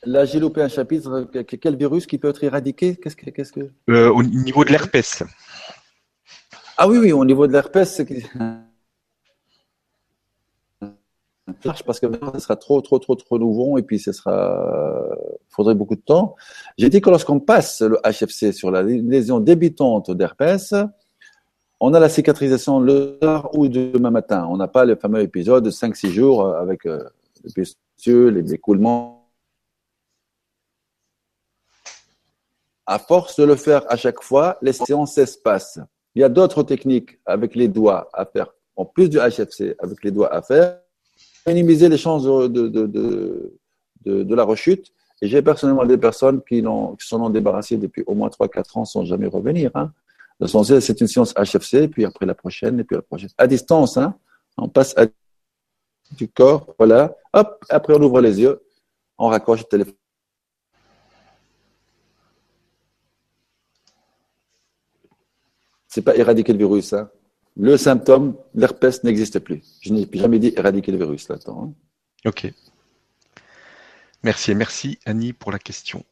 Là, 0.03 0.23
j'ai 0.25 0.39
loupé 0.39 0.61
un 0.61 0.69
chapitre. 0.69 1.29
Quel 1.43 1.75
virus 1.75 2.07
qui 2.07 2.17
peut 2.17 2.29
être 2.29 2.43
éradiqué? 2.43 2.95
Qu'est-ce 2.95 3.15
que, 3.15 3.29
qu'est-ce 3.29 3.51
que... 3.51 3.69
Euh, 3.89 4.09
au 4.09 4.23
niveau 4.23 4.63
de 4.63 4.71
l'herpès. 4.71 5.23
Ah 6.83 6.87
oui, 6.87 6.97
oui, 6.97 7.11
au 7.11 7.23
niveau 7.23 7.45
de 7.45 7.53
l'herpès, 7.53 7.93
c'est 7.95 8.07
parce 11.85 11.99
que 11.99 12.07
ce 12.33 12.39
sera 12.39 12.55
trop, 12.55 12.81
trop, 12.81 12.97
trop, 12.97 13.13
trop 13.13 13.37
nouveau 13.37 13.77
et 13.77 13.83
puis 13.83 13.99
ce 13.99 14.11
sera, 14.11 15.15
faudrait 15.47 15.75
beaucoup 15.75 15.95
de 15.95 16.01
temps. 16.01 16.35
J'ai 16.79 16.89
dit 16.89 16.99
que 16.99 17.11
lorsqu'on 17.11 17.39
passe 17.39 17.81
le 17.81 17.99
HFC 18.03 18.51
sur 18.51 18.71
la 18.71 18.81
lésion 18.81 19.39
débutante 19.39 20.09
d'herpès, 20.09 20.73
on 21.79 21.93
a 21.93 21.99
la 21.99 22.09
cicatrisation 22.09 22.79
le 22.79 23.19
soir 23.21 23.53
ou 23.53 23.67
demain 23.67 24.09
matin. 24.09 24.47
On 24.49 24.57
n'a 24.57 24.67
pas 24.67 24.83
le 24.83 24.95
fameux 24.95 25.21
épisode 25.21 25.63
de 25.63 25.69
5-6 25.69 26.09
jours 26.09 26.47
avec 26.47 26.87
euh, 26.87 27.07
les 27.43 27.53
pustules, 27.53 28.33
les 28.33 28.55
écoulements. 28.55 29.29
À 32.87 32.97
force 32.97 33.39
de 33.39 33.43
le 33.43 33.55
faire 33.55 33.83
à 33.87 33.97
chaque 33.97 34.23
fois, 34.23 34.57
les 34.63 34.73
séances 34.73 35.13
s'espacent. 35.13 35.79
Il 36.15 36.21
y 36.21 36.23
a 36.23 36.29
d'autres 36.29 36.63
techniques 36.63 37.19
avec 37.25 37.55
les 37.55 37.67
doigts 37.67 38.09
à 38.13 38.25
faire, 38.25 38.47
en 38.75 38.85
plus 38.85 39.09
du 39.09 39.17
HFC, 39.17 39.75
avec 39.79 40.03
les 40.03 40.11
doigts 40.11 40.33
à 40.33 40.41
faire, 40.41 40.79
minimiser 41.47 41.89
les 41.89 41.97
chances 41.97 42.23
de, 42.23 42.47
de, 42.47 42.67
de, 42.69 43.59
de, 44.05 44.35
la 44.35 44.43
rechute. 44.43 44.91
Et 45.21 45.27
j'ai 45.27 45.41
personnellement 45.41 45.85
des 45.85 45.97
personnes 45.97 46.41
qui, 46.41 46.61
qui 46.61 47.07
s'en 47.07 47.21
ont 47.21 47.29
débarrassées 47.29 47.77
depuis 47.77 48.03
au 48.07 48.15
moins 48.15 48.29
3-4 48.29 48.79
ans 48.79 48.85
sans 48.85 49.05
jamais 49.05 49.27
revenir. 49.27 49.71
Hein. 49.75 49.91
C'est 50.45 50.99
une 50.99 51.07
séance 51.07 51.33
HFC, 51.35 51.87
puis 51.87 52.03
après 52.03 52.25
la 52.25 52.33
prochaine, 52.33 52.79
et 52.79 52.83
puis 52.83 52.95
la 52.95 53.03
prochaine. 53.03 53.29
À 53.37 53.45
distance, 53.47 53.97
hein. 53.97 54.15
on 54.57 54.67
passe 54.67 54.97
à 54.97 55.05
du 56.17 56.27
corps, 56.27 56.73
voilà. 56.77 57.15
Hop, 57.33 57.63
après 57.69 57.93
on 57.95 58.01
ouvre 58.01 58.19
les 58.21 58.41
yeux, 58.41 58.61
on 59.17 59.27
raccroche 59.27 59.59
le 59.59 59.65
téléphone. 59.65 59.93
C'est 65.91 66.01
pas 66.01 66.15
éradiquer 66.15 66.53
le 66.53 66.57
virus. 66.57 66.93
Hein. 66.93 67.09
Le 67.57 67.75
symptôme, 67.75 68.35
l'herpès 68.55 69.03
n'existe 69.03 69.39
plus. 69.39 69.61
Je 69.81 69.93
n'ai 69.93 70.07
jamais 70.13 70.39
dit 70.39 70.53
éradiquer 70.55 70.91
le 70.93 70.97
virus 70.97 71.27
là 71.27 71.35
hein. 71.47 71.73
Ok. 72.25 72.51
Merci, 74.23 74.55
merci 74.55 74.99
Annie 75.05 75.33
pour 75.33 75.51
la 75.51 75.59
question. 75.59 76.03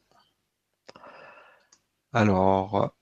Alors, 2.11 2.93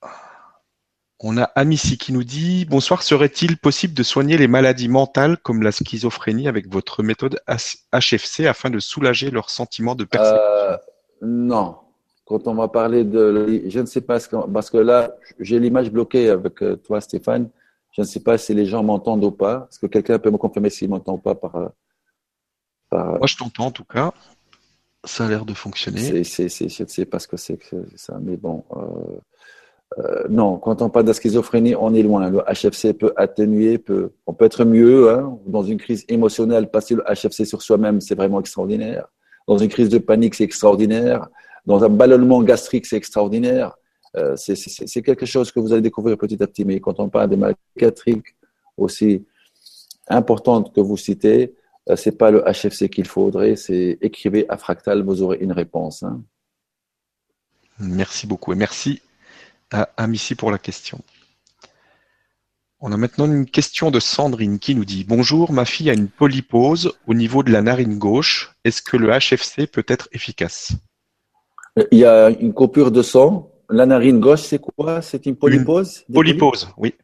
on 1.19 1.37
a 1.37 1.43
Amici 1.55 1.97
qui 1.97 2.13
nous 2.13 2.25
dit 2.25 2.65
Bonsoir, 2.65 3.01
serait-il 3.01 3.57
possible 3.57 3.95
de 3.95 4.03
soigner 4.03 4.37
les 4.37 4.47
maladies 4.47 4.89
mentales 4.89 5.37
comme 5.37 5.63
la 5.63 5.71
schizophrénie 5.71 6.47
avec 6.47 6.71
votre 6.71 7.01
méthode 7.01 7.41
HFC 7.47 8.45
afin 8.45 8.69
de 8.69 8.79
soulager 8.79 9.31
leurs 9.31 9.49
sentiments 9.49 9.95
de 9.95 10.03
persécution? 10.03 10.43
Euh, 10.43 10.77
Non, 11.21 11.77
quand 12.27 12.47
on 12.47 12.55
va 12.55 12.67
parler 12.67 13.03
de, 13.03 13.63
je 13.67 13.79
ne 13.79 13.85
sais 13.85 14.01
pas, 14.01 14.19
parce 14.53 14.69
que 14.69 14.77
là, 14.77 15.15
j'ai 15.39 15.59
l'image 15.59 15.91
bloquée 15.91 16.29
avec 16.29 16.61
euh, 16.61 16.75
toi, 16.75 16.99
Stéphane. 16.99 17.49
Je 17.91 18.01
ne 18.01 18.05
sais 18.05 18.19
pas 18.19 18.37
si 18.37 18.53
les 18.53 18.65
gens 18.65 18.83
m'entendent 18.83 19.23
ou 19.23 19.31
pas. 19.31 19.67
Est-ce 19.71 19.79
que 19.79 19.87
quelqu'un 19.87 20.19
peut 20.19 20.29
me 20.29 20.37
confirmer 20.37 20.69
s'il 20.69 20.89
m'entend 20.89 21.17
pas 21.17 21.35
par, 21.35 21.71
par, 22.89 23.07
Moi, 23.17 23.27
je 23.27 23.37
t'entends 23.37 23.67
en 23.67 23.71
tout 23.71 23.85
cas. 23.85 24.11
Ça 25.05 25.25
a 25.25 25.29
l'air 25.29 25.45
de 25.45 25.53
fonctionner. 25.53 26.23
C'est, 26.25 26.49
je 26.49 26.83
ne 26.83 26.87
sais 26.87 27.05
pas 27.05 27.19
ce 27.19 27.27
que 27.27 27.37
c'est 27.37 27.57
que 27.57 27.85
ça, 27.95 28.19
mais 28.21 28.35
bon. 28.35 28.65
Euh, 28.75 29.19
euh, 29.99 30.25
non, 30.29 30.57
quand 30.57 30.81
on 30.81 30.89
parle 30.89 31.05
de 31.05 31.13
schizophrénie, 31.13 31.75
on 31.75 31.93
est 31.93 32.03
loin. 32.03 32.29
Le 32.29 32.39
HFC 32.39 32.93
peut 32.93 33.13
atténuer, 33.15 33.77
peut, 33.77 34.11
on 34.25 34.33
peut 34.33 34.45
être 34.45 34.65
mieux. 34.65 35.09
Hein. 35.09 35.39
Dans 35.45 35.63
une 35.63 35.77
crise 35.77 36.03
émotionnelle, 36.09 36.69
passer 36.69 36.93
le 36.93 37.03
HFC 37.03 37.45
sur 37.45 37.61
soi-même, 37.61 38.01
c'est 38.01 38.15
vraiment 38.15 38.41
extraordinaire. 38.41 39.07
Dans 39.47 39.57
une 39.57 39.69
crise 39.69 39.87
de 39.87 39.97
panique, 39.97 40.35
c'est 40.35 40.43
extraordinaire. 40.43 41.29
Dans 41.67 41.83
un 41.83 41.89
ballonnement 41.89 42.41
gastrique, 42.41 42.85
c'est 42.85 42.95
extraordinaire. 42.95 43.77
Euh, 44.15 44.37
c'est 44.37 45.01
quelque 45.01 45.25
chose 45.25 45.51
que 45.51 45.59
vous 45.59 45.73
allez 45.73 45.81
découvrir 45.81 46.17
petit 46.17 46.41
à 46.41 46.47
petit. 46.47 46.63
Mais 46.63 46.79
quand 46.79 46.99
on 47.01 47.09
parle 47.09 47.29
des 47.29 47.35
maladies 47.35 47.59
psychiatriques 47.75 48.35
aussi 48.77 49.25
importantes 50.07 50.73
que 50.73 50.79
vous 50.79 50.95
citez, 50.95 51.53
euh, 51.89 51.97
c'est 51.97 52.17
pas 52.17 52.31
le 52.31 52.41
HFC 52.45 52.89
qu'il 52.89 53.05
faudrait, 53.05 53.57
c'est 53.57 53.97
écrivez 54.01 54.45
à 54.47 54.57
Fractal, 54.57 55.03
vous 55.03 55.21
aurez 55.21 55.39
une 55.41 55.51
réponse. 55.51 56.03
Hein. 56.03 56.23
Merci 57.79 58.27
beaucoup 58.27 58.53
et 58.53 58.55
merci 58.55 59.01
à 59.69 59.89
Amici 59.97 60.35
pour 60.35 60.51
la 60.51 60.57
question. 60.57 61.01
On 62.79 62.93
a 62.93 62.97
maintenant 62.97 63.25
une 63.25 63.45
question 63.45 63.91
de 63.91 63.99
Sandrine 63.99 64.59
qui 64.59 64.73
nous 64.73 64.85
dit 64.85 65.03
Bonjour, 65.03 65.51
ma 65.51 65.65
fille 65.65 65.89
a 65.89 65.93
une 65.93 66.07
polypose 66.07 66.93
au 67.07 67.13
niveau 67.13 67.43
de 67.43 67.51
la 67.51 67.61
narine 67.61 67.97
gauche. 67.97 68.55
Est-ce 68.63 68.81
que 68.81 68.95
le 68.95 69.09
HFC 69.09 69.67
peut 69.67 69.85
être 69.87 70.07
efficace? 70.13 70.73
Il 71.91 71.99
y 71.99 72.05
a 72.05 72.29
une 72.29 72.53
coupure 72.53 72.91
de 72.91 73.01
sang. 73.01 73.51
La 73.69 73.85
narine 73.85 74.19
gauche, 74.19 74.41
c'est 74.41 74.59
quoi? 74.59 75.01
C'est 75.01 75.25
une 75.25 75.35
polypose? 75.35 76.03
Une 76.07 76.15
polypose, 76.15 76.69
oui. 76.77 76.95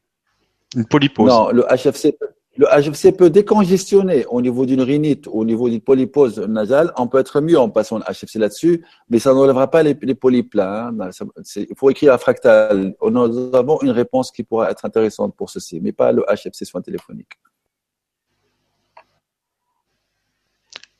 Une 0.75 0.85
polypose. 0.85 1.29
Non, 1.29 1.49
le 1.49 1.63
HFC, 1.63 2.17
le 2.55 2.67
HFC 2.67 3.11
peut 3.11 3.29
décongestionner 3.29 4.25
au 4.27 4.41
niveau 4.41 4.65
d'une 4.65 4.81
rhinite, 4.81 5.27
au 5.27 5.43
niveau 5.43 5.69
d'une 5.69 5.81
polypose 5.81 6.39
nasale. 6.39 6.91
On 6.97 7.07
peut 7.07 7.17
être 7.17 7.41
mieux 7.41 7.59
en 7.59 7.69
passant 7.69 7.97
le 7.97 8.03
HFC 8.03 8.39
là-dessus, 8.39 8.85
mais 9.09 9.19
ça 9.19 9.33
n'enlèvera 9.33 9.69
pas 9.69 9.83
les, 9.83 9.95
polypes 10.15 10.53
là. 10.53 10.87
Hein. 10.87 11.09
Il 11.55 11.75
faut 11.75 11.89
écrire 11.89 12.13
à 12.13 12.17
fractal. 12.17 12.95
Nous 13.01 13.55
avons 13.55 13.81
une 13.81 13.91
réponse 13.91 14.31
qui 14.31 14.43
pourra 14.43 14.71
être 14.71 14.85
intéressante 14.85 15.35
pour 15.35 15.49
ceci, 15.49 15.79
mais 15.81 15.91
pas 15.91 16.11
le 16.11 16.23
HFC 16.23 16.65
soin 16.65 16.81
téléphonique. 16.81 17.33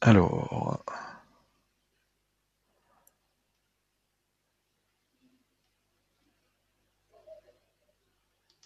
Alors. 0.02 0.84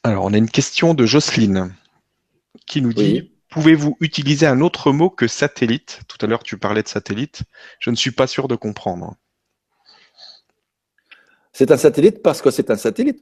Alors, 0.08 0.24
on 0.24 0.32
a 0.32 0.38
une 0.38 0.50
question 0.50 0.94
de 0.94 1.06
Jocelyne 1.06 1.74
qui 2.66 2.82
nous 2.82 2.94
dit 2.94 3.30
Pouvez-vous 3.50 3.98
utiliser 4.00 4.48
un 4.48 4.62
autre 4.62 4.94
mot 4.94 5.10
que 5.10 5.28
satellite? 5.28 6.00
Tout 6.08 6.18
à 6.22 6.30
l'heure, 6.30 6.44
tu 6.44 6.58
parlais 6.58 6.82
de 6.82 6.88
satellite. 6.88 7.42
Je 7.82 7.90
ne 7.90 7.96
suis 7.98 8.12
pas 8.12 8.26
sûr 8.26 8.48
de 8.48 8.56
comprendre. 8.56 9.16
C'est 11.52 11.72
un 11.72 11.78
satellite 11.78 12.24
parce 12.24 12.42
que 12.42 12.52
c'est 12.52 12.72
un 12.72 12.78
satellite. 12.78 13.22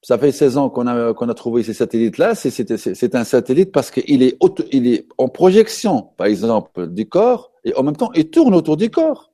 Ça 0.00 0.16
fait 0.16 0.32
16 0.32 0.56
ans 0.56 0.70
qu'on 0.70 0.86
a, 0.86 1.12
qu'on 1.12 1.28
a 1.28 1.34
trouvé 1.34 1.62
ces 1.62 1.74
satellites-là. 1.74 2.34
C'est 2.34 3.14
un 3.14 3.24
satellite 3.24 3.70
parce 3.70 3.90
qu'il 3.90 4.22
est, 4.22 4.38
il 4.72 4.86
est 4.86 5.06
en 5.18 5.28
projection, 5.28 6.08
par 6.16 6.26
exemple, 6.26 6.86
du 6.86 7.06
corps, 7.06 7.52
et 7.64 7.74
en 7.74 7.82
même 7.82 7.96
temps, 7.96 8.12
il 8.14 8.30
tourne 8.30 8.54
autour 8.54 8.78
du 8.78 8.88
corps. 8.88 9.25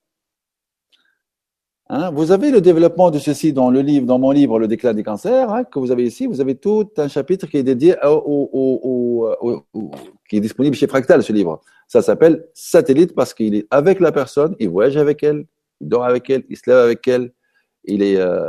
Hein, 1.95 2.11
vous 2.11 2.33
avez 2.33 2.51
le 2.51 2.63
développement 2.63 3.11
de 3.11 3.19
ceci 3.19 3.53
dans 3.53 3.71
le 3.71 3.83
livre, 3.83 4.07
dans 4.07 4.19
mon 4.19 4.31
livre, 4.31 4.59
Le 4.59 4.67
déclin 4.67 4.95
des 4.95 5.03
cancers, 5.03 5.51
hein, 5.53 5.63
que 5.65 5.79
vous 5.79 5.91
avez 5.91 6.05
ici. 6.05 6.27
Vous 6.27 6.41
avez 6.41 6.55
tout 6.55 6.89
un 6.97 7.07
chapitre 7.07 7.47
qui 7.47 7.59
est 7.59 7.63
dédié 7.63 7.97
au, 8.03 9.29
qui 10.27 10.39
est 10.39 10.41
disponible 10.41 10.75
chez 10.75 10.87
Fractal, 10.87 11.23
ce 11.23 11.35
livre. 11.35 11.61
Ça 11.89 12.01
s'appelle 12.01 12.47
Satellite 12.55 13.15
parce 13.15 13.35
qu'il 13.35 13.55
est 13.55 13.67
avec 13.71 14.01
la 14.01 14.11
personne, 14.11 14.57
il 14.59 14.71
voyage 14.71 14.97
avec 14.97 15.23
elle, 15.23 15.45
il 15.83 15.89
dort 15.89 16.05
avec 16.05 16.31
elle, 16.31 16.45
il 16.49 16.57
se 16.57 16.63
lève 16.67 16.79
avec 16.79 17.07
elle, 17.07 17.31
il 17.85 18.03
est 18.03 18.17
euh, 18.17 18.49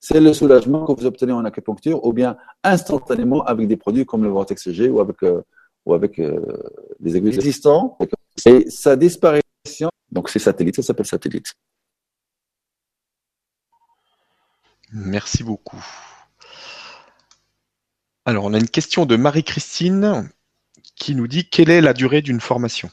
c'est 0.00 0.20
le 0.20 0.32
soulagement 0.32 0.86
que 0.86 1.00
vous 1.00 1.06
obtenez 1.06 1.32
en 1.32 1.44
acupuncture 1.44 2.04
ou 2.04 2.12
bien 2.12 2.36
instantanément 2.64 3.44
avec 3.44 3.68
des 3.68 3.76
produits 3.76 4.04
comme 4.04 4.24
le 4.24 4.30
Vortex 4.30 4.70
G 4.70 4.88
ou 4.88 4.98
avec 4.98 5.22
euh, 5.22 5.42
ou 5.86 5.94
avec 5.94 6.18
euh, 6.18 6.40
des 6.98 7.16
aiguilles 7.16 7.34
existants. 7.34 7.98
Et 8.46 8.68
sa 8.70 8.96
disparition, 8.96 9.90
donc 10.10 10.28
c'est 10.28 10.38
satellite, 10.38 10.76
ça 10.76 10.82
s'appelle 10.82 11.06
satellite. 11.06 11.54
Merci 14.92 15.44
beaucoup. 15.44 15.82
Alors, 18.24 18.44
on 18.44 18.54
a 18.54 18.58
une 18.58 18.68
question 18.68 19.06
de 19.06 19.16
Marie-Christine 19.16 20.30
qui 20.96 21.14
nous 21.14 21.26
dit 21.26 21.48
quelle 21.48 21.70
est 21.70 21.80
la 21.80 21.94
durée 21.94 22.22
d'une 22.22 22.40
formation? 22.40 22.90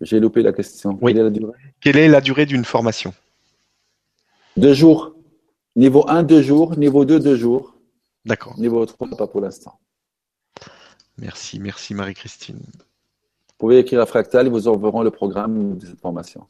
J'ai 0.00 0.20
loupé 0.20 0.42
la 0.42 0.52
question. 0.52 0.96
Quelle 0.96 1.18
est 1.18 1.22
la 1.22 1.30
durée? 1.30 1.58
Quelle 1.80 1.96
est 1.96 2.08
la 2.08 2.20
durée 2.20 2.46
d'une 2.46 2.64
formation? 2.64 3.14
Deux 4.56 4.74
jours. 4.74 5.17
Niveau 5.78 6.04
1, 6.08 6.24
2 6.24 6.42
jours. 6.42 6.76
Niveau 6.76 7.04
2, 7.04 7.20
2 7.20 7.36
jours. 7.36 7.76
D'accord. 8.24 8.58
Niveau 8.58 8.84
3, 8.84 9.10
pas 9.16 9.28
pour 9.28 9.40
l'instant. 9.40 9.78
Merci, 11.18 11.60
merci 11.60 11.94
Marie-Christine. 11.94 12.58
Vous 12.58 13.54
pouvez 13.58 13.78
écrire 13.78 14.00
à 14.00 14.06
Fractal, 14.06 14.46
ils 14.46 14.52
vous 14.52 14.66
enverront 14.66 15.02
le 15.02 15.12
programme 15.12 15.78
de 15.78 15.86
cette 15.86 16.00
formation. 16.00 16.48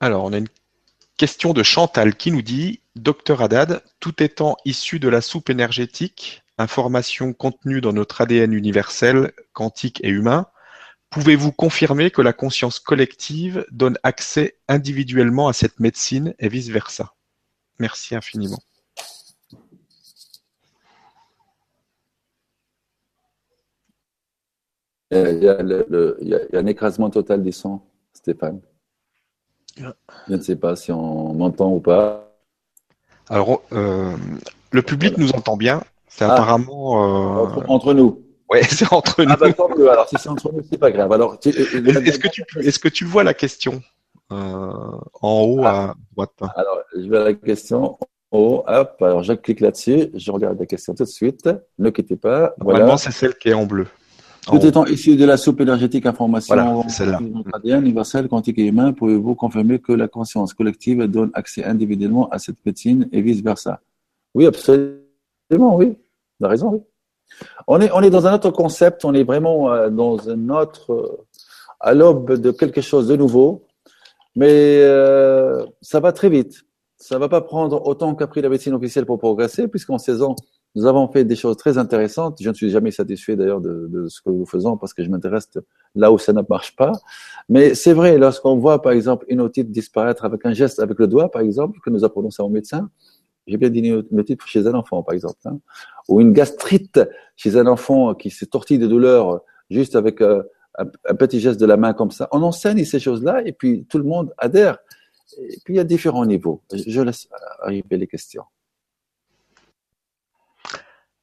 Alors, 0.00 0.24
on 0.24 0.32
a 0.32 0.38
une 0.38 0.48
question 1.16 1.52
de 1.52 1.62
Chantal 1.62 2.16
qui 2.16 2.32
nous 2.32 2.42
dit 2.42 2.80
Docteur 2.96 3.40
Haddad, 3.40 3.84
tout 4.00 4.20
étant 4.20 4.56
issu 4.64 4.98
de 4.98 5.08
la 5.08 5.20
soupe 5.20 5.48
énergétique, 5.48 6.42
information 6.58 7.32
contenue 7.32 7.80
dans 7.80 7.92
notre 7.92 8.20
ADN 8.20 8.52
universel, 8.52 9.32
quantique 9.52 10.00
et 10.02 10.08
humain, 10.08 10.48
Pouvez-vous 11.10 11.50
confirmer 11.50 12.12
que 12.12 12.22
la 12.22 12.32
conscience 12.32 12.78
collective 12.78 13.66
donne 13.72 13.98
accès 14.04 14.56
individuellement 14.68 15.48
à 15.48 15.52
cette 15.52 15.80
médecine 15.80 16.34
et 16.38 16.48
vice-versa? 16.48 17.14
Merci 17.80 18.14
infiniment. 18.14 18.60
Il 25.10 25.42
y, 25.42 25.48
a 25.48 26.58
un 26.58 26.66
écrasement 26.66 27.10
total 27.10 27.42
des 27.42 27.50
sons, 27.50 27.80
Stéphane. 28.12 28.60
Je 29.76 29.88
ne 30.28 30.40
sais 30.40 30.54
pas 30.54 30.76
si 30.76 30.92
on 30.92 31.34
m'entend 31.34 31.72
ou 31.72 31.80
pas. 31.80 32.36
Alors, 33.28 33.62
euh, 33.72 34.16
le 34.70 34.82
public 34.82 35.18
nous 35.18 35.30
entend 35.32 35.56
bien. 35.56 35.82
C'est 36.06 36.24
ah. 36.24 36.34
apparemment. 36.34 37.48
Euh, 37.48 37.64
entre, 37.66 37.94
nous. 37.94 38.22
Ouais, 38.50 38.62
c'est 38.68 38.92
entre 38.92 39.24
ah, 39.26 39.36
nous. 39.76 39.88
Alors, 39.88 40.08
si 40.08 40.16
c'est 40.18 40.28
entre 40.28 40.52
nous, 40.52 40.62
c'est 40.68 40.78
pas 40.78 40.90
grave. 40.90 41.12
Alors, 41.12 41.38
euh, 41.46 41.50
est-ce 41.50 42.18
que 42.18 42.28
tu 42.28 42.44
est-ce 42.58 42.78
que 42.78 42.88
tu 42.88 43.04
vois 43.04 43.22
la 43.22 43.34
question 43.34 43.80
euh, 44.32 44.36
en 45.22 45.42
haut 45.42 45.62
ah. 45.64 45.90
à 45.90 45.94
droite? 46.12 46.32
Alors, 46.56 46.80
je 46.96 47.06
vois 47.06 47.24
la 47.24 47.34
question 47.34 47.96
en 48.30 48.38
haut. 48.38 48.64
Hop, 48.66 48.96
alors 49.00 49.22
je 49.22 49.34
clique 49.34 49.60
là-dessus. 49.60 50.10
Je 50.14 50.30
regarde 50.32 50.58
la 50.58 50.66
question 50.66 50.94
tout 50.94 51.04
de 51.04 51.08
suite. 51.08 51.48
Ne 51.78 51.90
quittez 51.90 52.16
pas. 52.16 52.54
Normalement, 52.58 52.96
c'est 52.96 53.12
celle 53.12 53.36
qui 53.36 53.50
est 53.50 53.54
en 53.54 53.66
bleu. 53.66 53.86
Tout 54.46 54.66
étant 54.66 54.86
issu 54.86 55.16
de 55.16 55.24
la 55.24 55.36
soupe 55.36 55.60
énergétique 55.60 56.06
information 56.06 56.54
voilà, 56.54 57.78
universelle, 57.78 58.26
quantique 58.26 58.58
et 58.58 58.64
humain, 58.64 58.92
pouvez-vous 58.92 59.34
confirmer 59.34 59.78
que 59.78 59.92
la 59.92 60.08
conscience 60.08 60.54
collective 60.54 61.04
donne 61.04 61.30
accès 61.34 61.62
individuellement 61.62 62.28
à 62.30 62.38
cette 62.38 62.56
médecine 62.64 63.06
et 63.12 63.20
vice-versa? 63.20 63.80
Oui, 64.34 64.46
absolument, 64.46 65.76
oui. 65.76 65.94
Avez 66.40 66.50
raison, 66.52 66.70
oui. 66.72 66.80
On 67.66 67.80
est, 67.80 67.90
on 67.92 68.00
est 68.02 68.10
dans 68.10 68.26
un 68.26 68.34
autre 68.34 68.50
concept, 68.50 69.04
on 69.04 69.14
est 69.14 69.24
vraiment 69.24 69.72
euh, 69.72 69.90
dans 69.90 70.28
un 70.28 70.48
autre, 70.48 70.92
euh, 70.92 71.26
à 71.80 71.94
l'aube 71.94 72.32
de 72.32 72.50
quelque 72.50 72.80
chose 72.80 73.08
de 73.08 73.16
nouveau, 73.16 73.66
mais 74.36 74.80
euh, 74.82 75.64
ça 75.80 76.00
va 76.00 76.12
très 76.12 76.28
vite. 76.28 76.64
Ça 76.96 77.18
va 77.18 77.28
pas 77.28 77.40
prendre 77.40 77.86
autant 77.86 78.14
qu'a 78.14 78.26
pris 78.26 78.42
la 78.42 78.50
médecine 78.50 78.74
officielle 78.74 79.06
pour 79.06 79.18
progresser, 79.18 79.68
puisqu'en 79.68 79.98
16 79.98 80.22
ans, 80.22 80.36
nous 80.76 80.86
avons 80.86 81.08
fait 81.08 81.24
des 81.24 81.34
choses 81.34 81.56
très 81.56 81.78
intéressantes. 81.78 82.38
Je 82.40 82.48
ne 82.48 82.54
suis 82.54 82.70
jamais 82.70 82.90
satisfait 82.90 83.34
d'ailleurs 83.36 83.60
de, 83.60 83.88
de, 83.88 84.08
ce 84.08 84.20
que 84.20 84.30
nous 84.30 84.46
faisons 84.46 84.76
parce 84.76 84.94
que 84.94 85.02
je 85.02 85.08
m'intéresse 85.10 85.48
là 85.94 86.12
où 86.12 86.18
ça 86.18 86.32
ne 86.32 86.42
marche 86.48 86.76
pas. 86.76 86.92
Mais 87.48 87.74
c'est 87.74 87.92
vrai, 87.92 88.18
lorsqu'on 88.18 88.56
voit 88.56 88.80
par 88.80 88.92
exemple 88.92 89.24
une 89.28 89.40
otite 89.40 89.70
disparaître 89.70 90.24
avec 90.24 90.44
un 90.46 90.52
geste 90.52 90.78
avec 90.78 90.98
le 90.98 91.08
doigt, 91.08 91.30
par 91.30 91.42
exemple, 91.42 91.80
que 91.84 91.90
nous 91.90 92.04
apprenons 92.04 92.30
ça 92.30 92.44
au 92.44 92.48
médecin, 92.48 92.88
j'ai 93.46 93.56
bien 93.56 93.70
dit 93.70 93.80
une 93.80 94.20
otite 94.20 94.40
chez 94.46 94.66
un 94.66 94.74
enfant, 94.74 95.02
par 95.02 95.14
exemple, 95.14 95.38
hein, 95.44 95.58
ou 96.08 96.20
une 96.20 96.32
gastrite 96.32 97.00
chez 97.36 97.56
un 97.56 97.66
enfant 97.66 98.14
qui 98.14 98.30
se 98.30 98.44
tortille 98.44 98.78
de 98.78 98.86
douleur 98.86 99.42
juste 99.70 99.96
avec 99.96 100.20
euh, 100.20 100.42
un, 100.78 101.14
petit 101.14 101.40
geste 101.40 101.60
de 101.60 101.66
la 101.66 101.76
main 101.76 101.92
comme 101.92 102.10
ça. 102.10 102.28
On 102.32 102.42
enseigne 102.42 102.84
ces 102.84 103.00
choses-là 103.00 103.42
et 103.44 103.52
puis 103.52 103.86
tout 103.88 103.98
le 103.98 104.04
monde 104.04 104.32
adhère. 104.38 104.78
Et 105.38 105.58
puis 105.64 105.74
il 105.74 105.76
y 105.76 105.80
a 105.80 105.84
différents 105.84 106.26
niveaux. 106.26 106.62
Je 106.72 107.00
laisse 107.00 107.28
arriver 107.62 107.96
les 107.96 108.06
questions. 108.06 108.44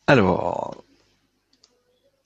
Alors, 0.07 0.84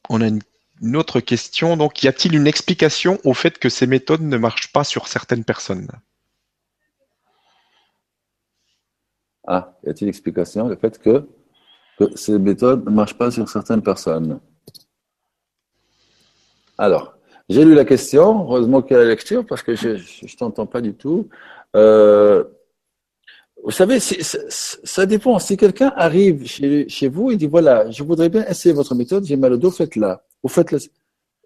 on 0.09 0.21
a 0.21 0.27
une 0.27 0.95
autre 0.95 1.19
question. 1.19 1.77
Donc, 1.77 2.03
y 2.03 2.07
a-t-il 2.07 2.35
une 2.35 2.45
explication 2.45 3.19
au 3.23 3.33
fait 3.33 3.57
que 3.57 3.69
ces 3.69 3.87
méthodes 3.87 4.21
ne 4.21 4.37
marchent 4.37 4.71
pas 4.71 4.83
sur 4.83 5.07
certaines 5.07 5.43
personnes? 5.43 5.87
Ah, 9.45 9.73
y 9.85 9.89
a-t-il 9.89 10.07
explication? 10.07 10.67
Le 10.67 10.75
fait 10.75 10.99
que, 10.99 11.27
ces 12.15 12.39
méthodes 12.39 12.85
ne 12.85 12.91
marchent 12.91 13.17
pas 13.17 13.29
sur 13.29 13.47
certaines 13.47 13.81
personnes. 13.81 14.39
Alors, 16.77 17.15
j'ai 17.49 17.63
lu 17.63 17.75
la 17.75 17.85
question. 17.85 18.43
Heureusement 18.43 18.81
qu'il 18.81 18.95
y 18.95 18.99
a 18.99 19.03
la 19.03 19.09
lecture 19.09 19.45
parce 19.45 19.61
que 19.61 19.75
je 19.75 19.89
ne 19.89 20.37
t'entends 20.37 20.65
pas 20.65 20.81
du 20.81 20.93
tout. 20.93 21.29
Euh, 21.75 22.43
vous 23.63 23.71
savez, 23.71 23.99
ça 23.99 25.05
dépend. 25.05 25.37
Si 25.37 25.57
quelqu'un 25.57 25.93
arrive 25.95 26.47
chez, 26.47 26.89
chez, 26.89 27.07
vous 27.07 27.31
et 27.31 27.35
dit 27.35 27.47
voilà, 27.47 27.89
je 27.91 28.03
voudrais 28.03 28.29
bien 28.29 28.45
essayer 28.47 28.73
votre 28.73 28.95
méthode, 28.95 29.25
j'ai 29.25 29.35
mal 29.35 29.53
au 29.53 29.57
dos, 29.57 29.69
faites-la. 29.69 30.23
Vous 30.41 30.49
faites-la. 30.49 30.79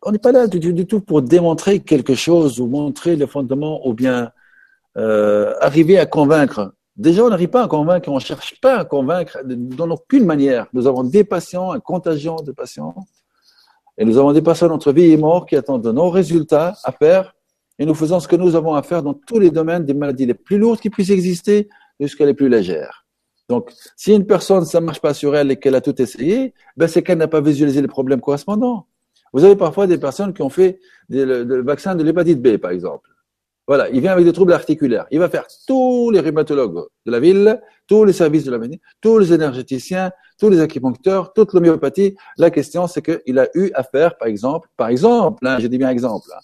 On 0.03 0.11
n'est 0.11 0.19
pas 0.19 0.31
là 0.31 0.47
du, 0.47 0.73
du, 0.73 0.85
tout 0.85 1.01
pour 1.01 1.22
démontrer 1.22 1.80
quelque 1.80 2.15
chose 2.15 2.59
ou 2.61 2.67
montrer 2.67 3.15
le 3.15 3.26
fondement 3.26 3.85
ou 3.88 3.93
bien 3.93 4.31
euh, 4.97 5.53
arriver 5.59 5.97
à 5.97 6.05
convaincre. 6.05 6.74
Déjà, 6.95 7.26
on 7.26 7.30
n'arrive 7.30 7.49
pas 7.49 7.63
à 7.63 7.67
convaincre, 7.67 8.09
on 8.09 8.15
ne 8.15 8.19
cherche 8.19 8.59
pas 8.61 8.77
à 8.77 8.85
convaincre 8.85 9.39
dans 9.45 9.89
aucune 9.89 10.26
manière. 10.26 10.67
Nous 10.72 10.88
avons 10.88 11.03
des 11.03 11.26
patients, 11.26 11.72
un 11.72 11.80
contagion 11.80 12.38
de 12.38 12.53
patients, 12.53 12.95
et 13.97 14.05
nous 14.05 14.17
avons 14.17 14.31
des 14.31 14.41
personnes 14.41 14.72
entre 14.72 14.93
vie 14.93 15.11
et 15.11 15.17
mort 15.17 15.45
qui 15.45 15.57
attendent 15.57 15.84
de 15.84 15.91
nos 15.91 16.09
résultats 16.09 16.73
à 16.84 16.91
faire, 16.93 17.35
et 17.80 17.85
nous 17.85 17.95
faisons 17.95 18.22
ce 18.22 18.27
que 18.30 18.38
nous 18.38 18.55
avons 18.55 18.76
à 18.76 18.84
faire 18.84 19.03
dans 19.03 19.13
tous 19.13 19.39
les 19.39 19.51
domaines 19.51 19.84
des 19.84 19.93
maladies 19.93 20.26
les 20.26 20.34
plus 20.34 20.57
lourdes 20.57 20.80
qui 20.80 20.89
puissent 20.89 21.09
exister 21.09 21.67
jusqu'à 21.99 22.26
les 22.26 22.34
plus 22.34 22.47
légères. 22.47 23.05
Donc, 23.49 23.72
si 23.97 24.13
une 24.13 24.26
personne, 24.26 24.65
ça 24.65 24.80
ne 24.80 24.85
marche 24.85 25.01
pas 25.01 25.13
sur 25.13 25.35
elle 25.35 25.51
et 25.51 25.57
qu'elle 25.57 25.76
a 25.76 25.81
tout 25.81 26.01
essayé, 26.01 26.53
ben 26.77 26.88
c'est 26.88 27.03
qu'elle 27.03 27.17
n'a 27.17 27.27
pas 27.27 27.41
visualisé 27.41 27.81
les 27.81 27.88
problèmes 27.88 28.22
correspondants. 28.22 28.88
Vous 29.34 29.43
avez 29.43 29.57
parfois 29.57 29.85
des 29.85 29.97
personnes 29.97 30.34
qui 30.34 30.41
ont 30.41 30.49
fait 30.49 30.80
le 31.09 31.61
vaccin 31.61 31.93
de 31.93 32.03
l'hépatite 32.03 32.41
B, 32.41 32.57
par 32.57 32.72
exemple. 32.72 33.09
Voilà, 33.67 33.89
il 33.89 33.99
vient 33.99 34.11
avec 34.11 34.25
des 34.25 34.33
troubles 34.33 34.53
articulaires. 34.53 35.07
Il 35.09 35.19
va 35.19 35.27
faire 35.27 35.45
tous 35.67 36.11
les 36.11 36.19
rhumatologues 36.19 36.85
de 37.05 37.11
la 37.11 37.19
ville, 37.19 37.59
tous 37.87 38.03
les 38.03 38.13
services 38.13 38.43
de 38.43 38.51
la 38.51 38.59
ville, 38.59 38.77
tous 39.01 39.17
les 39.17 39.33
énergéticiens, 39.33 40.11
tous 40.39 40.49
les 40.49 40.59
acupuncteurs, 40.61 41.33
toute 41.33 41.53
l'homéopathie. 41.53 42.15
La 42.37 42.51
question, 42.51 42.85
c'est 42.85 43.01
qu'il 43.01 43.39
a 43.39 43.47
eu 43.55 43.71
affaire, 43.73 44.17
par 44.17 44.27
exemple, 44.27 44.69
par 44.77 44.89
exemple, 44.89 45.45
hein, 45.47 45.57
j'ai 45.59 45.69
dit 45.69 45.79
bien 45.79 45.89
exemple, 45.89 46.29
hein, 46.31 46.39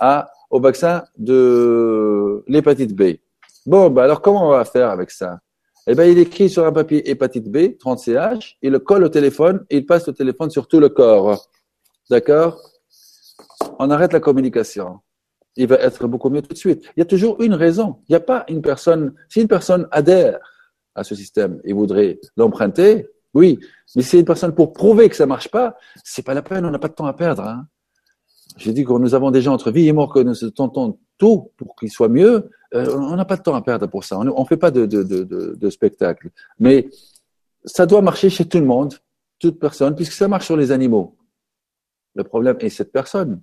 à, 0.00 0.30
au 0.50 0.60
vaccin 0.60 1.04
de 1.16 2.42
l'hépatite 2.48 2.94
B. 2.96 3.18
Bon, 3.64 3.90
bah 3.90 4.04
alors 4.04 4.20
comment 4.20 4.48
on 4.48 4.50
va 4.50 4.64
faire 4.64 4.90
avec 4.90 5.10
ça? 5.10 5.38
Eh 5.88 5.94
bien, 5.94 6.04
il 6.04 6.18
écrit 6.18 6.50
sur 6.50 6.66
un 6.66 6.72
papier 6.72 7.08
hépatite 7.08 7.48
B, 7.48 7.78
30 7.78 8.00
CH, 8.00 8.58
il 8.60 8.72
le 8.72 8.80
colle 8.80 9.04
au 9.04 9.08
téléphone 9.08 9.64
et 9.70 9.76
il 9.78 9.86
passe 9.86 10.08
le 10.08 10.14
téléphone 10.14 10.50
sur 10.50 10.66
tout 10.66 10.80
le 10.80 10.88
corps. 10.88 11.48
D'accord? 12.10 12.60
On 13.78 13.90
arrête 13.90 14.12
la 14.12 14.20
communication 14.20 15.00
il 15.56 15.66
va 15.66 15.76
être 15.76 16.06
beaucoup 16.06 16.30
mieux 16.30 16.42
tout 16.42 16.52
de 16.52 16.58
suite. 16.58 16.84
Il 16.96 17.00
y 17.00 17.02
a 17.02 17.06
toujours 17.06 17.40
une 17.42 17.54
raison. 17.54 17.96
Il 18.08 18.12
n'y 18.12 18.16
a 18.16 18.20
pas 18.20 18.44
une 18.48 18.62
personne. 18.62 19.14
Si 19.28 19.40
une 19.40 19.48
personne 19.48 19.88
adhère 19.90 20.38
à 20.94 21.04
ce 21.04 21.14
système 21.14 21.60
et 21.64 21.72
voudrait 21.72 22.20
l'emprunter, 22.36 23.08
oui. 23.34 23.58
Mais 23.94 24.02
si 24.02 24.18
une 24.18 24.24
personne 24.24 24.54
pour 24.54 24.72
prouver 24.72 25.08
que 25.08 25.16
ça 25.16 25.26
marche 25.26 25.48
pas, 25.48 25.76
c'est 26.04 26.24
pas 26.24 26.34
la 26.34 26.42
peine. 26.42 26.64
On 26.64 26.70
n'a 26.70 26.78
pas 26.78 26.88
de 26.88 26.94
temps 26.94 27.06
à 27.06 27.12
perdre. 27.12 27.42
Hein. 27.42 27.66
J'ai 28.56 28.72
dit 28.72 28.84
que 28.84 28.92
nous 28.92 29.14
avons 29.14 29.32
gens 29.34 29.52
entre 29.52 29.70
vie 29.70 29.88
et 29.88 29.92
mort 29.92 30.12
que 30.12 30.20
nous 30.20 30.34
tentons 30.50 30.98
tout 31.18 31.52
pour 31.56 31.76
qu'il 31.76 31.90
soit 31.90 32.08
mieux. 32.08 32.50
Euh, 32.74 32.96
on 32.96 33.16
n'a 33.16 33.24
pas 33.24 33.36
de 33.36 33.42
temps 33.42 33.54
à 33.54 33.62
perdre 33.62 33.86
pour 33.86 34.04
ça. 34.04 34.18
On 34.18 34.24
ne 34.24 34.46
fait 34.46 34.56
pas 34.56 34.70
de, 34.70 35.70
spectacle. 35.70 36.30
Mais 36.58 36.88
ça 37.64 37.86
doit 37.86 38.02
marcher 38.02 38.30
chez 38.30 38.46
tout 38.46 38.58
le 38.58 38.64
monde, 38.64 38.94
toute 39.38 39.58
personne, 39.58 39.94
puisque 39.94 40.12
ça 40.12 40.28
marche 40.28 40.46
sur 40.46 40.56
les 40.56 40.72
animaux. 40.72 41.16
Le 42.14 42.24
problème 42.24 42.56
est 42.60 42.70
cette 42.70 42.92
personne. 42.92 43.42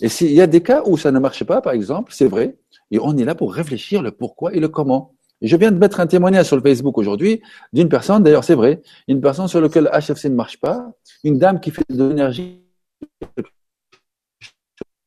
Et 0.00 0.08
s'il 0.08 0.32
y 0.32 0.40
a 0.40 0.46
des 0.46 0.62
cas 0.62 0.82
où 0.86 0.96
ça 0.96 1.10
ne 1.10 1.18
marche 1.18 1.44
pas, 1.44 1.60
par 1.60 1.72
exemple, 1.72 2.12
c'est 2.14 2.28
vrai, 2.28 2.56
et 2.90 2.98
on 3.00 3.16
est 3.16 3.24
là 3.24 3.34
pour 3.34 3.52
réfléchir 3.52 4.02
le 4.02 4.12
pourquoi 4.12 4.54
et 4.54 4.60
le 4.60 4.68
comment. 4.68 5.14
Je 5.42 5.56
viens 5.56 5.72
de 5.72 5.78
mettre 5.78 6.00
un 6.00 6.06
témoignage 6.06 6.46
sur 6.46 6.56
le 6.56 6.62
Facebook 6.62 6.98
aujourd'hui 6.98 7.40
d'une 7.72 7.88
personne, 7.88 8.22
d'ailleurs 8.22 8.44
c'est 8.44 8.54
vrai, 8.54 8.82
une 9.08 9.20
personne 9.20 9.48
sur 9.48 9.60
laquelle 9.60 9.90
HFC 9.92 10.28
ne 10.28 10.34
marche 10.34 10.60
pas, 10.60 10.92
une 11.24 11.38
dame 11.38 11.60
qui 11.60 11.70
fait 11.70 11.82
de 11.88 12.08
l'énergie 12.08 12.60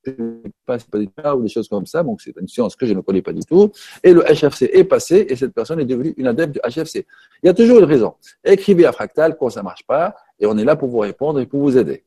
ou 0.05 1.41
des 1.41 1.49
choses 1.49 1.67
comme 1.69 1.85
ça, 1.85 2.03
donc 2.03 2.21
c'est 2.21 2.35
une 2.39 2.47
science 2.47 2.75
que 2.75 2.85
je 2.85 2.93
ne 2.93 3.01
connais 3.01 3.21
pas 3.21 3.31
du 3.31 3.41
tout, 3.41 3.71
et 4.03 4.11
le 4.13 4.21
HFC 4.21 4.69
est 4.73 4.83
passé 4.83 5.25
et 5.29 5.35
cette 5.35 5.53
personne 5.53 5.79
est 5.79 5.85
devenue 5.85 6.13
une 6.17 6.27
adepte 6.27 6.53
du 6.53 6.59
HFC. 6.59 7.05
Il 7.41 7.47
y 7.47 7.49
a 7.49 7.53
toujours 7.53 7.79
une 7.79 7.85
raison. 7.85 8.15
Écrivez 8.43 8.85
à 8.85 8.91
Fractal 8.91 9.37
quand 9.37 9.49
ça 9.49 9.61
ne 9.61 9.65
marche 9.65 9.85
pas 9.85 10.15
et 10.39 10.45
on 10.45 10.57
est 10.57 10.65
là 10.65 10.75
pour 10.75 10.89
vous 10.89 10.99
répondre 10.99 11.39
et 11.39 11.45
pour 11.45 11.61
vous 11.61 11.77
aider, 11.77 12.05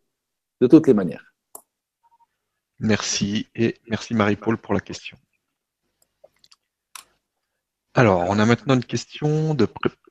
de 0.60 0.66
toutes 0.66 0.86
les 0.88 0.94
manières. 0.94 1.35
Merci 2.80 3.46
et 3.54 3.76
merci 3.88 4.14
Marie-Paul 4.14 4.58
pour 4.58 4.74
la 4.74 4.80
question. 4.80 5.16
Alors, 7.94 8.24
on 8.28 8.38
a 8.38 8.44
maintenant 8.44 8.74
une 8.74 8.84
question 8.84 9.54
de 9.54 9.66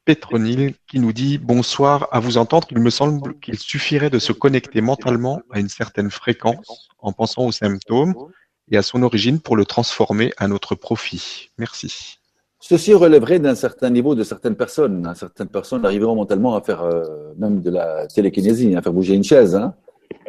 Petronil 0.06 0.74
qui 0.88 1.00
nous 1.00 1.14
dit 1.14 1.38
Bonsoir, 1.38 2.08
à 2.12 2.20
vous 2.20 2.38
entendre, 2.38 2.68
il 2.72 2.80
me 2.80 2.90
semble 2.90 3.38
qu'il 3.40 3.60
suffirait 3.60 4.10
de 4.10 4.18
se 4.18 4.32
connecter 4.32 4.82
mentalement 4.82 5.42
à 5.52 5.60
une 5.60 5.70
certaine 5.70 6.10
fréquence 6.10 6.90
en 6.98 7.14
pensant 7.14 7.46
aux 7.46 7.52
symptômes 7.52 8.16
et 8.72 8.78
à 8.78 8.82
son 8.82 9.04
origine 9.04 9.40
pour 9.40 9.56
le 9.56 9.66
transformer 9.66 10.34
à 10.38 10.48
notre 10.48 10.74
profit. 10.74 11.52
Merci. 11.60 12.18
Ceci 12.60 12.96
relèverait 12.96 13.38
d'un 13.38 13.54
certain 13.54 13.92
niveau 13.92 14.16
de 14.16 14.24
certaines 14.24 14.56
personnes. 14.56 15.14
Certaines 15.16 15.50
personnes 15.50 15.86
arriveront 15.86 16.16
mentalement 16.16 16.56
à 16.56 16.62
faire 16.62 16.82
euh, 16.82 17.04
même 17.38 17.62
de 17.62 17.70
la 17.70 18.08
télékinésie, 18.08 18.76
à 18.76 18.82
faire 18.82 18.94
bouger 18.94 19.14
une 19.14 19.24
chaise, 19.24 19.56
hein. 19.56 19.76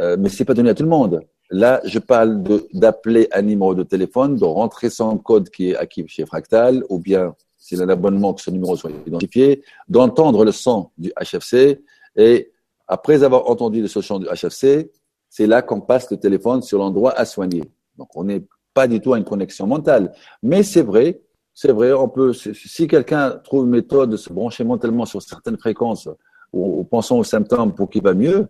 euh, 0.01 0.19
mais 0.19 0.29
ce 0.29 0.43
n'est 0.43 0.45
pas 0.45 0.53
donné 0.53 0.69
à 0.69 0.75
tout 0.75 0.83
le 0.83 0.91
monde. 0.91 1.23
Là, 1.51 1.81
je 1.85 1.99
parle 1.99 2.43
d'appeler 2.73 3.29
un 3.33 3.43
numéro 3.43 3.75
de 3.75 3.83
téléphone, 3.83 4.37
de 4.37 4.45
rentrer 4.45 4.91
son 4.91 5.17
code 5.19 5.49
qui 5.51 5.71
est 5.71 5.77
acquis 5.77 6.05
chez 6.09 6.27
Fractal, 6.27 6.85
ou 6.89 6.99
bien, 6.99 7.35
s'il 7.57 7.81
a 7.81 7.85
un 7.85 7.89
abonnement, 7.89 8.35
que 8.35 8.41
ce 8.41 8.51
numéro 8.51 8.77
soit 8.77 8.91
identifié, 9.07 9.63
d'entendre 9.89 10.45
le 10.45 10.53
son 10.53 10.91
du 10.99 11.13
HFC, 11.21 11.83
et 12.17 12.51
après 12.89 13.23
avoir 13.23 13.49
entendu 13.49 13.81
le 13.81 13.89
son 13.89 14.19
du 14.19 14.27
HFC, 14.27 14.91
c'est 15.29 15.47
là 15.47 15.63
qu'on 15.63 15.81
passe 15.81 16.11
le 16.11 16.17
téléphone 16.17 16.63
sur 16.63 16.79
l'endroit 16.79 17.13
à 17.13 17.25
soigner. 17.25 17.63
Donc, 17.97 18.09
on 18.17 18.25
n'est 18.25 18.45
pas 18.75 18.87
du 18.89 19.01
tout 19.01 19.15
à 19.15 19.19
une 19.19 19.25
connexion 19.25 19.67
mentale. 19.67 20.13
Mais 20.43 20.63
c'est 20.63 20.83
vrai, 20.83 21.21
c'est 21.55 21.73
vrai, 21.73 21.93
on 21.93 22.09
peut, 22.09 22.33
si 22.33 22.87
quelqu'un 22.87 23.31
trouve 23.43 23.65
une 23.65 23.71
méthode 23.71 24.11
de 24.11 24.17
se 24.17 24.33
brancher 24.33 24.65
mentalement 24.65 25.07
sur 25.07 25.23
certaines 25.23 25.59
fréquences, 25.59 26.09
ou, 26.53 26.87
ou 26.91 26.97
aux 26.97 27.25
symptômes 27.25 27.75
pour 27.75 27.89
qu'il 27.89 28.03
va 28.03 28.15
mieux, 28.15 28.49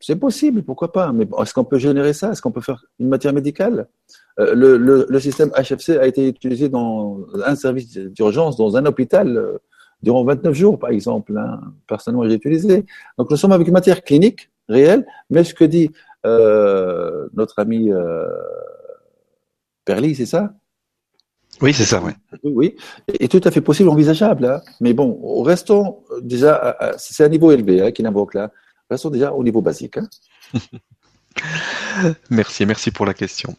c'est 0.00 0.16
possible, 0.16 0.62
pourquoi 0.62 0.92
pas. 0.92 1.12
Mais 1.12 1.28
est-ce 1.40 1.52
qu'on 1.52 1.64
peut 1.64 1.78
générer 1.78 2.14
ça? 2.14 2.32
Est-ce 2.32 2.40
qu'on 2.40 2.50
peut 2.50 2.62
faire 2.62 2.84
une 2.98 3.08
matière 3.08 3.34
médicale? 3.34 3.86
Euh, 4.38 4.54
le, 4.54 4.78
le, 4.78 5.06
le, 5.08 5.20
système 5.20 5.50
HFC 5.50 5.98
a 5.98 6.06
été 6.06 6.28
utilisé 6.28 6.70
dans 6.70 7.20
un 7.44 7.54
service 7.54 7.92
d'urgence, 7.92 8.56
dans 8.56 8.76
un 8.76 8.86
hôpital, 8.86 9.36
euh, 9.36 9.58
durant 10.02 10.24
29 10.24 10.54
jours, 10.54 10.78
par 10.78 10.90
exemple. 10.90 11.36
Hein. 11.36 11.60
Personnellement, 11.86 12.26
j'ai 12.26 12.34
utilisé. 12.34 12.86
Donc, 13.18 13.30
nous 13.30 13.36
sommes 13.36 13.52
avec 13.52 13.66
une 13.68 13.74
matière 13.74 14.02
clinique, 14.02 14.50
réelle, 14.68 15.06
mais 15.28 15.44
ce 15.44 15.52
que 15.52 15.64
dit 15.64 15.90
euh, 16.24 17.28
notre 17.34 17.58
ami 17.58 17.90
Perly, 19.84 20.14
c'est 20.14 20.26
ça? 20.26 20.54
Oui, 21.60 21.74
c'est 21.74 21.84
ça, 21.84 22.00
oui. 22.02 22.12
Oui, 22.42 22.76
est 23.06 23.30
tout 23.30 23.40
à 23.44 23.50
fait 23.50 23.60
possible, 23.60 23.90
envisageable. 23.90 24.46
Hein. 24.46 24.62
Mais 24.80 24.94
bon, 24.94 25.42
restons 25.42 25.98
déjà, 26.22 26.94
c'est 26.96 27.22
un 27.22 27.28
niveau 27.28 27.50
élevé 27.52 27.82
hein, 27.82 27.90
qu'il 27.90 28.06
invoque 28.06 28.32
là. 28.32 28.50
Restons 28.90 29.10
déjà 29.10 29.32
au 29.32 29.44
niveau 29.44 29.62
basique. 29.62 29.98
Hein. 29.98 30.08
merci, 32.30 32.66
merci 32.66 32.90
pour 32.90 33.06
la 33.06 33.14
question. 33.14 33.56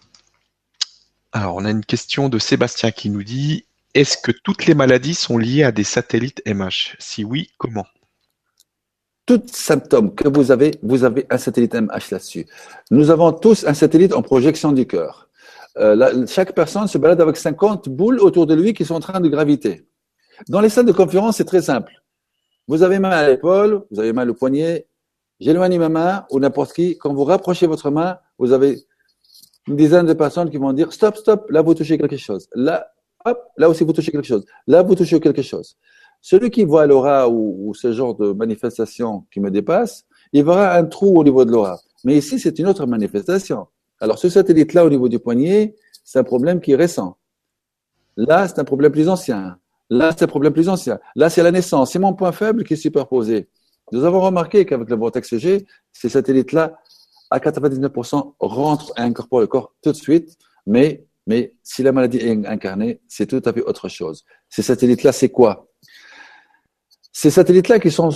Alors, 1.31 1.55
on 1.55 1.63
a 1.63 1.71
une 1.71 1.85
question 1.85 2.27
de 2.27 2.37
Sébastien 2.37 2.91
qui 2.91 3.09
nous 3.09 3.23
dit 3.23 3.65
Est-ce 3.93 4.17
que 4.17 4.33
toutes 4.43 4.65
les 4.65 4.75
maladies 4.75 5.15
sont 5.15 5.37
liées 5.37 5.63
à 5.63 5.71
des 5.71 5.85
satellites 5.85 6.41
MH 6.45 6.97
Si 6.99 7.23
oui, 7.23 7.49
comment? 7.57 7.85
Tout 9.25 9.41
symptôme 9.45 10.13
que 10.13 10.27
vous 10.27 10.51
avez, 10.51 10.77
vous 10.83 11.05
avez 11.05 11.25
un 11.29 11.37
satellite 11.37 11.75
MH 11.75 12.11
là-dessus. 12.11 12.47
Nous 12.89 13.09
avons 13.09 13.31
tous 13.31 13.65
un 13.65 13.73
satellite 13.73 14.13
en 14.13 14.21
projection 14.21 14.73
du 14.73 14.85
cœur. 14.85 15.29
Euh, 15.77 16.27
chaque 16.27 16.53
personne 16.53 16.87
se 16.87 16.97
balade 16.97 17.21
avec 17.21 17.37
50 17.37 17.87
boules 17.87 18.19
autour 18.19 18.45
de 18.45 18.53
lui 18.53 18.73
qui 18.73 18.83
sont 18.83 18.95
en 18.95 18.99
train 18.99 19.21
de 19.21 19.29
graviter. 19.29 19.87
Dans 20.49 20.59
les 20.59 20.67
salles 20.67 20.85
de 20.85 20.91
conférence, 20.91 21.37
c'est 21.37 21.45
très 21.45 21.61
simple. 21.61 21.93
Vous 22.67 22.83
avez 22.83 22.99
mal 22.99 23.13
à 23.13 23.29
l'épaule, 23.29 23.85
vous 23.89 23.99
avez 23.99 24.11
mal 24.11 24.29
au 24.29 24.33
poignet, 24.33 24.87
J'éloigne 25.41 25.79
ma 25.79 25.89
main 25.89 26.25
ou 26.29 26.39
n'importe 26.39 26.73
qui. 26.73 26.97
Quand 26.99 27.11
vous 27.13 27.23
rapprochez 27.23 27.65
votre 27.65 27.89
main, 27.89 28.19
vous 28.37 28.53
avez 28.53 28.77
une 29.67 29.75
dizaine 29.75 30.05
de 30.05 30.13
personnes 30.13 30.51
qui 30.51 30.57
vont 30.57 30.71
dire 30.71 30.93
stop, 30.93 31.17
stop, 31.17 31.49
là 31.49 31.63
vous 31.63 31.73
touchez 31.73 31.97
quelque 31.97 32.15
chose. 32.15 32.47
Là, 32.53 32.91
hop, 33.25 33.39
là 33.57 33.67
aussi 33.67 33.83
vous 33.83 33.91
touchez 33.91 34.11
quelque 34.11 34.27
chose. 34.27 34.45
Là 34.67 34.83
vous 34.83 34.93
touchez 34.93 35.19
quelque 35.19 35.41
chose. 35.41 35.77
Celui 36.21 36.51
qui 36.51 36.63
voit 36.63 36.85
l'aura 36.85 37.27
ou, 37.27 37.73
ce 37.73 37.91
genre 37.91 38.15
de 38.15 38.31
manifestation 38.33 39.25
qui 39.33 39.39
me 39.39 39.49
dépasse, 39.49 40.05
il 40.31 40.45
verra 40.45 40.75
un 40.75 40.85
trou 40.85 41.19
au 41.19 41.23
niveau 41.23 41.43
de 41.43 41.51
l'aura. 41.51 41.79
Mais 42.03 42.15
ici, 42.15 42.37
c'est 42.37 42.59
une 42.59 42.67
autre 42.67 42.85
manifestation. 42.85 43.65
Alors, 43.99 44.19
ce 44.19 44.29
satellite-là, 44.29 44.85
au 44.85 44.89
niveau 44.91 45.09
du 45.09 45.17
poignet, 45.17 45.75
c'est 46.03 46.19
un 46.19 46.23
problème 46.23 46.61
qui 46.61 46.73
est 46.73 46.75
récent. 46.75 47.17
Là, 48.15 48.47
c'est 48.47 48.59
un 48.59 48.63
problème 48.63 48.91
plus 48.91 49.09
ancien. 49.09 49.57
Là, 49.89 50.11
c'est 50.15 50.23
un 50.23 50.27
problème 50.27 50.53
plus 50.53 50.69
ancien. 50.69 50.99
Là, 51.15 51.31
c'est 51.31 51.41
la 51.41 51.51
naissance. 51.51 51.91
C'est 51.91 51.99
mon 51.99 52.13
point 52.13 52.31
faible 52.31 52.63
qui 52.63 52.73
est 52.73 52.77
superposé. 52.77 53.49
Nous 53.91 54.05
avons 54.05 54.21
remarqué 54.21 54.65
qu'avec 54.65 54.89
le 54.89 54.95
vortex 54.95 55.35
G, 55.37 55.65
ces 55.91 56.09
satellites-là, 56.09 56.79
à 57.29 57.39
99%, 57.39 58.33
rentrent 58.39 58.93
et 58.97 59.01
incorporent 59.01 59.41
le 59.41 59.47
corps 59.47 59.73
tout 59.81 59.91
de 59.91 59.97
suite, 59.97 60.37
mais, 60.65 61.05
mais 61.27 61.55
si 61.63 61.83
la 61.83 61.91
maladie 61.91 62.17
est 62.17 62.45
incarnée, 62.45 63.01
c'est 63.07 63.27
tout 63.27 63.41
à 63.43 63.53
fait 63.53 63.63
autre 63.63 63.89
chose. 63.89 64.23
Ces 64.49 64.61
satellites-là, 64.61 65.11
c'est 65.11 65.29
quoi? 65.29 65.67
Ces 67.13 67.29
satellites-là 67.29 67.79
qui 67.79 67.91
sont, 67.91 68.09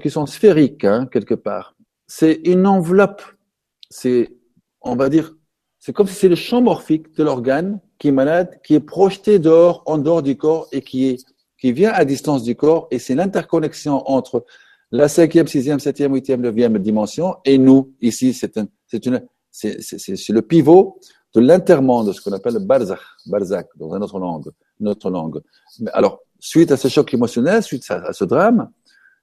qui 0.00 0.10
sont 0.10 0.26
sphériques, 0.26 0.84
hein, 0.84 1.06
quelque 1.10 1.34
part, 1.34 1.74
c'est 2.06 2.40
une 2.44 2.66
enveloppe. 2.66 3.22
C'est, 3.88 4.36
on 4.82 4.96
va 4.96 5.08
dire, 5.08 5.34
c'est 5.78 5.92
comme 5.92 6.06
si 6.06 6.14
c'est 6.14 6.28
le 6.28 6.34
champ 6.34 6.60
morphique 6.60 7.14
de 7.16 7.24
l'organe 7.24 7.80
qui 7.98 8.08
est 8.08 8.12
malade, 8.12 8.60
qui 8.64 8.74
est 8.74 8.80
projeté 8.80 9.38
dehors, 9.38 9.82
en 9.86 9.98
dehors 9.98 10.22
du 10.22 10.36
corps 10.36 10.68
et 10.72 10.82
qui 10.82 11.08
est, 11.08 11.24
qui 11.58 11.72
vient 11.72 11.92
à 11.92 12.04
distance 12.04 12.42
du 12.42 12.56
corps. 12.56 12.88
Et 12.90 12.98
c'est 12.98 13.14
l'interconnexion 13.14 14.02
entre 14.10 14.44
la 14.94 15.08
cinquième, 15.08 15.48
sixième, 15.48 15.80
septième, 15.80 16.14
huitième, 16.14 16.40
neuvième 16.40 16.78
dimension 16.78 17.36
et 17.44 17.58
nous. 17.58 17.92
Ici, 18.00 18.32
c'est 18.32 18.56
un, 18.58 18.68
c'est 18.86 19.04
une, 19.06 19.26
c'est, 19.50 19.80
c'est, 19.80 20.32
le 20.32 20.40
pivot 20.40 21.00
de 21.34 21.40
l'intermonde, 21.40 22.12
ce 22.12 22.20
qu'on 22.20 22.30
appelle 22.30 22.54
le 22.54 22.60
barzakh, 22.60 23.00
barzakh 23.26 23.66
dans 23.76 23.96
une 23.96 24.04
autre 24.04 24.20
langue, 24.20 24.50
notre 24.78 25.10
langue. 25.10 25.40
alors, 25.92 26.20
suite 26.38 26.70
à 26.70 26.76
ce 26.76 26.86
choc 26.86 27.12
émotionnel, 27.12 27.60
suite 27.64 27.84
à, 27.90 28.12
ce 28.12 28.24
drame, 28.24 28.70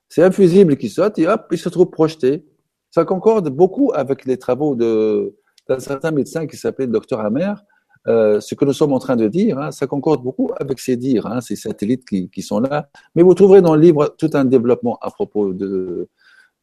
c'est 0.10 0.24
un 0.24 0.32
fusible 0.32 0.76
qui 0.76 0.90
saute 0.90 1.18
et 1.20 1.26
hop, 1.26 1.48
il 1.52 1.58
se 1.58 1.70
trouve 1.70 1.90
projeté. 1.90 2.46
Ça 2.90 3.06
concorde 3.06 3.48
beaucoup 3.48 3.94
avec 3.94 4.26
les 4.26 4.38
travaux 4.38 4.76
de, 4.76 5.38
d'un 5.70 5.80
certain 5.80 6.12
médecin 6.12 6.48
qui 6.48 6.58
s'appelait 6.58 6.88
le 6.88 6.92
docteur 6.92 7.22
Amer. 7.22 7.64
Euh, 8.08 8.40
ce 8.40 8.56
que 8.56 8.66
nous 8.66 8.74
sommes 8.74 8.94
en 8.94 9.00
train 9.00 9.16
de 9.16 9.28
dire, 9.28 9.60
hein, 9.60 9.72
ça 9.72 9.86
concorde 9.86 10.24
beaucoup 10.24 10.52
avec 10.60 10.80
ces 10.80 10.98
dires, 10.98 11.28
hein, 11.28 11.40
ces 11.40 11.56
satellites 11.56 12.08
qui, 12.08 12.30
qui, 12.30 12.42
sont 12.42 12.60
là. 12.60 12.90
Mais 13.14 13.22
vous 13.22 13.36
trouverez 13.36 13.62
dans 13.62 13.76
le 13.76 13.82
livre 13.82 14.16
tout 14.18 14.30
un 14.34 14.44
développement 14.44 14.98
à 15.02 15.12
propos 15.12 15.54
de, 15.54 16.10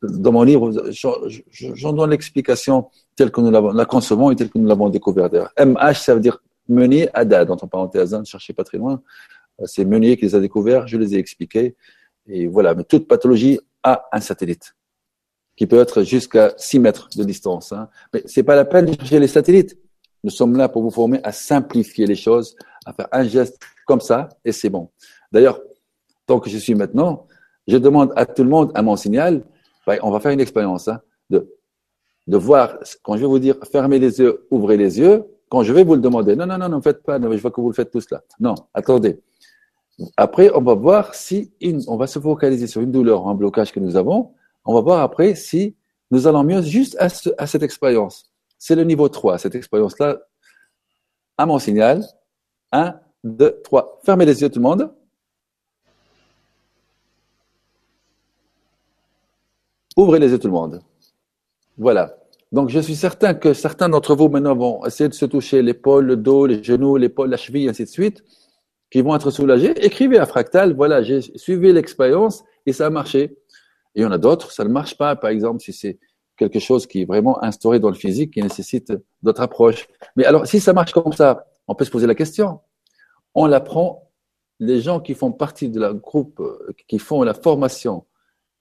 dans 0.02 0.32
mon 0.32 0.43
livre, 0.43 0.73
j'en 0.90 1.93
donne 1.93 2.10
l'explication 2.10 2.89
telle 3.16 3.31
que 3.31 3.40
nous 3.40 3.51
la 3.51 3.85
concevons 3.85 4.31
et 4.31 4.36
telle 4.36 4.51
que 4.51 4.59
nous 4.59 4.69
l'avons 4.69 4.89
découvert. 4.89 5.28
MH, 5.59 5.94
ça 5.94 6.15
veut 6.15 6.20
dire 6.20 6.43
Meunier 6.69 7.09
Haddad, 7.15 7.51
entre 7.51 7.66
parenthèses, 7.66 8.15
ne 8.15 8.24
cherchez 8.24 8.52
pas 8.52 8.65
très 8.65 8.78
loin. 8.78 9.02
Euh, 9.60 9.65
c'est 9.66 9.85
Meunier 9.85 10.16
qui 10.16 10.27
les 10.27 10.35
a 10.35 10.40
découverts, 10.40 10.86
je 10.86 10.97
les 10.97 11.15
ai 11.15 11.19
expliqués. 11.19 11.74
Et 12.27 12.47
voilà, 12.47 12.74
mais 12.74 12.85
toute 12.85 13.09
pathologie 13.09 13.59
a 13.82 14.06
un 14.12 14.20
satellite 14.20 14.74
qui 15.56 15.66
peut 15.66 15.81
être 15.81 16.05
jusqu'à 16.05 16.52
6 16.56 16.78
mètres 16.78 17.09
de 17.16 17.24
distance. 17.24 17.73
Hein. 17.73 17.89
Mais 18.15 18.23
c'est 18.27 18.44
pas 18.44 18.55
la 18.55 18.65
peine 18.65 18.86
de 18.86 18.93
chercher 18.93 19.19
les 19.19 19.27
satellites. 19.27 19.77
Nous 20.24 20.31
sommes 20.31 20.57
là 20.57 20.69
pour 20.69 20.82
vous 20.82 20.90
former 20.90 21.20
à 21.23 21.32
simplifier 21.32 22.07
les 22.07 22.16
choses, 22.16 22.57
à 22.85 22.93
faire 22.93 23.09
un 23.12 23.24
geste 23.24 23.61
comme 23.86 24.01
ça, 24.01 24.28
et 24.45 24.53
c'est 24.53 24.70
bon. 24.70 24.90
D'ailleurs, 25.32 25.61
tant 26.27 26.40
que 26.40 26.51
je 26.51 26.59
suis 26.59 26.74
maintenant, 26.74 27.27
je 27.66 27.77
demande 27.77 28.12
à 28.16 28.27
tout 28.27 28.43
le 28.43 28.51
monde 28.51 28.73
à 28.74 28.82
mon 28.82 28.97
signal, 28.97 29.45
on 30.03 30.11
va 30.11 30.20
faire 30.20 30.32
une 30.32 30.40
expérience 30.40 30.89
hein, 30.89 31.01
de, 31.31 31.55
de 32.27 32.36
voir, 32.36 32.78
quand 33.03 33.16
je 33.16 33.23
vais 33.23 33.27
vous 33.27 33.39
dire 33.39 33.57
fermez 33.70 33.99
les 33.99 34.19
yeux, 34.19 34.47
ouvrez 34.51 34.77
les 34.77 34.99
yeux, 34.99 35.24
quand 35.49 35.62
je 35.62 35.73
vais 35.73 35.85
vous 35.85 35.95
le 35.95 36.01
demander, 36.01 36.36
non, 36.36 36.47
non, 36.47 36.59
non, 36.59 36.69
ne 36.69 36.81
faites 36.81 37.03
pas, 37.03 37.19
je 37.20 37.27
vois 37.39 37.51
que 37.51 37.61
vous 37.61 37.69
le 37.69 37.74
faites 37.74 37.90
tous 37.90 38.11
là. 38.11 38.23
Non, 38.39 38.55
attendez. 38.74 39.20
Après, 40.16 40.51
on 40.55 40.61
va 40.61 40.74
voir 40.74 41.15
si 41.15 41.53
on 41.89 41.97
va 41.97 42.07
se 42.07 42.19
focaliser 42.19 42.66
sur 42.66 42.82
une 42.82 42.93
douleur, 42.93 43.27
un 43.27 43.35
blocage 43.35 43.73
que 43.73 43.81
nous 43.81 43.97
avons. 43.97 44.32
On 44.65 44.74
va 44.74 44.81
voir 44.81 45.01
après 45.01 45.35
si 45.35 45.74
nous 46.11 46.27
allons 46.27 46.45
mieux 46.45 46.62
juste 46.62 46.97
à 47.01 47.47
cette 47.47 47.62
expérience. 47.62 48.28
C'est 48.59 48.75
le 48.75 48.85
niveau 48.85 49.09
3, 49.09 49.39
cette 49.39 49.55
expérience-là. 49.55 50.19
À 51.37 51.47
mon 51.47 51.59
signal. 51.59 52.05
1, 52.73 52.95
2, 53.25 53.61
3. 53.63 54.01
Fermez 54.05 54.27
les 54.27 54.43
yeux 54.43 54.51
tout 54.51 54.59
le 54.59 54.65
monde. 54.65 54.93
Ouvrez 59.97 60.19
les 60.19 60.31
yeux 60.31 60.39
tout 60.39 60.49
le 60.49 60.53
monde. 60.53 60.81
Voilà. 61.77 62.17
Donc, 62.51 62.71
je 62.71 62.81
suis 62.81 62.97
certain 62.97 63.35
que 63.35 63.53
certains 63.53 63.89
d'entre 63.89 64.15
vous 64.15 64.29
maintenant 64.29 64.57
vont 64.57 64.85
essayer 64.87 65.09
de 65.09 65.15
se 65.15 65.27
toucher 65.27 65.63
l'épaule, 65.63 66.07
le 66.07 66.17
dos, 66.17 66.47
les 66.47 66.63
genoux, 66.63 66.97
l'épaule, 66.97 67.31
la 67.31 67.37
cheville, 67.37 67.69
ainsi 67.69 67.85
de 67.85 67.89
suite, 67.89 68.25
qui 68.91 69.03
vont 69.03 69.15
être 69.15 69.31
soulagés. 69.31 69.73
Écrivez 69.85 70.19
à 70.19 70.27
Fractal, 70.27 70.75
voilà, 70.75 71.03
j'ai 71.03 71.21
suivi 71.21 71.73
l'expérience 71.73 72.43
et 72.65 72.73
ça 72.73 72.87
a 72.87 72.91
marché. 72.91 73.39
Et 73.95 74.01
il 74.01 74.03
y 74.03 74.07
en 74.07 74.13
a 74.13 74.19
d'autres, 74.19 74.51
ça 74.51 74.65
ne 74.65 74.71
marche 74.71 74.97
pas. 74.97 75.15
Par 75.15 75.31
exemple, 75.31 75.61
si 75.61 75.73
c'est 75.73 75.99
quelque 76.39 76.59
chose 76.59 76.86
qui 76.86 77.02
est 77.02 77.05
vraiment 77.05 77.43
instauré 77.43 77.81
dans 77.81 77.89
le 77.89 77.94
physique, 77.94 78.32
qui 78.35 78.43
nécessite 78.43 78.93
d'autres 79.23 79.43
approches. 79.43 79.89
Mais 80.16 80.24
alors, 80.24 80.47
si 80.47 80.60
ça 80.60 80.73
marche 80.73 80.93
comme 80.93 81.12
ça, 81.12 81.47
on 81.66 81.74
peut 81.74 81.85
se 81.85 81.90
poser 81.90 82.06
la 82.06 82.15
question. 82.15 82.60
On 83.35 83.47
l'apprend, 83.47 84.10
les 84.59 84.81
gens 84.81 85.01
qui 85.01 85.15
font 85.15 85.32
partie 85.32 85.69
de 85.69 85.78
la 85.78 85.93
groupe, 85.93 86.40
qui 86.86 86.98
font 86.98 87.23
la 87.23 87.35
formation 87.35 88.06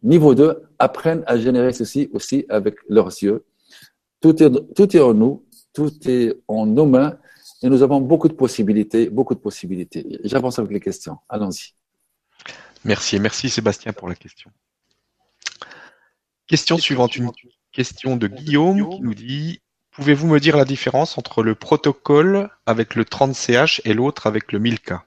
Niveau 0.04 0.36
2, 0.36 0.64
apprennent 0.78 1.24
à 1.26 1.38
générer 1.38 1.74
ceci 1.74 2.10
aussi 2.14 2.46
avec 2.50 2.76
leurs 2.88 3.08
yeux. 3.08 3.46
Tout 4.22 4.44
est, 4.44 4.74
tout 4.76 4.96
est 4.96 5.00
en 5.00 5.14
nous, 5.14 5.46
tout 5.74 5.92
est 6.08 6.36
en 6.48 6.66
nos 6.66 6.86
mains 6.86 7.18
et 7.64 7.70
nous 7.70 7.82
avons 7.82 8.00
beaucoup 8.00 8.28
de 8.28 8.34
possibilités, 8.34 9.10
beaucoup 9.10 9.34
de 9.34 9.40
possibilités. 9.40 10.20
J'avance 10.24 10.60
avec 10.60 10.72
les 10.72 10.80
questions. 10.80 11.18
Allons-y. 11.30 11.74
Merci 12.84 13.20
merci 13.20 13.50
Sébastien 13.50 13.92
pour 13.92 14.08
la 14.08 14.16
question. 14.16 14.52
Question 16.46 16.78
suivante, 16.78 17.18
question 17.78 18.18
de 18.18 18.26
Guillaume 18.26 18.90
qui 18.90 19.02
nous 19.02 19.14
dit 19.14 19.62
Pouvez-vous 19.92 20.28
me 20.28 20.40
dire 20.40 20.58
la 20.58 20.66
différence 20.66 21.16
entre 21.20 21.44
le 21.44 21.54
protocole 21.54 22.50
avec 22.66 22.96
le 22.96 23.04
30CH 23.04 23.82
et 23.86 23.94
l'autre 23.94 24.26
avec 24.26 24.52
le 24.52 24.60
1000K 24.60 25.02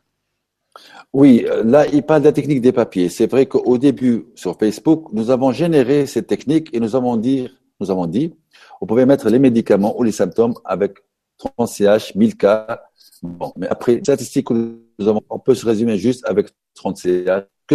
oui, 1.12 1.44
là, 1.64 1.88
il 1.88 2.04
parle 2.04 2.20
de 2.20 2.26
la 2.26 2.32
technique 2.32 2.60
des 2.60 2.70
papiers. 2.70 3.08
C'est 3.08 3.28
vrai 3.28 3.46
qu'au 3.46 3.78
début, 3.78 4.26
sur 4.36 4.56
Facebook, 4.56 5.08
nous 5.12 5.30
avons 5.30 5.50
généré 5.50 6.06
cette 6.06 6.28
technique 6.28 6.72
et 6.72 6.78
nous 6.78 6.94
avons 6.94 7.16
dit, 7.16 7.48
nous 7.80 7.90
avons 7.90 8.06
dit, 8.06 8.32
on 8.80 8.86
pouvait 8.86 9.06
mettre 9.06 9.28
les 9.28 9.40
médicaments 9.40 9.98
ou 9.98 10.04
les 10.04 10.12
symptômes 10.12 10.54
avec 10.64 10.98
30 11.38 11.66
CH, 11.66 12.14
1000 12.14 12.36
cas. 12.36 12.84
Bon, 13.22 13.52
mais 13.56 13.66
après, 13.66 13.98
statistiques 13.98 14.50
nous 14.50 15.08
avons, 15.08 15.20
on 15.28 15.40
peut 15.40 15.56
se 15.56 15.66
résumer 15.66 15.98
juste 15.98 16.24
avec 16.24 16.50
30 16.76 16.96
CH. 16.96 17.42
Que 17.66 17.74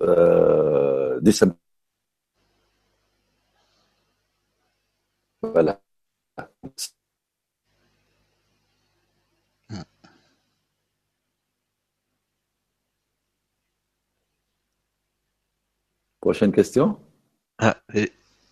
euh, 0.00 0.73
Voilà. 5.42 5.80
Prochaine 16.20 16.52
question. 16.52 16.98
Ah, 17.58 17.76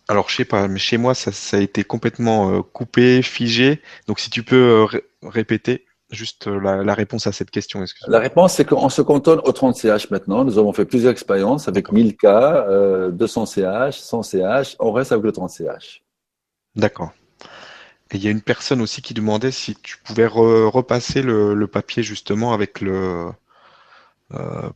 alors, 0.07 0.29
je 0.29 0.35
sais 0.37 0.45
pas, 0.45 0.67
mais 0.67 0.79
chez 0.79 0.97
moi, 0.97 1.15
ça, 1.15 1.57
a 1.57 1.61
été 1.61 1.83
complètement 1.83 2.51
euh, 2.51 2.61
coupé, 2.61 3.21
figé. 3.21 3.81
Donc, 4.07 4.19
si 4.19 4.29
tu 4.29 4.43
peux 4.43 4.87
euh, 4.93 4.99
répéter 5.23 5.85
juste 6.13 6.47
euh, 6.47 6.83
la, 6.83 6.93
réponse 6.93 7.27
à 7.27 7.31
cette 7.31 7.51
question. 7.51 7.83
La 8.07 8.19
réponse, 8.19 8.53
c'est 8.53 8.65
qu'on 8.65 8.89
se 8.89 9.01
cantonne 9.01 9.39
au 9.43 9.51
30 9.51 9.75
CH 9.75 10.09
maintenant. 10.09 10.43
Nous 10.43 10.57
avons 10.57 10.73
fait 10.73 10.85
plusieurs 10.85 11.11
expériences 11.11 11.67
avec 11.67 11.91
1000 11.91 12.15
cas, 12.15 12.65
200 13.11 13.45
CH, 13.45 13.99
100 13.99 14.23
CH. 14.23 14.75
On 14.79 14.91
reste 14.91 15.11
avec 15.11 15.23
le 15.23 15.31
30 15.31 15.49
CH. 15.49 16.03
D'accord. 16.75 17.11
Et 18.11 18.17
il 18.17 18.23
y 18.23 18.27
a 18.27 18.31
une 18.31 18.41
personne 18.41 18.81
aussi 18.81 19.01
qui 19.01 19.13
demandait 19.13 19.51
si 19.51 19.75
tu 19.75 19.97
pouvais 19.97 20.27
repasser 20.27 21.21
le, 21.21 21.65
papier 21.67 22.03
justement 22.03 22.53
avec 22.53 22.81
le 22.81 23.29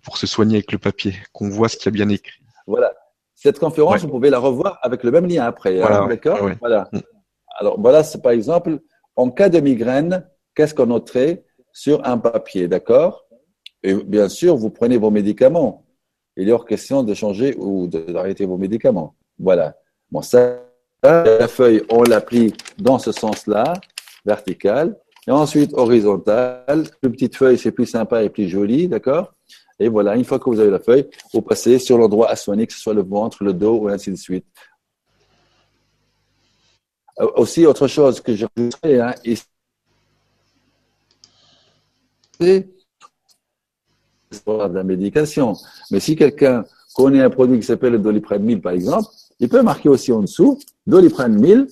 pour 0.04 0.18
se 0.18 0.28
soigner 0.28 0.58
avec 0.58 0.72
le 0.72 0.78
papier, 0.78 1.16
qu'on 1.34 1.50
voit 1.50 1.70
ce 1.70 1.78
qu'il 1.78 1.86
y 1.86 1.90
a 1.90 2.06
bien 2.06 2.10
écrit. 2.10 2.42
Voilà. 2.68 2.94
Cette 3.38 3.60
conférence, 3.60 4.02
vous 4.02 4.10
pouvez 4.10 4.32
la 4.32 4.40
revoir 4.40 4.80
avec 4.82 5.04
le 5.04 5.12
même 5.12 5.28
lien 5.28 5.46
après. 5.46 5.80
Hein, 5.80 6.08
d'accord? 6.08 6.50
Voilà. 6.60 6.90
Mm. 6.92 7.00
Alors, 7.60 7.80
voilà, 7.80 8.04
c'est 8.04 8.22
par 8.22 8.32
exemple, 8.32 8.80
en 9.16 9.30
cas 9.30 9.50
de 9.50 9.60
migraine, 9.60 10.28
qu'est-ce 10.58 10.74
qu'on 10.74 10.88
noterait 10.88 11.44
sur 11.72 12.04
un 12.04 12.18
papier, 12.18 12.68
d'accord? 12.68 13.28
Et 13.84 13.94
bien 13.94 14.28
sûr, 14.28 14.56
vous 14.56 14.72
prenez 14.72 14.98
vos 14.98 15.12
médicaments. 15.12 15.86
Il 16.36 16.50
est 16.50 16.52
hors 16.52 16.66
question 16.66 17.04
de 17.04 17.14
changer 17.14 17.56
ou 17.60 17.88
d'arrêter 17.88 18.48
vos 18.48 18.58
médicaments. 18.58 19.16
Voilà. 19.38 19.76
Bon, 20.10 20.24
ça, 20.24 20.60
la 21.04 21.48
feuille, 21.48 21.84
on 21.92 22.02
l'applique 22.02 22.60
dans 22.80 22.98
ce 22.98 23.12
sens-là, 23.12 23.74
vertical. 24.26 24.98
Et 25.28 25.32
ensuite, 25.32 25.74
horizontal. 25.74 26.86
Plus 27.02 27.12
petite 27.12 27.36
feuille, 27.36 27.60
c'est 27.60 27.72
plus 27.72 27.86
sympa 27.86 28.24
et 28.24 28.30
plus 28.30 28.50
joli, 28.50 28.88
d'accord? 28.88 29.36
Et 29.80 29.90
voilà, 29.90 30.16
une 30.16 30.26
fois 30.26 30.40
que 30.40 30.50
vous 30.50 30.60
avez 30.60 30.72
la 30.72 30.80
feuille, 30.80 31.08
vous 31.34 31.44
passez 31.44 31.78
sur 31.78 32.00
l'endroit 32.00 32.32
à 32.32 32.36
soigner, 32.36 32.66
que 32.66 32.74
ce 32.74 32.80
soit 32.80 32.96
le 32.96 33.04
ventre, 33.04 33.44
le 33.44 33.54
dos, 33.54 33.78
ou 33.78 33.88
ainsi 33.90 34.10
de 34.10 34.16
suite. 34.16 34.48
Euh, 37.20 37.28
aussi, 37.36 37.64
autre 37.68 37.88
chose 37.88 38.22
que 38.22 38.34
j'ajouterais, 38.34 39.00
hein, 39.00 39.14
c'est 42.40 42.70
de 44.46 44.74
la 44.74 44.84
médication. 44.84 45.54
Mais 45.92 46.00
si 46.00 46.16
quelqu'un 46.16 46.66
connaît 46.96 47.22
un 47.22 47.30
produit 47.30 47.60
qui 47.60 47.66
s'appelle 47.66 47.94
le 47.94 48.00
doliprane 48.00 48.44
1000, 48.44 48.62
par 48.62 48.74
exemple, 48.74 49.08
il 49.40 49.50
peut 49.50 49.62
marquer 49.62 49.90
aussi 49.90 50.12
en 50.12 50.22
dessous 50.22 50.60
doliprane 50.86 51.40
1000, 51.40 51.68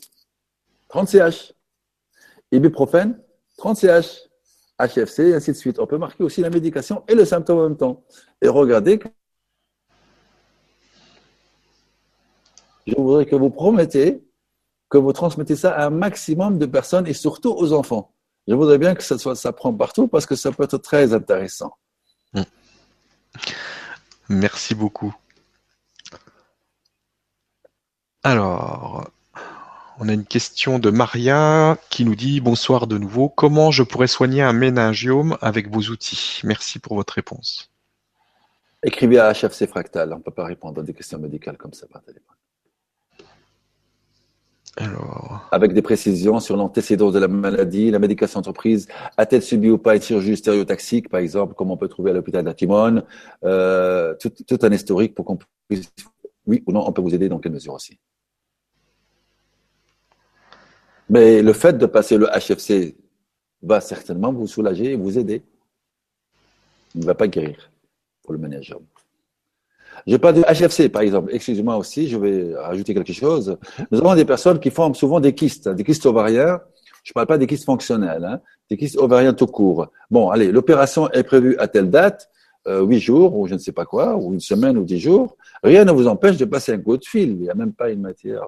30 0.89 1.09
CH. 1.09 1.53
Ibuprofène, 2.51 3.19
30 3.57 3.77
CH. 3.77 4.29
HFC, 4.77 5.19
et 5.29 5.35
ainsi 5.35 5.51
de 5.51 5.55
suite. 5.55 5.79
On 5.79 5.87
peut 5.87 5.97
marquer 5.97 6.23
aussi 6.23 6.41
la 6.41 6.49
médication 6.49 7.03
et 7.07 7.15
le 7.15 7.25
symptôme 7.25 7.59
en 7.59 7.63
même 7.69 7.77
temps. 7.77 8.03
Et 8.41 8.47
regardez, 8.47 8.99
je 12.85 12.95
voudrais 12.95 13.25
que 13.25 13.35
vous 13.35 13.49
promettez 13.49 14.21
que 14.89 14.97
vous 14.97 15.13
transmettez 15.13 15.55
ça 15.55 15.71
à 15.71 15.87
un 15.87 15.89
maximum 15.89 16.59
de 16.59 16.65
personnes 16.65 17.07
et 17.07 17.13
surtout 17.13 17.53
aux 17.53 17.73
enfants. 17.73 18.14
Je 18.47 18.53
voudrais 18.53 18.77
bien 18.77 18.93
que 18.95 19.03
ça, 19.03 19.17
soit, 19.17 19.35
ça 19.35 19.53
prend 19.53 19.73
partout 19.73 20.07
parce 20.07 20.25
que 20.25 20.35
ça 20.35 20.51
peut 20.51 20.63
être 20.63 20.77
très 20.77 21.13
intéressant. 21.13 21.75
Hmm. 22.33 22.43
Merci 24.29 24.75
beaucoup. 24.75 25.15
Alors, 28.23 29.09
on 29.99 30.09
a 30.09 30.13
une 30.13 30.25
question 30.25 30.79
de 30.79 30.89
Maria 30.89 31.77
qui 31.89 32.05
nous 32.05 32.15
dit 32.15 32.41
bonsoir 32.41 32.87
de 32.87 32.97
nouveau. 32.97 33.29
Comment 33.29 33.71
je 33.71 33.83
pourrais 33.83 34.07
soigner 34.07 34.41
un 34.41 34.53
méningiome 34.53 35.37
avec 35.41 35.69
vos 35.69 35.81
outils? 35.89 36.41
Merci 36.43 36.79
pour 36.79 36.95
votre 36.95 37.13
réponse. 37.13 37.71
Écrivez 38.83 39.19
à 39.19 39.31
HFC 39.31 39.67
Fractal. 39.67 40.13
On 40.13 40.17
ne 40.17 40.21
peut 40.21 40.31
pas 40.31 40.45
répondre 40.45 40.81
à 40.81 40.83
des 40.83 40.93
questions 40.93 41.17
médicales 41.17 41.57
comme 41.57 41.73
ça 41.73 41.87
par 41.87 42.03
téléphone. 42.03 42.34
Alors... 44.77 45.47
Avec 45.51 45.73
des 45.73 45.81
précisions 45.81 46.39
sur 46.39 46.57
l'antécédent 46.57 47.11
de 47.11 47.19
la 47.19 47.27
maladie, 47.27 47.91
la 47.91 47.99
médication 47.99 48.39
entreprise, 48.39 48.87
a-t-elle 49.15 49.41
subi 49.41 49.69
ou 49.69 49.77
pas 49.77 49.95
une 49.95 50.01
chirurgie 50.01 50.35
stéréotaxique, 50.35 51.09
par 51.09 51.21
exemple, 51.21 51.53
comme 51.53 51.71
on 51.71 51.77
peut 51.77 51.87
trouver 51.87 52.11
à 52.11 52.13
l'hôpital 52.13 52.43
d'Atimone, 52.43 53.03
euh, 53.43 54.15
tout, 54.19 54.29
tout, 54.29 54.59
un 54.61 54.71
historique 54.71 55.15
pour 55.15 55.25
qu'on 55.25 55.37
puisse, 55.69 55.91
oui 56.45 56.63
ou 56.67 56.73
non, 56.73 56.85
on 56.85 56.91
peut 56.91 57.01
vous 57.01 57.15
aider 57.15 57.29
dans 57.29 57.39
quelle 57.39 57.53
mesure 57.53 57.73
aussi. 57.73 57.97
Mais 61.09 61.41
le 61.41 61.53
fait 61.53 61.77
de 61.77 61.85
passer 61.85 62.17
le 62.17 62.27
HFC 62.27 62.95
va 63.61 63.79
certainement 63.79 64.33
vous 64.33 64.47
soulager 64.47 64.93
et 64.93 64.95
vous 64.95 65.17
aider. 65.17 65.43
Il 66.95 67.01
ne 67.01 67.05
va 67.05 67.15
pas 67.15 67.27
guérir 67.27 67.71
pour 68.23 68.33
le 68.33 68.39
ménageur. 68.39 68.79
Je 70.07 70.17
parle 70.17 70.35
de 70.35 70.41
HFC, 70.41 70.89
par 70.89 71.01
exemple. 71.01 71.31
Excusez-moi 71.33 71.77
aussi, 71.77 72.07
je 72.07 72.17
vais 72.17 72.55
rajouter 72.55 72.93
quelque 72.93 73.13
chose. 73.13 73.57
Nous 73.91 73.99
avons 73.99 74.15
des 74.15 74.25
personnes 74.25 74.59
qui 74.59 74.69
forment 74.69 74.95
souvent 74.95 75.19
des 75.19 75.33
kystes, 75.33 75.69
des 75.69 75.83
kystes 75.83 76.05
ovariens. 76.05 76.59
Je 77.03 77.11
ne 77.11 77.13
parle 77.13 77.27
pas 77.27 77.37
des 77.37 77.47
kystes 77.47 77.65
fonctionnels, 77.65 78.23
hein, 78.23 78.41
des 78.69 78.77
kystes 78.77 78.97
ovariens 78.97 79.33
tout 79.33 79.47
court. 79.47 79.87
Bon, 80.09 80.29
allez, 80.29 80.51
l'opération 80.51 81.09
est 81.11 81.23
prévue 81.23 81.55
à 81.57 81.67
telle 81.67 81.89
date, 81.89 82.29
euh, 82.67 82.83
huit 82.83 82.99
jours, 82.99 83.37
ou 83.37 83.47
je 83.47 83.53
ne 83.53 83.59
sais 83.59 83.71
pas 83.71 83.85
quoi, 83.85 84.15
ou 84.15 84.33
une 84.33 84.39
semaine, 84.39 84.77
ou 84.77 84.83
dix 84.83 84.99
jours. 84.99 85.37
Rien 85.63 85.85
ne 85.85 85.91
vous 85.91 86.07
empêche 86.07 86.37
de 86.37 86.45
passer 86.45 86.73
un 86.73 86.79
coup 86.79 86.97
de 86.97 87.05
fil. 87.05 87.29
Il 87.29 87.41
n'y 87.41 87.49
a 87.49 87.53
même 87.53 87.73
pas 87.73 87.91
une 87.91 88.01
matière 88.01 88.43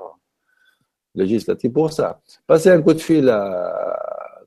législative 1.14 1.72
pour 1.72 1.92
ça. 1.94 2.20
Passez 2.46 2.70
un 2.70 2.82
coup 2.82 2.94
de 2.94 3.00
fil 3.00 3.30
à 3.30 3.98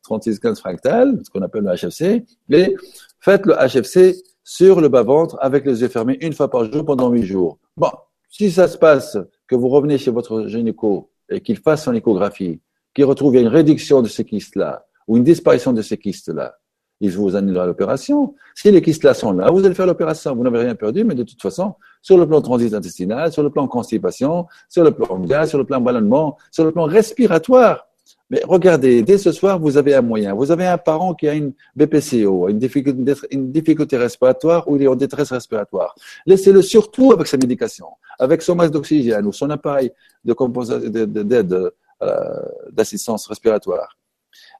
3615 0.03 0.59
fractal, 0.59 1.19
ce 1.23 1.31
qu'on 1.31 1.43
appelle 1.43 1.65
le 1.65 1.75
HFC, 1.75 2.25
et 2.51 2.77
faites 3.21 3.47
le 3.47 3.55
HFC 3.55 4.17
sur 4.51 4.81
le 4.81 4.89
bas-ventre 4.89 5.37
avec 5.41 5.65
les 5.65 5.81
yeux 5.81 5.87
fermés 5.87 6.19
une 6.23 6.33
fois 6.33 6.51
par 6.51 6.65
jour 6.65 6.85
pendant 6.85 7.09
huit 7.09 7.25
jours. 7.25 7.61
Bon, 7.77 7.93
si 8.29 8.51
ça 8.51 8.67
se 8.67 8.77
passe, 8.77 9.17
que 9.47 9.55
vous 9.55 9.69
revenez 9.69 9.97
chez 9.97 10.11
votre 10.11 10.49
gynéco 10.49 11.13
et 11.29 11.41
qu'il 11.41 11.57
fasse 11.57 11.85
son 11.85 11.95
échographie, 11.95 12.61
qu'il 12.93 13.05
retrouve 13.05 13.37
une 13.37 13.47
réduction 13.47 14.03
de 14.03 14.09
ces 14.09 14.25
kystes-là 14.25 14.85
ou 15.07 15.17
une 15.19 15.23
disparition 15.23 15.73
de 15.73 15.83
ces 15.83 15.97
kystes-là, 15.97 16.57
il 17.01 17.13
vous 17.13 17.37
annulera 17.37 17.65
l'opération. 17.65 18.35
Si 18.57 18.73
les 18.73 18.83
kystes-là 18.83 19.15
sont 19.15 19.31
là, 19.35 19.53
vous 19.53 19.65
allez 19.65 19.75
faire 19.77 19.87
l'opération. 19.87 20.35
Vous 20.35 20.43
n'avez 20.43 20.59
rien 20.59 20.75
perdu, 20.75 21.05
mais 21.05 21.15
de 21.15 21.23
toute 21.23 21.41
façon, 21.41 21.77
sur 22.03 22.19
le 22.19 22.27
plan 22.27 22.43
transit 22.43 22.75
intestinal, 22.75 23.33
sur 23.33 23.45
le 23.45 23.51
plan 23.51 23.69
constipation, 23.69 24.49
sur 24.69 24.83
le 24.83 24.91
plan 24.91 25.17
gaz, 25.21 25.51
sur 25.51 25.59
le 25.59 25.65
plan 25.65 25.81
ballonnement, 25.81 26.37
sur 26.51 26.65
le 26.65 26.73
plan 26.73 26.87
respiratoire, 26.87 27.87
mais 28.31 28.43
regardez, 28.45 29.03
dès 29.03 29.19
ce 29.19 29.33
soir, 29.33 29.59
vous 29.59 29.77
avez 29.77 29.93
un 29.95 30.03
moyen. 30.03 30.35
Vous 30.35 30.53
avez 30.53 30.65
un 30.67 30.79
parent 30.79 31.15
qui 31.15 31.29
a 31.29 31.35
une 31.35 31.53
BPCO, 31.75 32.49
une 32.49 32.61
difficulté, 32.61 33.97
respiratoire 33.97 34.69
ou 34.69 34.77
il 34.77 34.83
est 34.85 34.87
en 34.87 34.95
détresse 34.95 35.33
respiratoire. 35.33 35.97
Laissez-le 36.27 36.63
surtout 36.63 37.13
avec 37.13 37.27
sa 37.27 37.37
médication, 37.37 37.89
avec 38.21 38.43
son 38.43 38.55
masque 38.55 38.73
d'oxygène 38.73 39.27
ou 39.27 39.33
son 39.33 39.51
appareil 39.51 39.91
de 40.25 41.05
d'aide 41.05 41.73
euh, 42.03 42.43
d'assistance 42.71 43.27
respiratoire. 43.27 43.99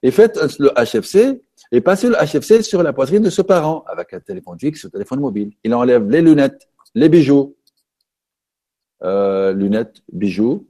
Et 0.03 0.11
faites 0.11 0.39
le 0.59 0.71
HFC 0.71 1.41
et 1.71 1.81
passez 1.81 2.09
le 2.09 2.17
HFC 2.17 2.63
sur 2.63 2.83
la 2.83 2.93
poitrine 2.93 3.23
de 3.23 3.31
ce 3.31 3.43
parent 3.43 3.85
avec 3.87 4.13
un 4.15 4.21
téléphone 4.21 4.59
fixe 4.59 4.83
ou 4.85 4.91
téléphone 4.91 5.21
mobile. 5.21 5.53
Il 5.63 5.73
enlève 5.75 6.11
les 6.11 6.23
lunettes, 6.23 6.69
les 6.97 7.09
bijoux, 7.09 7.55
euh, 9.05 9.53
lunettes, 9.53 10.03
bijoux, 10.13 10.67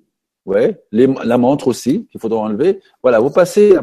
Ouais, 0.46 0.82
la 0.92 1.38
montre 1.38 1.68
aussi, 1.68 2.06
qu'il 2.10 2.20
faudra 2.20 2.40
enlever. 2.40 2.80
Voilà, 3.02 3.20
vous 3.20 3.30
passez 3.30 3.76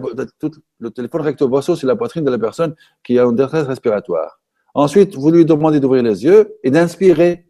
le 0.79 0.89
téléphone 0.89 1.21
recto 1.21 1.47
verso 1.47 1.75
sur 1.75 1.87
la 1.87 1.95
poitrine 1.95 2.23
de 2.23 2.31
la 2.31 2.39
personne 2.39 2.75
qui 3.03 3.17
a 3.19 3.23
une 3.23 3.35
détresse 3.35 3.67
respiratoire. 3.67 4.39
Ensuite, 4.73 5.15
vous 5.15 5.31
lui 5.31 5.45
demandez 5.45 5.79
d'ouvrir 5.79 6.03
les 6.03 6.23
yeux 6.23 6.57
et 6.63 6.71
d'inspirer. 6.71 7.47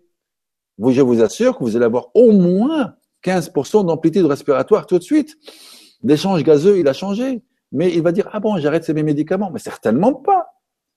Je 0.77 1.01
vous 1.01 1.21
assure 1.21 1.57
que 1.57 1.63
vous 1.63 1.75
allez 1.75 1.85
avoir 1.85 2.09
au 2.13 2.31
moins 2.31 2.95
15% 3.23 3.85
d'amplitude 3.85 4.25
respiratoire 4.25 4.85
tout 4.85 4.97
de 4.97 5.03
suite. 5.03 5.35
L'échange 6.03 6.43
gazeux, 6.43 6.77
il 6.77 6.87
a 6.87 6.93
changé. 6.93 7.41
Mais 7.71 7.93
il 7.93 8.01
va 8.01 8.11
dire, 8.11 8.29
ah 8.31 8.39
bon, 8.39 8.57
j'arrête 8.57 8.83
ces 8.83 8.93
médicaments. 8.93 9.51
Mais 9.51 9.59
certainement 9.59 10.13
pas. 10.13 10.47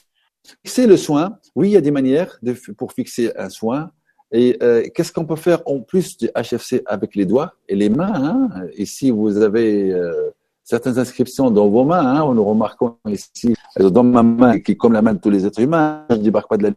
fixer 0.65 0.87
le 0.87 0.97
soin, 0.97 1.39
oui, 1.55 1.69
il 1.69 1.73
y 1.73 1.77
a 1.77 1.83
des 1.83 1.91
manières 1.91 2.39
de, 2.43 2.55
pour 2.77 2.93
fixer 2.93 3.33
un 3.37 3.51
soin. 3.51 3.91
Et 4.33 4.57
euh, 4.63 4.83
qu'est-ce 4.95 5.13
qu'on 5.13 5.27
peut 5.27 5.37
faire 5.37 5.63
en 5.67 5.81
plus 5.81 6.17
du 6.17 6.29
HFC 6.29 6.83
avec 6.87 7.15
les 7.15 7.27
doigts 7.27 7.55
et 7.69 7.77
les 7.77 7.89
mains 7.89 8.15
hein? 8.15 8.67
Et 8.73 8.85
si 8.87 9.11
vous 9.11 9.43
avez 9.43 9.93
euh, 9.93 10.31
certaines 10.65 10.99
inscriptions 10.99 11.51
dans 11.51 11.69
vos 11.69 11.85
mains. 11.85 12.05
Hein, 12.05 12.35
nous 12.35 12.45
remarquons 12.45 12.97
ici, 13.09 13.55
dans 13.79 14.03
ma 14.03 14.23
main, 14.23 14.59
qui 14.59 14.73
est 14.73 14.77
comme 14.77 14.95
la 14.95 15.03
main 15.03 15.15
de 15.15 15.21
tous 15.21 15.31
les 15.31 15.47
êtres 15.47 15.61
humains, 15.61 16.07
je 16.11 16.17
ne 16.17 16.23
débarque 16.23 16.49
pas 16.49 16.57
de 16.57 16.65
la 16.65 16.71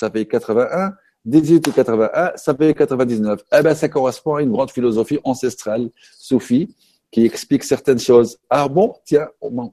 ça 0.00 0.10
fait 0.10 0.26
81, 0.26 0.92
18 1.24 1.68
et 1.68 1.70
81, 1.70 2.32
ça 2.36 2.54
fait 2.54 2.74
99. 2.74 3.44
Eh 3.52 3.62
ben, 3.62 3.74
ça 3.74 3.88
correspond 3.88 4.34
à 4.34 4.42
une 4.42 4.50
grande 4.50 4.70
philosophie 4.70 5.18
ancestrale, 5.24 5.90
soufie, 6.18 6.74
qui 7.10 7.24
explique 7.24 7.64
certaines 7.64 8.00
choses. 8.00 8.38
Ah 8.50 8.68
bon, 8.68 8.94
tiens, 9.04 9.28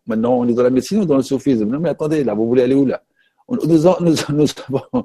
maintenant 0.05 0.37
on 0.37 0.47
est 0.47 0.53
dans 0.53 0.63
la 0.63 0.69
médecine 0.69 0.99
ou 0.99 1.05
dans 1.05 1.17
le 1.17 1.23
soufisme? 1.23 1.65
Non 1.65 1.79
mais 1.79 1.89
attendez, 1.89 2.23
là, 2.23 2.33
vous 2.33 2.47
voulez 2.47 2.61
aller 2.61 2.75
où 2.75 2.85
là? 2.85 3.01
Nous, 3.49 3.65
nous, 3.65 3.83
nous, 3.99 4.15
nous, 4.29 5.03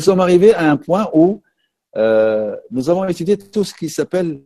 sommes 0.00 0.20
arrivés 0.20 0.54
à 0.54 0.70
un 0.70 0.76
point 0.76 1.08
où 1.14 1.42
euh, 1.96 2.56
nous 2.70 2.90
avons 2.90 3.06
étudié 3.06 3.38
tout 3.38 3.64
ce 3.64 3.74
qui 3.74 3.88
s'appelle 3.88 4.42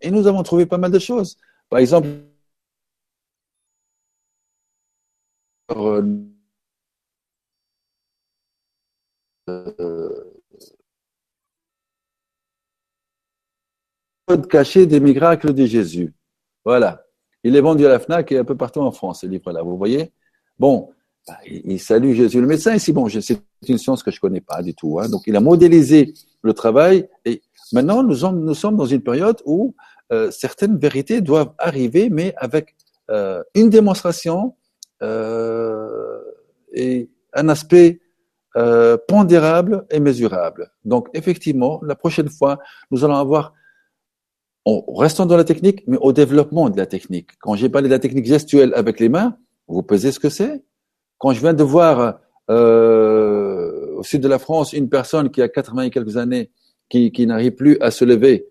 et 0.00 0.10
nous 0.10 0.26
avons 0.26 0.42
trouvé 0.42 0.66
pas 0.66 0.78
mal 0.78 0.90
de 0.90 0.98
choses. 0.98 1.36
Par 1.68 1.78
exemple, 1.78 2.08
euh, 5.70 6.02
code 14.26 14.48
caché 14.48 14.86
des 14.86 15.00
miracles 15.00 15.52
de 15.54 15.64
Jésus. 15.66 16.12
Voilà. 16.64 17.07
Il 17.44 17.56
est 17.56 17.60
vendu 17.60 17.86
à 17.86 17.88
la 17.88 17.98
FNAC 17.98 18.32
et 18.32 18.38
un 18.38 18.44
peu 18.44 18.56
partout 18.56 18.80
en 18.80 18.90
France, 18.90 19.20
ce 19.20 19.26
livre-là. 19.26 19.62
Vous 19.62 19.76
voyez 19.76 20.12
Bon, 20.58 20.90
bah, 21.26 21.36
il 21.46 21.78
salue 21.78 22.14
Jésus 22.14 22.40
le 22.40 22.46
médecin. 22.46 22.74
Ici, 22.74 22.92
bon, 22.92 23.08
c'est 23.08 23.40
une 23.68 23.78
science 23.78 24.02
que 24.02 24.10
je 24.10 24.18
connais 24.18 24.40
pas 24.40 24.62
du 24.62 24.74
tout. 24.74 24.98
Hein. 24.98 25.08
Donc, 25.08 25.22
il 25.26 25.36
a 25.36 25.40
modélisé 25.40 26.14
le 26.42 26.52
travail 26.52 27.08
et 27.24 27.42
maintenant, 27.72 28.02
nous, 28.02 28.14
sommes 28.14 28.76
dans 28.76 28.86
une 28.86 29.02
période 29.02 29.40
où 29.44 29.74
euh, 30.10 30.30
certaines 30.30 30.78
vérités 30.78 31.20
doivent 31.20 31.52
arriver, 31.58 32.08
mais 32.08 32.34
avec 32.38 32.74
euh, 33.10 33.42
une 33.54 33.68
démonstration 33.68 34.54
euh, 35.02 36.18
et 36.72 37.10
un 37.34 37.48
aspect 37.48 38.00
pondérable 39.06 39.86
et 39.88 40.00
mesurable. 40.00 40.72
Donc, 40.84 41.08
effectivement, 41.14 41.80
la 41.84 41.94
prochaine 41.94 42.28
fois, 42.28 42.58
nous 42.90 43.04
allons 43.04 43.14
avoir 43.14 43.54
en 44.64 44.82
restant 44.94 45.26
dans 45.26 45.36
la 45.36 45.44
technique, 45.44 45.82
mais 45.86 45.96
au 46.00 46.12
développement 46.12 46.68
de 46.68 46.76
la 46.76 46.86
technique. 46.86 47.30
Quand 47.40 47.54
j'ai 47.54 47.68
parlé 47.68 47.88
de 47.88 47.94
la 47.94 47.98
technique 47.98 48.26
gestuelle 48.26 48.72
avec 48.74 49.00
les 49.00 49.08
mains, 49.08 49.36
vous 49.66 49.82
pesez 49.82 50.12
ce 50.12 50.20
que 50.20 50.28
c'est? 50.28 50.62
Quand 51.18 51.32
je 51.32 51.40
viens 51.40 51.54
de 51.54 51.62
voir 51.62 52.20
euh, 52.50 53.94
au 53.96 54.02
sud 54.02 54.22
de 54.22 54.28
la 54.28 54.38
France 54.38 54.72
une 54.72 54.88
personne 54.88 55.30
qui 55.30 55.42
a 55.42 55.48
80 55.48 55.82
et 55.82 55.90
quelques 55.90 56.16
années 56.16 56.50
qui, 56.88 57.12
qui 57.12 57.26
n'arrive 57.26 57.52
plus 57.52 57.78
à 57.80 57.90
se 57.90 58.04
lever 58.04 58.48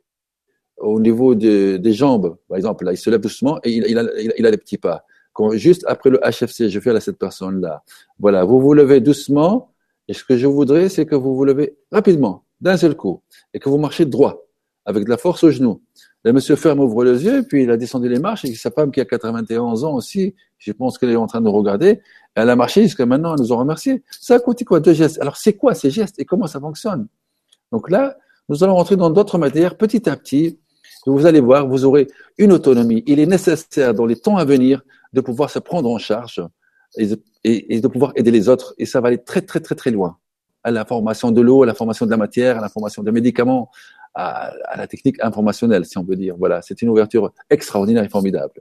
au 0.78 1.00
niveau 1.00 1.34
de, 1.34 1.78
des 1.78 1.94
jambes, 1.94 2.38
par 2.48 2.58
exemple, 2.58 2.86
là, 2.86 2.94
il 2.94 2.98
se 2.98 3.10
lève 3.10 3.20
doucement 3.20 3.60
et 3.64 3.72
il, 3.72 3.86
il, 3.88 3.98
a, 3.98 4.04
il, 4.38 4.46
a, 4.46 4.52
les 4.52 4.58
petits 4.58 4.78
pas. 4.78 5.06
Quand, 5.34 5.52
juste 5.52 5.84
après 5.88 6.10
le 6.10 6.20
HFC, 6.20 6.70
je 6.70 6.80
fais 6.80 6.92
à 6.92 7.00
cette 7.00 7.18
personne-là. 7.18 7.84
Voilà, 8.20 8.44
vous 8.44 8.60
vous 8.60 8.74
levez 8.74 9.02
doucement 9.02 9.74
et 10.08 10.14
ce 10.14 10.24
que 10.24 10.38
je 10.38 10.48
voudrais, 10.48 10.90
c'est 10.90 11.06
que 11.06 11.16
vous 11.16 11.36
vous 11.36 11.46
levez 11.46 11.78
rapidement, 11.92 12.46
d'un 12.62 12.78
seul 12.78 12.96
coup, 12.96 13.22
et 13.54 13.60
que 13.60 13.70
vous 13.70 13.78
marchez 13.78 14.06
droit, 14.06 14.47
avec 14.88 15.06
de 15.06 15.10
la 15.10 15.18
force 15.18 15.44
au 15.44 15.52
genou. 15.52 15.82
Le 16.24 16.34
monsieur 16.34 16.56
ferme 16.56 16.80
ouvre 16.80 17.04
les 17.04 17.24
yeux, 17.24 17.44
puis 17.44 17.64
il 17.64 17.70
a 17.72 17.78
descendu 17.78 18.10
les 18.10 18.20
marches, 18.20 18.46
et 18.46 18.56
sa 18.56 18.72
femme 18.72 18.92
qui 18.92 19.00
a 19.00 19.06
91 19.06 19.84
ans 19.84 19.94
aussi, 19.94 20.34
je 20.58 20.72
pense 20.72 20.98
qu'elle 20.98 21.12
est 21.12 21.16
en 21.16 21.28
train 21.28 21.42
de 21.42 21.50
regarder, 21.50 22.02
elle 22.34 22.50
a 22.50 22.56
marché 22.56 22.84
jusqu'à 22.84 23.06
maintenant, 23.06 23.36
elle 23.36 23.42
nous 23.42 23.54
a 23.54 23.58
remercié. 23.58 24.04
Ça 24.10 24.36
a 24.36 24.40
coûté 24.40 24.66
quoi 24.66 24.80
Deux 24.80 24.94
gestes? 24.94 25.20
Alors 25.22 25.38
c'est 25.38 25.54
quoi 25.54 25.76
ces 25.76 25.92
gestes 25.92 26.20
et 26.20 26.26
comment 26.26 26.48
ça 26.48 26.60
fonctionne? 26.60 27.08
Donc 27.72 27.90
là, 27.90 28.18
nous 28.50 28.64
allons 28.64 28.76
rentrer 28.76 28.96
dans 28.96 29.10
d'autres 29.10 29.38
matières 29.38 29.76
petit 29.76 30.10
à 30.10 30.16
petit. 30.16 30.60
Vous 31.06 31.26
allez 31.26 31.40
voir, 31.40 31.68
vous 31.68 31.86
aurez 31.86 32.08
une 32.38 32.52
autonomie. 32.52 33.04
Il 33.08 33.20
est 33.20 33.26
nécessaire 33.26 33.94
dans 33.94 34.06
les 34.06 34.16
temps 34.16 34.38
à 34.38 34.46
venir 34.46 34.84
de 35.14 35.22
pouvoir 35.22 35.50
se 35.50 35.60
prendre 35.60 35.90
en 35.90 35.98
charge 35.98 36.44
et, 36.98 37.80
de 37.80 37.88
pouvoir 37.88 38.12
aider 38.16 38.32
les 38.32 38.50
autres. 38.50 38.74
Et 38.78 38.86
ça 38.86 39.02
va 39.02 39.10
aller 39.10 39.24
très, 39.24 39.42
très, 39.42 39.60
très, 39.60 39.76
très 39.76 39.92
loin. 39.92 40.18
À 40.64 40.72
la 40.72 40.86
formation 40.86 41.32
de 41.32 41.42
l'eau, 41.42 41.64
à 41.64 41.66
la 41.66 41.74
formation 41.74 42.06
de 42.06 42.12
la 42.12 42.18
matière, 42.18 42.58
à 42.58 42.62
la 42.62 42.70
formation 42.70 43.04
des 43.04 43.12
médicaments, 43.12 43.70
à, 44.18 44.52
à 44.66 44.78
la 44.78 44.88
technique 44.88 45.24
informationnelle, 45.24 45.86
si 45.86 45.98
on 45.98 46.04
veut 46.04 46.16
dire. 46.16 46.36
Voilà, 46.38 46.62
c'est 46.64 46.82
une 46.82 46.90
ouverture 46.90 47.32
extraordinaire 47.50 48.04
et 48.04 48.10
formidable. 48.10 48.60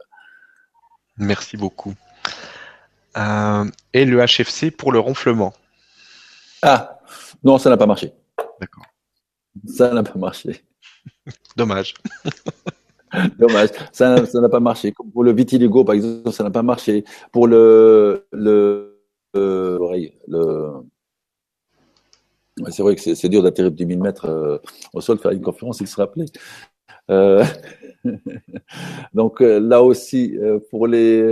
Merci 1.17 1.57
beaucoup. 1.57 1.95
Euh, 3.17 3.65
et 3.95 4.05
le 4.05 4.23
HFC 4.23 4.71
pour 4.71 4.93
le 4.93 4.99
ronflement 4.99 5.55
Ah, 6.61 7.01
non, 7.43 7.57
ça 7.57 7.71
n'a 7.71 7.79
pas 7.79 7.87
marché. 7.87 8.13
D'accord. 8.61 8.85
Ça 9.67 9.95
n'a 9.95 10.03
pas 10.03 10.19
marché. 10.19 10.63
Dommage. 11.57 11.95
Dommage, 13.39 13.71
ça 13.93 14.21
n'a 14.35 14.49
pas 14.51 14.61
marché. 14.61 14.93
Comme 14.93 15.11
pour 15.11 15.25
le 15.25 15.33
vitiligo, 15.33 15.85
par 15.85 15.95
exemple, 15.95 16.33
ça 16.33 16.45
n'a 16.45 16.51
pas 16.51 16.63
marché. 16.63 17.05
Pour 17.33 17.47
le, 17.47 18.27
le, 18.31 19.01
le, 19.33 19.79
le 20.29 20.83
c'est 22.71 22.83
vrai 22.83 22.97
que 22.97 23.15
c'est 23.15 23.29
dur 23.29 23.43
d'atterrir 23.43 23.71
du 23.71 23.87
1000 23.87 24.01
mètres 24.01 24.27
euh, 24.27 24.59
au 24.93 25.01
sol, 25.01 25.19
faire 25.19 25.33
une 25.33 25.43
conférence, 25.43 25.81
il 25.81 25.87
se 25.87 25.97
rappelait. 25.97 26.27
Euh, 27.11 27.45
donc 29.15 29.41
euh, 29.41 29.61
là 29.61 29.83
aussi, 29.83 30.37
pour 30.71 30.87
les... 30.87 31.23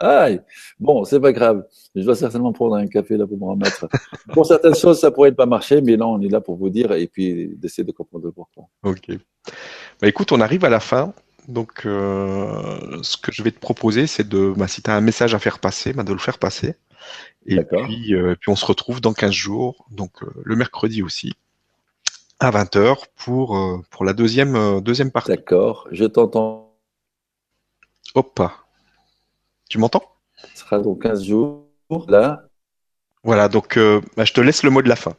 Aïe 0.00 0.40
Bon, 0.78 1.04
c'est 1.04 1.20
pas 1.20 1.32
grave. 1.32 1.64
Je 1.94 2.02
dois 2.02 2.14
certainement 2.14 2.52
prendre 2.52 2.76
un 2.76 2.86
café 2.86 3.16
là 3.16 3.26
pour 3.26 3.38
me 3.38 3.44
remettre. 3.44 3.88
pour 4.32 4.46
certaines 4.46 4.74
choses, 4.74 5.00
ça 5.00 5.10
pourrait 5.10 5.32
pas 5.32 5.46
marcher, 5.46 5.80
mais 5.80 5.96
là, 5.96 6.06
on 6.06 6.20
est 6.20 6.28
là 6.28 6.40
pour 6.40 6.56
vous 6.56 6.70
dire 6.70 6.92
et 6.92 7.06
puis 7.06 7.54
d'essayer 7.56 7.84
de 7.84 7.92
comprendre 7.92 8.30
pourquoi. 8.30 8.64
Ok. 8.84 9.08
Bah, 10.00 10.08
écoute, 10.08 10.32
on 10.32 10.40
arrive 10.40 10.64
à 10.64 10.70
la 10.70 10.80
fin. 10.80 11.12
Donc, 11.48 11.82
euh, 11.84 13.02
ce 13.02 13.16
que 13.16 13.30
je 13.30 13.42
vais 13.42 13.50
te 13.50 13.58
proposer, 13.58 14.06
c'est 14.06 14.26
de, 14.26 14.54
bah, 14.56 14.68
si 14.68 14.82
tu 14.82 14.90
as 14.90 14.94
un 14.94 15.00
message 15.00 15.34
à 15.34 15.38
faire 15.38 15.58
passer, 15.58 15.92
bah, 15.92 16.02
de 16.02 16.12
le 16.12 16.18
faire 16.18 16.38
passer. 16.38 16.74
Et 17.46 17.62
puis, 17.62 18.14
euh, 18.14 18.34
puis, 18.40 18.50
on 18.50 18.56
se 18.56 18.64
retrouve 18.64 19.00
dans 19.00 19.12
15 19.12 19.32
jours, 19.32 19.86
donc 19.90 20.22
euh, 20.22 20.32
le 20.44 20.56
mercredi 20.56 21.02
aussi, 21.02 21.34
à 22.40 22.50
20h 22.50 23.04
pour, 23.16 23.56
euh, 23.56 23.82
pour 23.90 24.04
la 24.04 24.14
deuxième, 24.14 24.80
deuxième 24.80 25.10
partie. 25.10 25.30
D'accord, 25.30 25.86
je 25.92 26.04
t'entends. 26.04 26.74
Hop. 28.14 28.40
Tu 29.68 29.78
m'entends? 29.78 30.02
Ce 30.54 30.60
sera 30.60 30.78
dans 30.78 30.94
15 30.94 31.24
jours, 31.24 31.66
là. 32.08 32.44
Voilà, 33.22 33.48
donc 33.48 33.78
bah, 34.16 34.24
je 34.24 34.32
te 34.32 34.40
laisse 34.40 34.62
le 34.62 34.70
mot 34.70 34.82
de 34.82 34.88
la 34.88 34.96
fin. 34.96 35.14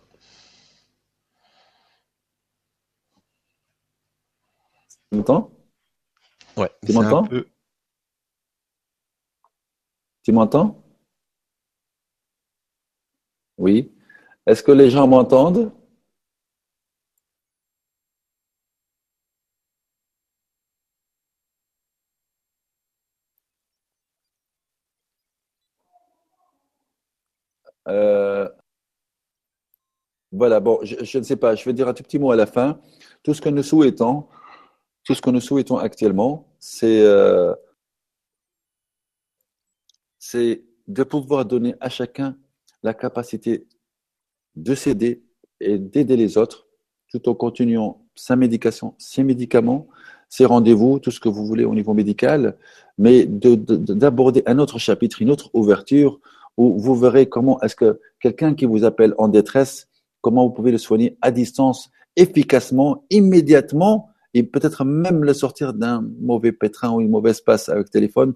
Tu 5.11 5.17
m'entends? 5.17 5.51
Ouais. 6.57 6.71
Tu 6.85 6.93
m'entends? 6.93 7.23
peu... 7.23 7.47
Tu 10.23 10.31
m'entends? 10.31 10.84
Oui. 13.57 13.91
Est-ce 14.45 14.63
que 14.63 14.71
les 14.71 14.89
gens 14.89 15.07
m'entendent? 15.07 15.71
Euh... 27.87 28.49
Voilà, 30.31 30.59
bon, 30.59 30.79
je, 30.83 31.17
ne 31.17 31.23
sais 31.23 31.37
pas, 31.37 31.55
je 31.55 31.63
vais 31.63 31.73
dire 31.73 31.87
un 31.87 31.93
tout 31.93 32.03
petit 32.03 32.19
mot 32.19 32.31
à 32.31 32.35
la 32.35 32.45
fin. 32.45 32.79
Tout 33.23 33.33
ce 33.33 33.41
que 33.41 33.49
nous 33.49 33.63
souhaitons, 33.63 34.27
tout 35.05 35.15
ce 35.15 35.21
que 35.21 35.29
nous 35.29 35.39
souhaitons 35.39 35.77
actuellement, 35.77 36.53
c'est 36.59 37.01
euh, 37.03 37.53
de 40.87 41.03
pouvoir 41.03 41.45
donner 41.45 41.75
à 41.79 41.89
chacun 41.89 42.37
la 42.85 42.93
capacité 42.93 43.67
de 44.55 44.75
s'aider 44.75 45.23
et 45.59 45.77
d'aider 45.79 46.15
les 46.15 46.37
autres 46.37 46.67
tout 47.11 47.27
en 47.29 47.33
continuant 47.33 48.05
sa 48.13 48.35
médication, 48.35 48.93
ses 48.99 49.23
médicaments, 49.23 49.87
ses 50.29 50.45
rendez-vous, 50.45 50.99
tout 50.99 51.11
ce 51.11 51.19
que 51.19 51.29
vous 51.29 51.45
voulez 51.45 51.65
au 51.65 51.73
niveau 51.73 51.93
médical, 51.93 52.57
mais 52.97 53.25
d'aborder 53.25 54.43
un 54.45 54.59
autre 54.59 54.77
chapitre, 54.77 55.21
une 55.21 55.31
autre 55.31 55.49
ouverture 55.53 56.19
où 56.57 56.77
vous 56.77 56.95
verrez 56.95 57.27
comment 57.27 57.59
est-ce 57.61 57.75
que 57.75 57.99
quelqu'un 58.19 58.53
qui 58.53 58.65
vous 58.65 58.83
appelle 58.83 59.15
en 59.17 59.27
détresse, 59.27 59.87
comment 60.21 60.45
vous 60.45 60.53
pouvez 60.53 60.71
le 60.71 60.77
soigner 60.77 61.17
à 61.21 61.31
distance, 61.31 61.89
efficacement, 62.15 63.03
immédiatement, 63.09 64.09
et 64.35 64.43
peut-être 64.43 64.85
même 64.85 65.23
le 65.23 65.33
sortir 65.33 65.73
d'un 65.73 66.05
mauvais 66.19 66.51
pétrin 66.51 66.91
ou 66.91 67.01
une 67.01 67.09
mauvaise 67.09 67.41
passe 67.41 67.67
avec 67.69 67.89
téléphone, 67.89 68.33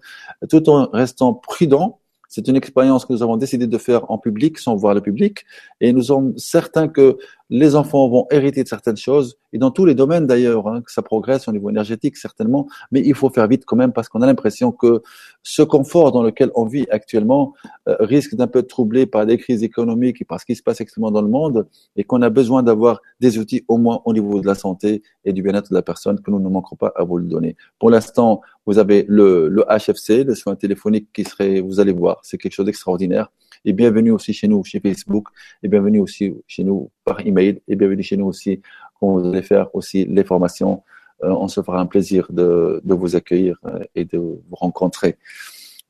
tout 0.50 0.68
en 0.70 0.90
restant 0.92 1.34
prudent. 1.34 2.00
C'est 2.30 2.48
une 2.48 2.56
expérience 2.56 3.06
que 3.06 3.12
nous 3.14 3.24
avons 3.24 3.38
décidé 3.38 3.66
de 3.66 3.78
faire 3.78 4.10
en 4.10 4.20
public, 4.20 4.60
sans 4.60 4.76
voir 4.76 4.94
le 4.94 5.02
public, 5.02 5.46
et 5.82 5.92
nous 5.92 6.04
sommes 6.04 6.38
certains 6.38 6.88
que 6.88 7.18
les 7.50 7.76
enfants 7.76 8.08
vont 8.10 8.28
hériter 8.32 8.64
de 8.64 8.68
certaines 8.68 8.98
choses, 8.98 9.38
et 9.54 9.58
dans 9.58 9.72
tous 9.72 9.86
les 9.86 9.96
domaines 9.96 10.28
d'ailleurs, 10.28 10.68
hein, 10.68 10.82
que 10.82 10.92
ça 10.92 11.02
progresse 11.02 11.48
au 11.48 11.52
niveau 11.52 11.70
énergétique 11.70 12.18
certainement, 12.18 12.68
mais 12.92 13.02
il 13.02 13.16
faut 13.16 13.30
faire 13.30 13.48
vite 13.48 13.66
quand 13.66 13.76
même 13.76 13.92
parce 13.92 14.08
qu'on 14.08 14.22
a 14.22 14.28
l'impression 14.28 14.72
que 14.72 15.02
ce 15.42 15.64
confort 15.64 16.12
dans 16.12 16.22
lequel 16.22 16.52
on 16.56 16.66
vit 16.66 16.86
actuellement 16.92 17.54
euh, 17.88 17.96
risque 18.00 18.36
d'un 18.36 18.48
peu 18.48 18.64
troubler 18.64 19.06
par 19.06 19.26
des 19.26 19.38
crises 19.38 19.64
économiques 19.64 20.22
et 20.22 20.26
par 20.26 20.40
ce 20.40 20.46
qui 20.46 20.56
se 20.56 20.62
passe 20.62 20.82
extrêmement 20.82 21.12
dans 21.12 21.22
le 21.22 21.30
monde, 21.30 21.68
et 21.96 22.04
qu'on 22.04 22.22
a 22.22 22.30
besoin 22.30 22.62
d'avoir 22.62 23.02
des 23.20 23.40
outils 23.40 23.66
au 23.68 23.78
moins 23.78 24.02
au 24.06 24.14
niveau 24.14 24.40
de 24.40 24.46
la 24.46 24.56
santé 24.56 25.02
et 25.26 25.34
du 25.34 25.42
bien-être 25.42 25.70
de 25.70 25.76
la 25.76 25.82
personne 25.82 26.22
que 26.22 26.30
nous 26.30 26.40
ne 26.40 26.50
manquerons 26.50 26.76
pas 26.76 26.94
à 26.96 27.04
vous 27.04 27.18
le 27.18 27.26
donner. 27.26 27.56
Pour 27.80 27.90
l'instant, 27.90 28.42
vous 28.66 28.78
avez 28.78 29.06
le, 29.08 29.48
le 29.48 29.64
HFC, 29.64 30.24
le 30.24 30.36
soin 30.36 30.56
téléphonique 30.56 31.10
qui 31.14 31.24
serait, 31.24 31.62
vous 31.62 31.80
allez 31.80 31.94
voir, 31.94 32.20
c'est 32.24 32.38
quelque 32.38 32.54
chose 32.54 32.68
d'extraordinaire 32.68 33.32
et 33.66 33.74
bienvenue 33.74 34.12
aussi 34.12 34.34
chez 34.34 34.48
nous, 34.48 34.64
chez 34.64 34.80
Facebook, 34.80 35.28
et 35.64 35.68
bienvenue 35.68 36.00
aussi 36.00 36.34
chez 36.48 36.64
nous 36.64 36.92
email, 37.26 37.62
et 37.68 37.76
bienvenue 37.76 38.04
chez 38.04 38.18
nous 38.18 38.28
aussi 38.28 38.62
quand 39.00 39.08
vous 39.08 39.28
allez 39.28 39.42
faire 39.42 39.74
aussi 39.76 40.06
les 40.06 40.24
formations. 40.24 40.84
Euh, 41.24 41.30
on 41.30 41.48
se 41.48 41.62
fera 41.62 41.80
un 41.80 41.86
plaisir 41.86 42.28
de, 42.30 42.82
de 42.84 42.94
vous 42.94 43.16
accueillir 43.16 43.58
euh, 43.66 43.80
et 43.96 44.06
de 44.06 44.18
vous 44.18 44.42
rencontrer. 44.52 45.18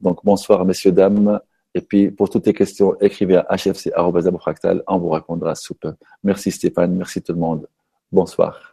Donc 0.02 0.24
bonsoir 0.24 0.66
messieurs, 0.66 0.92
dames. 0.92 1.40
Et 1.76 1.82
puis, 1.82 2.10
pour 2.10 2.30
toutes 2.30 2.48
les 2.48 2.54
questions, 2.54 2.96
écrivez 3.00 3.36
à 3.36 3.56
hfc.fractal, 3.56 4.84
on 4.88 4.98
vous 4.98 5.10
répondra 5.10 5.54
sous 5.54 5.76
peu. 5.76 5.94
Merci 6.24 6.52
Stéphane, 6.52 6.96
merci 6.96 7.22
tout 7.22 7.34
le 7.34 7.40
monde. 7.40 7.68
Bonsoir. 8.12 8.69